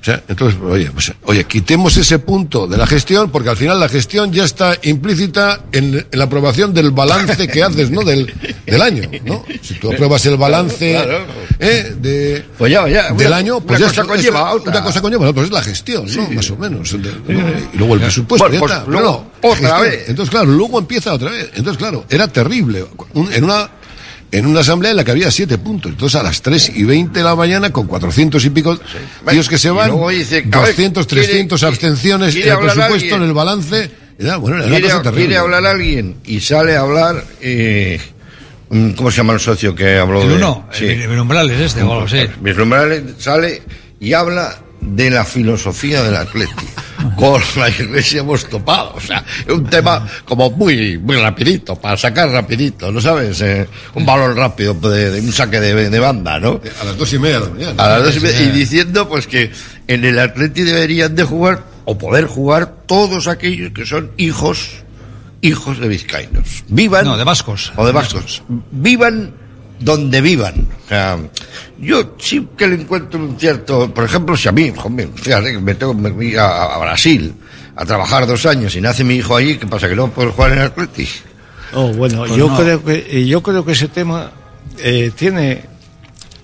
O 0.00 0.04
sea, 0.04 0.22
entonces, 0.28 0.58
oye, 0.62 0.90
pues, 0.92 1.12
oye, 1.24 1.44
quitemos 1.44 1.94
ese 1.98 2.18
punto 2.18 2.66
de 2.66 2.78
la 2.78 2.86
gestión, 2.86 3.30
porque 3.30 3.50
al 3.50 3.56
final 3.58 3.78
la 3.78 3.88
gestión 3.88 4.32
ya 4.32 4.44
está 4.44 4.78
implícita 4.82 5.60
en, 5.72 6.06
en 6.10 6.18
la 6.18 6.24
aprobación 6.24 6.72
del 6.72 6.90
balance 6.90 7.46
que 7.48 7.62
haces, 7.62 7.90
¿no? 7.90 8.02
Del, 8.02 8.32
del 8.64 8.80
año, 8.80 9.10
¿no? 9.26 9.44
Si 9.60 9.74
tú 9.74 9.92
apruebas 9.92 10.24
el 10.24 10.38
balance 10.38 10.92
Claro. 10.92 11.24
¿eh? 11.58 11.94
de, 12.00 12.44
Pues 12.56 12.72
ya, 12.72 12.88
ya, 12.88 13.12
del 13.12 13.26
una- 13.26 13.36
año, 13.36 13.60
pues 13.60 13.78
una 13.78 13.88
ya 13.88 13.90
cosa 13.90 14.00
es- 14.02 14.06
conlleva 14.08 14.52
otra. 14.54 14.70
Una 14.72 14.82
cosa 14.84 15.00
conlleva 15.02 15.22
otra, 15.24 15.34
pues 15.34 15.46
es 15.48 15.52
la 15.52 15.62
gestión, 15.62 16.06
¿no? 16.16 16.30
Más 16.30 16.50
o 16.50 16.56
menos. 16.56 16.92
De- 16.92 17.34
¿no? 17.34 17.48
Y 17.74 17.76
luego 17.76 17.94
el 17.94 18.00
presupuesto, 18.00 18.44
Bueno, 18.48 18.54
ya 18.54 18.60
pues 18.60 18.72
está. 18.72 18.90
luego, 18.90 19.06
No, 19.06 19.12
no, 19.42 19.48
otra 19.50 19.56
gestión. 19.58 19.80
vez. 19.82 20.08
Entonces, 20.08 20.30
claro, 20.30 20.46
luego 20.46 20.78
empieza 20.78 21.12
otra 21.12 21.30
vez. 21.30 21.50
Entonces, 21.54 21.76
claro, 21.76 22.06
era 22.08 22.26
terrible. 22.28 22.86
Un- 23.12 23.30
en 23.32 23.44
una 23.44 23.68
en 24.32 24.46
una 24.46 24.60
asamblea 24.60 24.90
en 24.92 24.96
la 24.96 25.04
que 25.04 25.10
había 25.10 25.30
siete 25.30 25.58
puntos. 25.58 25.90
Entonces 25.92 26.20
a 26.20 26.22
las 26.22 26.40
3 26.42 26.72
y 26.76 26.84
20 26.84 27.18
de 27.18 27.24
la 27.24 27.34
mañana, 27.34 27.72
con 27.72 27.86
400 27.86 28.44
y 28.44 28.50
pico 28.50 28.78
tíos 29.28 29.48
que 29.48 29.58
se 29.58 29.70
van, 29.70 29.90
dice, 30.10 30.38
a 30.52 30.58
ver, 30.60 30.68
200, 30.70 31.06
¿quiere- 31.06 31.24
300 31.26 31.62
abstenciones, 31.64 32.34
quiere 32.34 32.50
el 32.50 32.58
presupuesto, 32.58 32.94
alguien? 32.94 33.14
en 33.14 33.22
el 33.28 33.32
balance. 33.32 33.90
Era, 34.18 34.36
bueno, 34.36 34.56
era 34.58 34.66
una 34.66 34.74
quiere, 34.76 34.88
cosa 34.92 35.02
terrible. 35.02 35.24
quiere 35.26 35.36
hablar 35.38 35.66
alguien 35.66 36.16
y 36.26 36.40
sale 36.40 36.76
a 36.76 36.80
hablar. 36.80 37.24
Eh, 37.40 37.98
mm, 38.68 38.90
¿Cómo 38.90 39.10
se 39.10 39.16
llama 39.16 39.32
el 39.32 39.40
socio 39.40 39.74
que 39.74 39.96
habló 39.98 40.22
El 40.22 40.28
de 40.28 40.34
uno, 40.36 40.68
el 40.78 40.96
Vislumbrales 41.08 41.58
este, 41.60 41.82
o 41.82 41.92
algo 41.92 42.04
así. 42.04 42.26
Vislumbrales 42.40 43.02
sale 43.18 43.62
y 43.98 44.12
habla 44.12 44.58
de 44.80 45.10
la 45.10 45.24
filosofía 45.24 46.02
del 46.02 46.16
Atleti. 46.16 46.66
Con 47.16 47.40
la 47.56 47.68
iglesia 47.68 48.20
hemos 48.20 48.46
topado. 48.48 48.92
O 48.94 49.00
sea, 49.00 49.24
es 49.46 49.52
un 49.52 49.64
tema 49.66 50.06
como 50.24 50.50
muy, 50.50 50.98
muy 50.98 51.16
rapidito, 51.16 51.76
para 51.76 51.96
sacar 51.96 52.28
rapidito, 52.30 52.90
¿no 52.92 53.00
sabes? 53.00 53.40
Eh, 53.40 53.66
un 53.94 54.04
balón 54.06 54.36
rápido, 54.36 54.74
de, 54.74 55.10
de 55.10 55.20
un 55.20 55.32
saque 55.32 55.60
de, 55.60 55.88
de 55.90 55.98
banda, 55.98 56.38
¿no? 56.38 56.60
A 56.80 56.84
las 56.84 56.96
dos 56.98 57.12
y 57.12 57.18
media 57.18 57.40
de 57.40 57.46
la 57.46 57.52
mañana. 57.52 57.84
A 57.84 57.88
las 57.98 58.04
dos 58.04 58.16
y 58.16 58.20
media, 58.20 58.42
y 58.42 58.50
diciendo 58.50 59.08
pues 59.08 59.26
que 59.26 59.50
en 59.86 60.04
el 60.04 60.18
Atleti 60.18 60.62
deberían 60.62 61.14
de 61.14 61.24
jugar 61.24 61.64
o 61.86 61.96
poder 61.96 62.26
jugar 62.26 62.74
todos 62.86 63.28
aquellos 63.28 63.72
que 63.72 63.86
son 63.86 64.10
hijos 64.16 64.70
hijos 65.42 65.78
de 65.80 65.88
vizcaínos. 65.88 66.64
Vivan 66.68 67.06
No, 67.06 67.16
de 67.16 67.24
vascos. 67.24 67.72
o 67.76 67.86
de 67.86 67.92
vascos. 67.92 68.42
Vivan 68.70 69.32
donde 69.80 70.20
vivan. 70.20 70.68
O 70.84 70.88
sea, 70.88 71.18
yo 71.80 72.14
sí 72.18 72.46
que 72.56 72.68
le 72.68 72.76
encuentro 72.76 73.18
un 73.18 73.38
cierto, 73.38 73.92
por 73.92 74.04
ejemplo, 74.04 74.36
si 74.36 74.48
a 74.48 74.52
mí, 74.52 74.72
joder, 74.76 75.08
fíjate 75.16 75.52
que 75.52 75.58
me 75.58 75.74
tengo 75.74 76.16
que 76.18 76.24
ir 76.26 76.38
a, 76.38 76.74
a 76.74 76.78
Brasil 76.78 77.34
a 77.74 77.84
trabajar 77.84 78.26
dos 78.26 78.44
años 78.46 78.76
y 78.76 78.80
nace 78.80 79.02
mi 79.04 79.14
hijo 79.16 79.34
allí, 79.34 79.56
¿qué 79.56 79.66
pasa? 79.66 79.88
¿Que 79.88 79.96
no 79.96 80.08
puedo 80.10 80.30
jugar 80.32 80.52
en 80.52 80.58
el 80.58 80.64
Atleti? 80.66 81.08
Oh, 81.72 81.88
bueno, 81.94 82.18
Pues 82.26 82.36
yo 82.36 82.48
no. 82.48 82.56
creo 82.58 82.84
que 82.84 83.06
eh, 83.10 83.26
yo 83.26 83.42
creo 83.42 83.64
que 83.64 83.72
ese 83.72 83.88
tema 83.88 84.30
eh, 84.78 85.10
tiene 85.16 85.64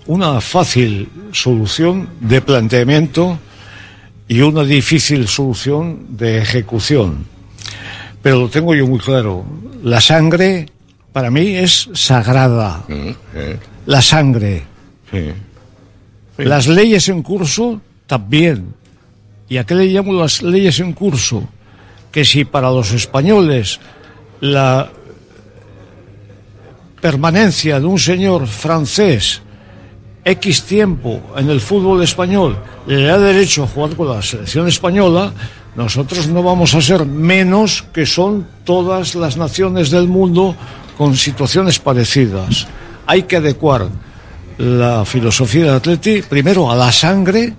una 0.06 0.40
fácil 0.40 1.08
solución 1.32 2.08
de 2.20 2.40
planteamiento 2.40 3.38
y 4.28 4.40
una 4.40 4.64
difícil 4.64 5.28
solución 5.28 6.06
de 6.16 6.38
ejecución. 6.38 7.26
Pero 8.22 8.40
lo 8.40 8.48
tengo 8.48 8.74
yo 8.74 8.86
muy 8.86 8.98
claro. 8.98 9.44
La 9.82 10.00
sangre 10.00 10.66
para 11.16 11.30
mí 11.30 11.56
es 11.56 11.88
sagrada. 11.94 12.84
La 13.86 14.02
sangre. 14.02 14.64
Las 16.36 16.66
leyes 16.66 17.09
en 17.09 17.22
curso 17.22 17.80
también. 18.06 18.74
¿Y 19.48 19.56
a 19.56 19.64
qué 19.64 19.74
le 19.76 19.86
llamo 19.86 20.12
las 20.12 20.43
leyes 20.43 20.78
en 20.78 20.93
curso? 20.93 21.48
Que 22.12 22.22
si 22.22 22.44
para 22.44 22.68
los 22.68 22.93
españoles 22.93 23.80
la 24.43 24.90
permanencia 27.01 27.80
de 27.80 27.86
un 27.86 27.98
señor 27.98 28.47
francés 28.47 29.40
X 30.22 30.64
tiempo 30.64 31.32
en 31.34 31.48
el 31.48 31.62
fútbol 31.62 32.02
español 32.02 32.59
le 32.86 33.05
da 33.05 33.18
derecho 33.18 33.64
a 33.64 33.68
jugar 33.68 33.97
con 33.97 34.10
la 34.10 34.20
selección 34.20 34.68
española, 34.68 35.32
nosotros 35.76 36.28
no 36.28 36.43
vamos 36.43 36.74
a 36.74 36.82
ser 36.82 37.06
menos 37.06 37.86
que 37.94 38.05
son 38.05 38.47
todas 38.64 39.14
las 39.14 39.38
naciones 39.38 39.90
del 39.90 40.09
mundo 40.09 40.55
con 40.97 41.16
situaciones 41.16 41.78
parecidas. 41.78 42.66
Hay 43.06 43.24
que 43.24 43.36
adecuar 43.36 43.89
la 44.59 45.05
filosofía 45.05 45.66
del 45.66 45.74
Atleti 45.74 46.23
primero 46.23 46.70
a 46.70 46.77
la 46.77 46.90
sangre, 46.90 47.55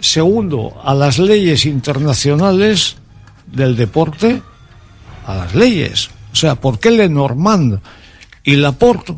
segundo 0.00 0.80
a 0.82 0.94
las 0.94 1.18
leyes 1.18 1.66
internacionales 1.66 2.96
del 3.46 3.76
deporte, 3.76 4.42
a 5.26 5.34
las 5.34 5.54
leyes. 5.54 6.10
O 6.32 6.36
sea, 6.36 6.54
¿por 6.54 6.78
qué 6.78 6.90
Lenormand 6.90 7.80
y 8.44 8.56
Laporte, 8.56 9.14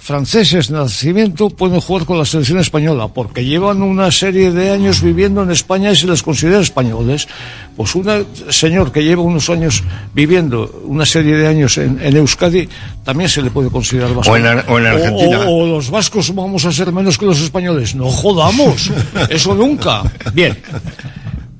franceses 0.00 0.68
de 0.68 0.74
nacimiento, 0.78 1.50
pueden 1.50 1.80
jugar 1.80 2.06
con 2.06 2.18
la 2.18 2.24
selección 2.24 2.58
española? 2.58 3.08
Porque 3.08 3.44
llevan 3.44 3.82
una 3.82 4.10
serie 4.10 4.50
de 4.50 4.70
años 4.70 5.02
viviendo 5.02 5.42
en 5.42 5.50
España 5.50 5.92
y 5.92 5.96
se 5.96 6.06
les 6.06 6.22
considera 6.22 6.58
españoles. 6.60 7.28
Pues 7.76 7.94
un 7.94 8.26
señor 8.48 8.90
que 8.92 9.04
lleva 9.04 9.22
unos 9.22 9.48
años 9.50 9.84
viviendo 10.14 10.82
una 10.84 11.04
serie 11.06 11.36
de 11.36 11.46
años 11.46 11.76
en, 11.78 12.00
en 12.02 12.16
Euskadi, 12.16 12.68
también 13.04 13.28
se 13.28 13.42
le 13.42 13.50
puede 13.50 13.68
considerar 13.70 14.14
vasco. 14.14 14.32
O 14.32 14.36
en 14.36 14.46
Ar- 14.46 14.64
o 14.68 14.78
en 14.78 14.86
Argentina. 14.86 15.40
O, 15.46 15.64
o 15.64 15.66
los 15.66 15.90
vascos 15.90 16.34
vamos 16.34 16.64
a 16.64 16.72
ser 16.72 16.90
menos 16.92 17.16
que 17.18 17.26
los 17.26 17.40
españoles. 17.40 17.94
No 17.94 18.06
jodamos. 18.06 18.90
Eso 19.30 19.54
nunca. 19.54 20.02
Bien. 20.32 20.58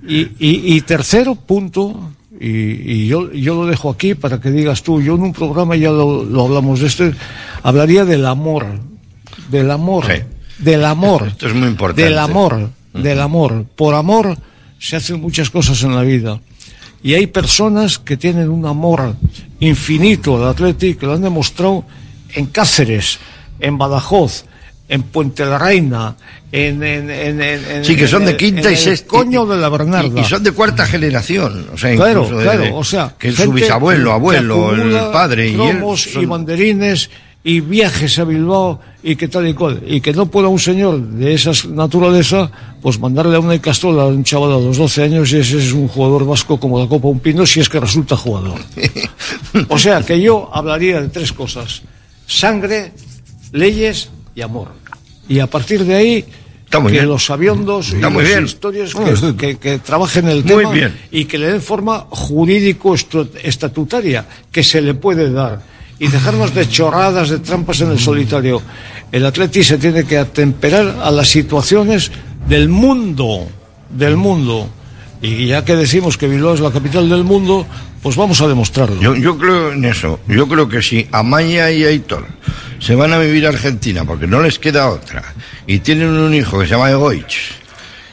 Y, 0.09 0.21
y- 0.41 0.75
y 0.77 0.81
tercero 0.81 1.35
punto, 1.37 2.11
y, 2.41 2.93
y 2.93 3.07
yo, 3.07 3.31
yo 3.33 3.55
lo 3.55 3.67
dejo 3.67 3.91
aquí 3.91 4.15
para 4.15 4.41
que 4.41 4.51
digas 4.51 4.83
tú, 4.83 5.03
yo 5.03 5.15
en 5.15 5.23
un 5.23 5.33
programa 5.35 5.77
ya 5.77 5.91
lo, 5.91 6.25
lo 6.25 6.47
hablamos 6.47 6.81
de 6.81 6.87
esto, 6.87 7.05
hablaría 7.63 8.07
del 8.07 8.25
amor, 8.25 8.67
del 9.51 9.71
amor, 9.71 10.07
del 10.59 10.85
amor, 10.85 11.27
Esto 11.29 11.49
es 11.49 11.55
muy 11.55 11.69
importante. 11.69 12.05
del 12.05 12.19
amor, 12.19 12.71
del 12.95 13.21
amor. 13.21 13.67
Por 13.77 13.95
amor 13.95 14.39
se 14.79 14.97
hacen 14.97 15.21
muchas 15.21 15.51
cosas 15.51 15.83
en 15.83 15.95
la 15.95 16.03
vida. 16.03 16.41
Y 17.03 17.15
hay 17.15 17.27
personas 17.27 17.99
que 17.99 18.17
tienen 18.17 18.51
un 18.51 18.67
amor 18.67 19.17
infinito 19.61 20.37
al 20.37 20.51
Atlético, 20.51 21.01
que 21.01 21.07
lo 21.07 21.13
han 21.15 21.23
demostrado 21.23 21.85
en 22.35 22.47
Cáceres, 22.47 23.19
en 23.59 23.79
Badajoz, 23.79 24.45
en 24.91 25.03
Puente 25.05 25.45
la 25.47 25.57
Reina, 25.59 26.15
en, 26.53 26.83
en, 26.83 27.09
en, 27.11 27.41
en- 27.41 27.85
Sí, 27.85 27.95
que 27.97 28.07
son 28.09 28.25
de 28.27 28.37
quinta 28.37 28.71
y 28.71 28.77
sexta. 28.77 29.07
coño 29.07 29.47
de 29.47 29.57
la 29.57 29.69
Bernarda. 29.69 30.21
Y, 30.21 30.23
y 30.23 30.25
son 30.25 30.43
de 30.43 30.51
cuarta 30.53 30.85
generación. 30.85 31.69
O 31.73 31.79
sea, 31.79 31.95
Claro, 31.97 32.25
de- 32.29 32.43
claro, 32.43 32.63
de- 32.65 32.73
o 32.73 32.85
sea, 32.85 33.15
Que 33.19 33.29
es 33.29 33.37
su 33.37 33.53
bisabuelo, 33.53 34.13
abuelo, 34.13 34.75
el 34.75 34.91
padre 35.13 35.49
y 35.49 35.55
él. 35.55 35.57
cromos 35.79 36.07
y 36.09 36.11
son- 36.11 36.29
banderines 36.29 37.09
y 37.43 37.61
viajes 37.61 38.19
a 38.19 38.25
Bilbao 38.25 38.81
y 39.03 39.17
que 39.17 39.29
tal 39.29 39.49
y 39.49 39.55
cual. 39.55 39.81
Y 39.87 40.01
que 40.03 40.13
no 40.13 40.27
pueda 40.27 40.49
un 40.49 40.59
señor 40.59 41.01
de 41.01 41.33
esa 41.35 41.53
naturaleza, 41.71 42.51
pues 42.83 42.99
mandarle 42.99 43.37
a 43.37 43.41
una 43.41 43.59
castola 43.63 44.03
a 44.03 44.07
un 44.07 44.25
chaval 44.25 44.53
a 44.53 44.59
los 44.59 44.77
12 44.77 45.05
años 45.05 45.33
y 45.33 45.39
ese 45.39 45.57
es 45.59 45.73
un 45.73 45.87
jugador 45.89 46.27
vasco 46.27 46.59
como 46.61 46.79
la 46.79 46.87
Copa 46.89 47.09
Un 47.09 47.21
Pino 47.21 47.47
si 47.47 47.61
es 47.61 47.69
que 47.69 47.79
resulta 47.81 48.17
jugador. 48.17 48.59
O 49.69 49.79
sea, 49.79 50.03
que 50.03 50.21
yo 50.21 50.51
hablaría 50.53 51.01
de 51.01 51.09
tres 51.09 51.33
cosas. 51.33 51.81
Sangre, 52.27 52.93
leyes 53.53 54.11
y 54.35 54.43
amor. 54.43 54.69
Y 55.31 55.39
a 55.39 55.47
partir 55.47 55.85
de 55.85 55.95
ahí, 55.95 56.25
que 56.69 56.79
bien. 56.81 57.07
los 57.09 57.31
aviondos 57.31 57.93
y 57.93 57.97
las 58.01 58.13
bien. 58.15 58.45
historias 58.45 58.93
que, 58.95 59.11
estoy- 59.13 59.35
que- 59.35 59.57
que 59.59 59.79
trabajen 59.79 60.29
el 60.29 60.45
Muy 60.45 60.57
tema 60.65 60.73
bien. 60.73 60.99
y 61.11 61.25
que 61.25 61.39
le 61.39 61.49
den 61.53 61.63
forma 61.63 62.07
jurídico-estatutaria 62.11 64.27
que 64.53 64.63
se 64.63 64.81
le 64.83 64.93
puede 64.95 65.31
dar 65.33 65.63
y 65.99 66.07
dejarnos 66.09 66.55
de 66.55 66.69
chorradas, 66.69 67.31
de 67.31 67.39
trampas 67.41 67.81
en 67.81 67.91
el 67.93 67.99
solitario. 67.99 68.61
El 69.13 69.25
Atleti 69.27 69.65
se 69.65 69.79
tiene 69.79 70.05
que 70.05 70.19
atemperar 70.19 70.99
a 71.03 71.11
las 71.11 71.29
situaciones 71.29 72.11
del 72.49 72.69
mundo, 72.69 73.49
del 73.91 74.17
mundo. 74.17 74.69
Y 75.23 75.47
ya 75.49 75.65
que 75.65 75.75
decimos 75.77 76.17
que 76.17 76.29
Bilbao 76.29 76.55
es 76.55 76.61
la 76.61 76.71
capital 76.71 77.09
del 77.11 77.25
mundo, 77.25 77.67
pues 78.03 78.17
vamos 78.17 78.41
a 78.41 78.49
demostrarlo. 78.49 79.01
Yo, 79.01 79.15
yo 79.15 79.37
creo 79.39 79.73
en 79.73 79.85
eso. 79.85 80.21
Yo 80.27 80.49
creo 80.49 80.69
que 80.69 80.83
si 80.83 81.07
Amaya 81.13 81.71
y 81.71 81.85
Aitor 81.85 82.27
se 82.79 82.95
van 82.95 83.13
a 83.13 83.19
vivir 83.19 83.47
a 83.47 83.51
Argentina 83.51 84.05
porque 84.05 84.27
no 84.27 84.41
les 84.43 84.59
queda 84.59 84.89
otra 84.89 85.23
y 85.67 85.81
tienen 85.81 86.09
un 86.09 86.33
hijo 86.35 86.59
que 86.59 86.65
se 86.67 86.71
llama 86.73 86.91
Egoich 86.91 87.53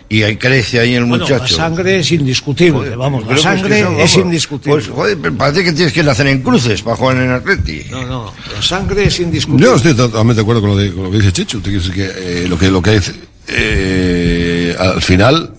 y 0.09 0.23
ahí 0.23 0.38
crece 0.38 0.80
ahí 0.80 0.93
el 0.95 1.03
Bueno, 1.05 1.23
muchacho. 1.26 1.43
la 1.43 1.64
sangre 1.64 1.99
es 1.99 2.11
indiscutible, 2.14 2.95
vamos, 2.95 3.26
la 3.27 3.38
sangre 3.38 3.80
es 3.80 3.85
vamos, 3.85 4.15
indiscutible. 4.15 4.76
Pues, 4.76 4.88
joder, 4.88 5.18
pero 5.22 5.35
parece 5.35 5.64
que 5.65 5.73
tienes 5.73 5.91
que 5.93 6.01
nacer 6.03 6.27
en 6.27 6.41
cruces 6.41 6.81
para 6.81 6.95
jugar 6.95 7.18
en 7.18 7.31
Atleti. 7.31 7.84
No, 7.91 8.05
no, 8.05 8.34
la 8.55 8.61
sangre 8.61 9.05
es 9.05 9.19
indiscutible. 9.19 9.65
Yo 9.65 9.76
estoy 9.76 9.93
totalmente 9.93 10.35
de 10.35 10.41
acuerdo 10.43 10.61
con 10.61 10.69
lo, 10.72 10.77
de- 10.77 10.93
con 10.93 11.03
lo 11.03 11.11
que 11.11 11.18
dice 11.18 11.31
decir 11.31 11.93
que, 11.93 12.05
eh, 12.15 12.45
lo 12.47 12.57
que 12.57 12.72
lo 12.72 12.81
que 12.81 12.95
es, 12.95 13.14
eh, 13.49 14.76
al 14.80 15.01
final 15.01 15.51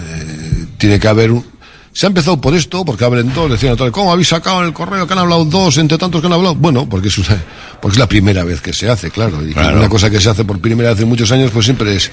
eh, 0.00 0.64
tiene 0.78 0.98
que 1.00 1.08
haber 1.08 1.32
un. 1.32 1.44
Se 1.96 2.04
ha 2.04 2.08
empezado 2.08 2.38
por 2.38 2.54
esto, 2.54 2.84
porque 2.84 3.06
hablen 3.06 3.30
todos, 3.30 3.52
decían 3.52 3.74
todos, 3.74 3.90
¿cómo 3.90 4.12
habéis 4.12 4.28
sacado 4.28 4.60
en 4.60 4.66
el 4.66 4.74
correo 4.74 5.06
que 5.06 5.14
han 5.14 5.18
hablado 5.20 5.46
dos 5.46 5.78
entre 5.78 5.96
tantos 5.96 6.20
que 6.20 6.26
han 6.26 6.32
hablado? 6.34 6.54
Bueno, 6.54 6.86
porque 6.86 7.08
es, 7.08 7.16
una- 7.16 7.42
porque 7.80 7.94
es 7.94 7.98
la 7.98 8.06
primera 8.06 8.44
vez 8.44 8.60
que 8.60 8.74
se 8.74 8.90
hace, 8.90 9.10
claro. 9.10 9.42
Y 9.42 9.54
Claro. 9.54 9.78
una 9.78 9.88
cosa 9.88 10.10
que 10.10 10.20
se 10.20 10.28
hace 10.28 10.44
por 10.44 10.60
primera 10.60 10.90
vez 10.92 11.00
en 11.00 11.08
muchos 11.08 11.32
años, 11.32 11.50
pues 11.52 11.64
siempre 11.64 11.96
es 11.96 12.10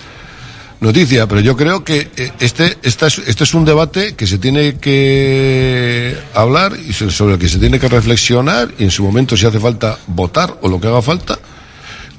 noticia. 0.79 1.27
Pero 1.27 1.41
yo 1.41 1.57
creo 1.57 1.83
que 1.83 2.09
eh, 2.15 2.31
este, 2.39 2.77
esta 2.81 3.07
es, 3.07 3.17
este 3.27 3.43
es 3.43 3.53
un 3.53 3.65
debate 3.65 4.15
que 4.15 4.25
se 4.25 4.37
tiene 4.37 4.75
que 4.77 6.15
hablar 6.33 6.77
y 6.87 6.93
so- 6.93 7.11
sobre 7.11 7.33
el 7.33 7.39
que 7.41 7.49
se 7.49 7.59
tiene 7.59 7.77
que 7.77 7.89
reflexionar 7.89 8.69
y 8.79 8.85
en 8.85 8.89
su 8.91 9.03
momento, 9.03 9.35
si 9.35 9.45
hace 9.45 9.59
falta, 9.59 9.97
votar 10.07 10.59
o 10.61 10.69
lo 10.69 10.79
que 10.79 10.87
haga 10.87 11.01
falta 11.01 11.37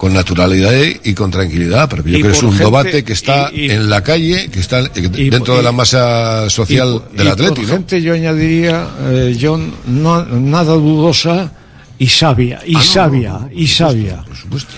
con 0.05 0.13
naturalidad 0.13 0.75
y 1.03 1.15
con 1.15 1.31
tranquilidad, 1.31 1.89
pero 1.89 2.05
que 2.05 2.11
yo 2.11 2.19
creo 2.19 2.31
que 2.33 2.37
es 2.37 2.43
un 2.43 2.51
gente- 2.51 2.65
debate 2.65 3.05
que 3.05 3.15
está 3.15 3.51
y- 3.51 3.61
y- 3.65 3.71
en 3.71 3.89
la 3.89 4.03
calle, 4.03 4.51
que 4.51 4.61
está 4.61 4.81
y- 4.83 5.31
dentro 5.31 5.57
de 5.57 5.63
la 5.63 5.73
masa 5.73 6.51
social 6.51 7.03
del 7.17 7.29
Atlético. 7.29 7.63
por 7.63 7.71
gente 7.71 8.03
yo 8.03 8.13
añadiría, 8.13 8.87
eh, 9.01 9.39
John, 9.41 9.73
no, 9.87 10.23
nada 10.27 10.75
dudosa 10.75 11.51
y 11.99 12.07
sabia, 12.07 12.61
y 12.67 12.77
Ah, 12.77 12.83
sabia, 12.83 13.31
no, 13.33 13.41
no, 13.41 13.51
y 13.55 13.67
sabia. 13.67 14.17
Por 14.25 14.37
supuesto. 14.37 14.75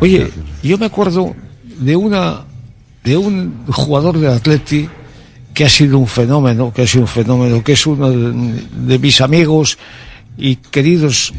Oye, 0.00 0.30
yo 0.62 0.78
me 0.78 0.86
acuerdo 0.86 1.36
de 1.78 1.94
una 1.96 2.40
de 3.04 3.18
un 3.18 3.66
jugador 3.68 4.16
de 4.18 4.28
Atleti 4.28 4.88
que 5.52 5.66
ha 5.66 5.68
sido 5.68 5.98
un 5.98 6.06
fenómeno, 6.06 6.72
que 6.72 6.82
ha 6.82 6.86
sido 6.86 7.02
un 7.02 7.08
fenómeno, 7.08 7.62
que 7.62 7.72
es 7.72 7.86
uno 7.86 8.10
de, 8.10 8.62
de 8.86 8.98
mis 8.98 9.20
amigos 9.20 9.76
y 10.38 10.56
queridos 10.56 11.34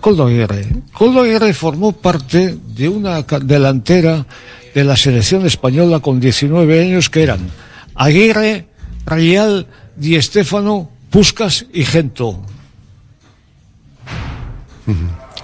Coldo 0.00 0.26
Aguirre. 0.26 0.66
Coldo 0.92 1.20
Aguirre 1.20 1.54
formó 1.54 1.92
parte 1.92 2.56
de 2.74 2.88
una 2.88 3.22
delantera 3.22 4.26
de 4.74 4.84
la 4.84 4.96
selección 4.96 5.46
española 5.46 6.00
con 6.00 6.20
19 6.20 6.80
años 6.80 7.10
que 7.10 7.22
eran 7.22 7.50
Aguirre, 7.94 8.66
Rial, 9.06 9.66
Di 9.96 10.20
Stéfano, 10.20 10.90
Puscas 11.10 11.66
y 11.72 11.84
Gento. 11.84 12.40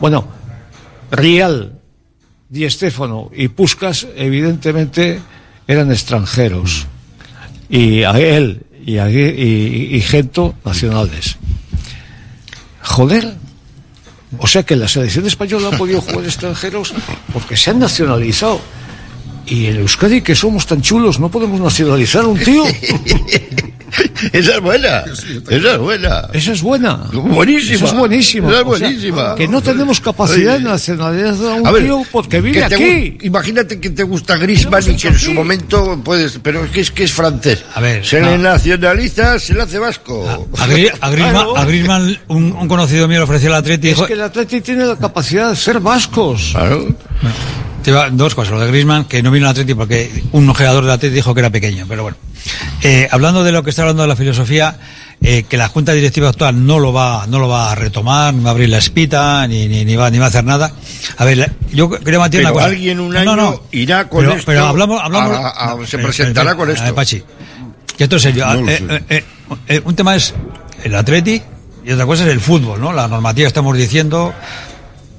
Bueno, 0.00 0.26
Rial, 1.10 1.80
Di 2.48 2.68
Stéfano 2.70 3.30
y 3.34 3.48
Puscas 3.48 4.06
evidentemente 4.16 5.20
eran 5.66 5.90
extranjeros 5.90 6.86
y 7.68 8.04
a 8.04 8.12
él 8.12 8.64
y, 8.84 8.98
a, 8.98 9.10
y, 9.10 9.96
y 9.96 10.00
Gento 10.00 10.54
nacionales. 10.64 11.36
Joder, 12.82 13.36
o 14.38 14.46
sea 14.46 14.62
que 14.62 14.76
la 14.76 14.88
selección 14.88 15.26
española 15.26 15.70
ha 15.72 15.78
podido 15.78 16.00
jugar 16.00 16.24
extranjeros 16.24 16.94
porque 17.32 17.56
se 17.56 17.70
han 17.70 17.78
nacionalizado. 17.78 18.60
Y 19.46 19.66
en 19.66 19.76
Euskadi, 19.76 20.22
que 20.22 20.34
somos 20.34 20.66
tan 20.66 20.82
chulos, 20.82 21.20
no 21.20 21.30
podemos 21.30 21.60
nacionalizar 21.60 22.24
a 22.24 22.28
un 22.28 22.38
tío. 22.38 22.64
Esa 24.32 24.54
es 24.54 24.60
buena. 24.60 25.04
Esa 25.48 25.72
es 25.72 25.78
buena. 25.78 26.28
Esa 26.32 26.52
es 26.52 26.62
buena. 26.62 26.94
Buenísima. 27.12 27.76
Esa 27.76 27.84
es 27.86 27.94
buenísima. 27.94 28.48
Esa 28.48 28.60
es 28.60 28.66
O 28.66 28.76
sea, 28.76 28.86
buenísima. 28.88 29.34
que 29.34 29.48
no 29.48 29.62
tenemos 29.62 30.00
capacidad 30.00 30.58
de 30.58 30.64
nacionalizar 30.64 31.50
a 31.52 31.54
un 31.54 31.66
A 31.66 31.70
ver, 31.72 31.84
tío 31.84 32.02
porque 32.12 32.40
vive 32.40 32.60
que 32.62 32.68
te 32.68 32.74
aquí. 32.74 33.18
imagínate 33.22 33.80
que 33.80 33.90
te 33.90 34.02
gusta 34.02 34.36
Griezmann 34.36 34.82
y 34.90 34.96
que 34.96 35.08
en 35.08 35.18
su 35.18 35.32
momento 35.32 36.00
puedes, 36.04 36.38
pero 36.42 36.64
es 36.64 36.70
que 36.70 36.80
es 36.80 36.90
que 36.90 37.04
es 37.04 37.12
francés. 37.12 37.64
A 37.74 37.80
ver, 37.80 38.04
se 38.04 38.20
no. 38.20 38.30
le 38.30 38.38
nacionaliza, 38.38 39.38
se 39.38 39.54
le 39.54 39.62
hace 39.62 39.78
vasco. 39.78 40.48
A, 40.58 40.66
Gri- 40.66 40.92
a 41.00 41.10
Griezmann, 41.10 41.32
Claro. 41.34 41.56
a 41.56 41.64
Griezmann, 41.64 42.18
un, 42.28 42.52
un 42.52 42.68
conocido 42.68 43.08
mío 43.08 43.18
le 43.18 43.24
ofreció 43.24 43.48
al 43.48 43.56
Atleti 43.56 43.88
y 43.88 43.90
Es 43.90 43.96
dijo, 43.96 44.06
que 44.06 44.12
el 44.14 44.22
Atleti 44.22 44.60
tiene 44.60 44.84
la 44.86 44.96
capacidad 44.96 45.50
de 45.50 45.56
ser 45.56 45.80
vascos. 45.80 46.54
Dos 48.12 48.34
cosas. 48.34 48.52
Lo 48.52 48.60
de 48.60 48.66
Griezmann, 48.68 49.04
que 49.04 49.22
no 49.22 49.30
vino 49.30 49.46
al 49.46 49.52
Atleti 49.52 49.74
porque 49.74 50.10
un 50.32 50.52
jugador 50.52 50.82
del 50.84 50.92
Atleti 50.92 51.14
dijo 51.14 51.32
que 51.34 51.40
era 51.40 51.50
pequeño, 51.50 51.86
pero 51.88 52.02
bueno. 52.02 52.16
Eh, 52.82 53.08
hablando 53.10 53.42
de 53.44 53.52
lo 53.52 53.62
que 53.62 53.70
está 53.70 53.82
hablando 53.82 54.02
de 54.02 54.08
la 54.08 54.16
filosofía, 54.16 54.78
eh, 55.20 55.44
que 55.48 55.56
la 55.56 55.68
Junta 55.68 55.92
Directiva 55.92 56.28
actual 56.28 56.64
no 56.66 56.78
lo 56.78 56.92
va, 56.92 57.26
no 57.26 57.38
lo 57.38 57.48
va 57.48 57.72
a 57.72 57.74
retomar, 57.74 58.34
no 58.34 58.42
va 58.44 58.50
a 58.50 58.52
abrir 58.52 58.68
la 58.68 58.78
espita, 58.78 59.46
ni, 59.48 59.66
ni, 59.66 59.84
ni 59.84 59.96
va, 59.96 60.10
ni 60.10 60.18
va 60.18 60.26
a 60.26 60.28
hacer 60.28 60.44
nada. 60.44 60.72
A 61.16 61.24
ver, 61.24 61.38
la- 61.38 61.50
yo 61.72 61.88
quería 61.90 62.18
mantener 62.20 62.46
una 62.46 62.52
cosa. 62.52 62.66
alguien 62.66 63.00
un 63.00 63.16
año 63.16 63.36
no, 63.36 63.50
no. 63.50 63.62
irá 63.72 64.08
con 64.08 64.20
pero, 64.20 64.32
esto. 64.34 64.44
Pero 64.46 64.66
hablamos, 64.66 65.00
hablamos 65.02 65.30
a- 65.36 65.72
a- 65.72 65.74
no, 65.76 65.86
se 65.86 65.98
presentará 65.98 66.54
con 66.54 66.70
esto. 66.70 66.94
Pachi, 66.94 67.22
que 67.96 68.04
esto 68.04 68.16
es 68.16 68.22
serio. 68.22 68.46
No 68.46 68.68
Eh, 68.70 69.02
eh, 69.08 69.24
eh, 69.68 69.80
un 69.84 69.94
tema 69.96 70.14
es 70.16 70.34
el 70.84 70.94
Atleti 70.94 71.40
y 71.84 71.92
otra 71.92 72.04
cosa 72.06 72.24
es 72.24 72.30
el 72.30 72.40
fútbol, 72.40 72.80
¿no? 72.80 72.92
La 72.92 73.08
normativa 73.08 73.48
estamos 73.48 73.76
diciendo 73.76 74.34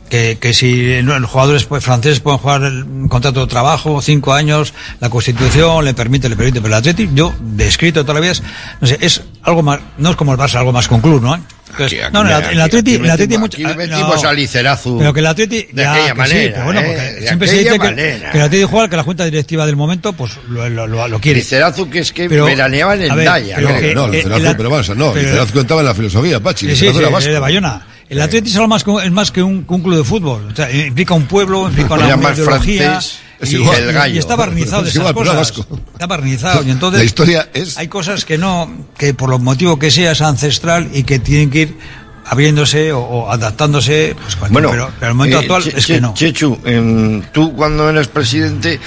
que, 0.10 0.38
que 0.40 0.54
si 0.54 1.02
no, 1.04 1.18
los 1.20 1.30
jugadores 1.30 1.66
pues, 1.66 1.84
franceses 1.84 2.20
pueden 2.20 2.40
jugar 2.40 2.64
el 2.64 2.84
un 2.84 3.10
contrato 3.10 3.42
de 3.42 3.48
trabajo, 3.48 4.02
cinco 4.02 4.34
años, 4.34 4.74
la 5.00 5.10
Constitución 5.10 5.84
le 5.86 5.94
permite, 5.94 6.30
le 6.30 6.36
permite, 6.36 6.62
pero 6.62 6.74
el 6.74 6.80
Atleti, 6.80 7.10
yo, 7.14 7.34
de 7.40 7.68
escrito 7.68 8.06
todavía 8.06 8.32
es, 8.32 8.42
no 8.82 8.88
sé, 8.88 8.98
es 9.02 9.22
algo 9.44 9.64
más, 9.64 9.80
no 9.98 10.10
es 10.12 10.16
como 10.16 10.32
el 10.34 10.40
Barça, 10.40 10.56
algo 10.56 10.72
más 10.72 10.88
con 10.88 11.02
club, 11.02 11.22
¿no? 11.22 11.36
Entonces, 11.70 12.02
Aquí, 12.02 12.14
no, 12.14 12.24
no, 12.24 12.30
el, 12.30 12.36
aquí, 12.36 12.54
el 12.56 12.62
Atleti, 12.62 12.96
aquí 12.96 13.04
el 13.04 13.12
Atleti 13.12 13.34
metimos- 13.36 13.40
mucho- 13.42 13.68
aquí 13.68 13.78
metimos 13.78 14.24
no. 14.24 14.30
a 14.30 14.34
Lizarazu 14.34 14.98
Pero 15.00 15.14
que 15.14 15.20
el 15.20 15.26
Atleti, 15.28 15.68
de 15.74 15.84
ya, 15.84 15.92
aquella 15.92 16.06
que 16.08 16.12
sí, 16.14 16.18
manera, 16.18 16.52
pero 16.54 16.66
bueno, 16.66 16.80
¿eh? 16.80 16.84
porque 16.88 17.02
De 17.02 17.28
siempre 17.28 17.48
se 17.50 17.58
dice 17.58 17.72
que, 17.72 17.78
manera. 17.80 18.32
que 18.32 18.38
el 18.38 18.44
Atleti 18.46 18.64
juega, 18.64 18.90
que 18.90 18.96
la 18.96 19.04
Junta 19.04 19.26
Directiva 19.26 19.66
del 19.66 19.76
momento, 19.76 20.14
pues 20.14 20.32
lo, 20.50 20.70
lo, 20.70 20.88
lo, 20.88 21.08
lo 21.08 21.20
quiere. 21.20 21.40
Lizarazu 21.40 21.90
que 21.90 22.00
es 22.00 22.14
que 22.14 22.30
Pero, 22.30 22.46
veraneaban 22.46 23.02
en 23.02 23.16
Daya. 23.24 23.56
pero 23.58 23.70
¿no? 23.70 23.80
que- 23.80 23.94
no, 23.96 24.06
eh, 24.08 24.12
Lizarazu, 24.12 24.46
el- 24.48 24.56
pero 24.58 24.70
vamos, 24.70 24.90
no, 24.96 25.12
pero- 25.12 25.26
Lizarazu 25.28 25.54
contaba 25.54 25.82
en 25.82 25.88
la 25.88 25.94
filosofía, 25.94 26.40
Pachi, 26.40 26.68
Sí, 26.70 26.76
sí, 26.76 26.86
Lizarazu 26.86 26.98
sí, 26.98 27.04
era 27.04 27.10
vasco. 27.12 27.32
de 27.34 27.40
Bayona. 27.40 27.82
El 28.10 28.22
Atleti 28.22 28.50
es 28.50 28.68
más 28.68 28.84
que, 28.84 28.90
un- 28.90 29.02
es 29.04 29.12
más 29.12 29.32
que 29.32 29.44
un, 29.44 29.64
club 29.64 29.96
de 29.98 30.04
fútbol. 30.04 30.48
O 30.52 30.56
sea, 30.56 30.72
implica 30.72 31.14
un 31.14 31.26
pueblo, 31.26 31.68
implica 31.68 31.96
una, 31.96 32.32
ideología. 32.34 33.00
es 33.00 33.52
y, 33.52 33.56
igual. 33.56 33.82
el 33.84 33.92
gallo. 33.94 34.16
y 34.16 34.18
está 34.18 34.36
barnizado 34.36 34.84
de 34.84 34.90
Es 34.90 34.96
esas 34.96 35.10
igual, 35.10 35.26
cosas. 35.26 35.36
vasco. 35.36 35.80
Está 35.94 36.08
barnizado. 36.08 36.64
Y 36.64 36.72
entonces 36.72 37.00
La 37.00 37.06
historia 37.06 37.50
es- 37.54 37.78
hay 37.78 37.88
cosas 37.90 38.24
que 38.24 38.38
no, 38.38 38.72
que 38.98 39.14
por 39.14 39.30
lo 39.30 39.40
motivo 39.40 39.78
que 39.78 39.92
sea 39.92 40.14
es 40.14 40.22
ancestral 40.22 40.90
y 40.94 41.04
que 41.04 41.20
tienen 41.20 41.50
que 41.50 41.60
ir 41.62 41.78
abriéndose 42.30 42.92
o, 42.92 43.00
o 43.00 43.32
adaptándose. 43.32 44.16
Pues, 44.22 44.36
cuando- 44.36 44.54
Bueno, 44.54 44.70
pero, 44.72 44.92
pero 45.00 45.12
el 45.12 45.16
momento 45.18 45.38
eh, 45.38 45.42
actual 45.42 45.64
Che- 45.64 45.78
es 45.78 45.86
que 45.86 46.02
no. 46.02 46.14
Chechu, 46.14 46.60
em, 46.66 47.22
tú 47.32 47.54
cuando 47.56 47.90
eras 47.90 48.08
presidente, 48.08 48.80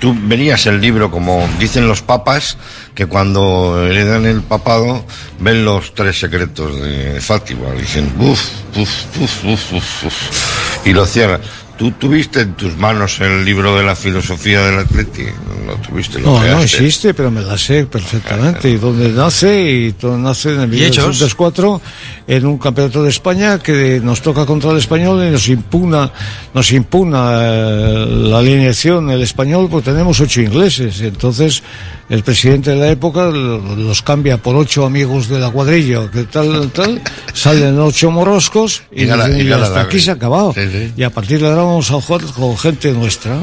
tú 0.00 0.16
venías 0.22 0.66
el 0.66 0.80
libro, 0.80 1.10
como 1.10 1.48
dicen 1.58 1.86
los 1.88 2.02
papas, 2.02 2.56
que 2.94 3.06
cuando 3.06 3.86
heredan 3.86 4.26
el 4.26 4.42
papado 4.42 5.04
ven 5.38 5.64
los 5.64 5.94
tres 5.94 6.18
secretos 6.18 6.80
de 6.80 7.20
Fátima. 7.20 7.70
Dicen, 7.72 8.12
uff, 8.18 8.40
uff, 8.76 8.90
uff, 9.20 9.44
uff, 9.44 9.72
uff, 9.72 10.04
uff", 10.04 10.86
y 10.86 10.92
lo 10.92 11.06
cierran. 11.06 11.40
¿Tú 11.80 11.92
tuviste 11.92 12.42
en 12.42 12.52
tus 12.52 12.76
manos 12.76 13.20
el 13.20 13.42
libro 13.42 13.74
de 13.74 13.82
la 13.82 13.96
filosofía 13.96 14.60
del 14.66 14.80
Atleti? 14.80 15.24
No 15.64 15.72
tuviste, 15.76 16.20
lo 16.20 16.26
No, 16.26 16.46
no 16.46 16.60
existe, 16.60 17.14
pero 17.14 17.30
me 17.30 17.40
la 17.40 17.56
sé 17.56 17.86
perfectamente. 17.86 18.68
Y 18.68 18.76
dónde 18.76 19.08
nace, 19.08 19.86
y 19.86 19.92
todo 19.92 20.18
nace 20.18 20.52
en 20.52 20.60
el 20.60 20.74
¿Y 20.74 20.84
hechos? 20.84 21.04
1904, 21.04 21.80
en 22.26 22.44
un 22.44 22.58
campeonato 22.58 23.02
de 23.02 23.08
España 23.08 23.58
que 23.60 23.98
nos 24.04 24.20
toca 24.20 24.44
contra 24.44 24.72
el 24.72 24.76
español 24.76 25.26
y 25.26 25.30
nos 25.30 25.48
impugna, 25.48 26.12
nos 26.52 26.70
impugna 26.70 27.38
eh, 27.44 28.06
la 28.28 28.40
alineación 28.40 29.10
el 29.10 29.22
español, 29.22 29.68
porque 29.70 29.90
tenemos 29.90 30.20
ocho 30.20 30.42
ingleses. 30.42 31.00
Entonces, 31.00 31.62
el 32.10 32.22
presidente 32.22 32.70
de 32.70 32.76
la 32.76 32.88
época 32.88 33.22
lo- 33.30 33.76
los 33.76 34.02
cambia 34.02 34.36
por 34.36 34.56
ocho 34.56 34.84
amigos 34.84 35.28
de 35.28 35.38
la 35.38 35.48
cuadrilla, 35.50 36.10
que 36.10 36.24
tal, 36.24 36.70
tal, 36.72 37.00
salen 37.32 37.78
ocho 37.78 38.10
morroscos 38.10 38.82
y, 38.92 39.02
Y 39.02 39.06
dicen, 39.06 39.40
y 39.40 39.42
"Y 39.48 39.52
hasta 39.52 39.70
la- 39.76 39.80
aquí 39.82 39.98
se 40.00 40.10
ha 40.10 40.14
acabado. 40.14 40.52
Sí, 40.52 40.62
sí. 40.70 40.92
Y 40.96 41.02
a 41.04 41.10
partir 41.10 41.40
de 41.40 41.46
ahora 41.46 41.62
vamos 41.62 41.90
a 41.90 42.00
jugar 42.00 42.22
con 42.36 42.58
gente 42.58 42.92
nuestra. 42.92 43.38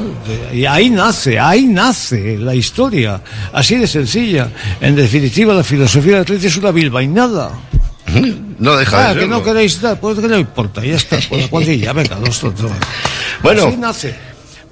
Y 0.53 0.65
ahí 0.65 0.89
nace, 0.89 1.39
ahí 1.39 1.65
nace 1.65 2.38
la 2.38 2.53
historia. 2.53 3.22
Así 3.53 3.76
de 3.77 3.88
sencilla. 3.88 4.49
En 4.81 4.95
definitiva, 4.95 5.53
la 5.53 5.64
filosofía 5.64 6.14
del 6.14 6.22
Atleti 6.22 6.48
es 6.48 6.57
una 6.57 6.72
bilbainada. 6.72 7.52
No 8.60 8.76
deja 8.76 9.10
Ah, 9.10 9.14
de 9.14 9.19
que 9.19 9.27
no 9.27 9.44
queréis 9.44 9.80
dar, 9.80 9.99
pues 9.99 10.18
que 10.18 10.27
no 10.27 10.35
importa, 10.35 10.84
ya 10.84 10.95
está, 10.95 11.19
por 11.30 11.38
la 11.38 11.48
cuadrilla, 11.48 11.94
venga, 11.94 12.18
los 12.19 12.44
otros. 12.44 12.72
Bueno. 13.44 13.68
Así 13.68 13.77
nace. 13.77 14.15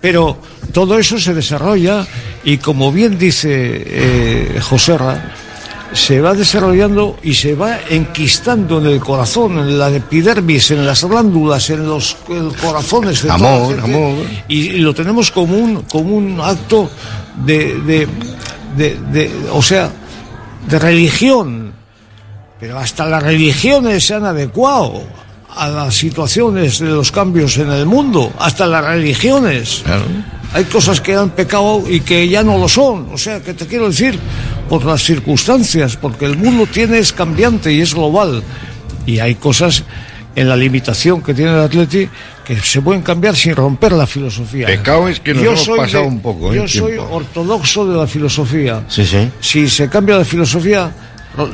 Pero 0.06 0.38
todo 0.72 1.00
eso 1.00 1.18
se 1.20 1.34
desarrolla 1.34 2.06
y 2.44 2.58
como 2.60 2.92
bien 2.92 3.18
dice 3.18 3.50
eh, 3.52 4.60
Joserra, 4.62 5.34
se 5.94 6.22
va 6.22 6.36
desarrollando 6.36 7.18
y 7.24 7.34
se 7.34 7.56
va 7.56 7.80
enquistando 7.90 8.78
en 8.78 8.86
el 8.86 9.00
corazón, 9.00 9.58
en 9.58 9.80
la 9.80 9.90
epidermis, 9.90 10.70
en 10.70 10.86
las 10.86 11.04
glándulas, 11.06 11.72
en 11.72 11.88
los 11.88 12.18
en 12.30 12.52
corazones 12.52 13.24
de 13.24 13.30
toda 13.30 13.40
la 13.40 13.56
Amor, 13.56 13.80
amor. 13.80 14.16
Y, 14.48 14.58
y 14.76 14.78
lo 14.78 14.94
tenemos 14.94 15.32
como 15.32 15.58
un, 15.58 15.82
como 15.84 16.16
un 16.18 16.40
acto 16.40 16.88
de, 17.44 17.80
de, 17.82 18.08
de- 18.78 19.00
de- 19.12 19.32
o 19.54 19.64
sea, 19.64 19.90
de 20.70 20.78
religión. 20.78 21.74
Pero 22.60 22.78
hasta 22.78 23.08
las 23.08 23.24
religiones 23.24 24.06
se 24.06 24.14
han 24.14 24.26
adecuado 24.26 25.02
a 25.56 25.68
las 25.70 25.96
situaciones 25.96 26.80
de 26.80 26.90
los 26.90 27.12
cambios 27.12 27.58
en 27.58 27.72
el 27.72 27.86
mundo, 27.86 28.32
hasta 28.40 28.68
las 28.68 28.84
religiones. 28.86 29.84
Hay 30.54 30.66
cosas 30.66 31.02
que 31.02 31.16
han 31.16 31.32
pecado 31.32 31.84
y 31.90 32.00
que 32.02 32.28
ya 32.30 32.44
no 32.44 32.58
lo 32.58 32.68
son. 32.70 33.08
O 33.12 33.18
sea, 33.18 33.42
que 33.42 33.54
te 33.54 33.66
quiero 33.68 33.90
decir, 33.90 34.18
por 34.70 34.86
las 34.86 35.04
circunstancias, 35.04 35.98
porque 35.98 36.26
el 36.26 36.38
mundo 36.38 36.66
tiene 36.72 37.00
es 37.00 37.12
cambiante 37.14 37.74
y 37.74 37.82
es 37.82 37.94
global. 37.94 38.42
Y 39.06 39.20
hay 39.20 39.36
cosas 39.36 39.84
en 40.36 40.50
la 40.50 40.56
limitación 40.58 41.22
que 41.22 41.34
tiene 41.34 41.52
el 41.52 41.60
Atleti 41.60 42.10
que 42.44 42.58
se 42.60 42.82
pueden 42.82 43.02
cambiar 43.02 43.36
sin 43.36 43.56
romper 43.56 43.94
la 43.94 44.06
filosofía. 44.06 44.68
Pecado 44.68 45.08
es 45.08 45.20
que 45.20 45.34
nos 45.34 45.44
Yo 45.44 45.52
hemos 45.54 45.68
pasado 45.70 46.04
de- 46.04 46.10
un 46.10 46.20
poco, 46.22 46.54
¿eh? 46.54 46.58
Yo 46.58 46.68
soy 46.68 46.94
tiempo. 46.94 47.16
ortodoxo 47.16 47.88
de 47.88 47.98
la 47.98 48.06
filosofía. 48.08 48.84
Sí, 48.88 49.06
sí. 49.06 49.30
Si 49.40 49.70
se 49.70 49.90
cambia 49.90 50.18
la 50.18 50.26
filosofía, 50.26 50.92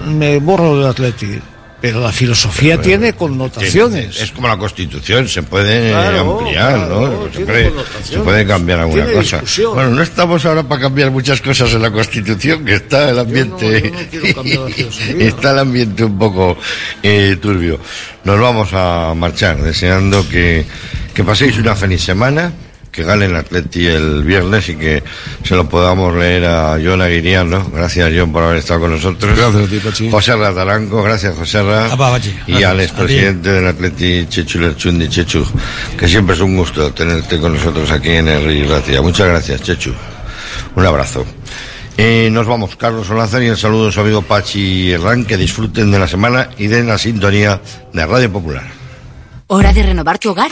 me 0.07 0.39
borro 0.39 0.77
del 0.79 0.87
Atleti. 0.87 1.39
Pero 1.81 1.99
la 1.99 2.11
filosofía 2.11 2.73
Pero, 2.75 2.83
tiene 2.83 2.97
Tiene- 3.11 3.17
connotaciones. 3.17 4.21
Es 4.21 4.31
como 4.31 4.47
la 4.47 4.55
Constitución, 4.57 5.27
se 5.27 5.41
puede 5.41 5.89
Claro, 5.89 6.39
ampliar, 6.39 6.75
claro, 6.75 7.09
¿no? 7.27 7.33
Se 7.33 7.39
puede, 7.43 7.69
connotaciones. 7.69 8.07
se 8.07 8.19
puede 8.19 8.45
cambiar 8.45 8.79
alguna 8.81 9.05
cosa. 9.07 9.37
discusión. 9.37 9.73
Bueno, 9.73 9.89
no 9.89 10.03
estamos 10.03 10.45
ahora 10.45 10.61
para 10.61 10.81
cambiar 10.81 11.09
muchas 11.09 11.41
cosas 11.41 11.73
en 11.73 11.81
la 11.81 11.89
Constitución, 11.89 12.63
que 12.63 12.75
está 12.75 13.09
el 13.09 13.17
ambiente, 13.19 13.91
no 14.45 14.67
está 15.19 15.51
el 15.51 15.59
ambiente 15.59 16.03
un 16.03 16.19
poco 16.19 16.55
eh, 17.01 17.37
turbio. 17.41 17.79
Nos 18.25 18.39
vamos 18.39 18.69
a 18.73 19.13
marchar, 19.15 19.59
deseando 19.61 20.27
que, 20.29 20.63
que 21.15 21.23
paséis 21.23 21.57
una 21.57 21.75
feliz 21.75 22.03
semana, 22.03 22.53
que 22.91 23.03
gane 23.03 23.25
el 23.25 23.35
Atleti 23.35 23.87
el 23.87 24.23
viernes 24.23 24.67
y 24.69 24.75
que 24.75 25.03
se 25.43 25.55
lo 25.55 25.67
podamos 25.69 26.15
leer 26.15 26.45
a 26.45 26.77
John 26.83 27.01
Aguiriano. 27.01 27.69
Gracias, 27.73 28.11
John, 28.15 28.31
por 28.31 28.43
haber 28.43 28.57
estado 28.57 28.81
con 28.81 28.91
nosotros. 28.91 29.37
Gracias 29.37 29.63
a 29.63 29.67
ti, 29.69 29.79
Pachi. 29.79 30.11
José 30.11 30.35
Rataranco, 30.35 31.01
gracias, 31.01 31.35
José 31.35 31.63
Ra. 31.63 31.85
Apa, 31.85 32.11
Pachi. 32.11 32.35
Y 32.47 32.63
al 32.63 32.79
A 32.79 32.83
expresidente 32.83 33.51
del 33.51 33.67
Atleti, 33.67 34.25
Chechu 34.27 34.59
Lerchundi, 34.59 35.07
Chechu, 35.07 35.45
que 35.97 36.07
siempre 36.07 36.35
es 36.35 36.41
un 36.41 36.57
gusto 36.57 36.93
tenerte 36.93 37.39
con 37.39 37.53
nosotros 37.53 37.89
aquí 37.91 38.09
en 38.09 38.27
el 38.27 38.43
Rey 38.43 38.65
Gracia. 38.67 39.01
Muchas 39.01 39.27
gracias, 39.27 39.61
Chechu. 39.61 39.93
Un 40.75 40.85
abrazo. 40.85 41.25
Eh, 41.97 42.29
nos 42.31 42.47
vamos, 42.47 42.75
Carlos 42.75 43.07
Solázar, 43.07 43.43
y 43.43 43.47
el 43.47 43.57
saludo 43.57 43.87
de 43.87 43.91
su 43.91 43.99
amigo 43.99 44.21
Pachi 44.21 44.91
Herrán, 44.91 45.25
que 45.25 45.37
disfruten 45.37 45.91
de 45.91 45.99
la 45.99 46.07
semana 46.07 46.49
y 46.57 46.67
de 46.67 46.83
la 46.83 46.97
sintonía 46.97 47.61
de 47.93 48.05
Radio 48.05 48.31
Popular. 48.31 48.63
¿Hora 49.47 49.73
de 49.73 49.83
renovar 49.83 50.17
tu 50.17 50.29
hogar? 50.29 50.51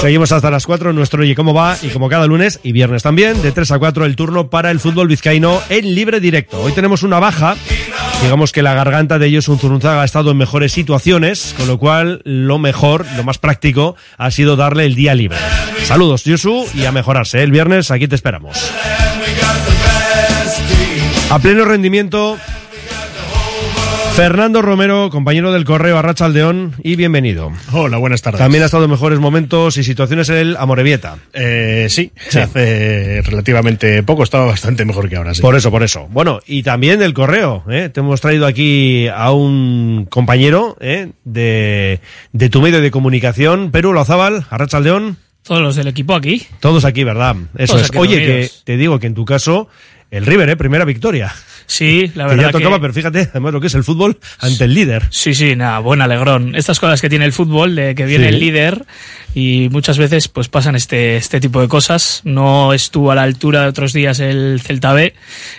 Seguimos 0.00 0.32
hasta 0.32 0.50
las 0.50 0.64
4 0.64 0.94
nuestro 0.94 1.20
Oye 1.22 1.34
Cómo 1.34 1.52
Va 1.52 1.76
y 1.82 1.88
como 1.88 2.08
cada 2.08 2.26
lunes 2.26 2.58
y 2.62 2.72
viernes 2.72 3.02
también, 3.02 3.42
de 3.42 3.52
3 3.52 3.72
a 3.72 3.78
4 3.78 4.06
el 4.06 4.16
turno 4.16 4.48
para 4.48 4.70
el 4.70 4.80
fútbol 4.80 5.08
vizcaíno 5.08 5.60
en 5.68 5.94
libre 5.94 6.20
directo. 6.20 6.58
Hoy 6.62 6.72
tenemos 6.72 7.02
una 7.02 7.20
baja, 7.20 7.54
digamos 8.22 8.50
que 8.50 8.62
la 8.62 8.72
garganta 8.72 9.18
de 9.18 9.26
ellos 9.26 9.48
un 9.48 9.58
Zurunzaga 9.58 10.00
ha 10.00 10.04
estado 10.06 10.30
en 10.30 10.38
mejores 10.38 10.72
situaciones, 10.72 11.54
con 11.54 11.68
lo 11.68 11.78
cual 11.78 12.22
lo 12.24 12.58
mejor, 12.58 13.04
lo 13.14 13.24
más 13.24 13.36
práctico 13.36 13.94
ha 14.16 14.30
sido 14.30 14.56
darle 14.56 14.86
el 14.86 14.94
día 14.94 15.14
libre. 15.14 15.36
Saludos 15.84 16.24
Yusu 16.24 16.64
y 16.74 16.86
a 16.86 16.92
mejorarse. 16.92 17.42
El 17.42 17.50
viernes 17.50 17.90
aquí 17.90 18.08
te 18.08 18.14
esperamos. 18.14 18.56
A 21.28 21.38
pleno 21.40 21.66
rendimiento 21.66 22.38
Fernando 24.14 24.60
Romero, 24.60 25.08
compañero 25.08 25.50
del 25.52 25.64
correo 25.64 25.96
Arracha 25.96 26.26
Aldeón, 26.26 26.74
y 26.82 26.96
bienvenido. 26.96 27.52
Hola, 27.72 27.96
buenas 27.96 28.20
tardes. 28.20 28.38
También 28.38 28.62
ha 28.62 28.66
estado 28.66 28.84
en 28.84 28.90
mejores 28.90 29.18
momentos 29.18 29.78
y 29.78 29.84
situaciones 29.84 30.28
en 30.28 30.36
el 30.36 30.56
Amorebieta. 30.56 31.16
Eh, 31.32 31.86
sí, 31.88 32.12
hace 32.28 33.22
relativamente 33.22 34.02
poco 34.02 34.22
estaba 34.24 34.44
bastante 34.44 34.84
mejor 34.84 35.08
que 35.08 35.16
ahora, 35.16 35.34
sí. 35.34 35.40
Por 35.40 35.56
eso, 35.56 35.70
por 35.70 35.82
eso. 35.82 36.06
Bueno, 36.10 36.40
y 36.46 36.62
también 36.62 36.98
del 36.98 37.14
correo, 37.14 37.64
¿eh? 37.70 37.88
Te 37.88 38.00
hemos 38.00 38.20
traído 38.20 38.46
aquí 38.46 39.06
a 39.08 39.32
un 39.32 40.06
compañero 40.10 40.76
¿eh? 40.80 41.12
de, 41.24 42.00
de 42.32 42.50
tu 42.50 42.60
medio 42.60 42.82
de 42.82 42.90
comunicación, 42.90 43.70
Perú 43.70 43.94
Lozábal, 43.94 44.44
Arracha 44.50 44.76
Aldeón. 44.76 45.16
Todos 45.44 45.62
los 45.62 45.76
del 45.76 45.86
equipo 45.86 46.14
aquí. 46.14 46.46
Todos 46.60 46.84
aquí, 46.84 47.04
¿verdad? 47.04 47.36
Eso 47.56 47.74
Todos 47.74 47.90
es. 47.90 47.96
Oye, 47.96 48.18
que 48.18 48.50
te 48.64 48.76
digo 48.76 48.98
que 48.98 49.06
en 49.06 49.14
tu 49.14 49.24
caso, 49.24 49.68
el 50.10 50.26
River, 50.26 50.50
¿eh? 50.50 50.56
Primera 50.56 50.84
victoria. 50.84 51.32
Sí, 51.70 52.10
la 52.16 52.24
Que 52.24 52.30
verdad 52.30 52.46
ya 52.46 52.50
tocaba, 52.50 52.76
que- 52.76 52.80
pero 52.80 52.92
fíjate, 52.92 53.28
además 53.30 53.52
lo 53.52 53.60
que 53.60 53.68
es 53.68 53.74
el 53.76 53.84
fútbol 53.84 54.18
ante 54.40 54.64
el 54.64 54.74
líder. 54.74 55.04
Sí, 55.10 55.34
sí, 55.34 55.54
nada, 55.54 55.78
buen 55.78 56.02
alegrón. 56.02 56.56
Estas 56.56 56.80
cosas 56.80 57.00
que 57.00 57.08
tiene 57.08 57.24
el 57.26 57.32
fútbol, 57.32 57.76
de 57.76 57.94
que 57.94 58.06
viene 58.06 58.28
Sí. 58.28 58.34
el 58.34 58.40
líder 58.40 58.84
y 59.36 59.68
muchas 59.70 59.96
veces 59.96 60.26
pues 60.26 60.48
pasan 60.48 60.74
este, 60.74 61.16
este 61.16 61.38
tipo 61.40 61.60
de 61.60 61.68
cosas. 61.68 62.22
No 62.24 62.72
estuvo 62.72 63.12
a 63.12 63.14
la 63.14 63.22
altura 63.22 63.62
de 63.62 63.68
otros 63.68 63.92
días 63.92 64.18
el 64.18 64.60
Celta 64.60 64.92
B, 64.92 65.14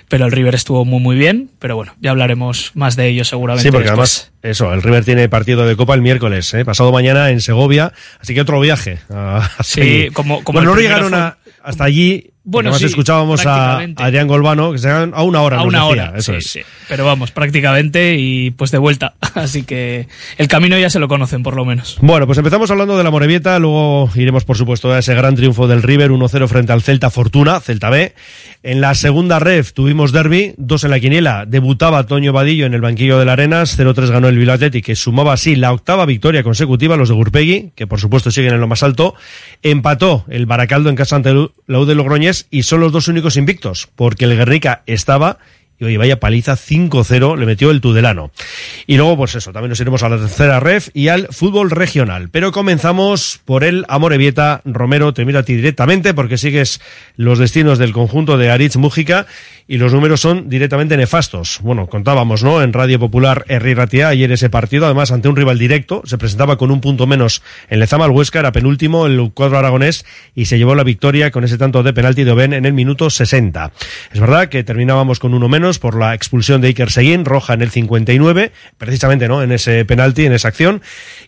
pero 0.10 0.26
el 0.26 0.34
River 0.34 0.54
estuvo 0.56 0.84
muy 0.84 1.00
muy 1.00 1.16
bien. 1.16 1.50
Pero 1.60 1.78
bueno, 1.78 1.96
ya 2.02 2.12
hablaremos 2.12 2.72
más 2.76 2.98
de 2.98 3.08
ello 3.08 3.24
seguramente. 3.24 3.70
Sí, 3.70 3.72
porque 3.72 3.88
después. 3.90 4.32
además, 4.34 4.52
eso, 4.58 4.74
el 4.74 4.82
River 4.82 5.06
tiene 5.06 5.30
partido 5.30 5.66
de 5.66 5.78
Copa 5.78 5.94
el 5.96 6.02
miércoles, 6.02 6.54
¿eh? 6.56 6.66
pasado 6.66 6.92
mañana 6.92 7.30
en 7.30 7.40
Segovia, 7.40 7.94
así 8.20 8.34
que 8.34 8.42
otro 8.42 8.60
viaje. 8.60 9.00
ah, 9.10 9.50
Sí, 9.64 10.10
como- 10.12 10.44
como 10.44 10.60
bueno, 10.60 10.76
no 10.76 10.82
llegaron 10.82 11.10
fue- 11.12 11.18
a- 11.20 11.38
hasta 11.64 11.86
allí. 11.86 12.28
Bueno, 12.44 12.70
además 12.70 12.80
sí, 12.80 12.86
escuchábamos 12.88 13.46
a, 13.46 13.78
Adrián 13.98 14.28
Golbano, 14.28 14.72
que 14.72 14.80
se 14.80 14.90
a 14.90 15.06
una 15.22 15.42
hora. 15.42 15.60
a 15.60 15.64
una 15.64 15.86
decía, 15.86 15.86
hora, 15.86 16.14
eso 16.18 16.32
sí, 16.32 16.38
es. 16.38 16.48
sí. 16.48 16.60
Pero 16.90 17.06
vamos, 17.06 17.32
prácticamente 17.32 18.16
y 18.18 18.50
pues 18.52 18.72
de 18.72 18.80
vuelta. 18.80 19.14
Así 19.36 19.64
que 19.64 20.08
el 20.38 20.48
camino 20.48 20.78
ya 20.78 20.90
se 20.90 21.00
lo 21.00 21.08
conocen 21.08 21.44
por 21.44 21.56
lo 21.56 21.66
menos. 21.66 21.98
Bueno, 22.02 22.26
pues 22.26 22.38
empezamos 22.40 22.72
hablando 22.72 22.98
de 22.98 23.04
la 23.04 23.12
Morevieta, 23.12 23.60
luego 23.60 24.10
iremos 24.16 24.44
por 24.44 24.58
supuesto 24.58 24.92
a 24.92 25.00
ese 25.00 25.14
gran 25.14 25.36
triunfo 25.36 25.68
del 25.68 25.84
River 25.84 26.12
1-0 26.12 26.48
frente 26.48 26.74
al 26.74 26.82
Celta 26.82 27.12
Fortuna, 27.12 27.60
Celta 27.60 27.90
B. 27.90 28.14
En 28.64 28.82
la 28.82 28.96
segunda 28.96 29.40
ref 29.40 29.74
tuvimos 29.74 30.12
derby, 30.12 30.54
dos 30.58 30.84
en 30.84 30.92
la 30.92 31.00
quiniela, 31.00 31.46
debutaba 31.48 32.06
Toño 32.06 32.34
Vadillo 32.34 32.66
en 32.66 32.74
el 32.74 32.82
banquillo 32.82 33.20
del 33.20 33.30
Arenas, 33.30 33.80
0-3 33.80 34.10
ganó 34.10 34.28
el 34.28 34.50
Athletic, 34.50 34.86
que 34.86 34.96
sumaba 34.96 35.34
así 35.34 35.56
la 35.56 35.72
octava 35.72 36.06
victoria 36.06 36.44
consecutiva, 36.44 36.98
los 36.98 37.10
de 37.10 37.16
Gurpegui, 37.16 37.72
que 37.76 37.88
por 37.88 38.00
supuesto 38.00 38.32
siguen 38.32 38.54
en 38.54 38.62
lo 38.62 38.68
más 38.68 38.84
alto, 38.84 39.16
empató 39.62 40.26
el 40.30 40.46
Baracaldo 40.46 40.90
en 40.90 40.96
casa 40.96 41.16
ante 41.16 41.34
la 41.34 41.80
U 41.80 41.86
de 41.86 41.96
Y 42.52 42.64
son 42.64 42.80
los 42.80 42.92
dos 42.92 43.08
únicos 43.08 43.38
invictos, 43.38 43.90
porque 43.96 44.26
el 44.26 44.36
Guernica 44.36 44.84
estaba 44.86 45.40
y 45.82 45.86
oye, 45.86 45.98
vaya 45.98 46.20
paliza 46.20 46.54
5-0 46.54 47.40
le 47.40 47.46
metió 47.48 47.72
el 47.72 47.82
Tudelano. 47.82 48.30
Y 48.86 48.98
luego, 48.98 49.18
pues 49.18 49.34
eso, 49.34 49.52
también 49.52 49.70
nos 49.70 49.80
iremos 49.80 50.04
a 50.04 50.10
la 50.10 50.20
tercera 50.20 50.60
ref 50.60 50.90
y 50.94 51.08
al 51.08 51.28
fútbol 51.32 51.72
regional. 51.72 52.30
Pero 52.30 52.52
comenzamos 52.52 53.42
por 53.46 53.64
el 53.64 53.84
Amorebieta. 53.88 54.62
Romero, 54.64 55.12
te 55.16 55.26
miro 55.26 55.40
a 55.40 55.44
ti 55.44 55.56
directamente 55.56 56.14
porque 56.14 56.38
sigues 56.38 56.82
los 57.16 57.40
destinos 57.40 57.80
del 57.80 57.94
conjunto 57.94 58.38
de 58.38 58.52
Aritz 58.52 58.76
Mújica 58.76 59.26
y 59.72 59.78
los 59.78 59.94
números 59.94 60.20
son 60.20 60.50
directamente 60.50 60.98
nefastos. 60.98 61.60
Bueno, 61.62 61.88
contábamos, 61.88 62.44
¿no? 62.44 62.62
En 62.62 62.74
Radio 62.74 63.00
Popular 63.00 63.46
Herri 63.48 63.74
Ratia 63.74 64.10
ayer 64.10 64.30
ese 64.30 64.50
partido, 64.50 64.84
además 64.84 65.14
ante 65.14 65.30
un 65.30 65.38
rival 65.38 65.58
directo, 65.58 66.02
se 66.04 66.18
presentaba 66.18 66.58
con 66.58 66.72
un 66.72 66.82
punto 66.82 67.08
menos 67.08 67.42
en 67.70 67.80
Lezama 67.80 68.04
al 68.04 68.12
Huesca, 68.12 68.40
era 68.40 68.52
penúltimo 68.52 69.06
el 69.06 69.32
cuadro 69.32 69.58
aragonés 69.58 70.06
y 70.36 70.48
se 70.48 70.58
llevó 70.58 70.76
la 70.76 70.84
victoria 70.84 71.32
con 71.32 71.46
ese 71.46 71.58
tanto 71.58 71.84
de 71.84 71.94
penalti 71.94 72.26
de 72.26 72.32
Oben 72.32 72.52
en 72.52 72.66
el 72.66 72.74
minuto 72.74 73.10
60. 73.10 73.72
Es 74.12 74.20
verdad 74.20 74.50
que 74.50 74.66
terminábamos 74.66 75.20
con 75.20 75.34
uno 75.34 75.48
menos 75.48 75.80
por 75.80 75.98
la 75.98 76.16
expulsión 76.16 76.60
de 76.60 76.68
Iker 76.68 76.92
Seguín, 76.92 77.24
roja 77.24 77.54
en 77.54 77.62
el 77.62 77.70
59, 77.70 78.52
precisamente, 78.78 79.30
¿no? 79.30 79.42
En 79.42 79.54
ese 79.54 79.86
penalti, 79.86 80.26
en 80.26 80.34
esa 80.34 80.50
acción. 80.50 80.82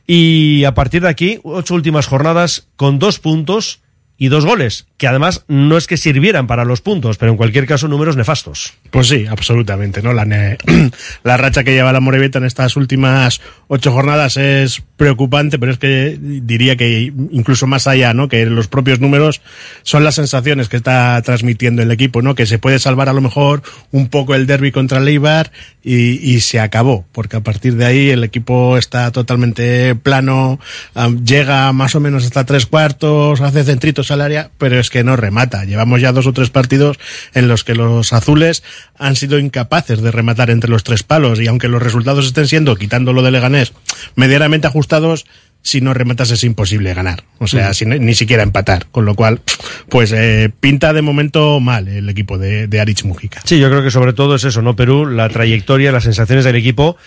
Y 0.06 0.66
a 0.66 0.74
partir 0.74 1.04
de 1.04 1.08
aquí, 1.08 1.40
ocho 1.44 1.76
últimas 1.76 2.08
jornadas 2.08 2.68
con 2.76 3.00
dos 3.00 3.20
puntos 3.20 3.80
y 4.18 4.28
dos 4.28 4.46
goles, 4.46 4.88
que 5.04 5.10
además 5.10 5.44
no 5.50 5.76
es 5.76 5.86
que 5.86 5.98
sirvieran 5.98 6.48
para 6.48 6.64
los 6.64 6.80
puntos, 6.80 7.18
pero 7.18 7.30
en 7.30 7.36
cualquier 7.36 7.66
caso 7.66 7.90
números 7.90 8.16
nefastos. 8.16 8.76
Pues 8.90 9.10
sí, 9.10 9.26
absolutamente, 9.28 10.02
¿no? 10.02 10.14
La, 10.14 10.24
la 11.24 11.36
racha 11.36 11.66
que 11.66 11.74
lleva 11.74 11.92
la 11.92 12.00
Morevieta 12.00 12.38
en 12.38 12.46
estas 12.46 12.78
últimas 12.78 13.42
ocho 13.68 13.92
jornadas 13.92 14.38
es 14.38 14.82
preocupante, 14.96 15.60
pero 15.60 15.74
es 15.74 15.78
que 15.78 16.18
diría 16.18 16.78
que 16.78 17.12
incluso 17.32 17.68
más 17.68 17.86
allá, 17.86 18.14
¿no? 18.14 18.30
Que 18.30 18.46
los 18.46 18.70
propios 18.70 19.02
números 19.02 19.42
son 19.82 20.06
las 20.06 20.16
sensaciones 20.16 20.70
que 20.70 20.78
está 20.78 21.22
transmitiendo 21.22 21.82
el 21.82 21.92
equipo, 21.92 22.22
¿no? 22.22 22.34
Que 22.34 22.46
se 22.46 22.58
puede 22.58 22.80
salvar 22.80 23.10
a 23.10 23.14
lo 23.14 23.20
mejor 23.20 23.62
un 23.92 24.08
poco 24.08 24.36
el 24.36 24.48
derby 24.48 24.72
contra 24.72 25.00
el 25.00 25.10
y 25.84 26.40
se 26.40 26.62
acabó, 26.62 27.06
porque 27.12 27.36
a 27.36 27.42
partir 27.42 27.76
de 27.76 27.86
ahí 27.86 28.10
el 28.10 28.24
equipo 28.24 28.78
está 28.78 29.12
totalmente 29.12 29.96
plano, 29.96 30.62
llega 31.26 31.74
más 31.74 31.94
o 31.96 32.00
menos 32.00 32.24
hasta 32.24 32.46
tres 32.46 32.68
cuartos, 32.68 33.42
hace 33.42 33.66
centritos 33.66 34.10
al 34.10 34.22
área, 34.22 34.50
pero 34.58 34.80
es 34.80 34.93
que 34.94 35.04
no 35.04 35.16
remata. 35.16 35.66
Llevamos 35.66 36.00
ya 36.02 36.12
dos 36.12 36.28
o 36.28 36.34
tres 36.34 36.52
partidos 36.52 37.00
en 37.34 37.48
los 37.48 37.64
que 37.64 37.74
los 37.74 38.14
azules 38.14 38.62
han 39.00 39.16
sido 39.16 39.40
incapaces 39.40 40.04
de 40.04 40.12
rematar 40.12 40.52
entre 40.52 40.70
los 40.70 40.84
tres 40.84 41.02
palos 41.02 41.40
y 41.42 41.48
aunque 41.48 41.68
los 41.68 41.82
resultados 41.82 42.28
estén 42.28 42.48
siendo, 42.48 42.76
quitando 42.76 43.12
lo 43.12 43.24
de 43.24 43.32
Leganés, 43.32 43.74
medianamente 44.16 44.68
ajustados, 44.68 45.26
si 45.64 45.82
no 45.82 45.94
rematas 45.96 46.30
es 46.30 46.44
imposible 46.44 46.94
ganar. 46.94 47.24
O 47.40 47.48
sea, 47.48 47.70
Mm. 47.70 47.74
si 47.74 47.86
no- 47.88 47.96
ni 47.96 48.14
siquiera 48.14 48.44
empatar. 48.44 48.86
Con 48.92 49.06
lo 49.06 49.16
cual, 49.16 49.42
pues 49.90 50.12
eh, 50.12 50.52
pinta 50.60 50.94
de 50.94 51.02
momento 51.02 51.60
mal 51.60 51.88
el 51.88 52.08
equipo 52.10 52.38
de, 52.38 52.68
de 52.68 52.80
Arich 52.82 53.04
Mujica. 53.06 53.42
Sí, 53.46 53.58
yo 53.60 53.70
creo 53.70 53.82
que 53.82 53.90
sobre 53.90 54.14
todo 54.14 54.36
es 54.36 54.44
eso, 54.44 54.62
¿no? 54.62 54.76
Perú, 54.76 55.08
la 55.08 55.28
trayectoria, 55.30 55.92
las 55.92 56.04
sensaciones 56.04 56.46
del 56.46 56.58
equipo. 56.58 56.98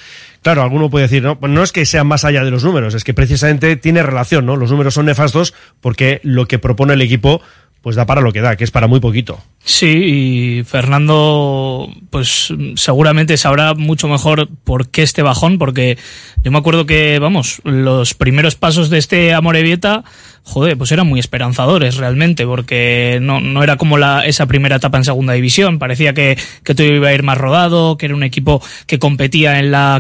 Claro, 0.43 0.63
alguno 0.63 0.89
puede 0.91 1.05
decir, 1.07 1.23
no, 1.23 1.39
no 1.43 1.63
es 1.63 1.73
que 1.73 1.85
sea 1.85 2.05
más 2.05 2.25
allá 2.25 2.45
de 2.45 2.51
los 2.51 2.63
números, 2.65 2.95
es 2.95 3.05
que 3.05 3.13
precisamente 3.15 3.77
tiene 3.77 4.03
relación, 4.03 4.47
¿no? 4.47 4.57
Los 4.57 4.71
números 4.71 4.95
son 4.95 5.07
nefastos 5.07 5.53
porque 5.81 6.21
lo 6.23 6.47
que 6.47 6.59
propone 6.59 6.95
el 6.95 7.03
equipo, 7.03 7.41
pues 7.87 7.95
da 7.95 8.05
para 8.05 8.21
lo 8.21 8.33
que 8.33 8.41
da, 8.41 8.57
que 8.57 8.65
es 8.65 8.73
para 8.73 8.89
muy 8.89 8.99
poquito. 8.99 9.39
Sí, 9.65 9.87
y 9.87 10.65
Fernando, 10.65 11.89
pues 12.11 12.53
seguramente 12.75 13.37
sabrá 13.37 13.75
mucho 13.75 14.09
mejor 14.09 14.49
por 14.65 14.89
qué 14.89 15.05
este 15.05 15.23
bajón, 15.23 15.57
porque 15.57 15.97
yo 16.43 16.51
me 16.51 16.59
acuerdo 16.59 16.85
que, 16.85 17.21
vamos, 17.21 17.61
los 17.63 18.15
primeros 18.15 18.57
pasos 18.57 18.91
de 18.91 18.99
este 18.99 19.35
Amorebieta, 19.35 20.03
joder, 20.43 20.77
pues 20.77 20.91
eran 20.91 21.07
muy 21.07 21.21
esperanzadores 21.21 21.97
realmente, 21.97 22.45
porque 22.45 23.21
no, 23.23 23.41
no 23.41 23.63
era 23.63 23.77
como 23.77 23.99
la, 23.99 24.27
esa 24.27 24.47
primera 24.47 24.77
etapa 24.77 24.99
en 24.99 25.05
segunda 25.05 25.35
división, 25.35 25.79
parecía 25.79 26.13
que, 26.13 26.37
que 26.65 26.75
todo 26.75 26.89
iba 26.89 27.07
a 27.07 27.15
ir 27.15 27.23
más 27.23 27.39
rodado, 27.39 27.97
que 27.99 28.07
era 28.07 28.17
un 28.17 28.25
equipo 28.25 28.61
que 28.87 28.99
competía 28.99 29.61
en 29.61 29.71
la 29.71 29.95